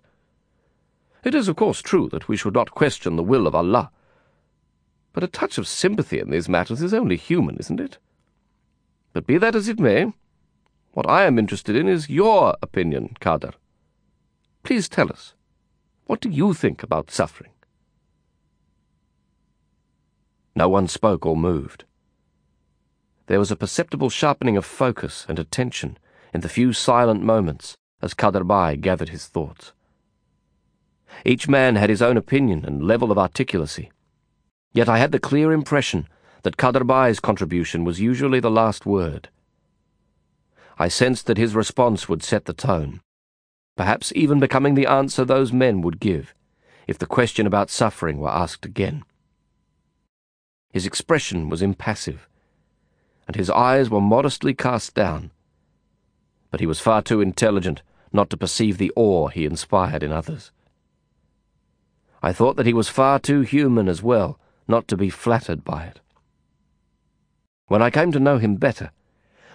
It 1.26 1.34
is, 1.34 1.48
of 1.48 1.56
course, 1.56 1.82
true 1.82 2.08
that 2.10 2.28
we 2.28 2.36
should 2.36 2.54
not 2.54 2.70
question 2.70 3.16
the 3.16 3.22
will 3.24 3.48
of 3.48 3.54
Allah. 3.56 3.90
But 5.12 5.24
a 5.24 5.26
touch 5.26 5.58
of 5.58 5.66
sympathy 5.66 6.20
in 6.20 6.30
these 6.30 6.48
matters 6.48 6.80
is 6.80 6.94
only 6.94 7.16
human, 7.16 7.56
isn't 7.56 7.80
it? 7.80 7.98
But 9.12 9.26
be 9.26 9.36
that 9.36 9.56
as 9.56 9.66
it 9.66 9.80
may, 9.80 10.12
what 10.92 11.10
I 11.10 11.24
am 11.24 11.36
interested 11.36 11.74
in 11.74 11.88
is 11.88 12.08
your 12.08 12.56
opinion, 12.62 13.16
Kader. 13.18 13.54
Please 14.62 14.88
tell 14.88 15.10
us, 15.10 15.34
what 16.04 16.20
do 16.20 16.30
you 16.30 16.54
think 16.54 16.84
about 16.84 17.10
suffering? 17.10 17.50
No 20.54 20.68
one 20.68 20.86
spoke 20.86 21.26
or 21.26 21.36
moved. 21.36 21.82
There 23.26 23.40
was 23.40 23.50
a 23.50 23.56
perceptible 23.56 24.10
sharpening 24.10 24.56
of 24.56 24.64
focus 24.64 25.26
and 25.28 25.40
attention 25.40 25.98
in 26.32 26.42
the 26.42 26.48
few 26.48 26.72
silent 26.72 27.24
moments 27.24 27.74
as 28.00 28.14
Kader 28.14 28.44
gathered 28.76 29.08
his 29.08 29.26
thoughts. 29.26 29.72
Each 31.24 31.48
man 31.48 31.76
had 31.76 31.90
his 31.90 32.02
own 32.02 32.16
opinion 32.16 32.64
and 32.64 32.82
level 32.82 33.10
of 33.10 33.18
articulacy. 33.18 33.90
Yet 34.72 34.88
I 34.88 34.98
had 34.98 35.12
the 35.12 35.18
clear 35.18 35.52
impression 35.52 36.08
that 36.42 36.56
Kader 36.56 36.84
contribution 37.22 37.84
was 37.84 38.00
usually 38.00 38.40
the 38.40 38.50
last 38.50 38.86
word. 38.86 39.28
I 40.78 40.88
sensed 40.88 41.26
that 41.26 41.38
his 41.38 41.54
response 41.54 42.08
would 42.08 42.22
set 42.22 42.44
the 42.44 42.52
tone, 42.52 43.00
perhaps 43.76 44.12
even 44.14 44.38
becoming 44.40 44.74
the 44.74 44.86
answer 44.86 45.24
those 45.24 45.52
men 45.52 45.80
would 45.80 46.00
give 46.00 46.34
if 46.86 46.98
the 46.98 47.06
question 47.06 47.46
about 47.46 47.70
suffering 47.70 48.18
were 48.18 48.30
asked 48.30 48.64
again. 48.64 49.04
His 50.72 50.86
expression 50.86 51.48
was 51.48 51.62
impassive 51.62 52.28
and 53.26 53.36
his 53.36 53.50
eyes 53.50 53.90
were 53.90 54.00
modestly 54.00 54.54
cast 54.54 54.94
down. 54.94 55.30
But 56.50 56.60
he 56.60 56.66
was 56.66 56.80
far 56.80 57.02
too 57.02 57.20
intelligent 57.20 57.82
not 58.12 58.30
to 58.30 58.36
perceive 58.36 58.78
the 58.78 58.92
awe 58.94 59.28
he 59.28 59.44
inspired 59.44 60.02
in 60.02 60.12
others. 60.12 60.52
I 62.22 62.32
thought 62.32 62.56
that 62.56 62.66
he 62.66 62.72
was 62.72 62.88
far 62.88 63.18
too 63.18 63.42
human 63.42 63.88
as 63.88 64.02
well 64.02 64.38
not 64.68 64.88
to 64.88 64.96
be 64.96 65.10
flattered 65.10 65.64
by 65.64 65.84
it. 65.84 66.00
When 67.68 67.82
I 67.82 67.90
came 67.90 68.12
to 68.12 68.20
know 68.20 68.38
him 68.38 68.56
better, 68.56 68.90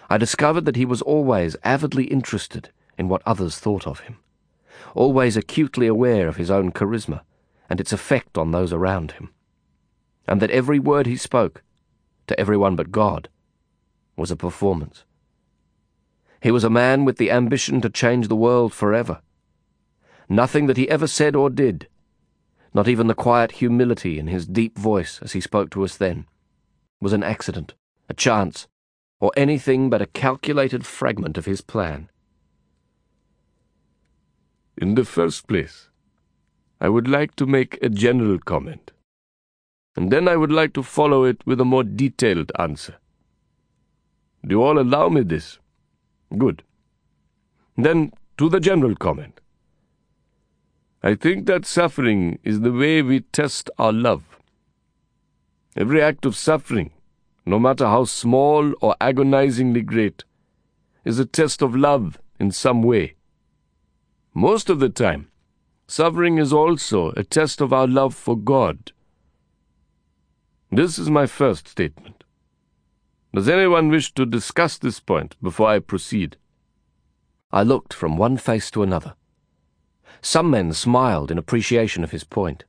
I 0.10 0.18
discovered 0.18 0.66
that 0.66 0.76
he 0.76 0.86
was 0.86 1.02
always 1.02 1.56
avidly 1.64 2.06
interested 2.06 2.70
in 2.98 3.08
what 3.08 3.22
others 3.26 3.60
thought 3.60 3.88
of 3.88 4.02
him, 4.02 4.18
always 4.94 5.38
acutely 5.38 5.88
aware 5.88 6.28
of 6.28 6.38
his 6.38 6.52
own 6.52 6.72
charisma 6.72 7.22
and 7.70 7.80
its 7.80 7.94
effect 7.94 8.38
on 8.38 8.52
those 8.52 8.74
around 8.74 9.14
him, 9.14 9.34
and 10.28 10.42
that 10.42 10.52
every 10.52 10.80
word 10.80 11.06
he 11.06 11.16
spoke, 11.16 11.64
to 12.28 12.38
everyone 12.40 12.76
but 12.76 12.92
God, 12.92 13.30
was 14.18 14.32
a 14.32 14.36
performance. 14.36 15.06
He 16.42 16.52
was 16.52 16.64
a 16.64 16.70
man 16.70 17.06
with 17.06 17.18
the 17.18 17.32
ambition 17.32 17.82
to 17.82 17.90
change 17.90 18.28
the 18.28 18.36
world 18.36 18.74
forever. 18.74 19.22
Nothing 20.28 20.68
that 20.68 20.78
he 20.78 20.90
ever 20.90 21.08
said 21.08 21.36
or 21.36 21.50
did, 21.50 21.88
not 22.74 22.88
even 22.88 23.08
the 23.08 23.14
quiet 23.14 23.54
humility 23.54 24.18
in 24.18 24.28
his 24.28 24.46
deep 24.46 24.78
voice 24.78 25.20
as 25.22 25.34
he 25.34 25.42
spoke 25.42 25.70
to 25.72 25.84
us 25.84 25.98
then, 25.98 26.26
was 27.02 27.14
an 27.14 27.24
accident, 27.24 27.74
a 28.08 28.14
chance, 28.14 28.68
or 29.20 29.32
anything 29.36 29.90
but 29.90 30.02
a 30.02 30.06
calculated 30.08 30.86
fragment 30.86 31.38
of 31.38 31.46
his 31.46 31.62
plan. 31.62 32.10
In 34.78 34.96
the 34.96 35.06
first 35.06 35.48
place, 35.48 35.90
I 36.80 36.88
would 36.90 37.08
like 37.08 37.36
to 37.36 37.46
make 37.46 37.78
a 37.82 37.90
general 37.90 38.40
comment, 38.40 38.92
and 39.96 40.12
then 40.12 40.28
I 40.28 40.38
would 40.38 40.52
like 40.52 40.74
to 40.74 40.84
follow 40.84 41.26
it 41.26 41.46
with 41.46 41.60
a 41.60 41.66
more 41.66 41.84
detailed 41.84 42.52
answer. 42.58 42.96
Do 44.46 44.56
you 44.56 44.64
all 44.64 44.80
allow 44.80 45.10
me 45.10 45.22
this? 45.22 45.60
Good. 46.38 46.64
Then 47.78 48.14
to 48.38 48.50
the 48.50 48.60
general 48.60 48.96
comment. 48.96 49.41
I 51.04 51.16
think 51.16 51.48
that 51.48 51.66
suffering 51.66 52.38
is 52.44 52.60
the 52.60 52.72
way 52.72 53.02
we 53.02 53.22
test 53.22 53.72
our 53.80 53.92
love. 53.92 54.38
Every 55.76 56.00
act 56.00 56.26
of 56.26 56.36
suffering, 56.36 56.92
no 57.44 57.58
matter 57.58 57.88
how 57.88 58.06
small 58.06 58.74
or 58.82 58.96
agonizingly 59.02 59.82
great, 59.82 60.24
is 61.04 61.18
a 61.18 61.26
test 61.26 61.64
of 61.64 61.76
love 61.76 62.20
in 62.40 62.52
some 62.52 62.84
way. 62.84 63.16
Most 64.36 64.70
of 64.70 64.80
the 64.80 64.90
time, 64.90 65.30
suffering 65.88 66.38
is 66.38 66.54
also 66.54 67.12
a 67.18 67.24
test 67.24 67.62
of 67.62 67.74
our 67.74 67.88
love 67.88 68.14
for 68.14 68.38
God. 68.38 68.92
This 70.72 71.00
is 71.00 71.10
my 71.10 71.26
first 71.26 71.68
statement. 71.68 72.24
Does 73.34 73.50
anyone 73.50 73.90
wish 73.90 74.14
to 74.14 74.26
discuss 74.26 74.78
this 74.78 75.00
point 75.00 75.36
before 75.42 75.68
I 75.68 75.80
proceed? 75.80 76.38
I 77.52 77.64
looked 77.64 77.94
from 77.94 78.18
one 78.18 78.38
face 78.38 78.70
to 78.72 78.84
another. 78.84 79.16
Some 80.22 80.50
men 80.52 80.74
smiled 80.74 81.32
in 81.32 81.38
appreciation 81.38 82.04
of 82.04 82.12
his 82.12 82.24
point. 82.24 82.64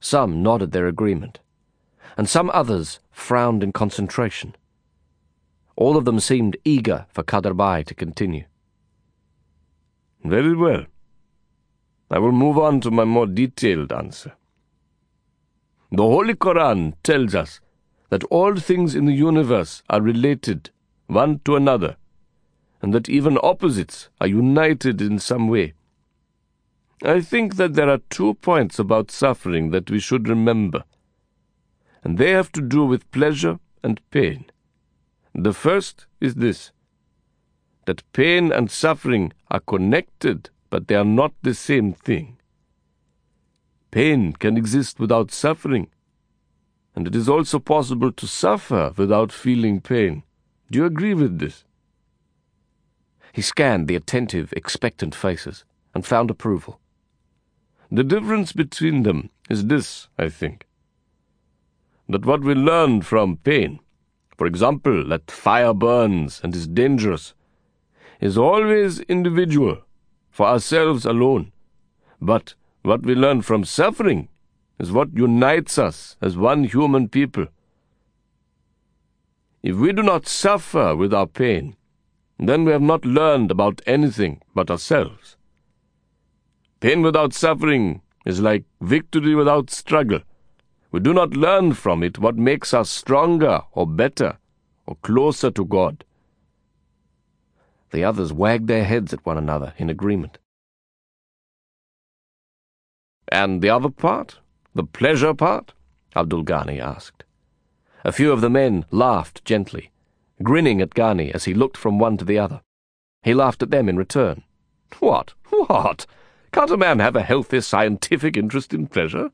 Some 0.00 0.42
nodded 0.42 0.72
their 0.72 0.86
agreement. 0.86 1.40
And 2.16 2.28
some 2.28 2.50
others 2.54 3.00
frowned 3.10 3.62
in 3.62 3.72
concentration. 3.72 4.54
All 5.76 5.96
of 5.96 6.04
them 6.04 6.20
seemed 6.20 6.56
eager 6.64 7.06
for 7.10 7.22
Kaderbai 7.22 7.84
to 7.86 7.94
continue. 7.94 8.44
Very 10.24 10.54
well. 10.54 10.86
I 12.10 12.18
will 12.18 12.32
move 12.32 12.56
on 12.56 12.80
to 12.82 12.90
my 12.90 13.04
more 13.04 13.26
detailed 13.26 13.92
answer. 13.92 14.32
The 15.90 16.02
Holy 16.02 16.34
Koran 16.34 16.94
tells 17.02 17.34
us 17.34 17.60
that 18.10 18.24
all 18.24 18.56
things 18.56 18.94
in 18.94 19.06
the 19.06 19.12
universe 19.12 19.82
are 19.90 20.00
related 20.00 20.70
one 21.06 21.40
to 21.44 21.56
another, 21.56 21.96
and 22.82 22.92
that 22.94 23.08
even 23.08 23.38
opposites 23.42 24.08
are 24.20 24.26
united 24.26 25.00
in 25.00 25.18
some 25.18 25.48
way. 25.48 25.74
I 27.02 27.20
think 27.20 27.56
that 27.56 27.74
there 27.74 27.90
are 27.90 28.00
two 28.08 28.34
points 28.34 28.78
about 28.78 29.10
suffering 29.10 29.70
that 29.70 29.90
we 29.90 30.00
should 30.00 30.28
remember, 30.28 30.84
and 32.02 32.16
they 32.16 32.30
have 32.30 32.50
to 32.52 32.62
do 32.62 32.86
with 32.86 33.10
pleasure 33.10 33.58
and 33.82 34.00
pain. 34.10 34.46
The 35.34 35.52
first 35.52 36.06
is 36.20 36.36
this 36.36 36.72
that 37.84 38.02
pain 38.12 38.50
and 38.50 38.70
suffering 38.70 39.32
are 39.50 39.60
connected, 39.60 40.50
but 40.70 40.88
they 40.88 40.96
are 40.96 41.04
not 41.04 41.32
the 41.42 41.54
same 41.54 41.92
thing. 41.92 42.38
Pain 43.90 44.32
can 44.32 44.56
exist 44.56 44.98
without 44.98 45.30
suffering, 45.30 45.88
and 46.94 47.06
it 47.06 47.14
is 47.14 47.28
also 47.28 47.58
possible 47.58 48.10
to 48.10 48.26
suffer 48.26 48.92
without 48.96 49.30
feeling 49.30 49.80
pain. 49.80 50.22
Do 50.70 50.78
you 50.78 50.86
agree 50.86 51.14
with 51.14 51.38
this? 51.38 51.64
He 53.32 53.42
scanned 53.42 53.86
the 53.86 53.96
attentive, 53.96 54.52
expectant 54.56 55.14
faces 55.14 55.64
and 55.94 56.04
found 56.04 56.30
approval. 56.30 56.80
The 57.90 58.04
difference 58.04 58.52
between 58.52 59.04
them 59.04 59.30
is 59.48 59.66
this, 59.66 60.08
I 60.18 60.28
think. 60.28 60.66
That 62.08 62.26
what 62.26 62.42
we 62.42 62.54
learn 62.54 63.02
from 63.02 63.38
pain, 63.38 63.80
for 64.36 64.46
example, 64.46 65.06
that 65.08 65.30
fire 65.30 65.72
burns 65.72 66.40
and 66.42 66.54
is 66.54 66.66
dangerous, 66.66 67.34
is 68.20 68.36
always 68.36 69.00
individual, 69.00 69.78
for 70.30 70.46
ourselves 70.46 71.04
alone. 71.04 71.52
But 72.20 72.54
what 72.82 73.02
we 73.02 73.14
learn 73.14 73.42
from 73.42 73.64
suffering 73.64 74.28
is 74.78 74.92
what 74.92 75.14
unites 75.14 75.78
us 75.78 76.16
as 76.20 76.36
one 76.36 76.64
human 76.64 77.08
people. 77.08 77.46
If 79.62 79.76
we 79.76 79.92
do 79.92 80.02
not 80.02 80.26
suffer 80.26 80.94
with 80.94 81.14
our 81.14 81.26
pain, 81.26 81.76
then 82.38 82.64
we 82.64 82.72
have 82.72 82.82
not 82.82 83.04
learned 83.04 83.50
about 83.50 83.80
anything 83.86 84.42
but 84.54 84.70
ourselves. 84.70 85.35
Pain 86.80 87.02
without 87.02 87.32
suffering 87.32 88.02
is 88.24 88.40
like 88.40 88.64
victory 88.80 89.34
without 89.34 89.70
struggle. 89.70 90.20
We 90.92 91.00
do 91.00 91.14
not 91.14 91.36
learn 91.36 91.72
from 91.72 92.02
it 92.02 92.18
what 92.18 92.36
makes 92.36 92.74
us 92.74 92.90
stronger 92.90 93.62
or 93.72 93.86
better 93.86 94.38
or 94.86 94.96
closer 94.96 95.50
to 95.50 95.64
God. 95.64 96.04
The 97.90 98.04
others 98.04 98.32
wagged 98.32 98.68
their 98.68 98.84
heads 98.84 99.12
at 99.12 99.24
one 99.24 99.38
another 99.38 99.74
in 99.78 99.88
agreement. 99.88 100.38
And 103.28 103.62
the 103.62 103.70
other 103.70 103.90
part? 103.90 104.38
The 104.74 104.84
pleasure 104.84 105.34
part? 105.34 105.72
Abdul 106.14 106.44
Ghani 106.44 106.78
asked. 106.78 107.24
A 108.04 108.12
few 108.12 108.32
of 108.32 108.40
the 108.40 108.50
men 108.50 108.84
laughed 108.90 109.44
gently, 109.44 109.90
grinning 110.42 110.80
at 110.80 110.94
Ghani 110.94 111.34
as 111.34 111.44
he 111.44 111.54
looked 111.54 111.76
from 111.76 111.98
one 111.98 112.16
to 112.18 112.24
the 112.24 112.38
other. 112.38 112.60
He 113.22 113.34
laughed 113.34 113.62
at 113.62 113.70
them 113.70 113.88
in 113.88 113.96
return. 113.96 114.42
What? 115.00 115.34
What? 115.48 116.06
Can't 116.56 116.70
a 116.70 116.76
man 116.78 117.00
have 117.00 117.16
a 117.16 117.22
healthy 117.22 117.60
scientific 117.60 118.34
interest 118.34 118.72
in 118.72 118.86
pleasure? 118.86 119.30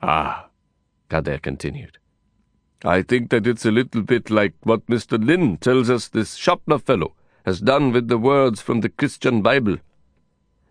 Ah, 0.00 0.48
Kader 1.10 1.36
continued. 1.36 1.98
I 2.82 3.02
think 3.02 3.28
that 3.28 3.46
it's 3.46 3.66
a 3.66 3.70
little 3.70 4.00
bit 4.00 4.30
like 4.30 4.54
what 4.62 4.86
Mr. 4.86 5.22
Lin 5.22 5.58
tells 5.58 5.90
us 5.90 6.08
this 6.08 6.38
Shapna 6.38 6.80
fellow 6.80 7.12
has 7.44 7.60
done 7.60 7.92
with 7.92 8.08
the 8.08 8.16
words 8.16 8.62
from 8.62 8.80
the 8.80 8.88
Christian 8.88 9.42
Bible. 9.42 9.76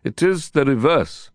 It 0.04 0.24
is 0.24 0.50
the 0.50 0.66
reverse. 0.66 1.30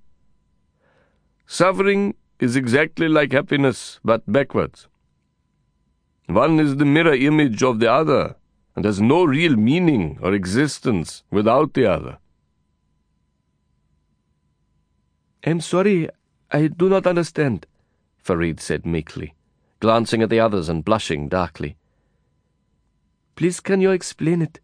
Suffering 1.46 2.16
is 2.40 2.56
exactly 2.56 3.06
like 3.06 3.30
happiness, 3.30 4.00
but 4.04 4.24
backwards. 4.26 4.88
One 6.26 6.58
is 6.58 6.74
the 6.78 6.84
mirror 6.84 7.14
image 7.14 7.62
of 7.62 7.78
the 7.78 7.92
other, 7.92 8.34
and 8.74 8.84
has 8.84 9.00
no 9.00 9.22
real 9.22 9.54
meaning 9.54 10.18
or 10.20 10.32
existence 10.32 11.22
without 11.30 11.74
the 11.74 11.86
other. 11.86 12.18
I'm 15.46 15.60
sorry, 15.60 16.08
I 16.50 16.68
do 16.68 16.88
not 16.88 17.06
understand, 17.06 17.66
Farid 18.16 18.60
said 18.60 18.86
meekly, 18.86 19.34
glancing 19.80 20.22
at 20.22 20.30
the 20.30 20.40
others 20.40 20.70
and 20.70 20.84
blushing 20.84 21.28
darkly. 21.28 21.76
Please, 23.36 23.60
can 23.60 23.82
you 23.82 23.90
explain 23.90 24.40
it? 24.40 24.60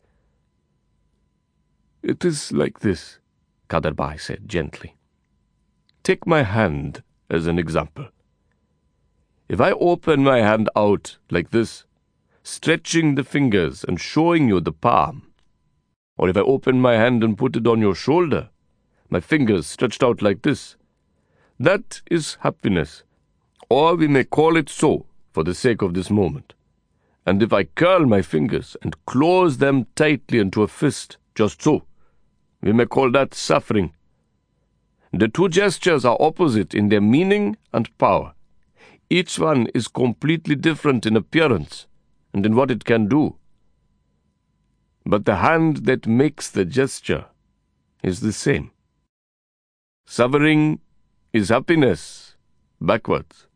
It 2.02 2.24
is 2.24 2.50
like 2.50 2.80
this, 2.80 3.18
Kaderbai 3.68 4.18
said 4.18 4.48
gently. 4.48 4.96
Take 6.02 6.26
my 6.26 6.44
hand 6.44 7.02
as 7.28 7.46
an 7.46 7.58
example. 7.58 8.08
If 9.48 9.60
I 9.60 9.72
open 9.72 10.24
my 10.24 10.38
hand 10.38 10.70
out 10.74 11.18
like 11.30 11.50
this, 11.50 11.84
stretching 12.42 13.16
the 13.16 13.24
fingers 13.24 13.84
and 13.84 14.00
showing 14.00 14.48
you 14.48 14.60
the 14.60 14.72
palm, 14.72 15.26
or 16.16 16.28
if 16.30 16.36
I 16.36 16.40
open 16.40 16.80
my 16.80 16.94
hand 16.94 17.22
and 17.22 17.36
put 17.36 17.56
it 17.56 17.66
on 17.66 17.80
your 17.80 17.94
shoulder, 17.94 18.49
my 19.10 19.20
fingers 19.20 19.66
stretched 19.66 20.02
out 20.02 20.22
like 20.22 20.42
this, 20.42 20.76
that 21.58 22.00
is 22.10 22.36
happiness, 22.40 23.02
or 23.68 23.94
we 23.94 24.08
may 24.08 24.24
call 24.24 24.56
it 24.56 24.68
so 24.68 25.04
for 25.32 25.44
the 25.44 25.54
sake 25.54 25.82
of 25.82 25.94
this 25.94 26.10
moment. 26.10 26.54
And 27.26 27.42
if 27.42 27.52
I 27.52 27.64
curl 27.64 28.06
my 28.06 28.22
fingers 28.22 28.76
and 28.82 29.04
close 29.04 29.58
them 29.58 29.86
tightly 29.94 30.38
into 30.38 30.62
a 30.62 30.68
fist, 30.68 31.18
just 31.34 31.62
so, 31.62 31.84
we 32.62 32.72
may 32.72 32.86
call 32.86 33.10
that 33.12 33.34
suffering. 33.34 33.92
The 35.12 35.28
two 35.28 35.48
gestures 35.48 36.04
are 36.04 36.16
opposite 36.20 36.72
in 36.72 36.88
their 36.88 37.00
meaning 37.00 37.56
and 37.72 37.96
power. 37.98 38.34
Each 39.10 39.38
one 39.38 39.66
is 39.74 39.88
completely 39.88 40.54
different 40.54 41.04
in 41.04 41.16
appearance 41.16 41.86
and 42.32 42.46
in 42.46 42.54
what 42.54 42.70
it 42.70 42.84
can 42.84 43.08
do. 43.08 43.36
But 45.04 45.24
the 45.24 45.36
hand 45.36 45.84
that 45.86 46.06
makes 46.06 46.48
the 46.50 46.64
gesture 46.64 47.26
is 48.02 48.20
the 48.20 48.32
same. 48.32 48.70
Suffering 50.12 50.80
is 51.32 51.50
happiness 51.50 52.34
backwards. 52.80 53.46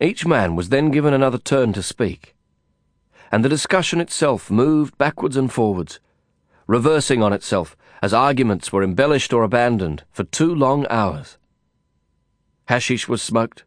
Each 0.00 0.26
man 0.26 0.56
was 0.56 0.70
then 0.70 0.90
given 0.90 1.14
another 1.14 1.38
turn 1.38 1.72
to 1.74 1.84
speak, 1.84 2.34
and 3.30 3.44
the 3.44 3.48
discussion 3.48 4.00
itself 4.00 4.50
moved 4.50 4.98
backwards 4.98 5.36
and 5.36 5.52
forwards, 5.52 6.00
reversing 6.66 7.22
on 7.22 7.32
itself 7.32 7.76
as 8.02 8.12
arguments 8.12 8.72
were 8.72 8.82
embellished 8.82 9.32
or 9.32 9.44
abandoned 9.44 10.02
for 10.10 10.24
two 10.24 10.52
long 10.52 10.84
hours. 10.90 11.38
Hashish 12.64 13.06
was 13.06 13.22
smoked, 13.22 13.62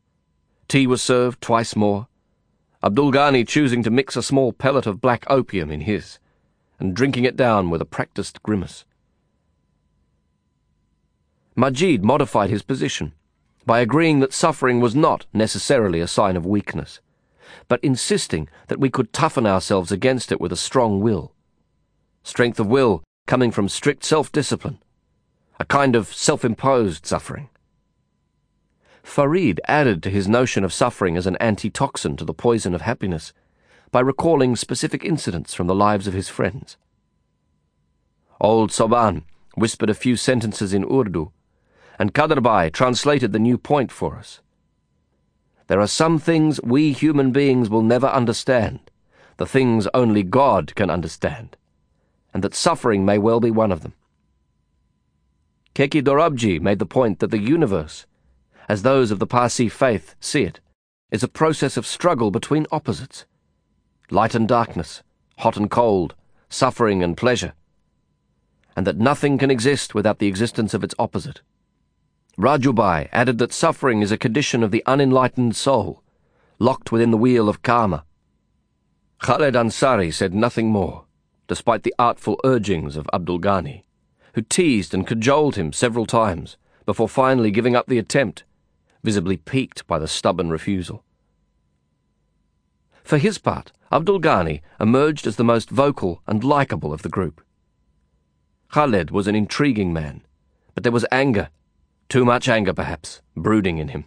tea 0.68 0.86
was 0.86 1.02
served 1.02 1.40
twice 1.40 1.78
more, 1.78 2.10
Abdul 2.84 3.14
Ghani 3.14 3.48
choosing 3.48 3.84
to 3.84 3.90
mix 3.90 4.18
a 4.18 4.22
small 4.22 4.52
pellet 4.52 4.86
of 4.86 5.00
black 5.00 5.24
opium 5.30 5.72
in 5.72 5.80
his, 5.80 6.20
and 6.78 6.94
drinking 6.94 7.24
it 7.24 7.38
down 7.38 7.70
with 7.70 7.82
a 7.82 7.86
practised 7.86 8.44
grimace. 8.44 8.84
Majid 11.60 12.06
modified 12.06 12.50
his 12.50 12.62
position 12.62 13.12
by 13.66 13.82
agreeing 13.82 14.22
that 14.22 14.32
suffering 14.32 14.80
was 14.80 14.96
not 14.96 15.26
necessarily 15.34 16.00
a 16.00 16.08
sign 16.08 16.38
of 16.38 16.46
weakness, 16.46 17.02
but 17.68 17.84
insisting 17.84 18.48
that 18.68 18.80
we 18.80 18.90
could 18.90 19.12
toughen 19.12 19.46
ourselves 19.46 19.92
against 19.92 20.32
it 20.32 20.40
with 20.40 20.54
a 20.54 20.56
strong 20.56 21.02
will. 21.02 21.34
Strength 22.24 22.62
of 22.62 22.68
will 22.68 23.04
coming 23.28 23.52
from 23.52 23.68
strict 23.68 24.06
self-discipline, 24.06 24.80
a 25.60 25.66
kind 25.66 25.98
of 25.98 26.08
self-imposed 26.14 27.06
suffering. 27.06 27.50
Farid 29.04 29.60
added 29.68 30.02
to 30.04 30.10
his 30.10 30.30
notion 30.30 30.64
of 30.64 30.72
suffering 30.72 31.18
as 31.18 31.28
an 31.28 31.36
antitoxin 31.42 32.16
to 32.16 32.24
the 32.24 32.34
poison 32.34 32.74
of 32.74 32.84
happiness 32.84 33.34
by 33.92 34.00
recalling 34.00 34.56
specific 34.56 35.04
incidents 35.04 35.54
from 35.54 35.68
the 35.68 35.76
lives 35.76 36.08
of 36.08 36.14
his 36.14 36.30
friends. 36.30 36.78
Old 38.40 38.72
Soban 38.72 39.24
whispered 39.56 39.90
a 39.90 39.94
few 39.94 40.16
sentences 40.16 40.74
in 40.74 40.86
Urdu, 40.90 41.34
and 42.00 42.14
Kaderbai 42.14 42.72
translated 42.72 43.34
the 43.34 43.40
new 43.40 43.58
point 43.58 43.92
for 43.92 44.16
us. 44.16 44.40
There 45.68 45.82
are 45.82 45.88
some 45.88 46.18
things 46.18 46.60
we 46.64 46.94
human 46.94 47.32
beings 47.32 47.70
will 47.70 47.84
never 47.84 48.08
understand, 48.08 48.80
the 49.38 49.46
things 49.46 49.88
only 49.94 50.24
God 50.24 50.74
can 50.74 50.90
understand 50.90 51.56
and 52.34 52.44
that 52.44 52.56
suffering 52.56 53.06
may 53.06 53.18
well 53.18 53.40
be 53.40 53.52
one 53.52 53.72
of 53.72 53.82
them. 53.82 53.94
Keki 55.76 56.02
Dorabji 56.02 56.60
made 56.60 56.80
the 56.80 56.86
point 56.86 57.20
that 57.20 57.32
the 57.32 57.40
universe, 57.40 58.06
as 58.68 58.82
those 58.82 59.12
of 59.12 59.20
the 59.20 59.28
Parsi 59.28 59.70
faith 59.70 60.16
see 60.20 60.44
it, 60.44 60.60
is 61.12 61.24
a 61.24 61.28
process 61.28 61.78
of 61.78 61.88
struggle 61.88 62.32
between 62.32 62.68
opposites 62.72 63.26
light 64.12 64.34
and 64.34 64.48
darkness, 64.48 65.04
hot 65.38 65.56
and 65.56 65.70
cold, 65.70 66.16
suffering 66.50 67.04
and 67.04 67.16
pleasure, 67.16 67.54
and 68.76 68.88
that 68.88 68.98
nothing 68.98 69.38
can 69.38 69.52
exist 69.52 69.94
without 69.94 70.18
the 70.18 70.28
existence 70.28 70.74
of 70.74 70.84
its 70.84 70.96
opposite. 70.98 71.42
Rajubai 72.40 73.10
added 73.12 73.38
that 73.40 73.52
suffering 73.52 74.02
is 74.02 74.14
a 74.14 74.18
condition 74.18 74.64
of 74.64 74.72
the 74.72 74.82
unenlightened 74.86 75.58
soul, 75.58 76.02
locked 76.58 76.90
within 76.90 77.12
the 77.12 77.18
wheel 77.18 77.50
of 77.50 77.62
karma. 77.62 78.06
Khaled 79.18 79.56
Ansari 79.56 80.14
said 80.14 80.34
nothing 80.34 80.70
more 80.70 81.04
despite 81.50 81.84
the 81.84 81.94
artful 82.00 82.40
urgings 82.46 82.96
of 82.96 83.10
Abdul 83.12 83.40
Ghani, 83.40 83.84
who 84.36 84.42
teased 84.44 84.94
and 84.94 85.06
cajoled 85.06 85.56
him 85.56 85.74
several 85.74 86.06
times 86.06 86.58
before 86.86 87.10
finally 87.10 87.52
giving 87.52 87.76
up 87.76 87.88
the 87.88 87.98
attempt, 87.98 88.46
visibly 89.04 89.36
piqued 89.36 89.86
by 89.88 90.00
the 90.00 90.08
stubborn 90.08 90.50
refusal. 90.50 91.04
For 93.04 93.18
his 93.18 93.40
part, 93.40 93.72
Abdul 93.92 94.22
Ghani 94.22 94.62
emerged 94.80 95.26
as 95.26 95.38
the 95.38 95.44
most 95.44 95.72
vocal 95.72 96.22
and 96.28 96.44
likable 96.44 96.94
of 96.94 97.02
the 97.02 97.10
group. 97.10 97.42
Khaled 98.70 99.10
was 99.10 99.28
an 99.28 99.36
intriguing 99.36 99.92
man, 99.92 100.22
but 100.76 100.84
there 100.84 100.92
was 100.92 101.06
anger, 101.12 101.50
too 102.10 102.26
much 102.26 102.50
anger 102.50 102.74
perhaps, 102.74 103.22
brooding 103.36 103.78
in 103.78 103.90
him. 103.90 104.06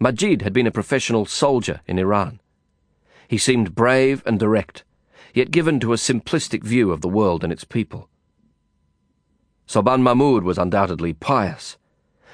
Majid 0.00 0.42
had 0.42 0.52
been 0.52 0.66
a 0.66 0.72
professional 0.72 1.26
soldier 1.26 1.82
in 1.86 1.98
Iran. 1.98 2.40
He 3.28 3.38
seemed 3.38 3.74
brave 3.74 4.22
and 4.26 4.40
direct, 4.40 4.82
yet 5.34 5.50
given 5.50 5.78
to 5.80 5.92
a 5.92 5.96
simplistic 5.96 6.64
view 6.64 6.90
of 6.90 7.00
the 7.00 7.08
world 7.08 7.44
and 7.44 7.52
its 7.52 7.64
people. 7.64 8.08
Soban 9.68 10.02
Mahmud 10.02 10.42
was 10.42 10.58
undoubtedly 10.58 11.12
pious, 11.12 11.76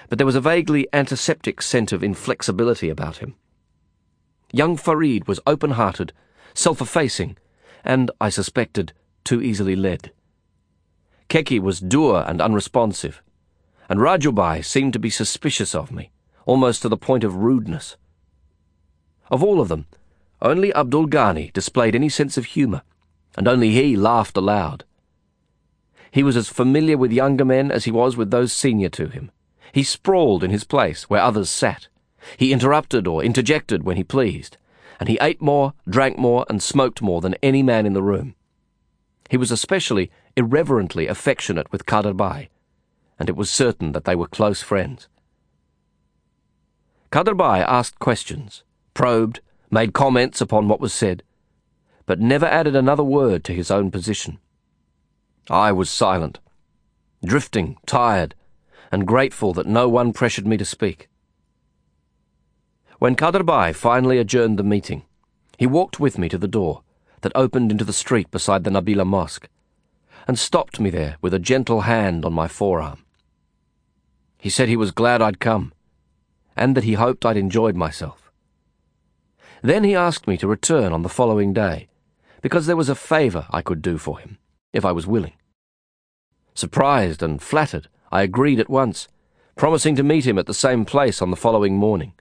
but 0.09 0.19
there 0.19 0.27
was 0.27 0.35
a 0.35 0.40
vaguely 0.40 0.89
antiseptic 0.93 1.61
scent 1.62 1.93
of 1.93 2.02
inflexibility 2.02 2.89
about 2.89 3.19
him. 3.19 3.35
Young 4.52 4.77
Farid 4.77 5.28
was 5.28 5.40
open 5.47 5.73
hearted, 5.73 6.12
self 6.55 6.81
effacing, 6.81 7.36
and, 7.85 8.11
I 8.20 8.28
suspected, 8.28 8.93
too 9.23 9.40
easily 9.40 9.77
led. 9.77 10.12
Keki 11.28 11.61
was 11.61 11.78
dour 11.78 12.24
and 12.27 12.40
unresponsive, 12.40 13.23
and 13.90 13.98
Rajubai 13.98 14.64
seemed 14.64 14.92
to 14.92 15.00
be 15.00 15.10
suspicious 15.10 15.74
of 15.74 15.90
me, 15.90 16.12
almost 16.46 16.80
to 16.82 16.88
the 16.88 16.96
point 16.96 17.24
of 17.24 17.34
rudeness. 17.34 17.96
Of 19.32 19.42
all 19.42 19.60
of 19.60 19.66
them, 19.66 19.86
only 20.40 20.72
Abdul 20.72 21.08
Ghani 21.08 21.52
displayed 21.52 21.96
any 21.96 22.08
sense 22.08 22.38
of 22.38 22.44
humour, 22.44 22.82
and 23.36 23.48
only 23.48 23.72
he 23.72 23.96
laughed 23.96 24.36
aloud. 24.36 24.84
He 26.12 26.22
was 26.22 26.36
as 26.36 26.48
familiar 26.48 26.96
with 26.96 27.10
younger 27.10 27.44
men 27.44 27.72
as 27.72 27.84
he 27.84 27.90
was 27.90 28.16
with 28.16 28.30
those 28.30 28.52
senior 28.52 28.90
to 28.90 29.08
him. 29.08 29.32
He 29.72 29.82
sprawled 29.82 30.44
in 30.44 30.52
his 30.52 30.64
place 30.64 31.10
where 31.10 31.20
others 31.20 31.50
sat. 31.50 31.88
He 32.36 32.52
interrupted 32.52 33.08
or 33.08 33.24
interjected 33.24 33.82
when 33.82 33.96
he 33.96 34.04
pleased, 34.04 34.56
and 35.00 35.08
he 35.08 35.18
ate 35.20 35.42
more, 35.42 35.74
drank 35.88 36.16
more, 36.16 36.46
and 36.48 36.62
smoked 36.62 37.02
more 37.02 37.20
than 37.20 37.34
any 37.42 37.64
man 37.64 37.86
in 37.86 37.94
the 37.94 38.02
room. 38.04 38.36
He 39.28 39.36
was 39.36 39.50
especially 39.50 40.12
irreverently 40.36 41.08
affectionate 41.08 41.72
with 41.72 41.86
Kaderbai, 41.86 42.48
and 43.20 43.28
it 43.28 43.36
was 43.36 43.51
certain 43.51 43.92
that 43.92 44.06
they 44.06 44.16
were 44.16 44.26
close 44.26 44.62
friends. 44.62 45.06
Kaderbai 47.12 47.60
asked 47.60 47.98
questions, 47.98 48.64
probed, 48.94 49.40
made 49.70 49.92
comments 49.92 50.40
upon 50.40 50.66
what 50.66 50.80
was 50.80 50.94
said, 50.94 51.22
but 52.06 52.18
never 52.18 52.47
added 52.47 52.74
another 52.74 53.05
word 53.05 53.44
to 53.44 53.52
his 53.52 53.70
own 53.70 53.90
position. 53.90 54.38
I 55.51 55.70
was 55.70 55.90
silent, 55.90 56.40
drifting, 57.22 57.76
tired, 57.84 58.34
and 58.90 59.06
grateful 59.06 59.52
that 59.52 59.66
no 59.66 59.88
one 59.88 60.14
pressured 60.14 60.47
me 60.47 60.56
to 60.56 60.64
speak. 60.64 61.09
When 62.98 63.16
Kaderbai 63.16 63.74
finally 63.74 64.18
adjourned 64.18 64.59
the 64.59 64.62
meeting, 64.62 65.05
he 65.59 65.66
walked 65.66 66.01
with 66.01 66.16
me 66.16 66.30
to 66.30 66.38
the 66.38 66.48
door 66.48 66.82
that 67.20 67.32
opened 67.34 67.70
into 67.70 67.84
the 67.84 67.92
street 67.92 68.30
beside 68.30 68.64
the 68.64 68.70
Nabila 68.70 69.06
Mosque 69.06 69.48
and 70.26 70.38
stopped 70.38 70.80
me 70.80 70.88
there 70.88 71.16
with 71.20 71.34
a 71.34 71.38
gentle 71.38 71.82
hand 71.82 72.24
on 72.24 72.32
my 72.32 72.48
forearm. 72.48 73.05
He 74.40 74.50
said 74.50 74.68
he 74.68 74.76
was 74.76 74.90
glad 74.90 75.20
I'd 75.20 75.40
come 75.40 75.72
and 76.56 76.76
that 76.76 76.84
he 76.84 76.92
hoped 76.92 77.24
I'd 77.24 77.36
enjoyed 77.38 77.74
myself. 77.74 78.30
Then 79.62 79.82
he 79.82 79.94
asked 79.94 80.26
me 80.26 80.36
to 80.36 80.46
return 80.46 80.92
on 80.92 81.02
the 81.02 81.08
following 81.08 81.52
day 81.52 81.88
because 82.42 82.66
there 82.66 82.76
was 82.76 82.88
a 82.88 82.94
favour 82.94 83.46
I 83.50 83.62
could 83.62 83.80
do 83.80 83.98
for 83.98 84.18
him, 84.18 84.38
if 84.72 84.84
I 84.84 84.92
was 84.92 85.06
willing. 85.06 85.34
Surprised 86.54 87.22
and 87.22 87.42
flattered, 87.42 87.88
I 88.12 88.22
agreed 88.22 88.60
at 88.60 88.70
once, 88.70 89.08
promising 89.56 89.96
to 89.96 90.02
meet 90.02 90.26
him 90.26 90.38
at 90.38 90.46
the 90.46 90.54
same 90.54 90.84
place 90.84 91.22
on 91.22 91.30
the 91.30 91.36
following 91.36 91.76
morning. 91.76 92.12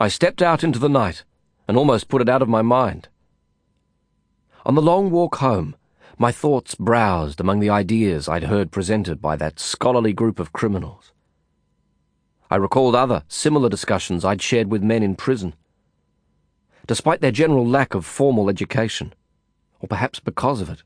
I 0.00 0.08
stepped 0.08 0.42
out 0.42 0.64
into 0.64 0.78
the 0.78 0.88
night 0.88 1.24
and 1.68 1.76
almost 1.76 2.08
put 2.08 2.22
it 2.22 2.28
out 2.28 2.42
of 2.42 2.48
my 2.48 2.62
mind. 2.62 3.08
On 4.64 4.74
the 4.74 4.82
long 4.82 5.10
walk 5.10 5.36
home, 5.36 5.76
my 6.18 6.32
thoughts 6.32 6.74
browsed 6.74 7.40
among 7.40 7.60
the 7.60 7.70
ideas 7.70 8.28
I'd 8.28 8.44
heard 8.44 8.72
presented 8.72 9.20
by 9.20 9.36
that 9.36 9.60
scholarly 9.60 10.12
group 10.12 10.38
of 10.38 10.52
criminals. 10.52 11.11
I 12.52 12.56
recalled 12.56 12.94
other 12.94 13.24
similar 13.28 13.70
discussions 13.70 14.26
I'd 14.26 14.42
shared 14.42 14.70
with 14.70 14.82
men 14.82 15.02
in 15.02 15.16
prison. 15.16 15.54
Despite 16.86 17.22
their 17.22 17.30
general 17.30 17.66
lack 17.66 17.94
of 17.94 18.04
formal 18.04 18.50
education, 18.50 19.14
or 19.80 19.88
perhaps 19.88 20.20
because 20.20 20.60
of 20.60 20.68
it, 20.68 20.82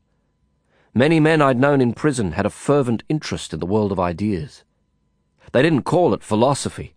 many 0.93 1.19
men 1.19 1.41
I'd 1.41 1.59
known 1.59 1.81
in 1.81 1.91
prison 1.91 2.31
had 2.31 2.45
a 2.45 2.49
fervent 2.49 3.03
interest 3.09 3.51
in 3.51 3.59
the 3.59 3.65
world 3.65 3.91
of 3.91 3.99
ideas. 3.99 4.63
They 5.51 5.61
didn't 5.61 5.81
call 5.81 6.13
it 6.13 6.23
philosophy, 6.23 6.95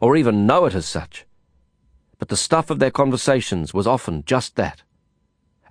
or 0.00 0.16
even 0.16 0.46
know 0.46 0.66
it 0.66 0.74
as 0.76 0.86
such, 0.86 1.26
but 2.20 2.28
the 2.28 2.36
stuff 2.36 2.70
of 2.70 2.78
their 2.78 2.92
conversations 2.92 3.74
was 3.74 3.88
often 3.88 4.22
just 4.24 4.54
that 4.54 4.84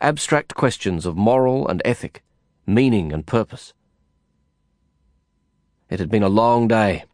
abstract 0.02 0.56
questions 0.56 1.06
of 1.06 1.16
moral 1.16 1.70
and 1.70 1.82
ethic, 1.86 2.22
meaning 2.68 3.14
and 3.14 3.26
purpose. 3.26 3.74
It 5.90 6.02
had 6.02 6.10
been 6.10 6.22
a 6.22 6.28
long 6.28 6.68
day, 6.68 7.06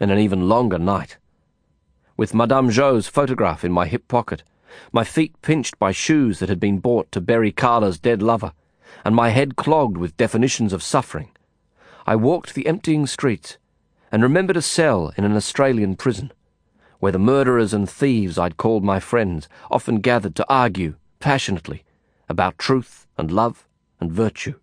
and 0.00 0.10
an 0.10 0.18
even 0.18 0.48
longer 0.48 0.78
night. 0.78 1.18
With 2.16 2.34
Madame 2.34 2.70
Zhou's 2.70 3.06
photograph 3.06 3.64
in 3.64 3.70
my 3.70 3.86
hip 3.86 4.08
pocket, 4.08 4.42
my 4.92 5.04
feet 5.04 5.40
pinched 5.42 5.78
by 5.78 5.92
shoes 5.92 6.38
that 6.38 6.48
had 6.48 6.58
been 6.58 6.78
bought 6.78 7.12
to 7.12 7.20
bury 7.20 7.52
Carla's 7.52 7.98
dead 7.98 8.22
lover, 8.22 8.52
and 9.04 9.14
my 9.14 9.28
head 9.28 9.56
clogged 9.56 9.96
with 9.96 10.16
definitions 10.16 10.72
of 10.72 10.82
suffering, 10.82 11.30
I 12.06 12.16
walked 12.16 12.54
the 12.54 12.66
emptying 12.66 13.06
streets 13.06 13.58
and 14.10 14.22
remembered 14.22 14.56
a 14.56 14.62
cell 14.62 15.12
in 15.16 15.24
an 15.24 15.36
Australian 15.36 15.94
prison, 15.96 16.32
where 16.98 17.12
the 17.12 17.18
murderers 17.18 17.72
and 17.72 17.88
thieves 17.88 18.38
I'd 18.38 18.56
called 18.56 18.82
my 18.82 19.00
friends 19.00 19.48
often 19.70 20.00
gathered 20.00 20.34
to 20.36 20.46
argue, 20.48 20.96
passionately, 21.20 21.84
about 22.28 22.58
truth 22.58 23.06
and 23.16 23.30
love 23.30 23.66
and 24.00 24.10
virtue. 24.10 24.58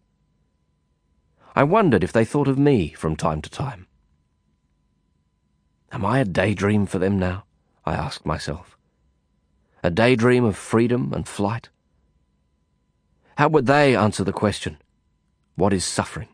I 1.55 1.63
wondered 1.63 2.03
if 2.03 2.11
they 2.11 2.25
thought 2.25 2.47
of 2.47 2.59
me 2.59 2.89
from 2.89 3.15
time 3.15 3.41
to 3.41 3.49
time. 3.49 3.86
Am 5.91 6.05
I 6.05 6.19
a 6.19 6.25
daydream 6.25 6.85
for 6.85 6.99
them 6.99 7.17
now? 7.17 7.45
I 7.85 7.93
asked 7.93 8.25
myself. 8.25 8.77
A 9.83 9.89
daydream 9.89 10.43
of 10.43 10.57
freedom 10.57 11.13
and 11.13 11.27
flight? 11.27 11.69
How 13.37 13.47
would 13.47 13.67
they 13.67 13.95
answer 13.95 14.23
the 14.23 14.33
question, 14.33 14.77
What 15.55 15.73
is 15.73 15.85
suffering? 15.85 16.29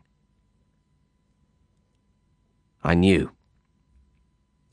I 2.82 2.94
knew. 2.94 3.30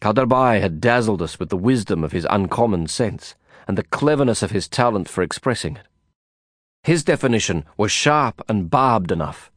Kaderbai 0.02 0.60
had 0.60 0.82
dazzled 0.82 1.22
us 1.22 1.40
with 1.40 1.50
the 1.50 1.58
wisdom 1.58 2.04
of 2.04 2.12
his 2.12 2.26
uncommon 2.30 2.88
sense 2.88 3.36
and 3.68 3.78
the 3.78 3.84
cleverness 3.84 4.42
of 4.42 4.52
his 4.52 4.68
talent 4.68 5.08
for 5.08 5.22
expressing 5.22 5.76
it. 5.76 5.88
His 6.84 7.04
definition 7.04 7.64
was 7.78 7.92
sharp 7.92 8.42
and 8.50 8.70
barbed 8.70 9.12
enough. 9.12 9.52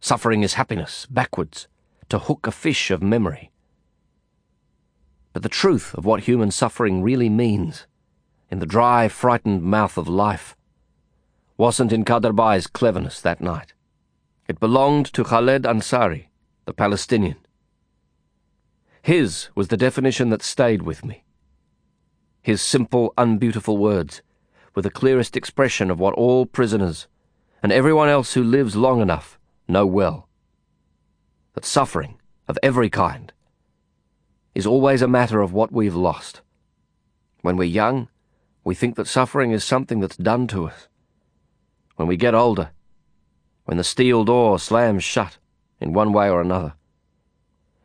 Suffering 0.00 0.42
is 0.42 0.54
happiness, 0.54 1.06
backwards, 1.10 1.68
to 2.08 2.18
hook 2.18 2.46
a 2.46 2.50
fish 2.50 2.90
of 2.90 3.02
memory. 3.02 3.49
But 5.32 5.42
the 5.42 5.48
truth 5.48 5.94
of 5.94 6.04
what 6.04 6.24
human 6.24 6.50
suffering 6.50 7.02
really 7.02 7.28
means, 7.28 7.86
in 8.50 8.58
the 8.58 8.66
dry, 8.66 9.08
frightened 9.08 9.62
mouth 9.62 9.96
of 9.96 10.08
life, 10.08 10.56
wasn't 11.56 11.92
in 11.92 12.04
Kaderbai's 12.04 12.66
cleverness 12.66 13.20
that 13.20 13.40
night. 13.40 13.72
It 14.48 14.58
belonged 14.58 15.06
to 15.12 15.22
Khaled 15.22 15.62
Ansari, 15.62 16.26
the 16.64 16.72
Palestinian. 16.72 17.36
His 19.02 19.48
was 19.54 19.68
the 19.68 19.76
definition 19.76 20.30
that 20.30 20.42
stayed 20.42 20.82
with 20.82 21.04
me. 21.04 21.24
His 22.42 22.60
simple, 22.60 23.14
unbeautiful 23.16 23.76
words 23.76 24.22
were 24.74 24.82
the 24.82 24.90
clearest 24.90 25.36
expression 25.36 25.90
of 25.90 26.00
what 26.00 26.14
all 26.14 26.46
prisoners, 26.46 27.06
and 27.62 27.70
everyone 27.70 28.08
else 28.08 28.34
who 28.34 28.42
lives 28.42 28.74
long 28.74 29.00
enough, 29.00 29.38
know 29.68 29.86
well. 29.86 30.28
That 31.54 31.64
suffering, 31.64 32.18
of 32.48 32.58
every 32.62 32.90
kind, 32.90 33.32
is 34.54 34.66
always 34.66 35.02
a 35.02 35.08
matter 35.08 35.40
of 35.40 35.52
what 35.52 35.72
we've 35.72 35.94
lost. 35.94 36.40
When 37.42 37.56
we're 37.56 37.64
young, 37.64 38.08
we 38.64 38.74
think 38.74 38.96
that 38.96 39.06
suffering 39.06 39.52
is 39.52 39.64
something 39.64 40.00
that's 40.00 40.16
done 40.16 40.46
to 40.48 40.66
us. 40.66 40.88
When 41.96 42.08
we 42.08 42.16
get 42.16 42.34
older, 42.34 42.70
when 43.64 43.76
the 43.76 43.84
steel 43.84 44.24
door 44.24 44.58
slams 44.58 45.04
shut 45.04 45.38
in 45.80 45.92
one 45.92 46.12
way 46.12 46.28
or 46.28 46.40
another, 46.40 46.74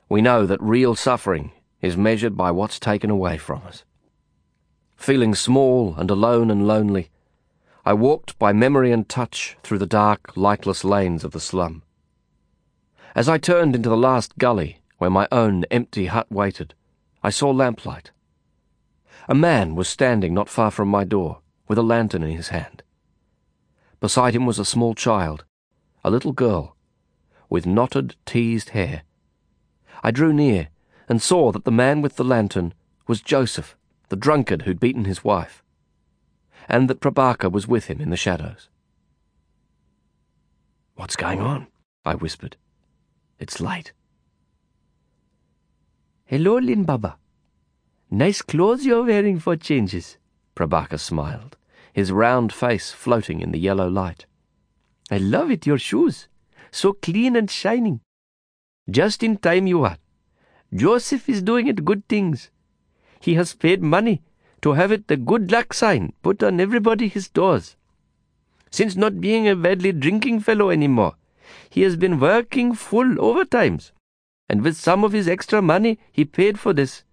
we 0.09 0.21
know 0.21 0.45
that 0.45 0.61
real 0.61 0.95
suffering 0.95 1.51
is 1.81 1.97
measured 1.97 2.35
by 2.35 2.51
what's 2.51 2.79
taken 2.79 3.09
away 3.09 3.37
from 3.37 3.61
us. 3.65 3.83
Feeling 4.95 5.35
small 5.35 5.95
and 5.97 6.09
alone 6.09 6.49
and 6.49 6.67
lonely, 6.67 7.09
I 7.85 7.93
walked 7.93 8.39
by 8.39 8.53
memory 8.53 8.91
and 8.91 9.07
touch 9.07 9.57
through 9.61 9.77
the 9.77 9.85
dark, 9.85 10.35
lightless 10.35 10.83
lanes 10.83 11.23
of 11.23 11.31
the 11.31 11.39
slum. 11.39 11.83
As 13.13 13.29
I 13.29 13.37
turned 13.37 13.75
into 13.75 13.89
the 13.89 13.97
last 13.97 14.37
gully 14.37 14.79
where 14.97 15.09
my 15.09 15.27
own 15.31 15.65
empty 15.65 16.07
hut 16.07 16.31
waited, 16.31 16.73
I 17.23 17.29
saw 17.29 17.49
lamplight. 17.49 18.11
A 19.27 19.35
man 19.35 19.75
was 19.75 19.87
standing 19.87 20.33
not 20.33 20.49
far 20.49 20.71
from 20.71 20.87
my 20.87 21.03
door, 21.03 21.39
with 21.67 21.77
a 21.77 21.83
lantern 21.83 22.23
in 22.23 22.35
his 22.35 22.49
hand. 22.49 22.83
Beside 23.99 24.35
him 24.35 24.45
was 24.45 24.59
a 24.59 24.65
small 24.65 24.93
child, 24.93 25.45
a 26.03 26.11
little 26.11 26.31
girl, 26.31 26.75
with 27.49 27.65
knotted, 27.65 28.15
teased 28.25 28.69
hair. 28.69 29.03
I 30.03 30.11
drew 30.11 30.31
near 30.31 30.69
and 31.09 31.21
saw 31.21 31.51
that 31.51 31.65
the 31.65 31.71
man 31.71 32.01
with 32.01 32.15
the 32.15 32.23
lantern 32.23 32.73
was 33.07 33.21
Joseph, 33.21 33.75
the 34.09 34.15
drunkard 34.15 34.63
who'd 34.63 34.79
beaten 34.79 35.05
his 35.05 35.23
wife, 35.23 35.63
and 36.69 36.89
that 36.89 36.99
Prabaker 36.99 37.51
was 37.51 37.67
with 37.67 37.85
him 37.85 37.99
in 38.01 38.09
the 38.09 38.17
shadows. 38.17 38.69
What's 40.95 41.15
going 41.15 41.41
on? 41.41 41.67
I 42.05 42.15
whispered. 42.15 42.57
It's 43.39 43.59
light. 43.59 43.91
Hello, 46.27 46.57
Lin 46.57 46.85
Baba. 46.85 47.19
Nice 48.09 48.41
clothes 48.41 48.83
you're 48.83 49.05
wearing 49.05 49.37
for 49.37 49.55
changes, 49.55 50.17
Prabaker 50.55 50.99
smiled, 50.99 51.55
his 51.93 52.11
round 52.11 52.51
face 52.51 52.91
floating 52.91 53.41
in 53.41 53.51
the 53.51 53.59
yellow 53.59 53.87
light. 53.87 54.25
I 55.11 55.19
love 55.19 55.51
it, 55.51 55.67
your 55.67 55.77
shoes. 55.77 56.27
So 56.71 56.93
clean 56.93 57.35
and 57.35 57.47
shining. 57.47 58.01
Just 58.89 59.21
in 59.21 59.37
time 59.37 59.67
you 59.67 59.83
are. 59.83 59.99
Joseph 60.73 61.29
is 61.29 61.43
doing 61.43 61.67
it 61.67 61.85
good 61.85 62.07
things. 62.07 62.49
He 63.19 63.35
has 63.35 63.53
paid 63.53 63.83
money 63.83 64.23
to 64.63 64.73
have 64.73 64.91
it 64.91 65.07
the 65.07 65.17
good 65.17 65.51
luck 65.51 65.75
sign 65.75 66.13
put 66.23 66.41
on 66.41 66.59
everybody 66.59 67.07
his 67.07 67.29
doors. 67.29 67.75
Since 68.71 68.95
not 68.95 69.21
being 69.21 69.47
a 69.47 69.55
badly 69.55 69.91
drinking 69.91 70.39
fellow 70.39 70.69
any 70.69 70.87
more, 70.87 71.17
he 71.69 71.83
has 71.83 71.95
been 71.95 72.19
working 72.19 72.73
full 72.73 73.15
overtimes, 73.17 73.91
and 74.49 74.61
with 74.61 74.77
some 74.77 75.03
of 75.03 75.11
his 75.11 75.27
extra 75.27 75.61
money 75.61 75.99
he 76.11 76.25
paid 76.25 76.59
for 76.59 76.73
this, 76.73 77.03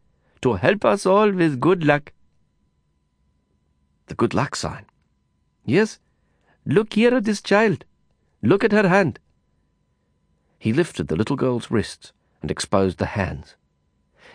to 0.40 0.54
help 0.54 0.84
us 0.84 1.06
all 1.06 1.30
with 1.30 1.60
good 1.60 1.84
luck. 1.84 2.12
The 4.06 4.14
good 4.14 4.34
luck 4.34 4.56
sign? 4.56 4.86
Yes. 5.64 5.98
Look 6.66 6.94
here 6.94 7.14
at 7.14 7.24
this 7.24 7.40
child. 7.40 7.84
Look 8.42 8.64
at 8.64 8.72
her 8.72 8.88
hand. 8.88 9.18
He 10.58 10.72
lifted 10.72 11.08
the 11.08 11.16
little 11.16 11.36
girl's 11.36 11.70
wrists 11.70 12.12
and 12.40 12.50
exposed 12.50 12.98
the 12.98 13.06
hands. 13.06 13.56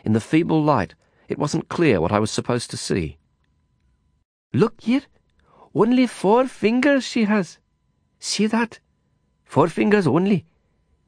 In 0.03 0.14
the 0.14 0.22
feeble 0.22 0.64
light, 0.64 0.95
it 1.28 1.38
wasn't 1.38 1.69
clear 1.69 1.99
what 1.99 2.11
I 2.11 2.19
was 2.19 2.32
supposed 2.32 2.69
to 2.72 2.78
see. 2.78 3.18
Look 4.53 4.82
here. 4.82 5.03
Only 5.76 6.07
four 6.07 6.48
fingers 6.48 7.03
she 7.03 7.26
has. 7.26 7.60
See 8.19 8.48
that? 8.48 8.80
Four 9.44 9.68
fingers 9.68 10.07
only. 10.07 10.45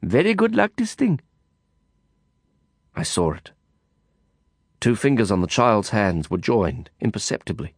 Very 0.02 0.34
good 0.34 0.54
luck, 0.54 0.72
this 0.76 0.94
thing. 0.94 1.20
I 2.94 3.02
saw 3.02 3.32
it. 3.32 3.52
Two 4.80 4.96
fingers 4.96 5.30
on 5.30 5.40
the 5.40 5.46
child's 5.46 5.90
hands 5.90 6.30
were 6.30 6.38
joined, 6.38 6.90
imperceptibly, 7.00 7.74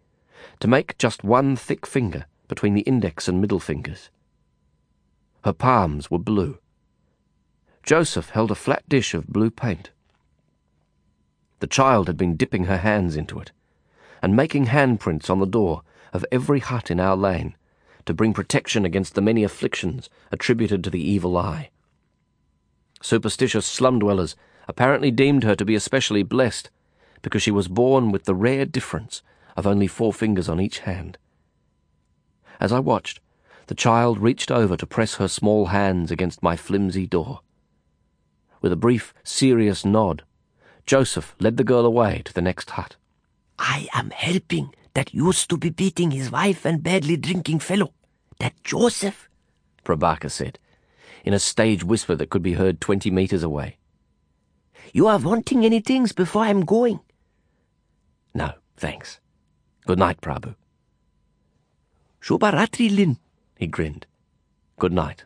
to 0.60 0.68
make 0.68 0.98
just 0.98 1.24
one 1.24 1.56
thick 1.56 1.86
finger 1.86 2.26
between 2.48 2.74
the 2.74 2.82
index 2.82 3.28
and 3.28 3.40
middle 3.40 3.60
fingers. 3.60 4.10
Her 5.44 5.52
palms 5.52 6.10
were 6.10 6.18
blue. 6.18 6.58
Joseph 7.82 8.30
held 8.30 8.50
a 8.50 8.54
flat 8.54 8.88
dish 8.88 9.14
of 9.14 9.26
blue 9.26 9.50
paint, 9.50 9.90
The 11.58 11.66
child 11.66 12.06
had 12.06 12.16
been 12.16 12.36
dipping 12.36 12.64
her 12.64 12.78
hands 12.78 13.16
into 13.16 13.40
it 13.40 13.50
and 14.22 14.36
making 14.36 14.66
handprints 14.66 15.28
on 15.28 15.40
the 15.40 15.46
door 15.46 15.82
of 16.12 16.24
every 16.30 16.60
hut 16.60 16.90
in 16.90 17.00
our 17.00 17.16
lane 17.16 17.56
to 18.06 18.14
bring 18.14 18.32
protection 18.32 18.84
against 18.84 19.14
the 19.14 19.20
many 19.20 19.42
afflictions 19.42 20.08
attributed 20.30 20.82
to 20.84 20.90
the 20.90 21.02
evil 21.02 21.36
eye. 21.36 21.70
Superstitious 23.00 23.66
slum 23.66 23.98
dwellers 23.98 24.36
apparently 24.68 25.10
deemed 25.10 25.44
her 25.44 25.54
to 25.54 25.64
be 25.64 25.74
especially 25.74 26.22
blessed 26.22 26.70
because 27.22 27.42
she 27.42 27.50
was 27.50 27.68
born 27.68 28.10
with 28.10 28.24
the 28.24 28.34
rare 28.34 28.64
difference 28.64 29.22
of 29.56 29.66
only 29.66 29.86
four 29.86 30.12
fingers 30.12 30.48
on 30.48 30.60
each 30.60 30.80
hand. 30.80 31.18
As 32.60 32.72
I 32.72 32.78
watched, 32.78 33.20
the 33.66 33.74
child 33.74 34.18
reached 34.18 34.50
over 34.50 34.76
to 34.76 34.86
press 34.86 35.16
her 35.16 35.28
small 35.28 35.66
hands 35.66 36.10
against 36.10 36.42
my 36.42 36.56
flimsy 36.56 37.06
door. 37.06 37.40
With 38.60 38.72
a 38.72 38.76
brief, 38.76 39.14
serious 39.24 39.84
nod, 39.84 40.22
Joseph 40.86 41.34
led 41.40 41.56
the 41.56 41.64
girl 41.64 41.86
away 41.86 42.22
to 42.24 42.32
the 42.32 42.42
next 42.42 42.70
hut. 42.70 42.96
I 43.58 43.88
am 43.92 44.10
helping 44.10 44.74
that 44.94 45.14
used 45.14 45.48
to 45.50 45.56
be 45.56 45.70
beating 45.70 46.10
his 46.10 46.30
wife 46.30 46.64
and 46.64 46.82
badly 46.82 47.16
drinking 47.16 47.60
fellow. 47.60 47.92
That 48.38 48.54
Joseph, 48.64 49.28
Prabaker 49.84 50.30
said, 50.30 50.58
in 51.24 51.32
a 51.32 51.38
stage 51.38 51.84
whisper 51.84 52.16
that 52.16 52.30
could 52.30 52.42
be 52.42 52.54
heard 52.54 52.80
twenty 52.80 53.10
meters 53.10 53.42
away. 53.42 53.76
You 54.92 55.06
are 55.06 55.18
wanting 55.18 55.64
any 55.64 55.80
things 55.80 56.12
before 56.12 56.42
I'm 56.42 56.66
going? 56.66 57.00
No, 58.34 58.52
thanks. 58.76 59.20
Good 59.86 59.98
night, 59.98 60.20
Prabhu. 60.20 60.54
Shubharatri, 62.20 62.94
Lin, 62.94 63.16
he 63.56 63.66
grinned. 63.66 64.06
Good 64.78 64.92
night. 64.92 65.24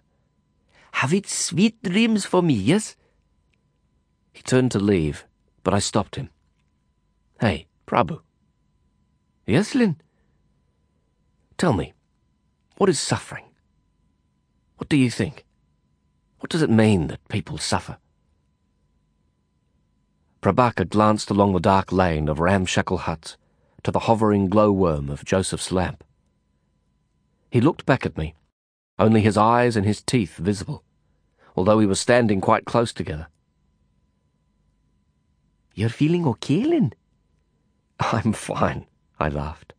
Have 0.92 1.12
it 1.12 1.26
sweet 1.26 1.82
dreams 1.82 2.24
for 2.24 2.42
me, 2.42 2.54
yes? 2.54 2.96
He 4.32 4.42
turned 4.42 4.70
to 4.70 4.78
leave, 4.78 5.24
but 5.64 5.74
I 5.74 5.80
stopped 5.80 6.14
him. 6.14 6.30
Hey, 7.40 7.66
Prabhu. 7.86 8.20
Yes, 9.46 9.74
Lin? 9.74 9.96
Tell 11.58 11.72
me, 11.72 11.92
what 12.76 12.88
is 12.88 13.00
suffering? 13.00 13.44
What 14.76 14.88
do 14.88 14.96
you 14.96 15.10
think? 15.10 15.44
What 16.38 16.50
does 16.50 16.62
it 16.62 16.70
mean 16.70 17.08
that 17.08 17.28
people 17.28 17.58
suffer? 17.58 17.98
Prabaker 20.46 20.88
glanced 20.88 21.28
along 21.28 21.54
the 21.54 21.58
dark 21.58 21.90
lane 21.90 22.28
of 22.28 22.38
ramshackle 22.38 22.98
huts 22.98 23.36
to 23.82 23.90
the 23.90 24.06
hovering 24.06 24.48
glowworm 24.48 25.10
of 25.10 25.24
Joseph's 25.24 25.72
lamp. 25.72 26.04
He 27.50 27.60
looked 27.60 27.84
back 27.84 28.06
at 28.06 28.16
me, 28.16 28.36
only 28.96 29.22
his 29.22 29.36
eyes 29.36 29.74
and 29.74 29.84
his 29.84 30.00
teeth 30.00 30.36
visible, 30.36 30.84
although 31.56 31.76
we 31.76 31.84
were 31.84 31.96
standing 31.96 32.40
quite 32.40 32.64
close 32.64 32.92
together. 32.92 33.26
You're 35.74 35.88
feeling 35.88 36.24
okay, 36.28 36.62
Lin? 36.62 36.92
I'm 37.98 38.32
fine, 38.32 38.86
I 39.18 39.28
laughed. 39.30 39.72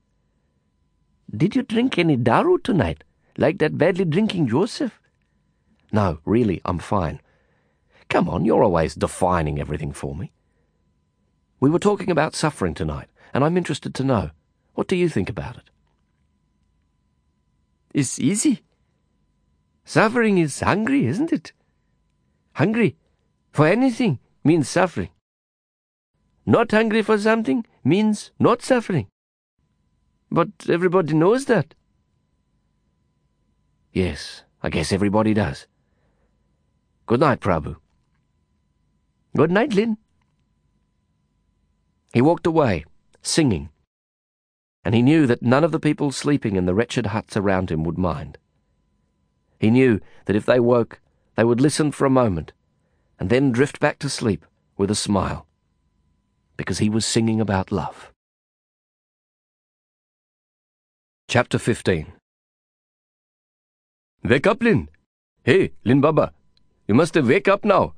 Did 1.33 1.55
you 1.55 1.63
drink 1.63 1.97
any 1.97 2.17
daru 2.17 2.57
tonight, 2.57 3.05
like 3.37 3.59
that 3.59 3.77
badly 3.77 4.03
drinking 4.03 4.49
Joseph? 4.49 4.99
No, 5.93 6.19
really, 6.25 6.59
I'm 6.65 6.79
fine. 6.79 7.21
Come 8.09 8.27
on, 8.27 8.43
you're 8.43 8.65
always 8.65 8.95
defining 8.95 9.61
everything 9.61 9.93
for 9.93 10.13
me. 10.13 10.33
We 11.59 11.69
were 11.69 11.79
talking 11.79 12.11
about 12.11 12.35
suffering 12.35 12.73
tonight, 12.73 13.09
and 13.33 13.43
I'm 13.43 13.57
interested 13.57 13.95
to 13.95 14.03
know. 14.03 14.31
What 14.75 14.87
do 14.87 14.95
you 14.95 15.09
think 15.09 15.29
about 15.29 15.57
it? 15.57 15.69
It's 17.93 18.19
easy. 18.19 18.61
Suffering 19.85 20.37
is 20.37 20.59
hungry, 20.59 21.07
isn't 21.07 21.33
it? 21.33 21.53
Hungry 22.53 22.95
for 23.51 23.65
anything 23.65 24.19
means 24.43 24.69
suffering. 24.69 25.09
Not 26.45 26.71
hungry 26.71 27.01
for 27.01 27.17
something 27.17 27.65
means 27.83 28.31
not 28.39 28.61
suffering. 28.61 29.07
But 30.29 30.49
everybody 30.69 31.13
knows 31.13 31.45
that. 31.45 31.73
Yes, 33.91 34.43
I 34.61 34.69
guess 34.69 34.91
everybody 34.91 35.33
does. 35.33 35.65
Good 37.07 37.21
night, 37.21 37.39
Prabhu. 37.39 37.77
Good 39.35 39.51
night, 39.51 39.73
Lin. 39.73 39.97
He 42.13 42.21
walked 42.21 42.47
away, 42.47 42.85
singing, 43.21 43.69
and 44.83 44.95
he 44.95 45.01
knew 45.01 45.27
that 45.27 45.41
none 45.41 45.63
of 45.63 45.73
the 45.73 45.79
people 45.79 46.11
sleeping 46.11 46.55
in 46.55 46.65
the 46.65 46.73
wretched 46.73 47.07
huts 47.07 47.35
around 47.35 47.69
him 47.69 47.83
would 47.83 47.97
mind. 47.97 48.37
He 49.59 49.69
knew 49.69 49.99
that 50.25 50.35
if 50.35 50.45
they 50.45 50.59
woke, 50.59 51.01
they 51.35 51.43
would 51.43 51.59
listen 51.59 51.91
for 51.91 52.05
a 52.05 52.09
moment, 52.09 52.53
and 53.19 53.29
then 53.29 53.51
drift 53.51 53.79
back 53.79 53.99
to 53.99 54.09
sleep 54.09 54.45
with 54.77 54.89
a 54.89 54.95
smile, 54.95 55.45
because 56.55 56.77
he 56.77 56.89
was 56.89 57.05
singing 57.05 57.41
about 57.41 57.71
love. 57.71 58.13
Chapter 61.27 61.59
15 61.59 62.13
Wake 64.23 64.47
up, 64.47 64.63
Lin. 64.63 64.87
Hey, 65.43 65.71
Lin 65.83 65.99
Baba. 65.99 66.31
You 66.87 66.95
must 66.95 67.15
wake 67.15 67.49
up 67.49 67.65
now. 67.65 67.93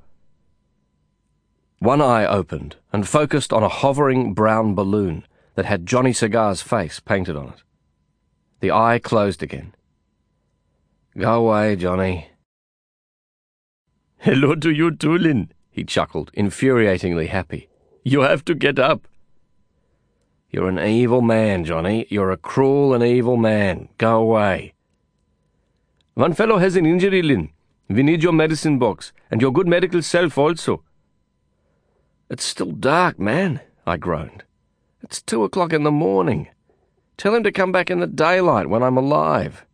One 1.80 2.02
eye 2.02 2.26
opened 2.26 2.76
and 2.92 3.08
focused 3.08 3.54
on 3.54 3.62
a 3.62 3.68
hovering 3.70 4.34
brown 4.34 4.74
balloon 4.74 5.26
that 5.54 5.64
had 5.64 5.86
Johnny 5.86 6.12
Cigar's 6.12 6.60
face 6.60 7.00
painted 7.00 7.36
on 7.36 7.48
it. 7.48 7.62
The 8.60 8.70
eye 8.70 9.00
closed 9.02 9.42
again. 9.42 9.74
Go 11.16 11.46
away, 11.46 11.76
Johnny. 11.76 12.28
Hello 14.18 14.54
to 14.56 14.70
you 14.70 14.94
too, 14.94 15.16
Lin, 15.16 15.52
he 15.70 15.82
chuckled, 15.82 16.30
infuriatingly 16.34 17.28
happy. 17.28 17.70
You 18.04 18.20
have 18.20 18.44
to 18.44 18.54
get 18.54 18.78
up. 18.78 19.08
You're 20.50 20.68
an 20.68 20.78
evil 20.78 21.22
man, 21.22 21.64
Johnny. 21.64 22.06
You're 22.10 22.30
a 22.30 22.36
cruel 22.36 22.92
and 22.92 23.02
evil 23.02 23.38
man. 23.38 23.88
Go 23.96 24.20
away. 24.20 24.74
One 26.12 26.34
fellow 26.34 26.58
has 26.58 26.76
an 26.76 26.84
injury, 26.84 27.22
Lin. 27.22 27.48
We 27.88 28.02
need 28.02 28.22
your 28.22 28.34
medicine 28.34 28.78
box, 28.78 29.14
and 29.30 29.40
your 29.40 29.50
good 29.50 29.66
medical 29.66 30.02
self 30.02 30.36
also. 30.36 30.82
It's 32.30 32.44
still 32.44 32.70
dark, 32.70 33.18
man, 33.18 33.60
I 33.84 33.96
groaned. 33.96 34.44
It's 35.02 35.20
two 35.20 35.42
o'clock 35.42 35.72
in 35.72 35.82
the 35.82 35.90
morning. 35.90 36.46
Tell 37.16 37.34
him 37.34 37.42
to 37.42 37.50
come 37.50 37.72
back 37.72 37.90
in 37.90 37.98
the 37.98 38.06
daylight 38.06 38.68
when 38.68 38.84
I'm 38.84 38.96
alive. 38.96 39.66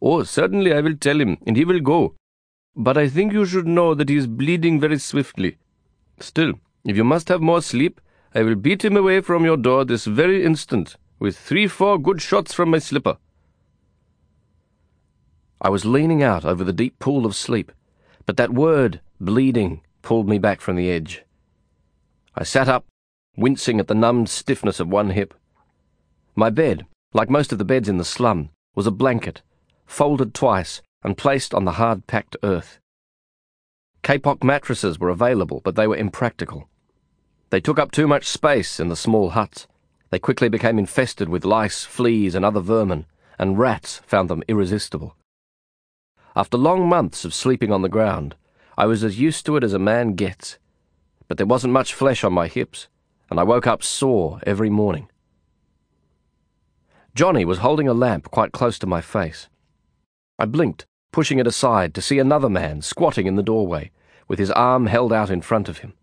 Oh, 0.00 0.22
certainly 0.22 0.72
I 0.72 0.80
will 0.80 0.96
tell 0.96 1.20
him, 1.20 1.36
and 1.46 1.54
he 1.54 1.66
will 1.66 1.80
go. 1.80 2.14
But 2.74 2.96
I 2.96 3.10
think 3.10 3.34
you 3.34 3.44
should 3.44 3.66
know 3.66 3.92
that 3.94 4.08
he 4.08 4.16
is 4.16 4.26
bleeding 4.26 4.80
very 4.80 4.98
swiftly. 4.98 5.58
Still, 6.20 6.54
if 6.86 6.96
you 6.96 7.04
must 7.04 7.28
have 7.28 7.42
more 7.42 7.60
sleep, 7.60 8.00
I 8.34 8.42
will 8.42 8.54
beat 8.54 8.82
him 8.82 8.96
away 8.96 9.20
from 9.20 9.44
your 9.44 9.58
door 9.58 9.84
this 9.84 10.06
very 10.06 10.42
instant, 10.42 10.96
with 11.18 11.36
three, 11.36 11.66
four 11.66 11.98
good 11.98 12.22
shots 12.22 12.54
from 12.54 12.70
my 12.70 12.78
slipper. 12.78 13.18
I 15.60 15.68
was 15.68 15.84
leaning 15.84 16.22
out 16.22 16.46
over 16.46 16.64
the 16.64 16.72
deep 16.72 16.98
pool 16.98 17.26
of 17.26 17.36
sleep, 17.36 17.72
but 18.24 18.38
that 18.38 18.54
word, 18.54 19.02
bleeding, 19.20 19.82
pulled 20.00 20.28
me 20.30 20.38
back 20.38 20.62
from 20.62 20.76
the 20.76 20.90
edge. 20.90 21.25
I 22.38 22.44
sat 22.44 22.68
up, 22.68 22.84
wincing 23.34 23.80
at 23.80 23.88
the 23.88 23.94
numbed 23.94 24.28
stiffness 24.28 24.78
of 24.78 24.88
one 24.88 25.10
hip. 25.10 25.32
My 26.34 26.50
bed, 26.50 26.84
like 27.14 27.30
most 27.30 27.50
of 27.50 27.56
the 27.56 27.64
beds 27.64 27.88
in 27.88 27.96
the 27.96 28.04
slum, 28.04 28.50
was 28.74 28.86
a 28.86 28.90
blanket, 28.90 29.40
folded 29.86 30.34
twice 30.34 30.82
and 31.02 31.16
placed 31.16 31.54
on 31.54 31.64
the 31.64 31.72
hard 31.72 32.06
packed 32.06 32.36
earth. 32.42 32.78
Kapok 34.02 34.44
mattresses 34.44 34.98
were 34.98 35.08
available, 35.08 35.62
but 35.64 35.76
they 35.76 35.86
were 35.86 35.96
impractical. 35.96 36.68
They 37.48 37.60
took 37.60 37.78
up 37.78 37.90
too 37.90 38.06
much 38.06 38.26
space 38.26 38.78
in 38.78 38.88
the 38.88 38.96
small 38.96 39.30
huts. 39.30 39.66
They 40.10 40.18
quickly 40.18 40.50
became 40.50 40.78
infested 40.78 41.30
with 41.30 41.46
lice, 41.46 41.84
fleas, 41.84 42.34
and 42.34 42.44
other 42.44 42.60
vermin, 42.60 43.06
and 43.38 43.58
rats 43.58 44.02
found 44.06 44.28
them 44.28 44.42
irresistible. 44.46 45.16
After 46.34 46.58
long 46.58 46.86
months 46.86 47.24
of 47.24 47.32
sleeping 47.32 47.72
on 47.72 47.80
the 47.80 47.88
ground, 47.88 48.36
I 48.76 48.84
was 48.84 49.02
as 49.02 49.18
used 49.18 49.46
to 49.46 49.56
it 49.56 49.64
as 49.64 49.72
a 49.72 49.78
man 49.78 50.16
gets, 50.16 50.58
but 51.28 51.36
there 51.36 51.46
wasn't 51.46 51.72
much 51.72 51.94
flesh 51.94 52.24
on 52.24 52.32
my 52.32 52.46
hips, 52.48 52.88
and 53.30 53.40
I 53.40 53.42
woke 53.42 53.66
up 53.66 53.82
sore 53.82 54.40
every 54.46 54.70
morning. 54.70 55.08
Johnny 57.14 57.44
was 57.44 57.58
holding 57.58 57.88
a 57.88 57.94
lamp 57.94 58.30
quite 58.30 58.52
close 58.52 58.78
to 58.78 58.86
my 58.86 59.00
face. 59.00 59.48
I 60.38 60.44
blinked, 60.44 60.86
pushing 61.12 61.38
it 61.38 61.46
aside 61.46 61.94
to 61.94 62.02
see 62.02 62.18
another 62.18 62.50
man 62.50 62.82
squatting 62.82 63.26
in 63.26 63.36
the 63.36 63.42
doorway, 63.42 63.90
with 64.28 64.38
his 64.38 64.50
arm 64.50 64.86
held 64.86 65.12
out 65.12 65.30
in 65.30 65.40
front 65.40 65.68
of 65.68 65.78
him. 65.78 65.94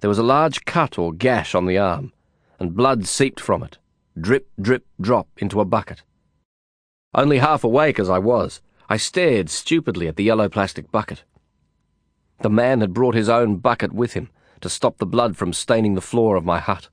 There 0.00 0.10
was 0.10 0.18
a 0.18 0.22
large 0.22 0.64
cut 0.64 0.98
or 0.98 1.12
gash 1.12 1.54
on 1.54 1.66
the 1.66 1.78
arm, 1.78 2.12
and 2.60 2.76
blood 2.76 3.06
seeped 3.06 3.40
from 3.40 3.62
it, 3.62 3.78
drip, 4.20 4.48
drip, 4.60 4.86
drop 5.00 5.28
into 5.38 5.60
a 5.60 5.64
bucket. 5.64 6.02
Only 7.14 7.38
half 7.38 7.64
awake 7.64 7.98
as 7.98 8.10
I 8.10 8.18
was, 8.18 8.60
I 8.88 8.96
stared 8.96 9.50
stupidly 9.50 10.06
at 10.06 10.16
the 10.16 10.24
yellow 10.24 10.48
plastic 10.48 10.92
bucket. 10.92 11.24
The 12.40 12.50
man 12.50 12.80
had 12.80 12.94
brought 12.94 13.14
his 13.14 13.28
own 13.28 13.56
bucket 13.56 13.92
with 13.92 14.12
him 14.12 14.30
to 14.60 14.68
stop 14.68 14.98
the 14.98 15.06
blood 15.06 15.36
from 15.36 15.52
staining 15.52 15.94
the 15.94 16.00
floor 16.00 16.36
of 16.36 16.44
my 16.44 16.58
hut, 16.58 16.88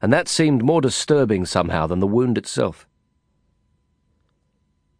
and 0.00 0.12
that 0.12 0.28
seemed 0.28 0.64
more 0.64 0.80
disturbing 0.80 1.44
somehow 1.46 1.86
than 1.86 2.00
the 2.00 2.06
wound 2.06 2.38
itself. 2.38 2.86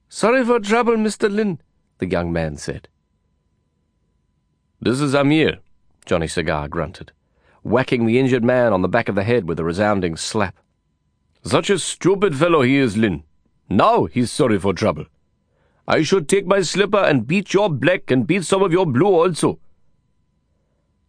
Sorry 0.09 0.45
for 0.45 0.61
trouble, 0.61 0.97
Mr. 0.97 1.31
Lin, 1.31 1.61
the 1.99 2.07
young 2.07 2.33
man 2.33 2.57
said. 2.57 2.89
This 4.81 5.01
is 5.01 5.15
Amir, 5.15 5.59
Johnny 6.05 6.27
Cigar 6.29 6.69
grunted. 6.69 7.13
whacking 7.63 8.07
the 8.07 8.19
injured 8.19 8.45
man 8.45 8.73
on 8.73 8.83
the 8.83 8.89
back 8.89 9.09
of 9.09 9.15
the 9.15 9.23
head 9.23 9.49
with 9.49 9.59
a 9.59 9.65
resounding 9.65 10.17
slap. 10.17 10.59
Such 11.45 11.71
a 11.71 11.79
stupid 11.79 12.37
fellow 12.37 12.63
he 12.63 12.77
is, 12.77 12.97
Lin. 12.97 13.23
Now 13.69 14.07
he's 14.07 14.31
sorry 14.31 14.59
for 14.59 14.75
trouble. 14.75 15.07
I 15.93 16.03
should 16.03 16.27
take 16.27 16.47
my 16.47 16.63
slipper 16.63 16.97
and 16.97 17.27
beat 17.27 17.53
your 17.53 17.69
black 17.69 18.11
and 18.11 18.27
beat 18.27 18.47
some 18.47 18.63
of 18.63 18.73
your 18.73 18.87
blue 18.87 19.09
also. 19.09 19.59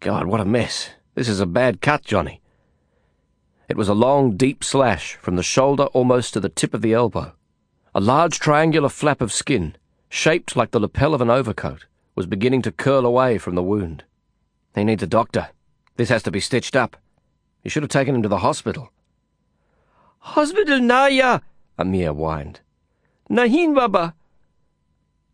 God, 0.01 0.25
what 0.27 0.41
a 0.41 0.45
mess. 0.45 0.89
This 1.15 1.29
is 1.29 1.39
a 1.39 1.45
bad 1.45 1.79
cut, 1.79 2.03
Johnny. 2.03 2.41
It 3.69 3.77
was 3.77 3.87
a 3.87 3.93
long, 3.93 4.35
deep 4.35 4.61
slash 4.61 5.15
from 5.15 5.37
the 5.37 5.41
shoulder 5.41 5.85
almost 5.93 6.33
to 6.33 6.41
the 6.41 6.49
tip 6.49 6.73
of 6.73 6.81
the 6.81 6.91
elbow. 6.91 7.31
A 7.95 8.01
large 8.01 8.41
triangular 8.41 8.89
flap 8.89 9.21
of 9.21 9.31
skin, 9.31 9.77
shaped 10.09 10.57
like 10.57 10.71
the 10.71 10.81
lapel 10.81 11.13
of 11.13 11.21
an 11.21 11.29
overcoat, 11.29 11.85
was 12.13 12.25
beginning 12.25 12.61
to 12.63 12.71
curl 12.73 13.05
away 13.05 13.37
from 13.37 13.55
the 13.55 13.63
wound. 13.63 14.03
He 14.75 14.83
needs 14.83 15.01
a 15.01 15.07
doctor. 15.07 15.47
This 15.95 16.09
has 16.09 16.23
to 16.23 16.31
be 16.31 16.41
stitched 16.41 16.75
up. 16.75 16.97
You 17.63 17.69
should 17.69 17.83
have 17.83 17.89
taken 17.89 18.15
him 18.15 18.23
to 18.23 18.27
the 18.27 18.39
hospital. 18.39 18.91
Hospital 20.19 20.81
Naya, 20.81 21.39
Amir 21.77 22.11
whined. 22.11 22.59
Nahin 23.29 23.73
Baba. 23.73 24.13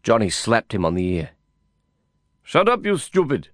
Johnny 0.04 0.30
slapped 0.30 0.74
him 0.74 0.86
on 0.86 0.96
the 0.96 1.06
ear. 1.06 1.32
Shut 2.44 2.70
up, 2.70 2.86
you 2.86 2.98
stupid. 2.98 3.50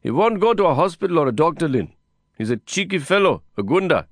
He 0.00 0.10
won't 0.10 0.40
go 0.40 0.54
to 0.54 0.66
a 0.66 0.74
hospital 0.74 1.18
or 1.18 1.28
a 1.28 1.32
doctor, 1.32 1.68
Lin. 1.68 1.92
He's 2.36 2.50
a 2.50 2.56
cheeky 2.56 2.98
fellow, 2.98 3.42
a 3.56 3.62
gunda. 3.62 4.08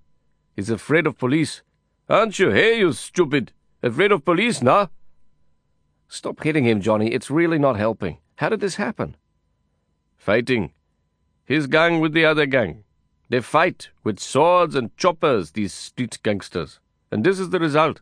He's 0.55 0.71
afraid 0.71 1.07
of 1.07 1.19
police. 1.19 1.63
Aren't 2.09 2.39
you? 2.39 2.51
Hey, 2.51 2.79
you 2.81 2.93
stupid. 2.93 3.53
Afraid 3.83 4.13
of 4.13 4.25
police, 4.25 4.63
nah? 4.63 4.89
Stop 6.09 6.43
hitting 6.43 6.65
him, 6.65 6.81
Johnny. 6.81 7.13
It's 7.13 7.31
really 7.31 7.59
not 7.59 7.77
helping. 7.77 8.19
How 8.37 8.49
did 8.49 8.61
this 8.61 8.77
happen? 8.77 9.17
Fighting. 10.17 10.73
His 11.45 11.67
gang 11.67 12.01
with 12.01 12.13
the 12.13 12.25
other 12.25 12.47
gang. 12.47 12.85
They 13.29 13.41
fight 13.41 13.91
with 14.03 14.19
swords 14.19 14.75
and 14.75 14.97
choppers, 14.97 15.53
these 15.53 15.73
street 15.73 16.19
gangsters. 16.23 16.81
And 17.11 17.25
this 17.25 17.39
is 17.39 17.51
the 17.51 17.61
result. 17.61 18.01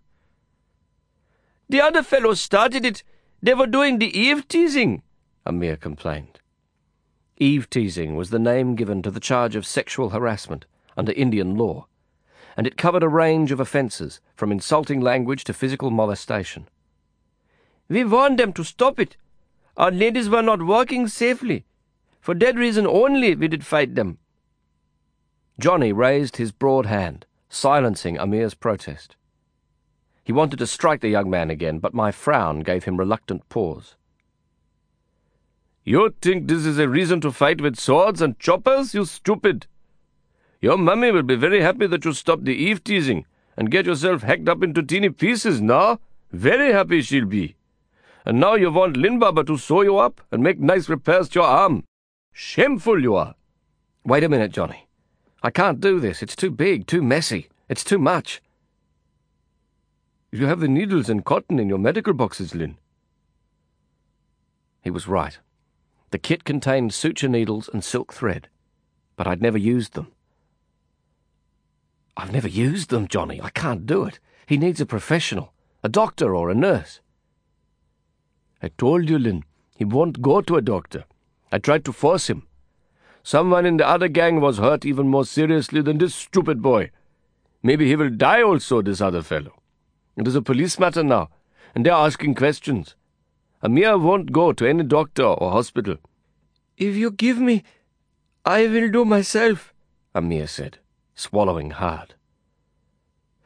The 1.68 1.82
other 1.82 2.02
fellows 2.02 2.40
started 2.40 2.84
it. 2.84 3.02
They 3.40 3.54
were 3.54 3.66
doing 3.66 3.98
the 3.98 4.18
Eve 4.18 4.48
teasing, 4.48 5.02
Amir 5.46 5.76
complained. 5.76 6.40
Eve 7.36 7.70
teasing 7.70 8.16
was 8.16 8.30
the 8.30 8.38
name 8.38 8.74
given 8.74 9.00
to 9.02 9.12
the 9.12 9.20
charge 9.20 9.54
of 9.54 9.64
sexual 9.64 10.10
harassment 10.10 10.64
under 10.96 11.12
Indian 11.12 11.56
law, 11.56 11.86
and 12.56 12.66
it 12.66 12.76
covered 12.76 13.04
a 13.04 13.08
range 13.08 13.52
of 13.52 13.60
offences 13.60 14.20
from 14.34 14.50
insulting 14.50 15.00
language 15.00 15.44
to 15.44 15.52
physical 15.52 15.92
molestation. 15.92 16.68
We 17.88 18.02
warned 18.02 18.40
them 18.40 18.52
to 18.54 18.64
stop 18.64 18.98
it. 18.98 19.16
Our 19.76 19.92
ladies 19.92 20.28
were 20.28 20.42
not 20.42 20.66
working 20.66 21.06
safely. 21.06 21.64
For 22.20 22.34
that 22.34 22.56
reason 22.56 22.86
only 22.86 23.36
we 23.36 23.46
did 23.46 23.64
fight 23.64 23.94
them. 23.94 24.18
Johnny 25.60 25.92
raised 25.92 26.36
his 26.36 26.50
broad 26.50 26.86
hand, 26.86 27.24
silencing 27.48 28.18
Amir's 28.18 28.54
protest. 28.54 29.14
He 30.28 30.32
wanted 30.32 30.58
to 30.58 30.66
strike 30.66 31.00
the 31.00 31.08
young 31.08 31.30
man 31.30 31.48
again, 31.48 31.78
but 31.78 31.94
my 31.94 32.12
frown 32.12 32.60
gave 32.60 32.84
him 32.84 32.98
reluctant 32.98 33.48
pause. 33.48 33.96
You 35.84 36.14
think 36.20 36.48
this 36.48 36.66
is 36.66 36.78
a 36.78 36.86
reason 36.86 37.22
to 37.22 37.32
fight 37.32 37.62
with 37.62 37.80
swords 37.80 38.20
and 38.20 38.38
choppers, 38.38 38.92
you 38.92 39.06
stupid? 39.06 39.66
Your 40.60 40.76
mummy 40.76 41.12
will 41.12 41.22
be 41.22 41.34
very 41.34 41.62
happy 41.62 41.86
that 41.86 42.04
you 42.04 42.12
stopped 42.12 42.44
the 42.44 42.54
Eve 42.54 42.84
teasing 42.84 43.24
and 43.56 43.70
get 43.70 43.86
yourself 43.86 44.20
hacked 44.20 44.50
up 44.50 44.62
into 44.62 44.82
teeny 44.82 45.08
pieces, 45.08 45.62
no? 45.62 45.98
Very 46.30 46.74
happy 46.74 47.00
she'll 47.00 47.24
be. 47.24 47.56
And 48.26 48.38
now 48.38 48.54
you 48.54 48.70
want 48.70 48.98
Lin 48.98 49.18
Baba 49.18 49.44
to 49.44 49.56
sew 49.56 49.80
you 49.80 49.96
up 49.96 50.20
and 50.30 50.42
make 50.42 50.60
nice 50.60 50.90
repairs 50.90 51.30
to 51.30 51.38
your 51.38 51.48
arm. 51.48 51.84
Shameful 52.34 53.00
you 53.00 53.14
are. 53.14 53.34
Wait 54.04 54.24
a 54.24 54.28
minute, 54.28 54.52
Johnny. 54.52 54.88
I 55.42 55.48
can't 55.48 55.80
do 55.80 55.98
this. 55.98 56.22
It's 56.22 56.36
too 56.36 56.50
big, 56.50 56.86
too 56.86 57.00
messy. 57.00 57.48
It's 57.70 57.82
too 57.82 57.98
much. 57.98 58.42
You 60.30 60.46
have 60.46 60.60
the 60.60 60.68
needles 60.68 61.08
and 61.08 61.24
cotton 61.24 61.58
in 61.58 61.68
your 61.68 61.78
medical 61.78 62.12
boxes, 62.12 62.54
Lin. 62.54 62.76
He 64.82 64.90
was 64.90 65.08
right. 65.08 65.38
The 66.10 66.18
kit 66.18 66.44
contained 66.44 66.92
suture 66.92 67.28
needles 67.28 67.68
and 67.72 67.82
silk 67.82 68.12
thread, 68.12 68.48
but 69.16 69.26
I'd 69.26 69.42
never 69.42 69.58
used 69.58 69.94
them. 69.94 70.12
I've 72.16 72.32
never 72.32 72.48
used 72.48 72.90
them, 72.90 73.08
Johnny. 73.08 73.40
I 73.40 73.50
can't 73.50 73.86
do 73.86 74.04
it. 74.04 74.18
He 74.46 74.58
needs 74.58 74.80
a 74.80 74.86
professional, 74.86 75.52
a 75.82 75.88
doctor 75.88 76.34
or 76.34 76.50
a 76.50 76.54
nurse. 76.54 77.00
I 78.62 78.68
told 78.76 79.08
you, 79.08 79.18
Lin, 79.18 79.44
he 79.76 79.84
won't 79.84 80.20
go 80.20 80.40
to 80.40 80.56
a 80.56 80.62
doctor. 80.62 81.04
I 81.52 81.58
tried 81.58 81.84
to 81.86 81.92
force 81.92 82.28
him. 82.28 82.46
Someone 83.22 83.64
in 83.64 83.76
the 83.76 83.86
other 83.86 84.08
gang 84.08 84.40
was 84.40 84.58
hurt 84.58 84.84
even 84.84 85.08
more 85.08 85.24
seriously 85.24 85.80
than 85.80 85.98
this 85.98 86.14
stupid 86.14 86.60
boy. 86.60 86.90
Maybe 87.62 87.86
he 87.86 87.96
will 87.96 88.10
die 88.10 88.42
also, 88.42 88.82
this 88.82 89.00
other 89.00 89.22
fellow. 89.22 89.57
It 90.18 90.26
is 90.26 90.34
a 90.34 90.42
police 90.42 90.80
matter 90.80 91.04
now, 91.04 91.30
and 91.74 91.86
they 91.86 91.90
are 91.90 92.04
asking 92.04 92.34
questions. 92.34 92.96
Amir 93.62 93.96
won't 93.96 94.32
go 94.32 94.52
to 94.52 94.66
any 94.66 94.82
doctor 94.82 95.22
or 95.22 95.52
hospital. 95.52 95.96
If 96.76 96.96
you 96.96 97.12
give 97.12 97.38
me, 97.38 97.62
I 98.44 98.66
will 98.66 98.90
do 98.90 99.04
myself, 99.04 99.72
Amir 100.14 100.48
said, 100.48 100.78
swallowing 101.14 101.70
hard. 101.70 102.14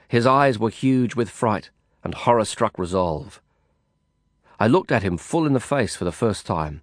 His 0.09 0.27
eyes 0.27 0.59
were 0.59 0.71
huge 0.71 1.15
with 1.15 1.29
fright 1.29 1.71
and 2.03 2.15
horror 2.15 2.47
struck 2.47 2.79
resolve. 2.79 3.43
I 4.59 4.67
looked 4.67 4.93
at 4.93 5.03
him 5.03 5.19
full 5.19 5.47
in 5.47 5.53
the 5.53 5.61
face 5.61 5.95
for 5.95 6.05
the 6.05 6.13
first 6.13 6.47
time, 6.47 6.83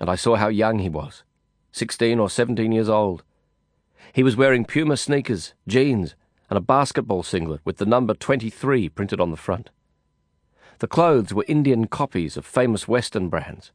and 0.00 0.10
I 0.10 0.16
saw 0.16 0.34
how 0.36 0.48
young 0.48 0.80
he 0.80 0.88
was 0.88 1.22
sixteen 1.70 2.18
or 2.18 2.28
seventeen 2.28 2.72
years 2.72 2.88
old. 2.88 3.22
He 4.12 4.24
was 4.24 4.36
wearing 4.36 4.64
Puma 4.64 4.96
sneakers, 4.96 5.54
jeans, 5.68 6.16
and 6.50 6.56
a 6.56 6.60
basketball 6.60 7.22
singlet 7.22 7.60
with 7.64 7.76
the 7.76 7.86
number 7.86 8.14
23 8.14 8.88
printed 8.88 9.20
on 9.20 9.30
the 9.30 9.36
front. 9.36 9.70
The 10.78 10.86
clothes 10.86 11.34
were 11.34 11.44
Indian 11.48 11.86
copies 11.88 12.36
of 12.36 12.46
famous 12.46 12.86
Western 12.86 13.28
brands, 13.28 13.72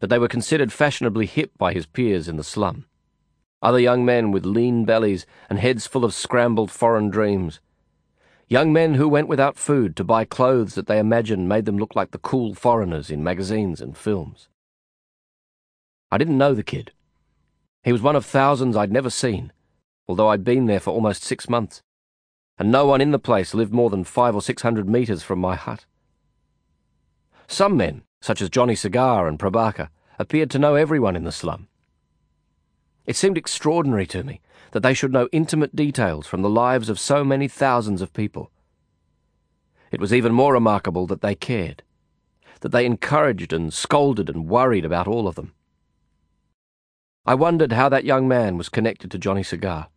but 0.00 0.10
they 0.10 0.18
were 0.18 0.28
considered 0.28 0.72
fashionably 0.72 1.26
hip 1.26 1.52
by 1.56 1.72
his 1.72 1.86
peers 1.86 2.28
in 2.28 2.36
the 2.36 2.44
slum. 2.44 2.86
Other 3.62 3.78
young 3.78 4.04
men 4.04 4.32
with 4.32 4.44
lean 4.44 4.84
bellies 4.84 5.24
and 5.48 5.60
heads 5.60 5.86
full 5.86 6.04
of 6.04 6.12
scrambled 6.12 6.70
foreign 6.70 7.10
dreams. 7.10 7.60
Young 8.48 8.72
men 8.72 8.94
who 8.94 9.08
went 9.08 9.28
without 9.28 9.56
food 9.56 9.94
to 9.96 10.04
buy 10.04 10.24
clothes 10.24 10.74
that 10.74 10.88
they 10.88 10.98
imagined 10.98 11.48
made 11.48 11.64
them 11.64 11.78
look 11.78 11.94
like 11.94 12.10
the 12.10 12.18
cool 12.18 12.54
foreigners 12.54 13.08
in 13.08 13.22
magazines 13.22 13.80
and 13.80 13.96
films. 13.96 14.48
I 16.10 16.18
didn't 16.18 16.38
know 16.38 16.52
the 16.52 16.64
kid. 16.64 16.90
He 17.84 17.92
was 17.92 18.02
one 18.02 18.16
of 18.16 18.26
thousands 18.26 18.76
I'd 18.76 18.92
never 18.92 19.10
seen, 19.10 19.52
although 20.08 20.28
I'd 20.28 20.44
been 20.44 20.66
there 20.66 20.80
for 20.80 20.90
almost 20.90 21.22
six 21.22 21.48
months, 21.48 21.82
and 22.62 22.70
no 22.70 22.86
one 22.86 23.00
in 23.00 23.10
the 23.10 23.18
place 23.18 23.54
lived 23.54 23.72
more 23.72 23.90
than 23.90 24.04
five 24.04 24.36
or 24.36 24.40
six 24.40 24.62
hundred 24.62 24.88
metres 24.88 25.24
from 25.24 25.40
my 25.40 25.56
hut. 25.56 25.84
Some 27.48 27.76
men, 27.76 28.04
such 28.20 28.40
as 28.40 28.48
Johnny 28.48 28.76
Cigar 28.76 29.26
and 29.26 29.36
Prabaker, 29.36 29.88
appeared 30.16 30.48
to 30.52 30.60
know 30.60 30.76
everyone 30.76 31.16
in 31.16 31.24
the 31.24 31.32
slum. 31.32 31.66
It 33.04 33.16
seemed 33.16 33.36
extraordinary 33.36 34.06
to 34.06 34.22
me 34.22 34.40
that 34.70 34.84
they 34.84 34.94
should 34.94 35.12
know 35.12 35.28
intimate 35.32 35.74
details 35.74 36.28
from 36.28 36.42
the 36.42 36.48
lives 36.48 36.88
of 36.88 37.00
so 37.00 37.24
many 37.24 37.48
thousands 37.48 38.00
of 38.00 38.12
people. 38.12 38.52
It 39.90 40.00
was 40.00 40.14
even 40.14 40.32
more 40.32 40.52
remarkable 40.52 41.08
that 41.08 41.20
they 41.20 41.34
cared, 41.34 41.82
that 42.60 42.68
they 42.68 42.86
encouraged 42.86 43.52
and 43.52 43.74
scolded 43.74 44.30
and 44.30 44.48
worried 44.48 44.84
about 44.84 45.08
all 45.08 45.26
of 45.26 45.34
them. 45.34 45.52
I 47.26 47.34
wondered 47.34 47.72
how 47.72 47.88
that 47.88 48.04
young 48.04 48.28
man 48.28 48.56
was 48.56 48.68
connected 48.68 49.10
to 49.10 49.18
Johnny 49.18 49.42
Cigar. 49.42 49.88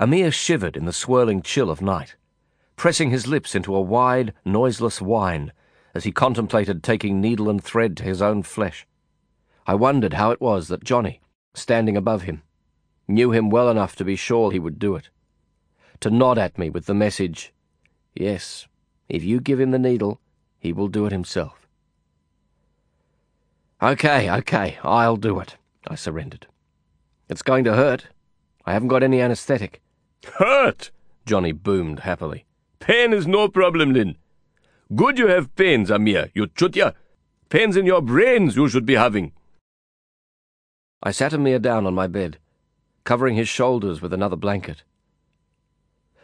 Amir 0.00 0.32
shivered 0.32 0.78
in 0.78 0.86
the 0.86 0.94
swirling 0.94 1.42
chill 1.42 1.68
of 1.68 1.82
night, 1.82 2.16
pressing 2.74 3.10
his 3.10 3.26
lips 3.26 3.54
into 3.54 3.74
a 3.74 3.82
wide, 3.82 4.32
noiseless 4.46 5.02
whine 5.02 5.52
as 5.94 6.04
he 6.04 6.10
contemplated 6.10 6.82
taking 6.82 7.20
needle 7.20 7.50
and 7.50 7.62
thread 7.62 7.98
to 7.98 8.04
his 8.04 8.22
own 8.22 8.42
flesh. 8.42 8.86
I 9.66 9.74
wondered 9.74 10.14
how 10.14 10.30
it 10.30 10.40
was 10.40 10.68
that 10.68 10.84
Johnny, 10.84 11.20
standing 11.52 11.98
above 11.98 12.22
him, 12.22 12.42
knew 13.06 13.30
him 13.30 13.50
well 13.50 13.68
enough 13.68 13.94
to 13.96 14.04
be 14.04 14.16
sure 14.16 14.50
he 14.50 14.58
would 14.58 14.78
do 14.78 14.96
it. 14.96 15.10
To 16.00 16.08
nod 16.08 16.38
at 16.38 16.56
me 16.56 16.70
with 16.70 16.86
the 16.86 16.94
message, 16.94 17.52
Yes, 18.14 18.68
if 19.06 19.22
you 19.22 19.38
give 19.38 19.60
him 19.60 19.70
the 19.70 19.78
needle, 19.78 20.18
he 20.58 20.72
will 20.72 20.88
do 20.88 21.04
it 21.04 21.12
himself. 21.12 21.68
Okay, 23.82 24.30
okay, 24.30 24.78
I'll 24.82 25.18
do 25.18 25.40
it, 25.40 25.56
I 25.86 25.94
surrendered. 25.94 26.46
It's 27.28 27.42
going 27.42 27.64
to 27.64 27.74
hurt. 27.74 28.06
I 28.64 28.72
haven't 28.72 28.88
got 28.88 29.02
any 29.02 29.20
anesthetic. 29.20 29.82
Hurt? 30.24 30.90
Johnny 31.26 31.52
boomed 31.52 32.00
happily. 32.00 32.44
Pain 32.78 33.12
is 33.12 33.26
no 33.26 33.48
problem, 33.48 33.92
Lin. 33.92 34.16
Good 34.94 35.18
you 35.18 35.28
have 35.28 35.54
pains, 35.54 35.90
Amir, 35.90 36.30
you 36.34 36.46
chutya. 36.48 36.94
Pains 37.48 37.76
in 37.76 37.86
your 37.86 38.02
brains 38.02 38.56
you 38.56 38.68
should 38.68 38.86
be 38.86 38.94
having. 38.94 39.32
I 41.02 41.12
sat 41.12 41.32
Amir 41.32 41.58
down 41.58 41.86
on 41.86 41.94
my 41.94 42.06
bed, 42.06 42.38
covering 43.04 43.36
his 43.36 43.48
shoulders 43.48 44.02
with 44.02 44.12
another 44.12 44.36
blanket. 44.36 44.82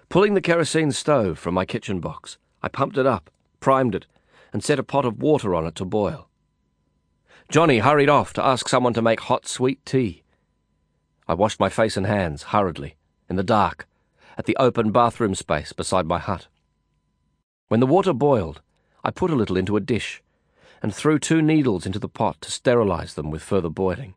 Pulling 0.09 0.35
the 0.35 0.40
kerosene 0.40 0.93
stove 0.93 1.39
from 1.39 1.55
my 1.55 1.64
kitchen 1.64 2.01
box, 2.01 2.39
I 2.62 2.68
pumped 2.68 2.98
it 2.98 3.06
up, 3.06 3.31
primed 3.60 3.94
it, 3.94 4.06
and 4.52 4.62
set 4.62 4.78
a 4.78 4.82
pot 4.82 5.05
of 5.05 5.20
water 5.20 5.55
on 5.55 5.66
it 5.66 5.74
to 5.77 5.85
boil. 5.85 6.28
Johnny 7.48 7.78
hurried 7.78 8.09
off 8.09 8.32
to 8.35 8.44
ask 8.44 8.68
someone 8.68 8.94
to 8.94 9.02
make 9.02 9.20
hot 9.20 9.47
sweet 9.47 9.85
tea. 9.86 10.23
I 11.28 11.35
washed 11.35 11.60
my 11.60 11.68
face 11.68 11.97
and 11.97 12.06
hands 12.06 12.44
hurriedly, 12.44 12.95
in 13.28 13.36
the 13.36 13.43
dark, 13.43 13.86
at 14.39 14.47
the 14.47 14.57
open 14.59 14.93
bathroom 14.93 15.35
space 15.35 15.73
beside 15.73 16.07
my 16.07 16.19
hut. 16.19 16.47
When 17.69 17.81
the 17.81 17.86
water 17.86 18.12
boiled, 18.12 18.61
I 19.03 19.11
put 19.11 19.31
a 19.31 19.36
little 19.36 19.57
into 19.57 19.77
a 19.77 19.81
dish 19.81 20.23
and 20.82 20.94
threw 20.94 21.19
two 21.19 21.43
needles 21.43 21.86
into 21.86 21.98
the 21.98 22.09
pot 22.09 22.40
to 22.43 22.51
sterilize 22.51 23.15
them 23.15 23.31
with 23.31 23.43
further 23.43 23.70
boiling. 23.70 24.15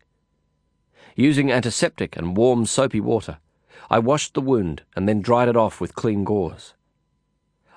Using 1.15 1.51
antiseptic 1.51 2.15
and 2.15 2.37
warm 2.37 2.65
soapy 2.65 2.99
water, 2.99 3.39
I 3.89 3.99
washed 3.99 4.33
the 4.33 4.41
wound 4.41 4.83
and 4.95 5.07
then 5.07 5.21
dried 5.21 5.47
it 5.47 5.55
off 5.55 5.81
with 5.81 5.95
clean 5.95 6.23
gauze. 6.23 6.73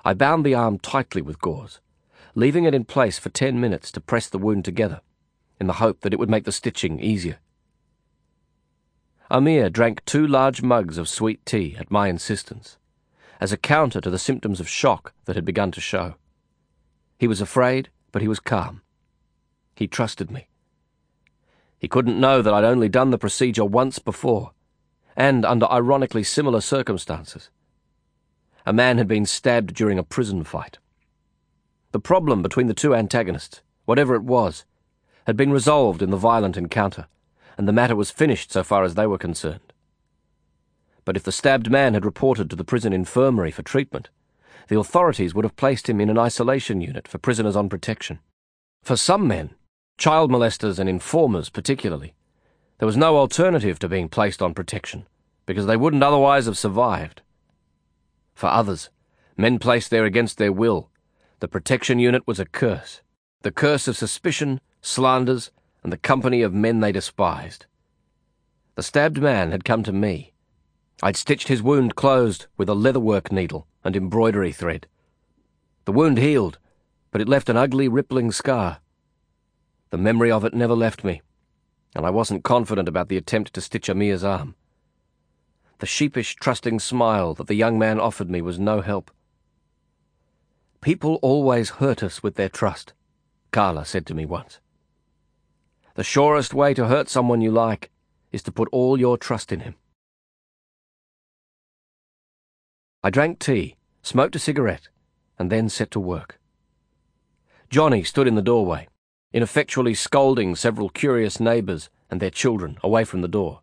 I 0.05 0.13
bound 0.13 0.45
the 0.45 0.53
arm 0.53 0.79
tightly 0.79 1.21
with 1.21 1.41
gauze, 1.41 1.79
leaving 2.35 2.65
it 2.65 2.73
in 2.73 2.83
place 2.83 3.17
for 3.17 3.29
ten 3.29 3.59
minutes 3.59 3.91
to 3.93 4.01
press 4.01 4.27
the 4.27 4.37
wound 4.37 4.65
together, 4.65 5.01
in 5.59 5.67
the 5.67 5.73
hope 5.73 6.01
that 6.01 6.13
it 6.13 6.19
would 6.19 6.29
make 6.29 6.43
the 6.43 6.51
stitching 6.51 6.99
easier. 6.99 7.39
Amir 9.33 9.71
drank 9.71 10.05
two 10.05 10.27
large 10.27 10.61
mugs 10.61 10.99
of 10.99 11.09
sweet 11.09 11.43
tea 11.43 11.75
at 11.79 11.89
my 11.89 12.07
insistence, 12.07 12.77
as 13.41 13.51
a 13.51 13.57
counter 13.57 13.99
to 13.99 14.11
the 14.11 14.19
symptoms 14.19 14.59
of 14.59 14.69
shock 14.69 15.11
that 15.25 15.35
had 15.35 15.43
begun 15.43 15.71
to 15.71 15.81
show. 15.81 16.13
He 17.17 17.27
was 17.27 17.41
afraid, 17.41 17.89
but 18.11 18.21
he 18.21 18.27
was 18.27 18.39
calm. 18.39 18.83
He 19.75 19.87
trusted 19.87 20.29
me. 20.29 20.49
He 21.79 21.87
couldn't 21.87 22.19
know 22.19 22.43
that 22.43 22.53
I'd 22.53 22.63
only 22.63 22.87
done 22.87 23.09
the 23.09 23.17
procedure 23.17 23.65
once 23.65 23.97
before, 23.97 24.51
and 25.15 25.45
under 25.45 25.65
ironically 25.65 26.23
similar 26.23 26.61
circumstances. 26.61 27.49
A 28.67 28.71
man 28.71 28.99
had 28.99 29.07
been 29.07 29.25
stabbed 29.25 29.73
during 29.73 29.97
a 29.97 30.03
prison 30.03 30.43
fight. 30.43 30.77
The 31.91 31.99
problem 31.99 32.43
between 32.43 32.67
the 32.67 32.75
two 32.75 32.93
antagonists, 32.93 33.63
whatever 33.85 34.13
it 34.13 34.23
was, 34.23 34.63
had 35.25 35.35
been 35.35 35.51
resolved 35.51 36.03
in 36.03 36.11
the 36.11 36.17
violent 36.17 36.55
encounter, 36.55 37.07
and 37.57 37.67
the 37.67 37.73
matter 37.73 37.95
was 37.95 38.11
finished 38.11 38.51
so 38.51 38.63
far 38.63 38.83
as 38.83 38.95
they 38.95 39.07
were 39.07 39.17
concerned. 39.17 39.73
But 41.05 41.17
if 41.17 41.23
the 41.23 41.31
stabbed 41.31 41.69
man 41.69 41.93
had 41.93 42.05
reported 42.05 42.49
to 42.49 42.55
the 42.55 42.63
prison 42.63 42.93
infirmary 42.93 43.51
for 43.51 43.61
treatment, 43.61 44.09
the 44.69 44.79
authorities 44.79 45.33
would 45.33 45.45
have 45.45 45.55
placed 45.55 45.89
him 45.89 45.99
in 45.99 46.09
an 46.09 46.17
isolation 46.17 46.81
unit 46.81 47.07
for 47.07 47.17
prisoners 47.17 47.55
on 47.55 47.69
protection. 47.69 48.19
For 48.81 48.95
some 48.95 49.27
men, 49.27 49.55
child 49.97 50.31
molesters 50.31 50.79
and 50.79 50.89
informers 50.89 51.49
particularly, 51.49 52.15
there 52.79 52.85
was 52.85 52.97
no 52.97 53.17
alternative 53.17 53.79
to 53.79 53.89
being 53.89 54.09
placed 54.09 54.41
on 54.41 54.53
protection, 54.53 55.05
because 55.45 55.65
they 55.65 55.77
wouldn't 55.77 56.03
otherwise 56.03 56.45
have 56.45 56.57
survived. 56.57 57.21
For 58.33 58.47
others, 58.47 58.89
men 59.37 59.59
placed 59.59 59.89
there 59.89 60.05
against 60.05 60.37
their 60.37 60.51
will, 60.51 60.89
the 61.39 61.47
protection 61.47 61.99
unit 61.99 62.25
was 62.25 62.39
a 62.39 62.45
curse, 62.45 63.01
the 63.41 63.51
curse 63.51 63.87
of 63.87 63.97
suspicion, 63.97 64.61
slanders, 64.81 65.51
and 65.83 65.91
the 65.91 65.97
company 65.97 66.41
of 66.41 66.53
men 66.53 66.79
they 66.79 66.91
despised. 66.91 67.65
The 68.75 68.83
stabbed 68.83 69.21
man 69.21 69.51
had 69.51 69.65
come 69.65 69.83
to 69.83 69.91
me. 69.91 70.33
I'd 71.03 71.17
stitched 71.17 71.49
his 71.49 71.61
wound 71.61 71.95
closed 71.95 72.47
with 72.57 72.69
a 72.69 72.75
leatherwork 72.75 73.31
needle 73.31 73.67
and 73.83 73.95
embroidery 73.95 74.51
thread. 74.51 74.87
The 75.85 75.91
wound 75.91 76.17
healed, 76.17 76.57
but 77.11 77.21
it 77.21 77.29
left 77.29 77.49
an 77.49 77.57
ugly, 77.57 77.87
rippling 77.87 78.31
scar. 78.31 78.79
The 79.89 79.97
memory 79.97 80.31
of 80.31 80.45
it 80.45 80.53
never 80.53 80.73
left 80.73 81.03
me, 81.03 81.21
and 81.93 82.05
I 82.05 82.09
wasn't 82.09 82.43
confident 82.43 82.87
about 82.87 83.09
the 83.09 83.17
attempt 83.17 83.53
to 83.53 83.61
stitch 83.61 83.89
Amir's 83.89 84.23
arm. 84.23 84.55
The 85.79 85.85
sheepish, 85.85 86.35
trusting 86.35 86.79
smile 86.79 87.33
that 87.33 87.47
the 87.47 87.55
young 87.55 87.77
man 87.77 87.99
offered 87.99 88.29
me 88.29 88.41
was 88.41 88.57
no 88.57 88.81
help. 88.81 89.11
People 90.81 91.19
always 91.21 91.71
hurt 91.71 92.01
us 92.01 92.23
with 92.23 92.35
their 92.35 92.49
trust, 92.49 92.93
Carla 93.51 93.85
said 93.85 94.05
to 94.07 94.13
me 94.13 94.25
once. 94.25 94.59
The 95.95 96.03
surest 96.03 96.53
way 96.53 96.73
to 96.73 96.87
hurt 96.87 97.07
someone 97.07 97.41
you 97.41 97.51
like 97.51 97.91
is 98.31 98.41
to 98.43 98.51
put 98.51 98.67
all 98.71 98.99
your 98.99 99.17
trust 99.17 99.51
in 99.51 99.59
him. 99.59 99.75
I 103.03 103.09
drank 103.11 103.37
tea, 103.37 103.75
smoked 104.01 104.35
a 104.35 104.39
cigarette, 104.39 104.89
and 105.37 105.51
then 105.51 105.69
set 105.69 105.91
to 105.91 105.99
work. 105.99 106.39
Johnny 107.69 108.03
stood 108.03 108.27
in 108.27 108.35
the 108.35 108.41
doorway, 108.41 108.87
ineffectually 109.33 109.93
scolding 109.93 110.55
several 110.55 110.89
curious 110.89 111.39
neighbours 111.39 111.89
and 112.09 112.19
their 112.19 112.29
children 112.29 112.77
away 112.83 113.03
from 113.03 113.21
the 113.21 113.27
door. 113.27 113.61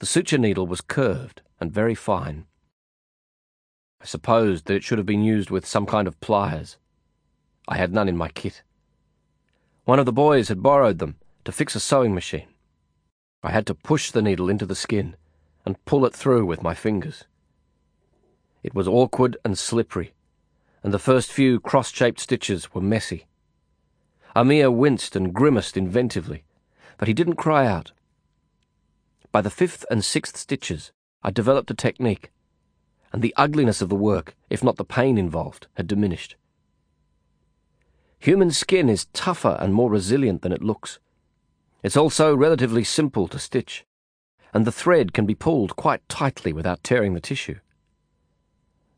The 0.00 0.06
suture 0.06 0.38
needle 0.38 0.66
was 0.66 0.80
curved 0.80 1.42
and 1.60 1.72
very 1.72 1.94
fine. 1.94 2.46
I 4.00 4.06
supposed 4.06 4.66
that 4.66 4.74
it 4.74 4.84
should 4.84 4.98
have 4.98 5.06
been 5.06 5.24
used 5.24 5.50
with 5.50 5.66
some 5.66 5.86
kind 5.86 6.08
of 6.08 6.20
pliers. 6.20 6.78
I 7.66 7.76
had 7.76 7.92
none 7.92 8.08
in 8.08 8.16
my 8.16 8.28
kit. 8.28 8.62
One 9.88 9.98
of 9.98 10.04
the 10.04 10.12
boys 10.12 10.48
had 10.48 10.62
borrowed 10.62 10.98
them 10.98 11.16
to 11.46 11.50
fix 11.50 11.74
a 11.74 11.80
sewing 11.80 12.14
machine. 12.14 12.48
I 13.42 13.52
had 13.52 13.66
to 13.68 13.74
push 13.74 14.10
the 14.10 14.20
needle 14.20 14.50
into 14.50 14.66
the 14.66 14.74
skin 14.74 15.16
and 15.64 15.82
pull 15.86 16.04
it 16.04 16.14
through 16.14 16.44
with 16.44 16.62
my 16.62 16.74
fingers. 16.74 17.24
It 18.62 18.74
was 18.74 18.86
awkward 18.86 19.38
and 19.46 19.56
slippery, 19.56 20.12
and 20.82 20.92
the 20.92 20.98
first 20.98 21.32
few 21.32 21.58
cross 21.58 21.90
shaped 21.90 22.20
stitches 22.20 22.74
were 22.74 22.82
messy. 22.82 23.24
Amir 24.36 24.70
winced 24.70 25.16
and 25.16 25.32
grimaced 25.32 25.74
inventively, 25.74 26.42
but 26.98 27.08
he 27.08 27.14
didn't 27.14 27.36
cry 27.36 27.66
out. 27.66 27.92
By 29.32 29.40
the 29.40 29.48
fifth 29.48 29.86
and 29.90 30.04
sixth 30.04 30.36
stitches, 30.36 30.92
I 31.22 31.30
developed 31.30 31.70
a 31.70 31.74
technique, 31.74 32.30
and 33.10 33.22
the 33.22 33.32
ugliness 33.38 33.80
of 33.80 33.88
the 33.88 33.94
work, 33.94 34.36
if 34.50 34.62
not 34.62 34.76
the 34.76 34.84
pain 34.84 35.16
involved, 35.16 35.66
had 35.78 35.86
diminished. 35.86 36.36
Human 38.20 38.50
skin 38.50 38.88
is 38.88 39.06
tougher 39.12 39.56
and 39.60 39.72
more 39.72 39.90
resilient 39.90 40.42
than 40.42 40.52
it 40.52 40.62
looks. 40.62 40.98
It's 41.82 41.96
also 41.96 42.34
relatively 42.34 42.82
simple 42.82 43.28
to 43.28 43.38
stitch, 43.38 43.84
and 44.52 44.66
the 44.66 44.72
thread 44.72 45.12
can 45.12 45.24
be 45.24 45.36
pulled 45.36 45.76
quite 45.76 46.06
tightly 46.08 46.52
without 46.52 46.82
tearing 46.82 47.14
the 47.14 47.20
tissue. 47.20 47.60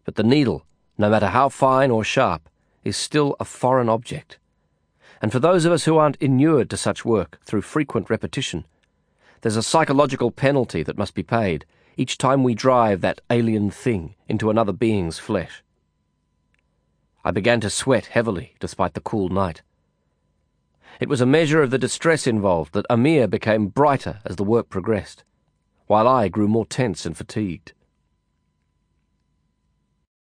But 0.05 0.15
the 0.15 0.23
needle, 0.23 0.65
no 0.97 1.11
matter 1.11 1.29
how 1.29 1.51
fine 1.51 1.91
or 1.91 2.03
sharp, 2.03 2.49
is 2.83 2.97
still 2.97 3.37
a 3.39 3.45
foreign 3.45 3.91
object. 3.91 4.39
And 5.21 5.31
for 5.31 5.39
those 5.39 5.67
of 5.67 5.73
us 5.73 5.85
who 5.85 5.99
aren't 5.99 6.17
inured 6.17 6.71
to 6.71 6.79
such 6.79 7.05
work 7.05 7.39
through 7.45 7.61
frequent 7.61 8.09
repetition, 8.09 8.65
there's 9.43 9.57
a 9.57 9.63
psychological 9.63 10.31
penalty 10.31 10.83
that 10.83 10.97
must 10.97 11.15
be 11.15 11.23
paid 11.23 11.67
each 11.99 12.17
time 12.17 12.43
we 12.43 12.55
drive 12.55 13.03
that 13.03 13.21
alien 13.29 13.71
thing 13.71 14.15
into 14.29 14.49
another 14.49 14.73
being's 14.73 15.19
flesh. 15.19 15.63
I 17.25 17.31
began 17.31 17.61
to 17.61 17.71
sweat 17.71 18.07
heavily 18.07 18.55
despite 18.61 18.95
the 18.95 19.01
cool 19.01 19.29
night. 19.29 19.63
It 21.01 21.09
was 21.09 21.21
a 21.21 21.27
measure 21.27 21.63
of 21.63 21.71
the 21.71 21.79
distress 21.79 22.27
involved 22.27 22.73
that 22.75 22.87
Amir 22.91 23.27
became 23.27 23.69
brighter 23.69 24.21
as 24.25 24.37
the 24.37 24.45
work 24.45 24.69
progressed, 24.69 25.25
while 25.87 26.07
I 26.07 26.29
grew 26.29 26.49
more 26.49 26.67
tense 26.67 27.07
and 27.07 27.17
fatigued. 27.17 27.73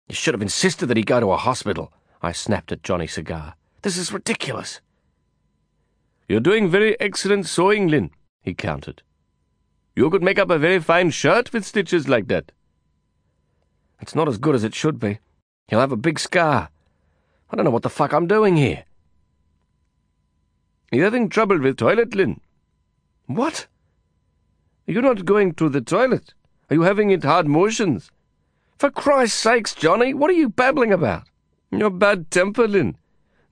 You 0.09 0.15
should 0.15 0.35
have 0.35 0.43
insisted 0.43 0.87
that 0.87 0.97
he 0.97 1.03
go 1.03 1.21
to 1.21 1.33
a 1.33 1.37
hospital, 1.37 1.93
I 2.23 2.33
snapped 2.33 2.73
at 2.73 2.83
Johnny 2.83 3.07
Cigar. 3.07 3.55
This 3.83 3.97
is 3.97 4.13
ridiculous. 4.13 4.81
You're 6.29 6.41
doing 6.41 6.69
very 6.69 6.99
excellent 7.01 7.47
sewing, 7.47 7.89
Lin, 7.89 8.11
he 8.43 8.55
countered. 8.55 9.03
You 9.97 10.11
could 10.11 10.23
make 10.23 10.39
up 10.39 10.51
a 10.51 10.59
very 10.59 10.81
fine 10.81 11.11
shirt 11.11 11.53
with 11.53 11.67
stitches 11.67 12.09
like 12.09 12.29
that. 12.29 12.53
It's 14.01 14.15
not 14.15 14.29
as 14.29 14.39
good 14.39 14.55
as 14.55 14.65
it 14.65 14.75
should 14.75 14.99
be. 14.99 15.19
He'll 15.69 15.81
have 15.81 15.93
a 15.93 15.97
big 15.97 16.19
scar. 16.19 16.71
I 17.51 17.57
don't 17.57 17.65
know 17.65 17.71
what 17.71 17.83
the 17.83 17.91
fuck 17.91 18.13
I'm 18.13 18.27
doing 18.27 18.57
here. 18.57 18.85
You're 20.93 21.05
having 21.05 21.29
trouble 21.29 21.59
with 21.59 21.77
toilet, 21.77 22.15
Lin. 22.15 22.41
What? 23.27 23.67
You're 24.87 24.97
you 24.97 25.03
not 25.03 25.25
going 25.25 25.55
to 25.55 25.69
the 25.69 25.81
toilet? 25.81 26.35
Are 26.69 26.75
you 26.75 26.83
having 26.83 27.11
it 27.11 27.25
hard 27.25 27.47
motions? 27.47 28.11
For 28.79 28.91
Christ's 28.91 29.39
sakes, 29.39 29.75
Johnny, 29.75 30.15
what 30.15 30.31
are 30.31 30.35
you 30.35 30.49
babbling 30.49 30.93
about? 30.93 31.25
Your 31.71 31.91
bad 31.91 32.31
temper, 32.31 32.67
Lin. 32.67 32.97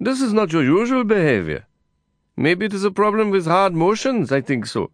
This 0.00 0.20
is 0.20 0.32
not 0.32 0.52
your 0.52 0.64
usual 0.64 1.04
behavior. 1.04 1.66
Maybe 2.36 2.66
it 2.66 2.74
is 2.74 2.84
a 2.84 2.90
problem 2.90 3.30
with 3.30 3.46
hard 3.46 3.74
motions, 3.74 4.30
I 4.32 4.40
think 4.40 4.66
so. 4.66 4.90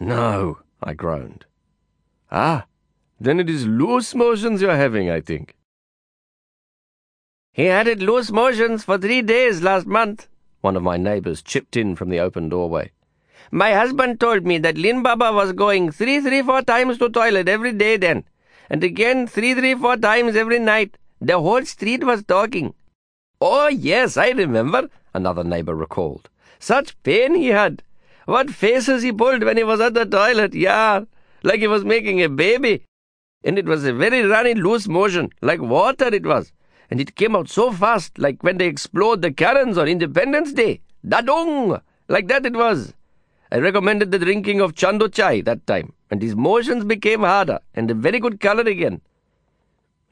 No, 0.00 0.58
I 0.82 0.94
groaned. 0.94 1.46
Ah, 2.30 2.66
then 3.20 3.38
it 3.38 3.48
is 3.48 3.66
loose 3.66 4.14
motions 4.14 4.60
you're 4.60 4.76
having, 4.76 5.10
I 5.10 5.20
think. 5.20 5.56
He 7.54 7.66
had 7.66 7.86
it 7.86 8.00
loose 8.00 8.30
motions 8.30 8.82
for 8.82 8.96
three 8.96 9.20
days 9.20 9.60
last 9.60 9.86
month, 9.86 10.26
one 10.62 10.74
of 10.74 10.82
my 10.82 10.96
neighbours 10.96 11.42
chipped 11.42 11.76
in 11.76 11.94
from 11.96 12.08
the 12.08 12.18
open 12.18 12.48
doorway. 12.48 12.92
My 13.50 13.74
husband 13.74 14.20
told 14.20 14.46
me 14.46 14.56
that 14.56 14.78
Lin 14.78 15.02
Baba 15.02 15.30
was 15.34 15.52
going 15.52 15.90
three, 15.92 16.18
three, 16.20 16.40
four 16.40 16.62
times 16.62 16.96
to 16.96 17.10
toilet 17.10 17.50
every 17.50 17.74
day 17.74 17.98
then, 17.98 18.24
and 18.70 18.82
again 18.82 19.26
three, 19.26 19.52
three, 19.52 19.74
four 19.74 19.98
times 19.98 20.34
every 20.34 20.58
night. 20.58 20.96
The 21.20 21.38
whole 21.38 21.62
street 21.66 22.04
was 22.04 22.24
talking. 22.24 22.72
Oh, 23.38 23.68
yes, 23.68 24.16
I 24.16 24.30
remember, 24.30 24.88
another 25.12 25.44
neighbour 25.44 25.74
recalled. 25.74 26.30
Such 26.58 27.00
pain 27.02 27.34
he 27.34 27.48
had. 27.48 27.82
What 28.24 28.48
faces 28.48 29.02
he 29.02 29.12
pulled 29.12 29.42
when 29.42 29.58
he 29.58 29.62
was 29.62 29.80
at 29.80 29.92
the 29.92 30.06
toilet, 30.06 30.54
yeah, 30.54 31.04
like 31.42 31.60
he 31.60 31.66
was 31.66 31.84
making 31.84 32.22
a 32.22 32.30
baby. 32.30 32.84
And 33.44 33.58
it 33.58 33.66
was 33.66 33.84
a 33.84 33.92
very 33.92 34.22
runny 34.22 34.54
loose 34.54 34.88
motion, 34.88 35.28
like 35.42 35.60
water 35.60 36.06
it 36.06 36.24
was 36.24 36.50
and 36.92 37.00
it 37.00 37.16
came 37.16 37.34
out 37.34 37.48
so 37.48 37.72
fast, 37.72 38.18
like 38.18 38.42
when 38.42 38.58
they 38.58 38.66
explode 38.66 39.22
the 39.22 39.32
Karens 39.32 39.78
on 39.78 39.88
Independence 39.88 40.52
Day. 40.52 40.82
Da-dong! 41.08 41.80
Like 42.06 42.28
that 42.28 42.44
it 42.44 42.52
was. 42.52 42.92
I 43.50 43.60
recommended 43.60 44.10
the 44.10 44.18
drinking 44.18 44.60
of 44.60 44.74
chando 44.74 45.08
chai 45.08 45.40
that 45.40 45.66
time, 45.66 45.94
and 46.10 46.20
his 46.20 46.36
motions 46.36 46.84
became 46.84 47.20
harder 47.20 47.60
and 47.72 47.90
a 47.90 47.94
very 47.94 48.20
good 48.20 48.40
color 48.40 48.64
again. 48.64 49.00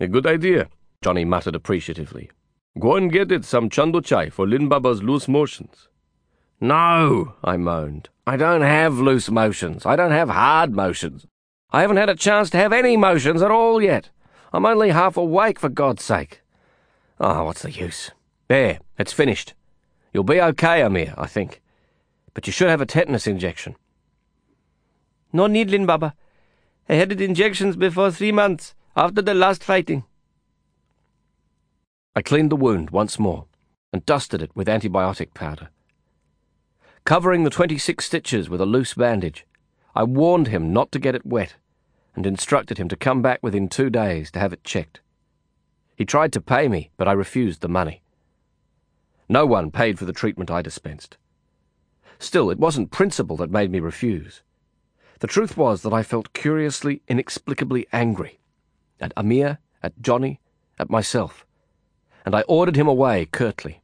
A 0.00 0.08
good 0.08 0.26
idea, 0.26 0.68
Johnny 1.02 1.26
muttered 1.26 1.54
appreciatively. 1.54 2.30
Go 2.78 2.96
and 2.96 3.12
get 3.12 3.30
it 3.30 3.44
some 3.44 3.68
chando 3.68 4.00
chai 4.00 4.30
for 4.30 4.48
Lin 4.48 4.66
Baba's 4.70 5.02
loose 5.02 5.28
motions. 5.28 5.88
No, 6.62 7.34
I 7.44 7.58
moaned. 7.58 8.08
I 8.26 8.38
don't 8.38 8.62
have 8.62 8.94
loose 8.94 9.30
motions. 9.30 9.84
I 9.84 9.96
don't 9.96 10.12
have 10.12 10.30
hard 10.30 10.74
motions. 10.74 11.26
I 11.72 11.82
haven't 11.82 11.98
had 11.98 12.08
a 12.08 12.16
chance 12.16 12.48
to 12.50 12.56
have 12.56 12.72
any 12.72 12.96
motions 12.96 13.42
at 13.42 13.50
all 13.50 13.82
yet. 13.82 14.08
I'm 14.50 14.64
only 14.64 14.88
half 14.88 15.18
awake, 15.18 15.60
for 15.60 15.68
God's 15.68 16.02
sake. 16.02 16.39
Oh, 17.22 17.44
what's 17.44 17.60
the 17.60 17.70
use? 17.70 18.12
There, 18.48 18.78
it's 18.98 19.12
finished. 19.12 19.52
You'll 20.12 20.24
be 20.24 20.40
okay, 20.40 20.80
Amir, 20.80 21.12
I 21.18 21.26
think. 21.26 21.60
But 22.32 22.46
you 22.46 22.52
should 22.52 22.70
have 22.70 22.80
a 22.80 22.86
tetanus 22.86 23.26
injection. 23.26 23.76
No 25.30 25.46
need, 25.46 25.70
Lin 25.70 25.84
Baba. 25.84 26.14
I 26.88 26.94
had 26.94 27.12
it 27.12 27.20
injections 27.20 27.76
before 27.76 28.10
three 28.10 28.32
months 28.32 28.74
after 28.96 29.20
the 29.20 29.34
last 29.34 29.62
fighting. 29.62 30.04
I 32.16 32.22
cleaned 32.22 32.50
the 32.50 32.56
wound 32.56 32.90
once 32.90 33.18
more 33.18 33.44
and 33.92 34.04
dusted 34.06 34.40
it 34.40 34.50
with 34.54 34.66
antibiotic 34.66 35.34
powder. 35.34 35.68
Covering 37.04 37.44
the 37.44 37.50
26 37.50 38.04
stitches 38.04 38.48
with 38.48 38.62
a 38.62 38.66
loose 38.66 38.94
bandage, 38.94 39.46
I 39.94 40.04
warned 40.04 40.48
him 40.48 40.72
not 40.72 40.90
to 40.92 40.98
get 40.98 41.14
it 41.14 41.26
wet 41.26 41.56
and 42.14 42.26
instructed 42.26 42.78
him 42.78 42.88
to 42.88 42.96
come 42.96 43.20
back 43.20 43.40
within 43.42 43.68
two 43.68 43.90
days 43.90 44.30
to 44.32 44.38
have 44.38 44.52
it 44.52 44.64
checked. 44.64 45.00
He 46.00 46.06
tried 46.06 46.32
to 46.32 46.40
pay 46.40 46.66
me, 46.66 46.90
but 46.96 47.08
I 47.08 47.12
refused 47.12 47.60
the 47.60 47.68
money. 47.68 48.00
No 49.28 49.44
one 49.44 49.70
paid 49.70 49.98
for 49.98 50.06
the 50.06 50.14
treatment 50.14 50.50
I 50.50 50.62
dispensed. 50.62 51.18
Still, 52.18 52.48
it 52.48 52.58
wasn't 52.58 52.90
principle 52.90 53.36
that 53.36 53.50
made 53.50 53.70
me 53.70 53.80
refuse. 53.80 54.40
The 55.18 55.26
truth 55.26 55.58
was 55.58 55.82
that 55.82 55.92
I 55.92 56.02
felt 56.02 56.32
curiously, 56.32 57.02
inexplicably 57.06 57.86
angry 57.92 58.40
at 58.98 59.12
Amir, 59.14 59.58
at 59.82 60.00
Johnny, 60.00 60.40
at 60.78 60.88
myself, 60.88 61.44
and 62.24 62.34
I 62.34 62.48
ordered 62.48 62.76
him 62.76 62.88
away 62.88 63.26
curtly. 63.26 63.82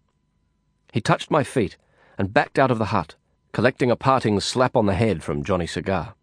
He 0.95 1.03
touched 1.03 1.31
my 1.31 1.45
feet 1.45 1.77
and 2.17 2.33
backed 2.33 2.59
out 2.59 2.71
of 2.71 2.79
the 2.79 2.93
hut, 2.97 3.17
collecting 3.53 3.91
a 3.91 3.95
parting 3.95 4.41
slap 4.41 4.75
on 4.75 4.87
the 4.87 4.95
head 4.95 5.23
from 5.23 5.45
Johnny 5.45 5.67
Cigar. 5.67 6.15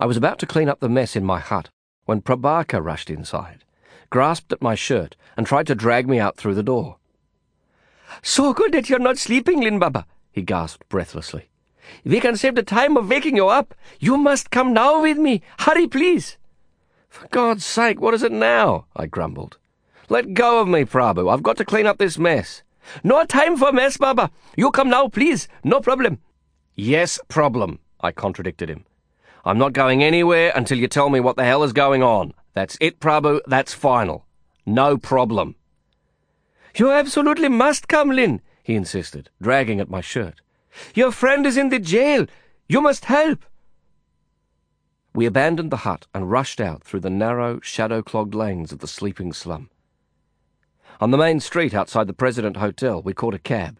I 0.00 0.06
was 0.06 0.16
about 0.16 0.40
to 0.40 0.46
clean 0.46 0.68
up 0.68 0.80
the 0.80 0.88
mess 0.88 1.14
in 1.14 1.24
my 1.24 1.38
hut 1.38 1.70
when 2.06 2.22
Prabaker 2.22 2.84
rushed 2.84 3.08
inside, 3.08 3.62
grasped 4.10 4.52
at 4.52 4.62
my 4.62 4.74
shirt, 4.74 5.16
and 5.36 5.46
tried 5.46 5.66
to 5.66 5.74
drag 5.74 6.08
me 6.08 6.18
out 6.18 6.36
through 6.36 6.54
the 6.54 6.62
door. 6.62 6.96
So 8.22 8.52
good 8.52 8.72
that 8.72 8.88
you're 8.88 8.98
not 8.98 9.18
sleeping, 9.18 9.60
Lin 9.60 9.78
Baba, 9.78 10.06
he 10.32 10.42
gasped 10.42 10.88
breathlessly. 10.88 11.48
We 12.04 12.20
can 12.20 12.36
save 12.36 12.54
the 12.54 12.62
time 12.62 12.96
of 12.96 13.08
waking 13.08 13.36
you 13.36 13.48
up. 13.48 13.74
You 13.98 14.16
must 14.16 14.50
come 14.50 14.72
now 14.72 15.02
with 15.02 15.18
me. 15.18 15.42
Hurry, 15.60 15.86
please. 15.86 16.36
For 17.08 17.26
God's 17.28 17.64
sake, 17.64 18.00
what 18.00 18.14
is 18.14 18.22
it 18.22 18.32
now? 18.32 18.86
I 18.94 19.06
grumbled. 19.06 19.58
Let 20.08 20.34
go 20.34 20.60
of 20.60 20.68
me, 20.68 20.84
Prabhu. 20.84 21.32
I've 21.32 21.42
got 21.42 21.56
to 21.58 21.64
clean 21.64 21.86
up 21.86 21.98
this 21.98 22.18
mess. 22.18 22.62
No 23.04 23.24
time 23.24 23.56
for 23.56 23.72
mess, 23.72 23.96
Baba. 23.96 24.30
You 24.56 24.70
come 24.70 24.88
now, 24.88 25.08
please. 25.08 25.48
No 25.64 25.80
problem. 25.80 26.18
Yes, 26.74 27.18
problem, 27.28 27.78
I 28.00 28.12
contradicted 28.12 28.70
him. 28.70 28.84
I'm 29.44 29.58
not 29.58 29.72
going 29.72 30.02
anywhere 30.02 30.52
until 30.54 30.78
you 30.78 30.88
tell 30.88 31.10
me 31.10 31.20
what 31.20 31.36
the 31.36 31.44
hell 31.44 31.64
is 31.64 31.72
going 31.72 32.02
on. 32.02 32.34
That's 32.58 32.76
it, 32.80 32.98
Prabhu. 32.98 33.40
That's 33.46 33.72
final. 33.72 34.26
No 34.66 34.98
problem. 34.98 35.54
You 36.74 36.90
absolutely 36.90 37.48
must 37.48 37.86
come, 37.86 38.10
Lin, 38.10 38.40
he 38.64 38.74
insisted, 38.74 39.30
dragging 39.40 39.78
at 39.78 39.88
my 39.88 40.00
shirt. 40.00 40.40
Your 40.92 41.12
friend 41.12 41.46
is 41.46 41.56
in 41.56 41.68
the 41.68 41.78
jail. 41.78 42.26
You 42.68 42.80
must 42.80 43.04
help. 43.04 43.44
We 45.14 45.24
abandoned 45.24 45.70
the 45.70 45.84
hut 45.86 46.08
and 46.12 46.32
rushed 46.32 46.60
out 46.60 46.82
through 46.82 46.98
the 46.98 47.10
narrow, 47.10 47.60
shadow 47.60 48.02
clogged 48.02 48.34
lanes 48.34 48.72
of 48.72 48.80
the 48.80 48.88
sleeping 48.88 49.32
slum. 49.32 49.70
On 51.00 51.12
the 51.12 51.16
main 51.16 51.38
street 51.38 51.74
outside 51.74 52.08
the 52.08 52.12
President 52.12 52.56
Hotel, 52.56 53.00
we 53.00 53.14
caught 53.14 53.34
a 53.34 53.38
cab 53.38 53.78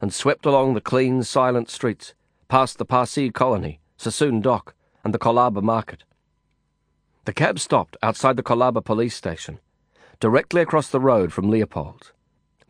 and 0.00 0.14
swept 0.14 0.46
along 0.46 0.74
the 0.74 0.80
clean, 0.80 1.24
silent 1.24 1.68
streets, 1.68 2.14
past 2.46 2.78
the 2.78 2.84
Parsi 2.84 3.32
colony, 3.32 3.80
Sassoon 3.96 4.40
Dock, 4.40 4.76
and 5.02 5.12
the 5.12 5.18
Colaba 5.18 5.60
Market. 5.60 6.04
The 7.24 7.32
cab 7.32 7.60
stopped 7.60 7.96
outside 8.02 8.36
the 8.36 8.42
Colaba 8.42 8.84
police 8.84 9.14
station, 9.14 9.60
directly 10.18 10.60
across 10.60 10.88
the 10.88 10.98
road 10.98 11.32
from 11.32 11.48
Leopold's. 11.48 12.12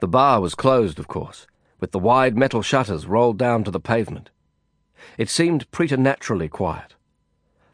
The 0.01 0.09
bar 0.09 0.41
was 0.43 0.55
closed, 0.55 0.99
of 0.99 1.09
course, 1.09 1.47
with 1.81 1.93
the 1.93 1.99
wide 1.99 2.37
metal 2.37 2.61
shutters 2.61 3.07
rolled 3.07 3.39
down 3.39 3.65
to 3.65 3.71
the 3.71 3.81
pavement. 3.81 4.31
It 5.17 5.31
seemed 5.31 5.71
preternaturally 5.71 6.49
quiet, 6.49 6.97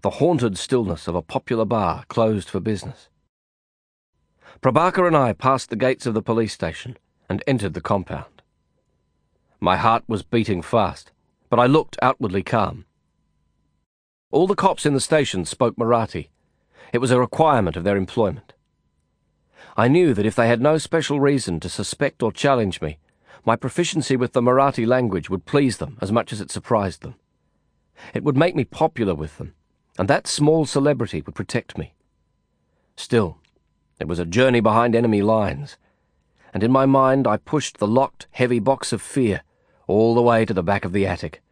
the 0.03 0.11
haunted 0.11 0.57
stillness 0.57 1.09
of 1.09 1.17
a 1.17 1.23
popular 1.23 1.65
bar 1.65 2.05
closed 2.09 2.49
for 2.49 2.61
business. 2.61 3.09
Prabaker 4.61 5.07
and 5.07 5.17
I 5.17 5.33
passed 5.33 5.71
the 5.71 5.77
gates 5.77 6.07
of 6.07 6.15
the 6.15 6.23
police 6.23 6.53
station 6.53 6.97
and 7.29 7.43
entered 7.47 7.75
the 7.75 7.81
compound. 7.81 8.43
My 9.61 9.77
heart 9.77 10.05
was 10.07 10.23
beating 10.23 10.63
fast, 10.63 11.11
but 11.51 11.59
I 11.59 11.67
looked 11.67 11.99
outwardly 12.01 12.45
calm. 12.45 12.85
All 14.31 14.47
the 14.47 14.55
cops 14.55 14.87
in 14.87 14.95
the 14.95 15.01
station 15.01 15.45
spoke 15.45 15.77
Marathi. 15.77 16.29
It 16.93 16.99
was 16.99 17.11
a 17.11 17.21
requirement 17.21 17.77
of 17.77 17.85
their 17.85 17.97
employment. 17.97 18.55
I 19.77 19.89
knew 19.89 20.15
that 20.15 20.27
if 20.27 20.35
they 20.35 20.49
had 20.49 20.61
no 20.61 20.79
special 20.79 21.21
reason 21.21 21.61
to 21.61 21.69
suspect 21.69 22.23
or 22.23 22.33
challenge 22.33 22.81
me, 22.81 22.99
my 23.45 23.57
proficiency 23.57 24.17
with 24.17 24.33
the 24.33 24.43
Marathi 24.43 24.87
language 24.87 25.31
would 25.31 25.47
please 25.47 25.79
them 25.79 25.99
as 26.01 26.11
much 26.11 26.33
as 26.33 26.41
it 26.41 26.51
surprised 26.51 27.03
them. 27.03 27.15
It 28.15 28.25
would 28.25 28.37
make 28.37 28.57
me 28.57 28.65
popular 28.65 29.15
with 29.15 29.39
them, 29.39 29.55
and 29.99 30.09
that 30.09 30.27
small 30.27 30.67
celebrity 30.67 31.23
would 31.23 31.35
protect 31.35 31.79
me. 31.79 31.95
Still, 32.97 33.39
it 34.01 34.09
was 34.09 34.19
a 34.19 34.25
journey 34.25 34.61
behind 34.61 34.95
enemy 34.95 35.23
lines, 35.23 35.77
and 36.53 36.63
in 36.63 36.73
my 36.73 36.87
mind 36.87 37.27
I 37.27 37.37
pushed 37.37 37.79
the 37.79 37.87
locked, 37.87 38.27
heavy 38.33 38.59
box 38.59 38.93
of 38.93 39.03
fear 39.03 39.43
all 39.87 40.15
the 40.15 40.23
way 40.23 40.45
to 40.45 40.55
the 40.55 40.63
back 40.63 40.85
of 40.85 40.93
the 40.93 41.07
attic. 41.07 41.43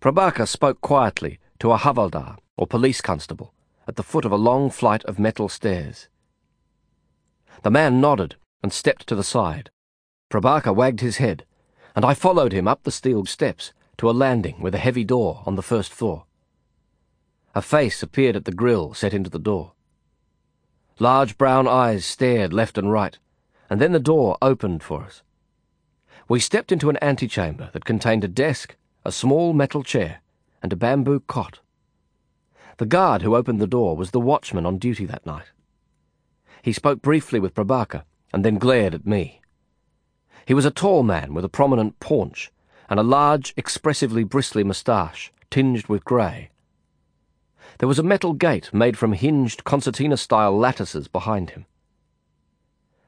Prabaker 0.00 0.46
spoke 0.46 0.80
quietly 0.80 1.38
to 1.58 1.72
a 1.72 1.78
havaldar, 1.78 2.38
or 2.58 2.66
police 2.66 3.00
constable, 3.00 3.54
at 3.86 3.96
the 3.96 4.02
foot 4.02 4.26
of 4.26 4.32
a 4.32 4.36
long 4.36 4.68
flight 4.68 5.02
of 5.06 5.18
metal 5.18 5.48
stairs. 5.48 6.08
The 7.62 7.70
man 7.70 8.00
nodded 8.00 8.36
and 8.62 8.70
stepped 8.72 9.06
to 9.06 9.14
the 9.14 9.24
side. 9.24 9.70
Prabaker 10.28 10.74
wagged 10.74 11.00
his 11.00 11.16
head, 11.16 11.46
and 11.96 12.04
I 12.04 12.12
followed 12.12 12.52
him 12.52 12.68
up 12.68 12.82
the 12.82 12.90
steel 12.90 13.24
steps 13.24 13.72
to 13.96 14.10
a 14.10 14.12
landing 14.12 14.60
with 14.60 14.74
a 14.74 14.78
heavy 14.78 15.04
door 15.04 15.42
on 15.46 15.54
the 15.54 15.62
first 15.62 15.92
floor. 15.92 16.26
A 17.54 17.62
face 17.62 18.02
appeared 18.02 18.36
at 18.36 18.44
the 18.44 18.52
grill 18.52 18.92
set 18.92 19.14
into 19.14 19.30
the 19.30 19.38
door. 19.38 19.72
Large 20.98 21.38
brown 21.38 21.66
eyes 21.66 22.04
stared 22.04 22.52
left 22.52 22.76
and 22.76 22.92
right, 22.92 23.16
and 23.70 23.80
then 23.80 23.92
the 23.92 23.98
door 23.98 24.36
opened 24.42 24.82
for 24.82 25.02
us. 25.02 25.22
We 26.28 26.40
stepped 26.40 26.72
into 26.72 26.90
an 26.90 26.98
antechamber 27.00 27.70
that 27.72 27.86
contained 27.86 28.22
a 28.22 28.28
desk 28.28 28.76
a 29.04 29.12
small 29.12 29.54
metal 29.54 29.82
chair, 29.82 30.20
and 30.62 30.70
a 30.70 30.76
bamboo 30.76 31.20
cot. 31.20 31.60
The 32.78 32.86
guard 32.86 33.22
who 33.22 33.34
opened 33.34 33.60
the 33.60 33.66
door 33.66 33.96
was 33.96 34.12
the 34.12 34.20
watchman 34.20 34.64
on 34.64 34.78
duty 34.78 35.04
that 35.06 35.26
night. 35.26 35.50
He 36.62 36.72
spoke 36.72 37.02
briefly 37.02 37.40
with 37.40 37.54
Prabaker 37.54 38.04
and 38.32 38.44
then 38.44 38.58
glared 38.58 38.94
at 38.94 39.06
me. 39.06 39.40
He 40.46 40.54
was 40.54 40.64
a 40.64 40.70
tall 40.70 41.02
man 41.02 41.34
with 41.34 41.44
a 41.44 41.48
prominent 41.48 41.98
paunch 41.98 42.52
and 42.88 43.00
a 43.00 43.02
large, 43.02 43.52
expressively 43.56 44.22
bristly 44.22 44.62
moustache, 44.62 45.32
tinged 45.50 45.88
with 45.88 46.04
grey. 46.04 46.50
There 47.78 47.88
was 47.88 47.98
a 47.98 48.04
metal 48.04 48.32
gate 48.32 48.72
made 48.72 48.96
from 48.96 49.12
hinged 49.12 49.64
concertina-style 49.64 50.56
lattices 50.56 51.08
behind 51.08 51.50
him. 51.50 51.66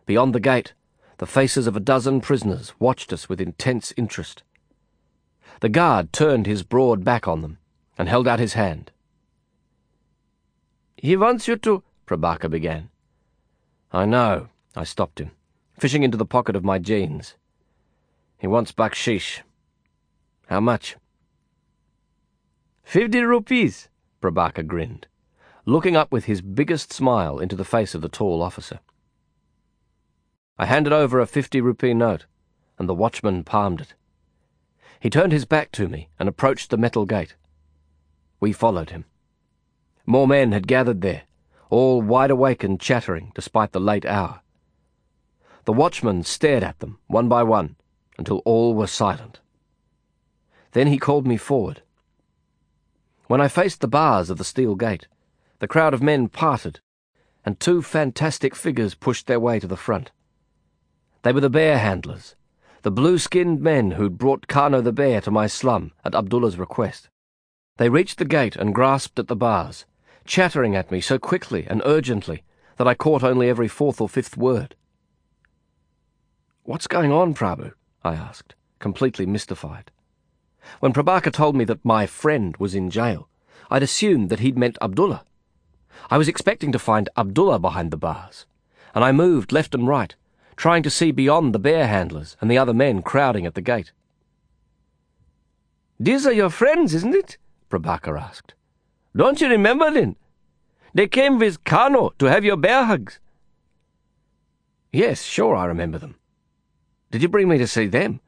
Beyond 0.04 0.34
the 0.34 0.40
gate, 0.40 0.74
the 1.18 1.26
faces 1.26 1.66
of 1.66 1.76
a 1.76 1.80
dozen 1.80 2.20
prisoners 2.20 2.74
watched 2.80 3.12
us 3.12 3.28
with 3.28 3.40
intense 3.40 3.92
interest. 3.96 4.42
The 5.60 5.68
guard 5.68 6.12
turned 6.12 6.46
his 6.46 6.64
broad 6.64 7.04
back 7.04 7.28
on 7.28 7.42
them 7.42 7.58
and 7.96 8.08
held 8.08 8.26
out 8.26 8.40
his 8.40 8.54
hand. 8.54 8.90
He 11.02 11.16
wants 11.16 11.48
you 11.48 11.56
to, 11.56 11.82
Prabaker 12.06 12.50
began. 12.50 12.90
I 13.90 14.04
know, 14.04 14.48
I 14.76 14.84
stopped 14.84 15.18
him, 15.18 15.30
fishing 15.78 16.02
into 16.02 16.18
the 16.18 16.26
pocket 16.26 16.54
of 16.54 16.62
my 16.62 16.78
jeans. 16.78 17.36
He 18.36 18.46
wants 18.46 18.70
bakshish. 18.70 19.40
How 20.48 20.60
much? 20.60 20.96
Fifty 22.82 23.22
rupees, 23.22 23.88
Prabaker 24.20 24.66
grinned, 24.66 25.06
looking 25.64 25.96
up 25.96 26.12
with 26.12 26.26
his 26.26 26.42
biggest 26.42 26.92
smile 26.92 27.38
into 27.38 27.56
the 27.56 27.64
face 27.64 27.94
of 27.94 28.02
the 28.02 28.10
tall 28.10 28.42
officer. 28.42 28.80
I 30.58 30.66
handed 30.66 30.92
over 30.92 31.18
a 31.18 31.26
fifty 31.26 31.62
rupee 31.62 31.94
note, 31.94 32.26
and 32.78 32.86
the 32.86 32.94
watchman 32.94 33.44
palmed 33.44 33.80
it. 33.80 33.94
He 35.00 35.08
turned 35.08 35.32
his 35.32 35.46
back 35.46 35.72
to 35.72 35.88
me 35.88 36.10
and 36.18 36.28
approached 36.28 36.68
the 36.68 36.76
metal 36.76 37.06
gate. 37.06 37.36
We 38.38 38.52
followed 38.52 38.90
him. 38.90 39.06
More 40.06 40.26
men 40.26 40.52
had 40.52 40.66
gathered 40.66 41.00
there, 41.02 41.22
all 41.68 42.02
wide 42.02 42.30
awake 42.30 42.64
and 42.64 42.80
chattering 42.80 43.32
despite 43.34 43.72
the 43.72 43.80
late 43.80 44.04
hour. 44.04 44.40
The 45.64 45.72
watchman 45.72 46.24
stared 46.24 46.62
at 46.62 46.78
them, 46.80 46.98
one 47.06 47.28
by 47.28 47.42
one, 47.42 47.76
until 48.18 48.38
all 48.44 48.74
were 48.74 48.86
silent. 48.86 49.40
Then 50.72 50.86
he 50.86 50.98
called 50.98 51.26
me 51.26 51.36
forward. 51.36 51.82
When 53.26 53.40
I 53.40 53.48
faced 53.48 53.80
the 53.80 53.88
bars 53.88 54.30
of 54.30 54.38
the 54.38 54.44
steel 54.44 54.74
gate, 54.74 55.06
the 55.60 55.68
crowd 55.68 55.94
of 55.94 56.02
men 56.02 56.28
parted, 56.28 56.80
and 57.44 57.60
two 57.60 57.82
fantastic 57.82 58.54
figures 58.54 58.94
pushed 58.94 59.26
their 59.26 59.40
way 59.40 59.60
to 59.60 59.66
the 59.66 59.76
front. 59.76 60.10
They 61.22 61.32
were 61.32 61.40
the 61.40 61.50
bear 61.50 61.78
handlers, 61.78 62.34
the 62.82 62.90
blue-skinned 62.90 63.60
men 63.60 63.92
who'd 63.92 64.18
brought 64.18 64.48
Kano 64.48 64.80
the 64.80 64.92
bear 64.92 65.20
to 65.20 65.30
my 65.30 65.46
slum 65.46 65.92
at 66.04 66.14
Abdullah's 66.14 66.58
request. 66.58 67.08
They 67.76 67.88
reached 67.88 68.18
the 68.18 68.24
gate 68.24 68.56
and 68.56 68.74
grasped 68.74 69.18
at 69.18 69.28
the 69.28 69.36
bars, 69.36 69.84
chattering 70.30 70.76
at 70.76 70.92
me 70.92 71.00
so 71.00 71.18
quickly 71.18 71.66
and 71.66 71.82
urgently 71.84 72.44
that 72.76 72.86
I 72.86 72.94
caught 72.94 73.24
only 73.24 73.48
every 73.48 73.66
fourth 73.66 74.00
or 74.00 74.08
fifth 74.08 74.36
word. 74.36 74.76
What's 76.62 76.86
going 76.86 77.10
on, 77.10 77.34
Prabhu? 77.34 77.72
I 78.04 78.14
asked, 78.14 78.54
completely 78.78 79.26
mystified. 79.26 79.90
When 80.78 80.92
Prabaker 80.92 81.32
told 81.32 81.56
me 81.56 81.64
that 81.64 81.84
my 81.84 82.06
friend 82.06 82.56
was 82.58 82.76
in 82.76 82.90
jail, 82.90 83.28
I'd 83.72 83.82
assumed 83.82 84.30
that 84.30 84.38
he'd 84.38 84.56
meant 84.56 84.78
Abdullah. 84.80 85.24
I 86.08 86.16
was 86.16 86.28
expecting 86.28 86.70
to 86.70 86.78
find 86.78 87.08
Abdullah 87.16 87.58
behind 87.58 87.90
the 87.90 87.96
bars, 87.96 88.46
and 88.94 89.02
I 89.02 89.10
moved 89.10 89.50
left 89.50 89.74
and 89.74 89.88
right, 89.88 90.14
trying 90.54 90.84
to 90.84 90.90
see 90.90 91.10
beyond 91.10 91.52
the 91.52 91.58
bear 91.58 91.88
handlers 91.88 92.36
and 92.40 92.48
the 92.48 92.58
other 92.58 92.72
men 92.72 93.02
crowding 93.02 93.46
at 93.46 93.56
the 93.56 93.60
gate. 93.60 93.90
These 95.98 96.24
are 96.24 96.32
your 96.32 96.50
friends, 96.50 96.94
isn't 96.94 97.16
it? 97.16 97.36
Prabaker 97.68 98.16
asked. 98.16 98.54
Don't 99.14 99.40
you 99.40 99.48
remember 99.48 99.90
then? 99.90 100.16
They 100.94 101.06
came 101.06 101.38
with 101.38 101.64
Kano 101.64 102.10
to 102.18 102.26
have 102.26 102.44
your 102.44 102.56
bear 102.56 102.84
hugs. 102.84 103.18
Yes, 104.92 105.22
sure, 105.22 105.54
I 105.54 105.66
remember 105.66 105.98
them. 105.98 106.16
Did 107.10 107.22
you 107.22 107.28
bring 107.28 107.48
me 107.48 107.58
to 107.58 107.66
see 107.66 107.86
them? 107.86 108.20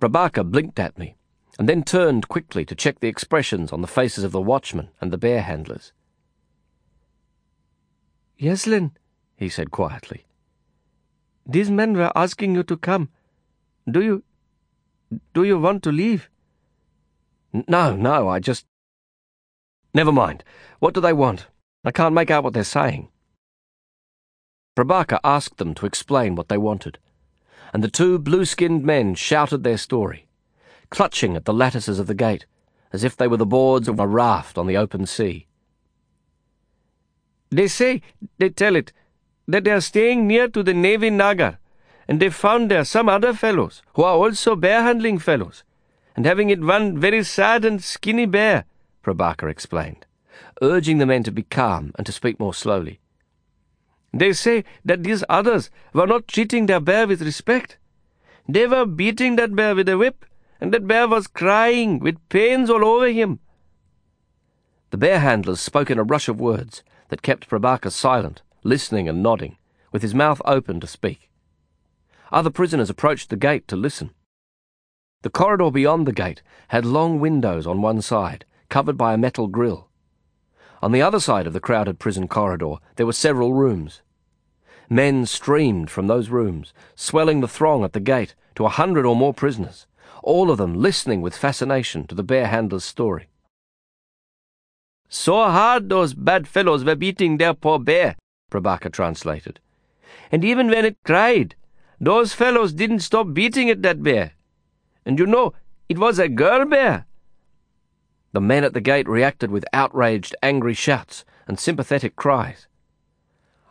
Prabaker 0.00 0.50
blinked 0.50 0.78
at 0.78 0.98
me, 0.98 1.16
and 1.58 1.68
then 1.68 1.82
turned 1.82 2.28
quickly 2.28 2.64
to 2.64 2.74
check 2.74 3.00
the 3.00 3.08
expressions 3.08 3.72
on 3.72 3.80
the 3.80 3.86
faces 3.86 4.24
of 4.24 4.32
the 4.32 4.40
watchmen 4.40 4.88
and 5.00 5.12
the 5.12 5.18
bear 5.18 5.42
handlers. 5.42 5.92
Yes, 8.36 8.66
Lin, 8.66 8.92
he 9.36 9.48
said 9.48 9.70
quietly. 9.70 10.26
These 11.46 11.70
men 11.70 11.94
were 11.94 12.12
asking 12.14 12.54
you 12.54 12.62
to 12.64 12.76
come. 12.76 13.08
Do 13.90 14.02
you. 14.02 14.24
do 15.34 15.44
you 15.44 15.58
want 15.58 15.82
to 15.84 15.92
leave? 15.92 16.28
No, 17.52 17.94
no, 17.94 18.28
I 18.28 18.40
just. 18.40 18.66
Never 19.94 20.12
mind. 20.12 20.44
What 20.78 20.94
do 20.94 21.00
they 21.00 21.12
want? 21.12 21.46
I 21.84 21.90
can't 21.90 22.14
make 22.14 22.30
out 22.30 22.44
what 22.44 22.54
they're 22.54 22.64
saying. 22.64 23.08
Prabaker 24.76 25.18
asked 25.22 25.58
them 25.58 25.74
to 25.74 25.86
explain 25.86 26.34
what 26.34 26.48
they 26.48 26.56
wanted, 26.56 26.98
and 27.72 27.84
the 27.84 27.90
two 27.90 28.18
blue 28.18 28.44
skinned 28.44 28.84
men 28.84 29.14
shouted 29.14 29.64
their 29.64 29.76
story, 29.76 30.26
clutching 30.88 31.36
at 31.36 31.44
the 31.44 31.52
lattices 31.52 31.98
of 31.98 32.06
the 32.06 32.14
gate 32.14 32.46
as 32.92 33.04
if 33.04 33.16
they 33.16 33.26
were 33.26 33.36
the 33.36 33.46
boards 33.46 33.88
of 33.88 33.98
a 33.98 34.06
raft 34.06 34.58
on 34.58 34.66
the 34.66 34.76
open 34.76 35.06
sea. 35.06 35.46
They 37.50 37.68
say, 37.68 38.02
they 38.38 38.50
tell 38.50 38.76
it, 38.76 38.92
that 39.48 39.64
they 39.64 39.70
are 39.70 39.80
staying 39.80 40.26
near 40.26 40.48
to 40.48 40.62
the 40.62 40.74
Navy 40.74 41.10
Nagar, 41.10 41.58
and 42.06 42.20
they 42.20 42.30
found 42.30 42.70
there 42.70 42.84
some 42.84 43.08
other 43.08 43.32
fellows 43.32 43.82
who 43.94 44.02
are 44.02 44.16
also 44.16 44.54
bear 44.56 44.82
handling 44.82 45.18
fellows, 45.18 45.64
and 46.14 46.26
having 46.26 46.50
it 46.50 46.60
one 46.60 46.98
very 46.98 47.24
sad 47.24 47.64
and 47.64 47.82
skinny 47.82 48.26
bear, 48.26 48.64
Prabaker 49.02 49.50
explained, 49.50 50.06
urging 50.60 50.98
the 50.98 51.06
men 51.06 51.22
to 51.24 51.32
be 51.32 51.42
calm 51.42 51.92
and 51.96 52.06
to 52.06 52.12
speak 52.12 52.38
more 52.38 52.54
slowly. 52.54 53.00
They 54.12 54.32
say 54.32 54.64
that 54.84 55.02
these 55.02 55.24
others 55.28 55.70
were 55.92 56.06
not 56.06 56.28
treating 56.28 56.66
their 56.66 56.80
bear 56.80 57.06
with 57.06 57.22
respect. 57.22 57.78
They 58.48 58.66
were 58.66 58.86
beating 58.86 59.36
that 59.36 59.56
bear 59.56 59.74
with 59.74 59.88
a 59.88 59.96
whip, 59.96 60.24
and 60.60 60.72
that 60.72 60.86
bear 60.86 61.08
was 61.08 61.26
crying 61.26 61.98
with 61.98 62.28
pains 62.28 62.68
all 62.70 62.84
over 62.84 63.08
him. 63.08 63.40
The 64.90 64.98
bear 64.98 65.20
handlers 65.20 65.60
spoke 65.60 65.90
in 65.90 65.98
a 65.98 66.04
rush 66.04 66.28
of 66.28 66.40
words 66.40 66.82
that 67.08 67.22
kept 67.22 67.48
Prabaker 67.48 67.90
silent 67.90 68.42
listening 68.64 69.08
and 69.08 69.22
nodding, 69.22 69.56
with 69.90 70.02
his 70.02 70.14
mouth 70.14 70.40
open 70.44 70.80
to 70.80 70.86
speak. 70.86 71.28
Other 72.30 72.50
prisoners 72.50 72.90
approached 72.90 73.30
the 73.30 73.36
gate 73.36 73.66
to 73.68 73.76
listen. 73.76 74.10
The 75.22 75.30
corridor 75.30 75.70
beyond 75.70 76.06
the 76.06 76.12
gate 76.12 76.42
had 76.68 76.84
long 76.84 77.20
windows 77.20 77.66
on 77.66 77.82
one 77.82 78.02
side, 78.02 78.44
covered 78.72 78.96
by 78.96 79.12
a 79.12 79.18
metal 79.18 79.48
grille. 79.48 79.90
On 80.80 80.92
the 80.92 81.02
other 81.02 81.20
side 81.20 81.46
of 81.46 81.52
the 81.52 81.60
crowded 81.60 81.98
prison 81.98 82.26
corridor, 82.26 82.76
there 82.96 83.04
were 83.04 83.12
several 83.12 83.52
rooms. 83.52 84.00
Men 84.88 85.26
streamed 85.26 85.90
from 85.90 86.06
those 86.06 86.30
rooms, 86.30 86.72
swelling 86.94 87.42
the 87.42 87.54
throng 87.56 87.84
at 87.84 87.92
the 87.92 88.00
gate 88.00 88.34
to 88.54 88.64
a 88.64 88.70
hundred 88.70 89.04
or 89.04 89.14
more 89.14 89.34
prisoners, 89.34 89.86
all 90.22 90.50
of 90.50 90.56
them 90.56 90.72
listening 90.74 91.20
with 91.20 91.36
fascination 91.36 92.06
to 92.06 92.14
the 92.14 92.22
bear 92.22 92.46
handler's 92.46 92.82
story. 92.82 93.28
So 95.10 95.34
hard 95.34 95.90
those 95.90 96.14
bad 96.14 96.48
fellows 96.48 96.82
were 96.82 96.96
beating 96.96 97.36
their 97.36 97.52
poor 97.52 97.78
bear, 97.78 98.16
Prabaker 98.50 98.90
translated. 98.90 99.60
And 100.30 100.42
even 100.46 100.68
when 100.68 100.86
it 100.86 100.96
cried, 101.04 101.56
those 102.00 102.32
fellows 102.32 102.72
didn't 102.72 103.00
stop 103.00 103.34
beating 103.34 103.68
at 103.68 103.82
that 103.82 104.02
bear. 104.02 104.32
And 105.04 105.18
you 105.18 105.26
know, 105.26 105.52
it 105.90 105.98
was 105.98 106.18
a 106.18 106.30
girl 106.30 106.64
bear. 106.64 107.04
The 108.32 108.40
men 108.40 108.64
at 108.64 108.72
the 108.72 108.80
gate 108.80 109.08
reacted 109.08 109.50
with 109.50 109.64
outraged, 109.72 110.34
angry 110.42 110.74
shouts 110.74 111.24
and 111.46 111.58
sympathetic 111.58 112.16
cries. 112.16 112.66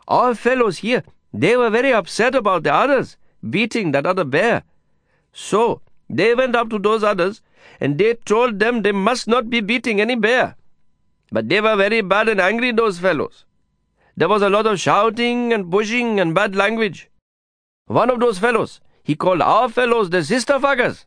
Our 0.06 0.34
fellows 0.34 0.78
here, 0.78 1.02
they 1.32 1.56
were 1.56 1.70
very 1.70 1.92
upset 1.92 2.34
about 2.34 2.62
the 2.62 2.72
others 2.72 3.16
beating 3.48 3.92
that 3.92 4.06
other 4.06 4.24
bear. 4.24 4.62
So 5.32 5.80
they 6.08 6.34
went 6.34 6.54
up 6.54 6.70
to 6.70 6.78
those 6.78 7.02
others 7.02 7.42
and 7.80 7.98
they 7.98 8.14
told 8.14 8.58
them 8.58 8.82
they 8.82 8.92
must 8.92 9.26
not 9.26 9.50
be 9.50 9.60
beating 9.60 10.00
any 10.00 10.14
bear. 10.14 10.56
But 11.30 11.48
they 11.48 11.60
were 11.60 11.76
very 11.76 12.02
bad 12.02 12.28
and 12.28 12.40
angry, 12.40 12.72
those 12.72 12.98
fellows. 12.98 13.44
There 14.16 14.28
was 14.28 14.42
a 14.42 14.50
lot 14.50 14.66
of 14.66 14.78
shouting 14.78 15.52
and 15.52 15.70
pushing 15.70 16.20
and 16.20 16.34
bad 16.34 16.54
language. 16.54 17.08
One 17.86 18.10
of 18.10 18.20
those 18.20 18.38
fellows, 18.38 18.80
he 19.02 19.16
called 19.16 19.40
our 19.40 19.68
fellows 19.68 20.10
the 20.10 20.22
sister 20.22 20.54
fuckers. 20.58 21.06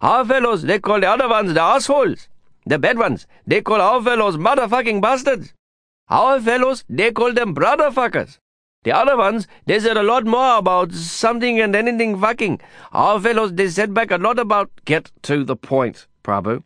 Our 0.00 0.24
fellows, 0.24 0.62
they 0.62 0.78
called 0.78 1.02
the 1.02 1.10
other 1.10 1.28
ones 1.28 1.52
the 1.52 1.60
assholes. 1.60 2.28
The 2.66 2.78
bad 2.78 2.98
ones, 2.98 3.26
they 3.46 3.60
call 3.60 3.80
our 3.80 4.02
fellows 4.02 4.36
motherfucking 4.36 5.00
bastards. 5.00 5.52
Our 6.08 6.40
fellows, 6.40 6.84
they 6.88 7.12
call 7.12 7.32
them 7.32 7.54
brotherfuckers. 7.54 8.38
The 8.84 8.92
other 8.92 9.16
ones, 9.16 9.46
they 9.66 9.80
said 9.80 9.96
a 9.96 10.02
lot 10.02 10.26
more 10.26 10.58
about 10.58 10.92
something 10.92 11.58
and 11.60 11.74
anything 11.74 12.18
fucking. 12.20 12.60
Our 12.92 13.18
fellows, 13.18 13.54
they 13.54 13.68
said 13.68 13.94
back 13.94 14.10
a 14.10 14.18
lot 14.18 14.38
about. 14.38 14.70
Get 14.84 15.10
to 15.22 15.44
the 15.44 15.56
point, 15.56 16.06
Prabhu. 16.22 16.62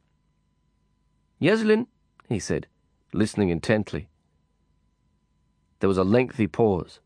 Yes, 1.38 1.62
Lin, 1.62 1.86
he 2.28 2.40
said, 2.40 2.66
listening 3.12 3.50
intently. 3.50 4.08
There 5.78 5.88
was 5.88 5.98
a 5.98 6.04
lengthy 6.04 6.48
pause. 6.48 6.98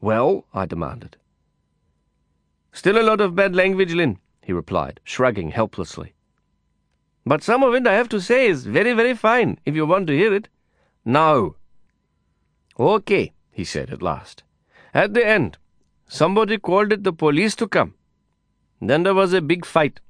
Well, 0.00 0.46
I 0.54 0.66
demanded. 0.66 1.16
Still 2.72 3.00
a 3.00 3.02
lot 3.02 3.20
of 3.20 3.34
bad 3.34 3.54
language, 3.56 3.92
Lin, 3.92 4.18
he 4.40 4.52
replied, 4.52 5.00
shrugging 5.04 5.50
helplessly. 5.50 6.14
But 7.24 7.42
some 7.42 7.62
of 7.62 7.74
it, 7.74 7.86
I 7.86 7.94
have 7.94 8.08
to 8.10 8.20
say, 8.20 8.46
is 8.46 8.66
very, 8.66 8.92
very 8.92 9.14
fine, 9.14 9.58
if 9.64 9.74
you 9.74 9.86
want 9.86 10.06
to 10.08 10.16
hear 10.16 10.34
it. 10.34 10.48
No. 11.04 11.56
Okay, 12.78 13.32
he 13.50 13.64
said 13.64 13.90
at 13.90 14.02
last. 14.02 14.42
At 14.92 15.14
the 15.14 15.26
end, 15.26 15.56
somebody 16.08 16.58
called 16.58 16.92
it 16.92 17.04
the 17.04 17.12
police 17.12 17.54
to 17.56 17.68
come. 17.68 17.94
Then 18.80 19.04
there 19.04 19.14
was 19.14 19.32
a 19.32 19.40
big 19.40 19.64
fight. 19.64 20.00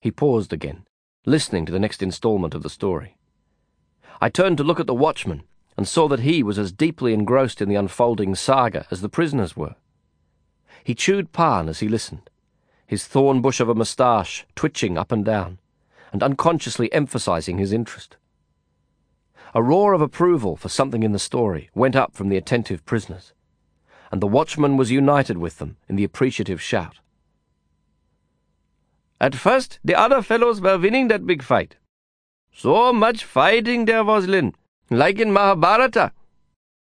He 0.00 0.10
paused 0.10 0.52
again, 0.52 0.84
listening 1.24 1.64
to 1.66 1.72
the 1.72 1.80
next 1.80 2.02
installment 2.02 2.54
of 2.54 2.62
the 2.62 2.70
story. 2.70 3.16
I 4.20 4.28
turned 4.28 4.58
to 4.58 4.64
look 4.64 4.78
at 4.78 4.86
the 4.86 4.94
watchman 4.94 5.44
and 5.76 5.88
saw 5.88 6.06
that 6.08 6.20
he 6.20 6.42
was 6.42 6.58
as 6.58 6.70
deeply 6.70 7.14
engrossed 7.14 7.62
in 7.62 7.68
the 7.68 7.76
unfolding 7.76 8.34
saga 8.34 8.86
as 8.90 9.00
the 9.00 9.08
prisoners 9.08 9.56
were. 9.56 9.74
He 10.84 10.94
chewed 10.94 11.32
pan 11.32 11.68
as 11.68 11.80
he 11.80 11.88
listened, 11.88 12.28
his 12.86 13.06
thorn 13.06 13.40
bush 13.40 13.58
of 13.60 13.68
a 13.68 13.74
moustache 13.74 14.44
twitching 14.54 14.98
up 14.98 15.12
and 15.12 15.24
down, 15.24 15.58
and 16.12 16.22
unconsciously 16.22 16.92
emphasizing 16.92 17.58
his 17.58 17.72
interest. 17.72 18.16
A 19.54 19.62
roar 19.62 19.92
of 19.92 20.00
approval 20.00 20.56
for 20.56 20.68
something 20.68 21.02
in 21.02 21.12
the 21.12 21.18
story 21.18 21.70
went 21.74 21.96
up 21.96 22.14
from 22.14 22.28
the 22.28 22.36
attentive 22.36 22.84
prisoners, 22.84 23.32
and 24.10 24.20
the 24.20 24.26
watchman 24.26 24.76
was 24.76 24.90
united 24.90 25.38
with 25.38 25.58
them 25.58 25.76
in 25.88 25.96
the 25.96 26.04
appreciative 26.04 26.60
shout. 26.60 27.00
At 29.20 29.34
first, 29.34 29.78
the 29.84 29.94
other 29.94 30.20
fellows 30.20 30.60
were 30.60 30.78
winning 30.78 31.08
that 31.08 31.26
big 31.26 31.42
fight. 31.42 31.76
So 32.52 32.92
much 32.92 33.24
fighting 33.24 33.84
there 33.84 34.04
was, 34.04 34.26
Lin, 34.26 34.54
like 34.90 35.18
in 35.18 35.32
Mahabharata. 35.32 36.12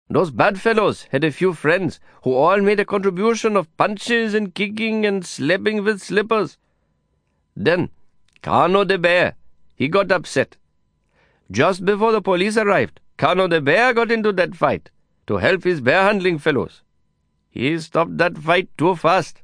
Those 0.09 0.31
bad 0.31 0.61
fellows 0.61 1.07
had 1.11 1.25
a 1.25 1.33
few 1.33 1.53
friends 1.53 1.99
who 2.23 2.35
all 2.35 2.61
made 2.61 2.81
a 2.81 2.85
contribution 2.85 3.57
of 3.57 3.75
punches 3.77 4.35
and 4.35 4.55
kicking 4.55 5.05
and 5.05 5.25
slapping 5.25 5.83
with 5.83 6.03
slippers. 6.03 6.59
Then, 7.57 7.91
Kano 8.43 8.85
the 8.85 8.99
bear, 8.99 9.35
he 9.75 9.89
got 9.89 10.13
upset. 10.13 10.57
Just 11.51 11.85
before 11.85 12.13
the 12.13 12.23
police 12.23 12.57
arrived, 12.57 13.01
Kano 13.17 13.49
the 13.49 13.61
bear 13.61 13.95
got 13.95 14.11
into 14.11 14.33
that 14.33 14.55
fight 14.55 14.91
to 15.27 15.37
help 15.37 15.65
his 15.65 15.81
bear 15.81 16.03
handling 16.03 16.39
fellows. 16.39 16.83
He 17.51 17.79
stopped 17.79 18.19
that 18.19 18.39
fight 18.39 18.69
too 18.77 18.97
fast, 18.97 19.43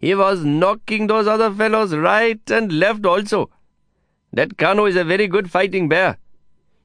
He 0.00 0.14
was 0.14 0.44
knocking 0.44 1.06
those 1.06 1.26
other 1.26 1.50
fellows 1.52 1.94
right 1.94 2.40
and 2.50 2.72
left 2.72 3.04
also. 3.04 3.50
That 4.32 4.56
Kano 4.56 4.86
is 4.86 4.96
a 4.96 5.04
very 5.04 5.26
good 5.26 5.50
fighting 5.50 5.88
bear. 5.88 6.18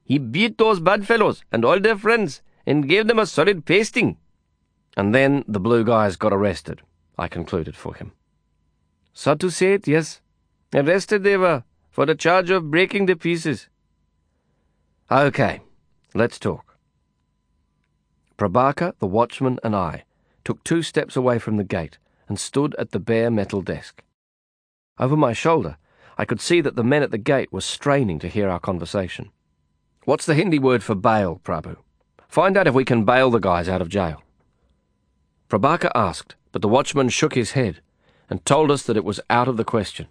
He 0.03 0.18
beat 0.18 0.57
those 0.57 0.80
bad 0.80 1.06
fellows 1.07 1.44
and 1.52 1.64
all 1.64 1.80
their 1.80 1.98
friends 1.98 2.41
and 2.65 2.90
gave 2.90 3.07
them 3.07 3.19
a 3.19 3.26
solid 3.26 3.65
pasting. 3.65 4.18
And 4.98 5.14
then 5.14 5.44
the 5.48 5.60
blue 5.60 5.84
guys 5.84 6.15
got 6.15 6.34
arrested, 6.34 6.82
I 7.18 7.27
concluded 7.27 7.76
for 7.76 7.95
him. 7.95 8.14
So 9.14 9.36
to 9.36 9.49
say 9.49 9.73
it, 9.73 9.88
yes. 9.88 10.22
Arrested 10.76 11.23
they 11.23 11.38
were 11.38 11.64
for 11.89 12.06
the 12.06 12.15
charge 12.15 12.49
of 12.49 12.69
breaking 12.69 13.06
the 13.06 13.15
pieces. 13.15 13.69
Okay, 15.10 15.61
let's 16.14 16.38
talk. 16.38 16.77
Prabaker, 18.38 18.91
the 18.99 19.07
watchman, 19.07 19.57
and 19.64 19.73
I 19.73 20.03
took 20.43 20.61
two 20.65 20.81
steps 20.81 21.15
away 21.15 21.39
from 21.39 21.56
the 21.56 21.64
gate 21.64 21.97
and 22.27 22.38
stood 22.38 22.76
at 22.76 22.91
the 22.91 22.99
bare 22.99 23.31
metal 23.31 23.61
desk. 23.61 24.03
Over 24.99 25.15
my 25.15 25.31
shoulder, 25.31 25.77
I 26.18 26.26
could 26.26 26.41
see 26.41 26.60
that 26.60 26.76
the 26.76 26.84
men 26.84 27.03
at 27.03 27.11
the 27.11 27.18
gate 27.18 27.53
were 27.53 27.61
straining 27.61 28.19
to 28.19 28.27
hear 28.27 28.49
our 28.49 28.60
conversation. 28.60 29.31
What's 30.03 30.26
the 30.26 30.35
Hindi 30.35 30.60
word 30.60 30.84
for 30.84 30.93
bail, 30.93 31.39
Prabhu? 31.41 31.77
Find 32.27 32.57
out 32.57 32.68
if 32.68 32.73
we 32.73 32.84
can 32.84 33.06
bail 33.06 33.31
the 33.31 33.39
guys 33.39 33.69
out 33.69 33.81
of 33.81 33.88
jail. 33.88 34.22
Prabaker 35.49 35.91
asked, 35.95 36.35
but 36.52 36.61
the 36.61 36.68
watchman 36.68 37.07
shook 37.07 37.35
his 37.35 37.52
head 37.52 37.80
and 38.30 38.45
told 38.45 38.72
us 38.72 38.84
that 38.84 38.97
it 38.97 39.06
was 39.06 39.22
out 39.30 39.47
of 39.47 39.56
the 39.56 39.64
question. 39.64 40.07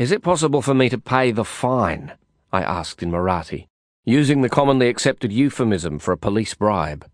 Is 0.00 0.10
it 0.10 0.22
possible 0.22 0.62
for 0.62 0.72
me 0.72 0.88
to 0.88 0.96
pay 0.96 1.30
the 1.30 1.44
fine? 1.44 2.12
I 2.50 2.62
asked 2.62 3.02
in 3.02 3.10
Marathi, 3.10 3.66
using 4.06 4.40
the 4.40 4.48
commonly 4.48 4.88
accepted 4.88 5.30
euphemism 5.30 5.98
for 5.98 6.12
a 6.12 6.16
police 6.16 6.54
bribe. 6.54 7.06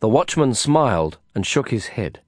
The 0.00 0.08
watchman 0.08 0.54
smiled 0.54 1.18
and 1.32 1.46
shook 1.46 1.70
his 1.70 1.94
head. 1.94 2.22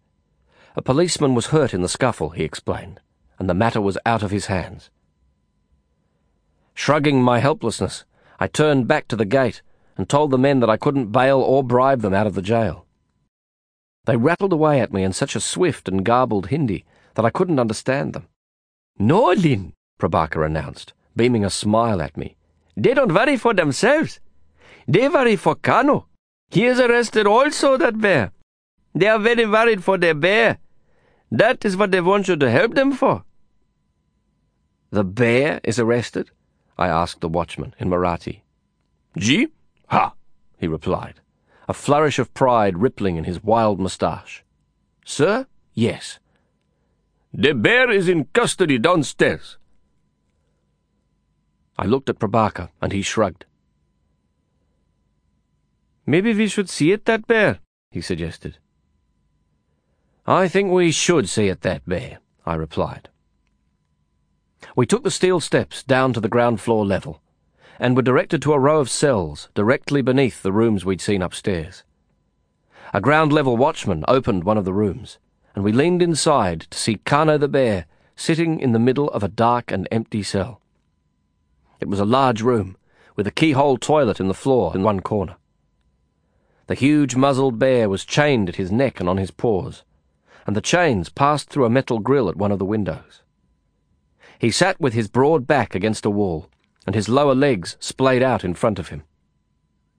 A 0.76 0.80
policeman 0.80 1.34
was 1.34 1.46
hurt 1.46 1.74
in 1.74 1.82
the 1.82 1.88
scuffle, 1.88 2.30
he 2.30 2.44
explained, 2.44 3.00
and 3.36 3.50
the 3.50 3.52
matter 3.52 3.80
was 3.80 3.98
out 4.06 4.22
of 4.22 4.30
his 4.30 4.46
hands. 4.46 4.90
Shrugging 6.72 7.20
my 7.20 7.40
helplessness, 7.40 8.04
I 8.38 8.46
turned 8.46 8.86
back 8.86 9.08
to 9.08 9.16
the 9.16 9.24
gate 9.24 9.60
and 9.96 10.08
told 10.08 10.30
the 10.30 10.38
men 10.38 10.60
that 10.60 10.70
I 10.70 10.76
couldn't 10.76 11.10
bail 11.10 11.40
or 11.40 11.64
bribe 11.64 12.02
them 12.02 12.14
out 12.14 12.28
of 12.28 12.36
the 12.36 12.42
jail. 12.42 12.86
They 14.04 14.16
rattled 14.16 14.52
away 14.52 14.80
at 14.80 14.92
me 14.92 15.02
in 15.02 15.12
such 15.12 15.34
a 15.34 15.40
swift 15.40 15.88
and 15.88 16.04
garbled 16.04 16.46
Hindi 16.46 16.84
that 17.14 17.24
I 17.24 17.30
couldn't 17.30 17.58
understand 17.58 18.12
them. 18.12 18.28
No, 19.02 19.32
Lin, 19.32 19.72
Prabaker 19.98 20.46
announced, 20.46 20.92
beaming 21.16 21.44
a 21.44 21.50
smile 21.50 22.00
at 22.00 22.16
me. 22.16 22.36
They 22.76 22.94
don't 22.94 23.12
worry 23.12 23.36
for 23.36 23.52
themselves. 23.52 24.20
They 24.86 25.08
worry 25.08 25.34
for 25.34 25.56
Kano. 25.56 26.06
He 26.50 26.66
is 26.66 26.78
arrested 26.78 27.26
also, 27.26 27.76
that 27.78 28.00
bear. 28.00 28.30
They 28.94 29.08
are 29.08 29.18
very 29.18 29.44
worried 29.44 29.82
for 29.82 29.98
their 29.98 30.14
bear. 30.14 30.58
That 31.32 31.64
is 31.64 31.76
what 31.76 31.90
they 31.90 32.00
want 32.00 32.28
you 32.28 32.36
to 32.36 32.48
help 32.48 32.74
them 32.76 32.92
for. 32.92 33.24
The 34.90 35.02
bear 35.02 35.60
is 35.64 35.80
arrested? 35.80 36.30
I 36.78 36.86
asked 36.86 37.22
the 37.22 37.28
watchman 37.28 37.74
in 37.80 37.88
Marathi. 37.88 38.42
Ji? 39.18 39.48
Ha! 39.88 40.12
he 40.58 40.68
replied, 40.68 41.14
a 41.66 41.74
flourish 41.74 42.20
of 42.20 42.32
pride 42.34 42.78
rippling 42.78 43.16
in 43.16 43.24
his 43.24 43.42
wild 43.42 43.80
moustache. 43.80 44.44
Sir? 45.04 45.48
Yes. 45.74 46.20
The 47.34 47.54
bear 47.54 47.90
is 47.90 48.08
in 48.08 48.26
custody 48.26 48.78
downstairs. 48.78 49.56
I 51.78 51.86
looked 51.86 52.10
at 52.10 52.18
Prabaker, 52.18 52.68
and 52.80 52.92
he 52.92 53.00
shrugged. 53.00 53.46
Maybe 56.04 56.34
we 56.34 56.46
should 56.46 56.68
see 56.68 56.92
it, 56.92 57.06
that 57.06 57.26
bear, 57.26 57.60
he 57.90 58.02
suggested. 58.02 58.58
I 60.26 60.46
think 60.46 60.70
we 60.70 60.92
should 60.92 61.28
see 61.28 61.48
it, 61.48 61.62
that 61.62 61.88
bear, 61.88 62.18
I 62.44 62.54
replied. 62.54 63.08
We 64.76 64.86
took 64.86 65.02
the 65.02 65.10
steel 65.10 65.40
steps 65.40 65.82
down 65.82 66.12
to 66.12 66.20
the 66.20 66.28
ground 66.28 66.60
floor 66.60 66.84
level 66.84 67.22
and 67.78 67.96
were 67.96 68.02
directed 68.02 68.42
to 68.42 68.52
a 68.52 68.58
row 68.58 68.78
of 68.78 68.90
cells 68.90 69.48
directly 69.54 70.02
beneath 70.02 70.42
the 70.42 70.52
rooms 70.52 70.84
we'd 70.84 71.00
seen 71.00 71.22
upstairs. 71.22 71.82
A 72.92 73.00
ground 73.00 73.32
level 73.32 73.56
watchman 73.56 74.04
opened 74.06 74.44
one 74.44 74.58
of 74.58 74.64
the 74.64 74.74
rooms, 74.74 75.18
and 75.54 75.64
we 75.64 75.72
leaned 75.72 76.02
inside 76.02 76.62
to 76.70 76.78
see 76.78 76.96
Kano 76.96 77.38
the 77.38 77.48
bear 77.48 77.86
sitting 78.16 78.60
in 78.60 78.72
the 78.72 78.78
middle 78.78 79.08
of 79.10 79.22
a 79.22 79.28
dark 79.28 79.70
and 79.70 79.88
empty 79.90 80.22
cell. 80.22 80.60
It 81.80 81.88
was 81.88 82.00
a 82.00 82.04
large 82.04 82.42
room, 82.42 82.76
with 83.16 83.26
a 83.26 83.32
keyhole 83.32 83.78
toilet 83.78 84.20
in 84.20 84.28
the 84.28 84.34
floor 84.34 84.72
in 84.74 84.82
one 84.82 85.00
corner. 85.00 85.36
The 86.66 86.74
huge 86.74 87.16
muzzled 87.16 87.58
bear 87.58 87.88
was 87.88 88.04
chained 88.04 88.48
at 88.48 88.56
his 88.56 88.72
neck 88.72 89.00
and 89.00 89.08
on 89.08 89.16
his 89.16 89.30
paws 89.30 89.82
and 90.46 90.56
the 90.56 90.60
chains 90.60 91.08
passed 91.08 91.48
through 91.48 91.64
a 91.64 91.70
metal 91.70 91.98
grill 91.98 92.28
at 92.28 92.36
one 92.36 92.52
of 92.52 92.58
the 92.58 92.64
windows. 92.64 93.22
He 94.38 94.50
sat 94.50 94.80
with 94.80 94.92
his 94.92 95.08
broad 95.08 95.46
back 95.46 95.74
against 95.74 96.04
a 96.04 96.10
wall, 96.10 96.48
and 96.86 96.94
his 96.94 97.08
lower 97.08 97.34
legs 97.34 97.76
splayed 97.78 98.22
out 98.22 98.44
in 98.44 98.54
front 98.54 98.78
of 98.78 98.88
him. 98.88 99.04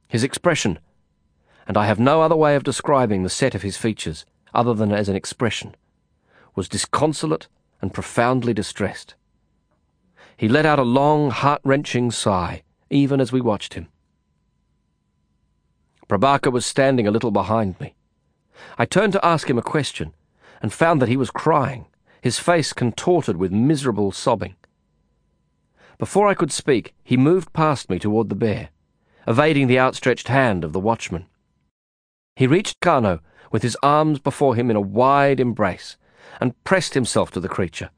His 0.08 0.24
expression, 0.24 0.80
and 1.66 1.78
I 1.78 1.86
have 1.86 2.00
no 2.00 2.22
other 2.22 2.36
way 2.36 2.56
of 2.56 2.64
describing 2.64 3.24
the 3.24 3.30
set 3.30 3.56
of 3.56 3.62
his 3.62 3.78
features 3.78 4.26
other 4.54 4.74
than 4.74 4.92
as 4.92 5.10
an 5.10 5.16
expression, 5.16 5.76
was 6.56 6.70
disconsolate 6.70 7.48
and 7.82 7.94
profoundly 7.94 8.54
distressed. 8.54 9.16
He 10.38 10.48
let 10.48 10.66
out 10.66 10.80
a 10.80 10.84
long, 10.84 11.32
heart-wrenching 11.32 12.12
sigh, 12.12 12.64
even 12.90 13.20
as 13.20 13.32
we 13.32 13.42
watched 13.42 13.74
him. 13.74 13.88
Prabaker 16.08 16.52
was 16.52 16.66
standing 16.66 17.08
a 17.08 17.12
little 17.12 17.32
behind 17.32 17.80
me. 17.80 17.96
I 18.78 18.86
turned 18.86 19.14
to 19.14 19.26
ask 19.26 19.50
him 19.50 19.58
a 19.58 19.64
question, 19.64 20.14
and 20.62 20.72
found 20.72 21.02
that 21.02 21.10
he 21.10 21.18
was 21.18 21.32
crying, 21.32 21.86
his 22.22 22.40
face 22.40 22.72
contorted 22.72 23.38
with 23.38 23.52
miserable 23.52 24.12
sobbing. 24.12 24.56
Before 25.98 26.28
I 26.28 26.34
could 26.34 26.52
speak, 26.52 26.94
he 27.04 27.18
moved 27.18 27.54
past 27.54 27.90
me 27.90 28.00
toward 28.00 28.30
the 28.30 28.36
bear, 28.36 28.70
evading 29.28 29.68
the 29.68 29.80
outstretched 29.80 30.28
hand 30.28 30.64
of 30.64 30.74
the 30.74 30.80
watchman. 30.80 31.26
He 32.36 32.48
reached 32.48 32.80
Kano 32.80 33.20
with 33.52 33.62
his 33.62 33.78
arms 33.84 34.20
before 34.20 34.56
him 34.56 34.70
in 34.70 34.76
a 34.76 34.82
wide 34.82 35.40
embrace 35.40 35.98
and 36.40 36.62
pressed 36.64 36.96
himself 36.96 37.30
to 37.32 37.40
the 37.40 37.50
creature, 37.50 37.92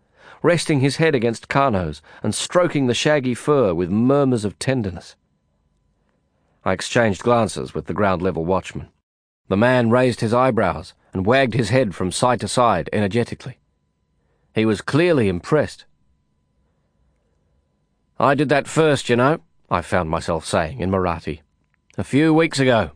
resting 0.44 0.82
his 0.82 0.98
head 0.98 1.16
against 1.16 1.48
Kano's 1.48 2.02
and 2.22 2.36
stroking 2.36 2.88
the 2.88 2.94
shaggy 2.94 3.34
fur 3.34 3.74
with 3.74 3.90
murmurs 3.90 4.44
of 4.44 4.60
tenderness. 4.60 5.16
I 6.66 6.74
exchanged 6.74 7.24
glances 7.24 7.74
with 7.74 7.86
the 7.86 7.94
ground 7.94 8.22
level 8.22 8.44
watchman. 8.44 8.90
The 9.48 9.58
man 9.58 9.90
raised 9.90 10.20
his 10.20 10.34
eyebrows 10.34 10.94
and 11.14 11.26
wagged 11.26 11.54
his 11.54 11.70
head 11.70 11.96
from 11.96 12.12
side 12.12 12.42
to 12.42 12.48
side 12.48 12.90
energetically. 12.92 13.60
He 14.54 14.66
was 14.66 14.82
clearly 14.82 15.30
impressed. 15.30 15.86
I 18.20 18.36
did 18.36 18.50
that 18.50 18.68
first, 18.68 19.10
you 19.10 19.16
know, 19.16 19.42
I 19.70 19.82
found 19.82 20.10
myself 20.10 20.46
saying 20.46 20.80
in 20.80 20.90
Marathi. 20.90 21.42
A 21.98 22.04
few 22.04 22.34
weeks 22.34 22.60
ago, 22.60 22.92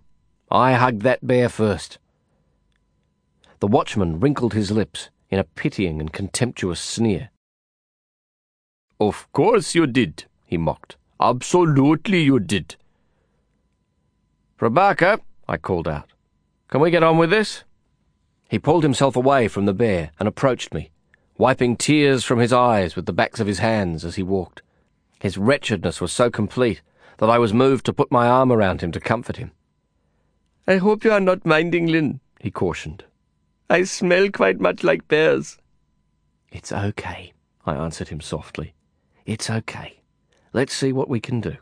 I 0.52 0.74
hugged 0.74 1.04
that 1.04 1.26
bear 1.26 1.48
first. 1.48 2.00
The 3.60 3.68
watchman 3.68 4.20
wrinkled 4.20 4.54
his 4.54 4.72
lips 4.72 5.10
in 5.30 5.38
a 5.38 5.44
pitying 5.44 6.00
and 6.00 6.12
contemptuous 6.12 6.80
sneer. 6.80 7.30
Of 9.00 9.32
course 9.32 9.76
you 9.76 9.86
did, 9.86 10.26
he 10.46 10.58
mocked. 10.58 10.98
Absolutely 11.20 12.22
you 12.22 12.40
did. 12.40 12.78
Prabaker, 14.58 15.20
I 15.48 15.58
called 15.58 15.88
out. 15.88 16.10
Can 16.70 16.82
we 16.82 16.92
get 16.92 17.04
on 17.04 17.18
with 17.18 17.30
this? 17.30 17.64
He 18.50 18.58
pulled 18.58 18.84
himself 18.84 19.16
away 19.16 19.48
from 19.48 19.66
the 19.66 19.74
bear 19.74 20.12
and 20.20 20.28
approached 20.28 20.74
me, 20.74 20.90
wiping 21.38 21.78
tears 21.78 22.24
from 22.24 22.40
his 22.40 22.52
eyes 22.52 22.96
with 22.96 23.06
the 23.06 23.14
backs 23.14 23.40
of 23.40 23.48
his 23.48 23.60
hands 23.60 24.04
as 24.04 24.16
he 24.16 24.24
walked. 24.24 24.64
His 25.20 25.38
wretchedness 25.38 26.02
was 26.02 26.12
so 26.12 26.32
complete 26.32 26.82
that 27.18 27.30
I 27.30 27.38
was 27.38 27.54
moved 27.54 27.86
to 27.86 27.94
put 27.94 28.12
my 28.12 28.28
arm 28.28 28.52
around 28.52 28.82
him 28.82 28.92
to 28.94 29.00
comfort 29.00 29.38
him. 29.38 29.52
I 30.70 30.78
hope 30.78 31.04
you 31.04 31.12
are 31.12 31.20
not 31.20 31.48
minding, 31.48 31.88
Lin, 31.88 32.20
he 32.40 32.52
cautioned. 32.52 33.04
I 33.72 33.86
smell 33.86 34.30
quite 34.30 34.60
much 34.60 34.84
like 34.84 35.08
bears. 35.08 35.58
It's 36.52 36.72
okay, 36.72 37.34
I 37.66 37.74
answered 37.74 38.10
him 38.10 38.22
softly. 38.22 38.76
It's 39.26 39.50
okay. 39.50 40.02
Let's 40.54 40.76
see 40.76 40.94
what 40.94 41.10
we 41.10 41.20
can 41.20 41.42
do. 41.42 41.58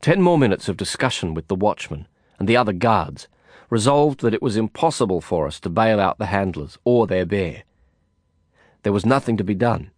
Ten 0.00 0.22
more 0.22 0.36
minutes 0.36 0.68
of 0.68 0.76
discussion 0.76 1.34
with 1.34 1.46
the 1.46 1.54
watchman 1.54 2.08
and 2.40 2.48
the 2.48 2.56
other 2.56 2.72
guards 2.72 3.28
resolved 3.70 4.20
that 4.22 4.34
it 4.34 4.42
was 4.42 4.56
impossible 4.56 5.20
for 5.20 5.46
us 5.46 5.60
to 5.60 5.68
bail 5.68 6.00
out 6.00 6.18
the 6.18 6.26
handlers 6.26 6.78
or 6.82 7.06
their 7.06 7.24
bear. 7.24 7.62
There 8.82 8.92
was 8.92 9.06
nothing 9.06 9.36
to 9.36 9.44
be 9.44 9.54
done. 9.54 9.92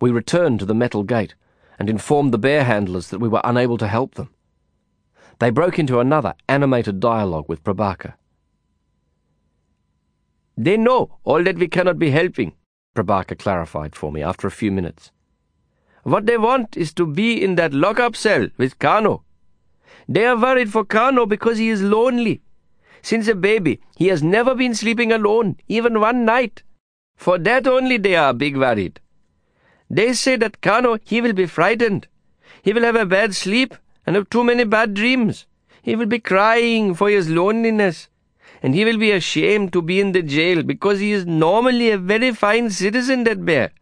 We 0.00 0.12
returned 0.12 0.60
to 0.60 0.64
the 0.64 0.74
metal 0.74 1.02
gate 1.02 1.34
and 1.76 1.90
informed 1.90 2.32
the 2.32 2.38
bear 2.38 2.62
handlers 2.62 3.08
that 3.08 3.18
we 3.18 3.28
were 3.28 3.40
unable 3.42 3.78
to 3.78 3.88
help 3.88 4.14
them. 4.14 4.30
They 5.38 5.50
broke 5.50 5.78
into 5.78 6.00
another 6.00 6.34
animated 6.48 7.00
dialogue 7.00 7.46
with 7.48 7.64
Prabaker. 7.64 8.14
They 10.56 10.76
know 10.76 11.18
all 11.24 11.42
that 11.42 11.58
we 11.58 11.68
cannot 11.68 11.98
be 11.98 12.10
helping, 12.10 12.54
Prabaker 12.94 13.38
clarified 13.38 13.96
for 13.96 14.12
me 14.12 14.22
after 14.22 14.46
a 14.46 14.52
few 14.52 14.70
minutes. 14.70 15.10
What 16.04 16.26
they 16.26 16.38
want 16.38 16.76
is 16.76 16.92
to 16.94 17.06
be 17.06 17.42
in 17.42 17.56
that 17.56 17.72
lock-up 17.72 18.14
cell 18.14 18.48
with 18.56 18.78
Kano. 18.78 19.24
They 20.08 20.26
are 20.26 20.36
worried 20.36 20.70
for 20.70 20.84
Kano 20.84 21.26
because 21.26 21.58
he 21.58 21.70
is 21.70 21.82
lonely. 21.82 22.42
Since 23.02 23.26
a 23.26 23.34
baby, 23.34 23.80
he 23.96 24.08
has 24.08 24.22
never 24.22 24.54
been 24.54 24.74
sleeping 24.74 25.12
alone, 25.12 25.56
even 25.66 26.00
one 26.00 26.24
night. 26.24 26.62
For 27.16 27.38
that 27.38 27.66
only 27.66 27.96
they 27.96 28.14
are 28.14 28.32
big 28.32 28.56
worried. 28.56 29.00
They 29.90 30.12
say 30.12 30.36
that 30.36 30.60
Kano, 30.60 30.98
he 31.04 31.20
will 31.20 31.32
be 31.32 31.46
frightened. 31.46 32.06
He 32.62 32.72
will 32.72 32.82
have 32.82 32.96
a 32.96 33.06
bad 33.06 33.34
sleep 33.34 33.74
and 34.06 34.16
have 34.16 34.30
too 34.30 34.44
many 34.44 34.64
bad 34.64 34.94
dreams. 34.94 35.46
He 35.82 35.96
will 35.96 36.06
be 36.06 36.18
crying 36.18 36.94
for 36.94 37.08
his 37.10 37.28
loneliness. 37.28 38.08
And 38.62 38.74
he 38.74 38.84
will 38.84 38.98
be 38.98 39.10
ashamed 39.10 39.72
to 39.74 39.82
be 39.82 40.00
in 40.00 40.12
the 40.12 40.22
jail 40.22 40.62
because 40.62 40.98
he 40.98 41.12
is 41.12 41.26
normally 41.26 41.90
a 41.90 41.98
very 41.98 42.32
fine 42.32 42.70
citizen, 42.70 43.24
that 43.24 43.44
bear. 43.44 43.72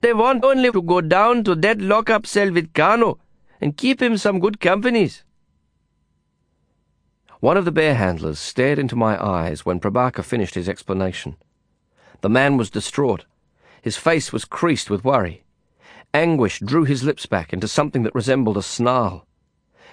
They 0.00 0.14
want 0.14 0.44
only 0.44 0.72
to 0.72 0.80
go 0.80 1.00
down 1.00 1.44
to 1.44 1.54
that 1.56 1.80
lock-up 1.80 2.26
cell 2.26 2.50
with 2.50 2.72
Kano 2.72 3.18
and 3.60 3.76
keep 3.76 4.00
him 4.00 4.16
some 4.16 4.40
good 4.40 4.60
companies. 4.60 5.22
One 7.40 7.56
of 7.56 7.64
the 7.64 7.72
bear 7.72 7.94
handlers 7.94 8.38
stared 8.38 8.78
into 8.78 8.96
my 8.96 9.22
eyes 9.22 9.66
when 9.66 9.80
Prabaker 9.80 10.24
finished 10.24 10.54
his 10.54 10.68
explanation. 10.68 11.36
The 12.20 12.28
man 12.28 12.56
was 12.56 12.70
distraught. 12.70 13.26
His 13.82 13.96
face 13.96 14.32
was 14.32 14.44
creased 14.44 14.88
with 14.88 15.04
worry. 15.04 15.42
Anguish 16.14 16.60
drew 16.60 16.84
his 16.84 17.02
lips 17.02 17.24
back 17.24 17.52
into 17.52 17.66
something 17.66 18.02
that 18.02 18.14
resembled 18.14 18.58
a 18.58 18.62
snarl. 18.62 19.26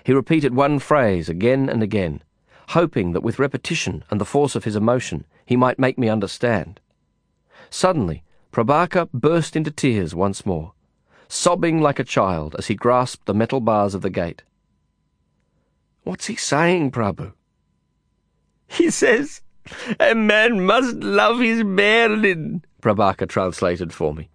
He 0.04 0.14
repeated 0.14 0.54
one 0.54 0.80
phrase 0.80 1.30
again 1.30 1.70
and 1.70 1.82
again, 1.82 2.24
hoping 2.70 3.14
that 3.14 3.24
with 3.24 3.40
repetition 3.40 4.04
and 4.10 4.20
the 4.20 4.26
force 4.26 4.56
of 4.56 4.64
his 4.66 4.76
emotion 4.76 5.26
he 5.46 5.56
might 5.56 5.80
make 5.80 5.98
me 5.98 6.10
understand. 6.10 6.80
Suddenly, 7.70 8.24
Prabaker 8.52 9.10
burst 9.14 9.56
into 9.56 9.72
tears 9.72 10.14
once 10.14 10.46
more, 10.46 10.74
sobbing 11.28 11.82
like 11.82 12.00
a 12.00 12.04
child 12.04 12.56
as 12.58 12.68
he 12.68 12.76
grasped 12.76 13.26
the 13.26 13.34
metal 13.34 13.60
bars 13.60 13.94
of 13.94 14.02
the 14.02 14.10
gate. 14.10 14.44
What's 16.04 16.26
he 16.26 16.36
saying, 16.36 16.92
Prabhu? 16.92 17.34
He 18.68 18.90
says, 18.90 19.42
a 20.00 20.16
man 20.16 20.66
must 20.66 20.98
love 20.98 21.40
his 21.40 21.64
Berlin, 21.64 22.64
Prabaker 22.82 23.28
translated 23.28 23.94
for 23.94 24.14
me. 24.14 24.30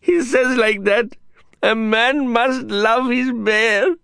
He 0.00 0.22
says 0.22 0.56
like 0.56 0.84
that, 0.84 1.16
a 1.62 1.74
man 1.74 2.28
must 2.28 2.66
love 2.66 3.10
his 3.10 3.32
bear. 3.32 3.94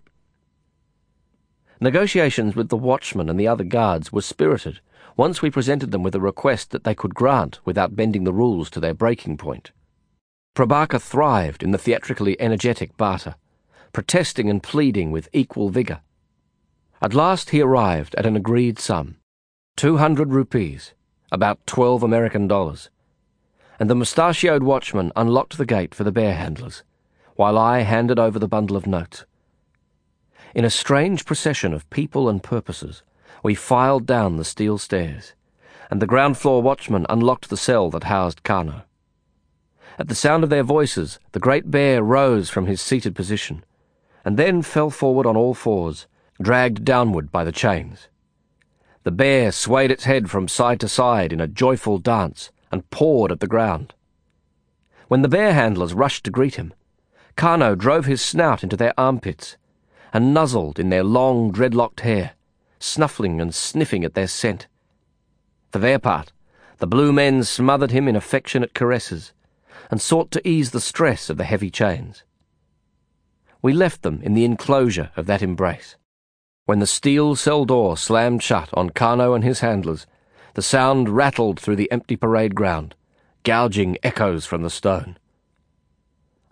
Negotiations 1.80 2.54
with 2.54 2.68
the 2.68 2.76
watchman 2.76 3.28
and 3.28 3.38
the 3.38 3.48
other 3.48 3.64
guards 3.64 4.12
were 4.12 4.22
spirited 4.22 4.80
once 5.16 5.40
we 5.40 5.50
presented 5.50 5.90
them 5.90 6.02
with 6.02 6.14
a 6.14 6.20
request 6.20 6.70
that 6.70 6.84
they 6.84 6.94
could 6.94 7.14
grant 7.14 7.58
without 7.64 7.96
bending 7.96 8.24
the 8.24 8.32
rules 8.32 8.68
to 8.70 8.80
their 8.80 8.94
breaking 8.94 9.36
point. 9.36 9.72
Prabaker 10.54 11.00
thrived 11.00 11.62
in 11.62 11.70
the 11.70 11.78
theatrically 11.78 12.38
energetic 12.40 12.96
barter, 12.96 13.36
protesting 13.92 14.50
and 14.50 14.62
pleading 14.62 15.10
with 15.10 15.28
equal 15.32 15.70
vigour. 15.70 16.00
At 17.00 17.14
last 17.14 17.50
he 17.50 17.60
arrived 17.60 18.14
at 18.16 18.26
an 18.26 18.36
agreed 18.36 18.78
sum, 18.78 19.16
200 19.76 20.32
rupees, 20.32 20.92
about 21.30 21.66
12 21.66 22.02
American 22.02 22.48
dollars, 22.48 22.90
and 23.78 23.90
the 23.90 23.94
mustachioed 23.94 24.62
watchman 24.62 25.12
unlocked 25.16 25.58
the 25.58 25.66
gate 25.66 25.94
for 25.94 26.04
the 26.04 26.12
bear 26.12 26.34
handlers, 26.34 26.82
while 27.36 27.56
I 27.56 27.80
handed 27.80 28.18
over 28.18 28.38
the 28.38 28.48
bundle 28.48 28.76
of 28.76 28.86
notes. 28.86 29.24
In 30.54 30.64
a 30.64 30.70
strange 30.70 31.24
procession 31.24 31.72
of 31.72 31.88
people 31.90 32.28
and 32.28 32.42
purposes, 32.42 33.02
we 33.42 33.54
filed 33.54 34.06
down 34.06 34.36
the 34.36 34.44
steel 34.44 34.78
stairs, 34.78 35.34
and 35.90 36.02
the 36.02 36.06
ground 36.06 36.38
floor 36.38 36.62
watchman 36.62 37.06
unlocked 37.08 37.48
the 37.48 37.56
cell 37.56 37.90
that 37.90 38.04
housed 38.04 38.42
Kano. 38.42 38.82
At 39.98 40.08
the 40.08 40.14
sound 40.14 40.44
of 40.44 40.50
their 40.50 40.62
voices, 40.62 41.18
the 41.32 41.40
great 41.40 41.70
bear 41.70 42.02
rose 42.02 42.50
from 42.50 42.66
his 42.66 42.80
seated 42.80 43.14
position, 43.14 43.64
and 44.24 44.36
then 44.36 44.62
fell 44.62 44.90
forward 44.90 45.26
on 45.26 45.36
all 45.36 45.54
fours, 45.54 46.06
dragged 46.40 46.84
downward 46.84 47.30
by 47.30 47.44
the 47.44 47.52
chains. 47.52 48.08
The 49.04 49.10
bear 49.10 49.52
swayed 49.52 49.90
its 49.90 50.04
head 50.04 50.30
from 50.30 50.48
side 50.48 50.80
to 50.80 50.88
side 50.88 51.32
in 51.32 51.40
a 51.40 51.46
joyful 51.46 51.98
dance 51.98 52.50
and 52.72 52.90
pawed 52.90 53.30
at 53.30 53.40
the 53.40 53.46
ground. 53.46 53.94
When 55.08 55.22
the 55.22 55.28
bear 55.28 55.52
handlers 55.52 55.94
rushed 55.94 56.24
to 56.24 56.30
greet 56.30 56.56
him, 56.56 56.74
Kano 57.36 57.74
drove 57.74 58.06
his 58.06 58.22
snout 58.22 58.62
into 58.62 58.76
their 58.76 58.94
armpits 58.98 59.56
and 60.12 60.32
nuzzled 60.32 60.78
in 60.78 60.88
their 60.88 61.04
long, 61.04 61.52
dreadlocked 61.52 62.00
hair, 62.00 62.32
snuffling 62.78 63.40
and 63.40 63.54
sniffing 63.54 64.04
at 64.04 64.14
their 64.14 64.26
scent. 64.26 64.66
For 65.70 65.78
their 65.78 65.98
part, 65.98 66.32
the 66.78 66.86
blue 66.86 67.12
men 67.12 67.44
smothered 67.44 67.90
him 67.90 68.08
in 68.08 68.16
affectionate 68.16 68.72
caresses 68.72 69.32
and 69.90 70.00
sought 70.00 70.30
to 70.30 70.48
ease 70.48 70.70
the 70.70 70.80
stress 70.80 71.28
of 71.28 71.36
the 71.36 71.44
heavy 71.44 71.70
chains. 71.70 72.24
We 73.60 73.74
left 73.74 74.02
them 74.02 74.20
in 74.22 74.32
the 74.32 74.44
enclosure 74.44 75.10
of 75.16 75.26
that 75.26 75.42
embrace. 75.42 75.96
When 76.64 76.78
the 76.78 76.86
steel 76.86 77.36
cell 77.36 77.64
door 77.64 77.96
slammed 77.96 78.42
shut 78.42 78.70
on 78.72 78.90
Kano 78.90 79.34
and 79.34 79.44
his 79.44 79.60
handlers, 79.60 80.06
the 80.54 80.62
sound 80.62 81.10
rattled 81.10 81.60
through 81.60 81.76
the 81.76 81.90
empty 81.92 82.16
parade 82.16 82.54
ground, 82.54 82.94
gouging 83.42 83.98
echoes 84.02 84.46
from 84.46 84.62
the 84.62 84.70
stone. 84.70 85.18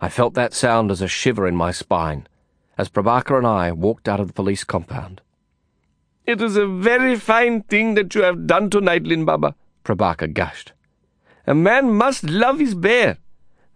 I 0.01 0.09
felt 0.09 0.33
that 0.33 0.53
sound 0.53 0.91
as 0.91 1.01
a 1.01 1.07
shiver 1.07 1.47
in 1.47 1.55
my 1.55 1.71
spine 1.71 2.27
as 2.77 2.89
Prabaker 2.89 3.37
and 3.37 3.47
I 3.47 3.71
walked 3.71 4.07
out 4.07 4.19
of 4.19 4.27
the 4.27 4.33
police 4.33 4.63
compound. 4.63 5.21
It 6.25 6.41
is 6.41 6.57
a 6.57 6.67
very 6.67 7.15
fine 7.15 7.61
thing 7.63 7.93
that 7.95 8.13
you 8.15 8.23
have 8.23 8.47
done 8.47 8.69
tonight, 8.69 9.03
Lin 9.03 9.25
Baba, 9.25 9.55
Prabaker 9.83 10.31
gushed. 10.31 10.73
A 11.47 11.53
man 11.53 11.91
must 11.91 12.23
love 12.23 12.59
his 12.59 12.73
bear. 12.73 13.17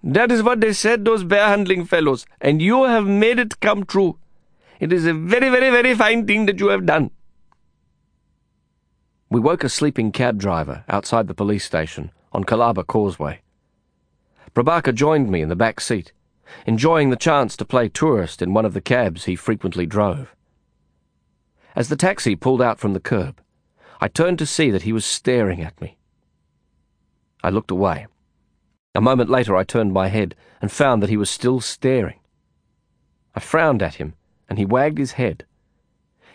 That 0.03 0.31
is 0.31 0.41
what 0.41 0.59
they 0.59 0.73
said, 0.73 1.05
those 1.05 1.23
bear 1.23 1.47
handling 1.47 1.85
fellows, 1.85 2.25
and 2.41 2.61
you 2.61 2.85
have 2.85 3.05
made 3.05 3.37
it 3.37 3.59
come 3.59 3.85
true. 3.85 4.17
It 4.79 4.91
is 4.91 5.05
a 5.05 5.13
very, 5.13 5.49
very, 5.49 5.69
very 5.69 5.93
fine 5.93 6.25
thing 6.25 6.45
that 6.47 6.59
you 6.59 6.69
have 6.69 6.85
done. 6.85 7.11
We 9.29 9.39
woke 9.39 9.63
a 9.63 9.69
sleeping 9.69 10.11
cab 10.11 10.39
driver 10.39 10.83
outside 10.89 11.27
the 11.27 11.35
police 11.35 11.63
station 11.63 12.11
on 12.33 12.45
Colaba 12.45 12.85
Causeway. 12.85 13.41
Prabaker 14.59 14.93
joined 14.93 15.29
me 15.29 15.41
in 15.41 15.47
the 15.47 15.55
back 15.55 15.79
seat 15.79 16.11
enjoying 16.65 17.11
the 17.11 17.15
chance 17.15 17.55
to 17.55 17.63
play 17.63 17.87
tourist 17.87 18.41
in 18.41 18.53
one 18.53 18.65
of 18.65 18.73
the 18.73 18.81
cabs 18.81 19.23
he 19.23 19.33
frequently 19.33 19.85
drove. 19.85 20.35
As 21.77 21.87
the 21.87 21.95
taxi 21.95 22.35
pulled 22.35 22.61
out 22.61 22.77
from 22.77 22.91
the 22.91 22.99
curb, 22.99 23.41
I 24.01 24.09
turned 24.09 24.37
to 24.39 24.45
see 24.45 24.69
that 24.69 24.81
he 24.81 24.91
was 24.91 25.05
staring 25.05 25.61
at 25.61 25.79
me. 25.79 25.97
I 27.41 27.49
looked 27.51 27.71
away. 27.71 28.07
A 28.93 28.99
moment 28.99 29.29
later, 29.29 29.55
I 29.55 29.63
turned 29.63 29.93
my 29.93 30.09
head 30.09 30.35
and 30.61 30.69
found 30.69 31.01
that 31.01 31.09
he 31.09 31.15
was 31.15 31.29
still 31.29 31.61
staring. 31.61 32.19
I 33.33 33.39
frowned 33.39 33.81
at 33.81 33.95
him, 33.95 34.13
and 34.49 34.59
he 34.59 34.65
wagged 34.65 34.97
his 34.97 35.13
head. 35.13 35.45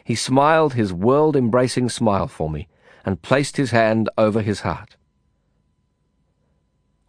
He 0.02 0.14
smiled 0.14 0.72
his 0.72 0.94
world 0.94 1.36
embracing 1.36 1.90
smile 1.90 2.28
for 2.28 2.48
me 2.48 2.68
and 3.04 3.20
placed 3.20 3.58
his 3.58 3.72
hand 3.72 4.08
over 4.16 4.40
his 4.40 4.60
heart. 4.60 4.96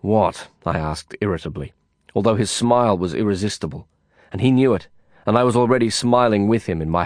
What? 0.05 0.49
I 0.65 0.77
asked 0.77 1.15
irritably 1.19 1.73
although 2.15 2.35
his 2.35 2.49
smile 2.49 2.97
was 2.97 3.13
irresistible, 3.13 3.87
and 4.31 4.39
he 4.39 4.49
knew 4.49 4.73
it, 4.73 4.87
and 5.25 5.37
I 5.37 5.43
was 5.43 5.55
already 5.55 5.89
smiling 5.89 6.47
with 6.47 6.65
him 6.67 6.81
in 6.81 6.89
my 6.89 7.03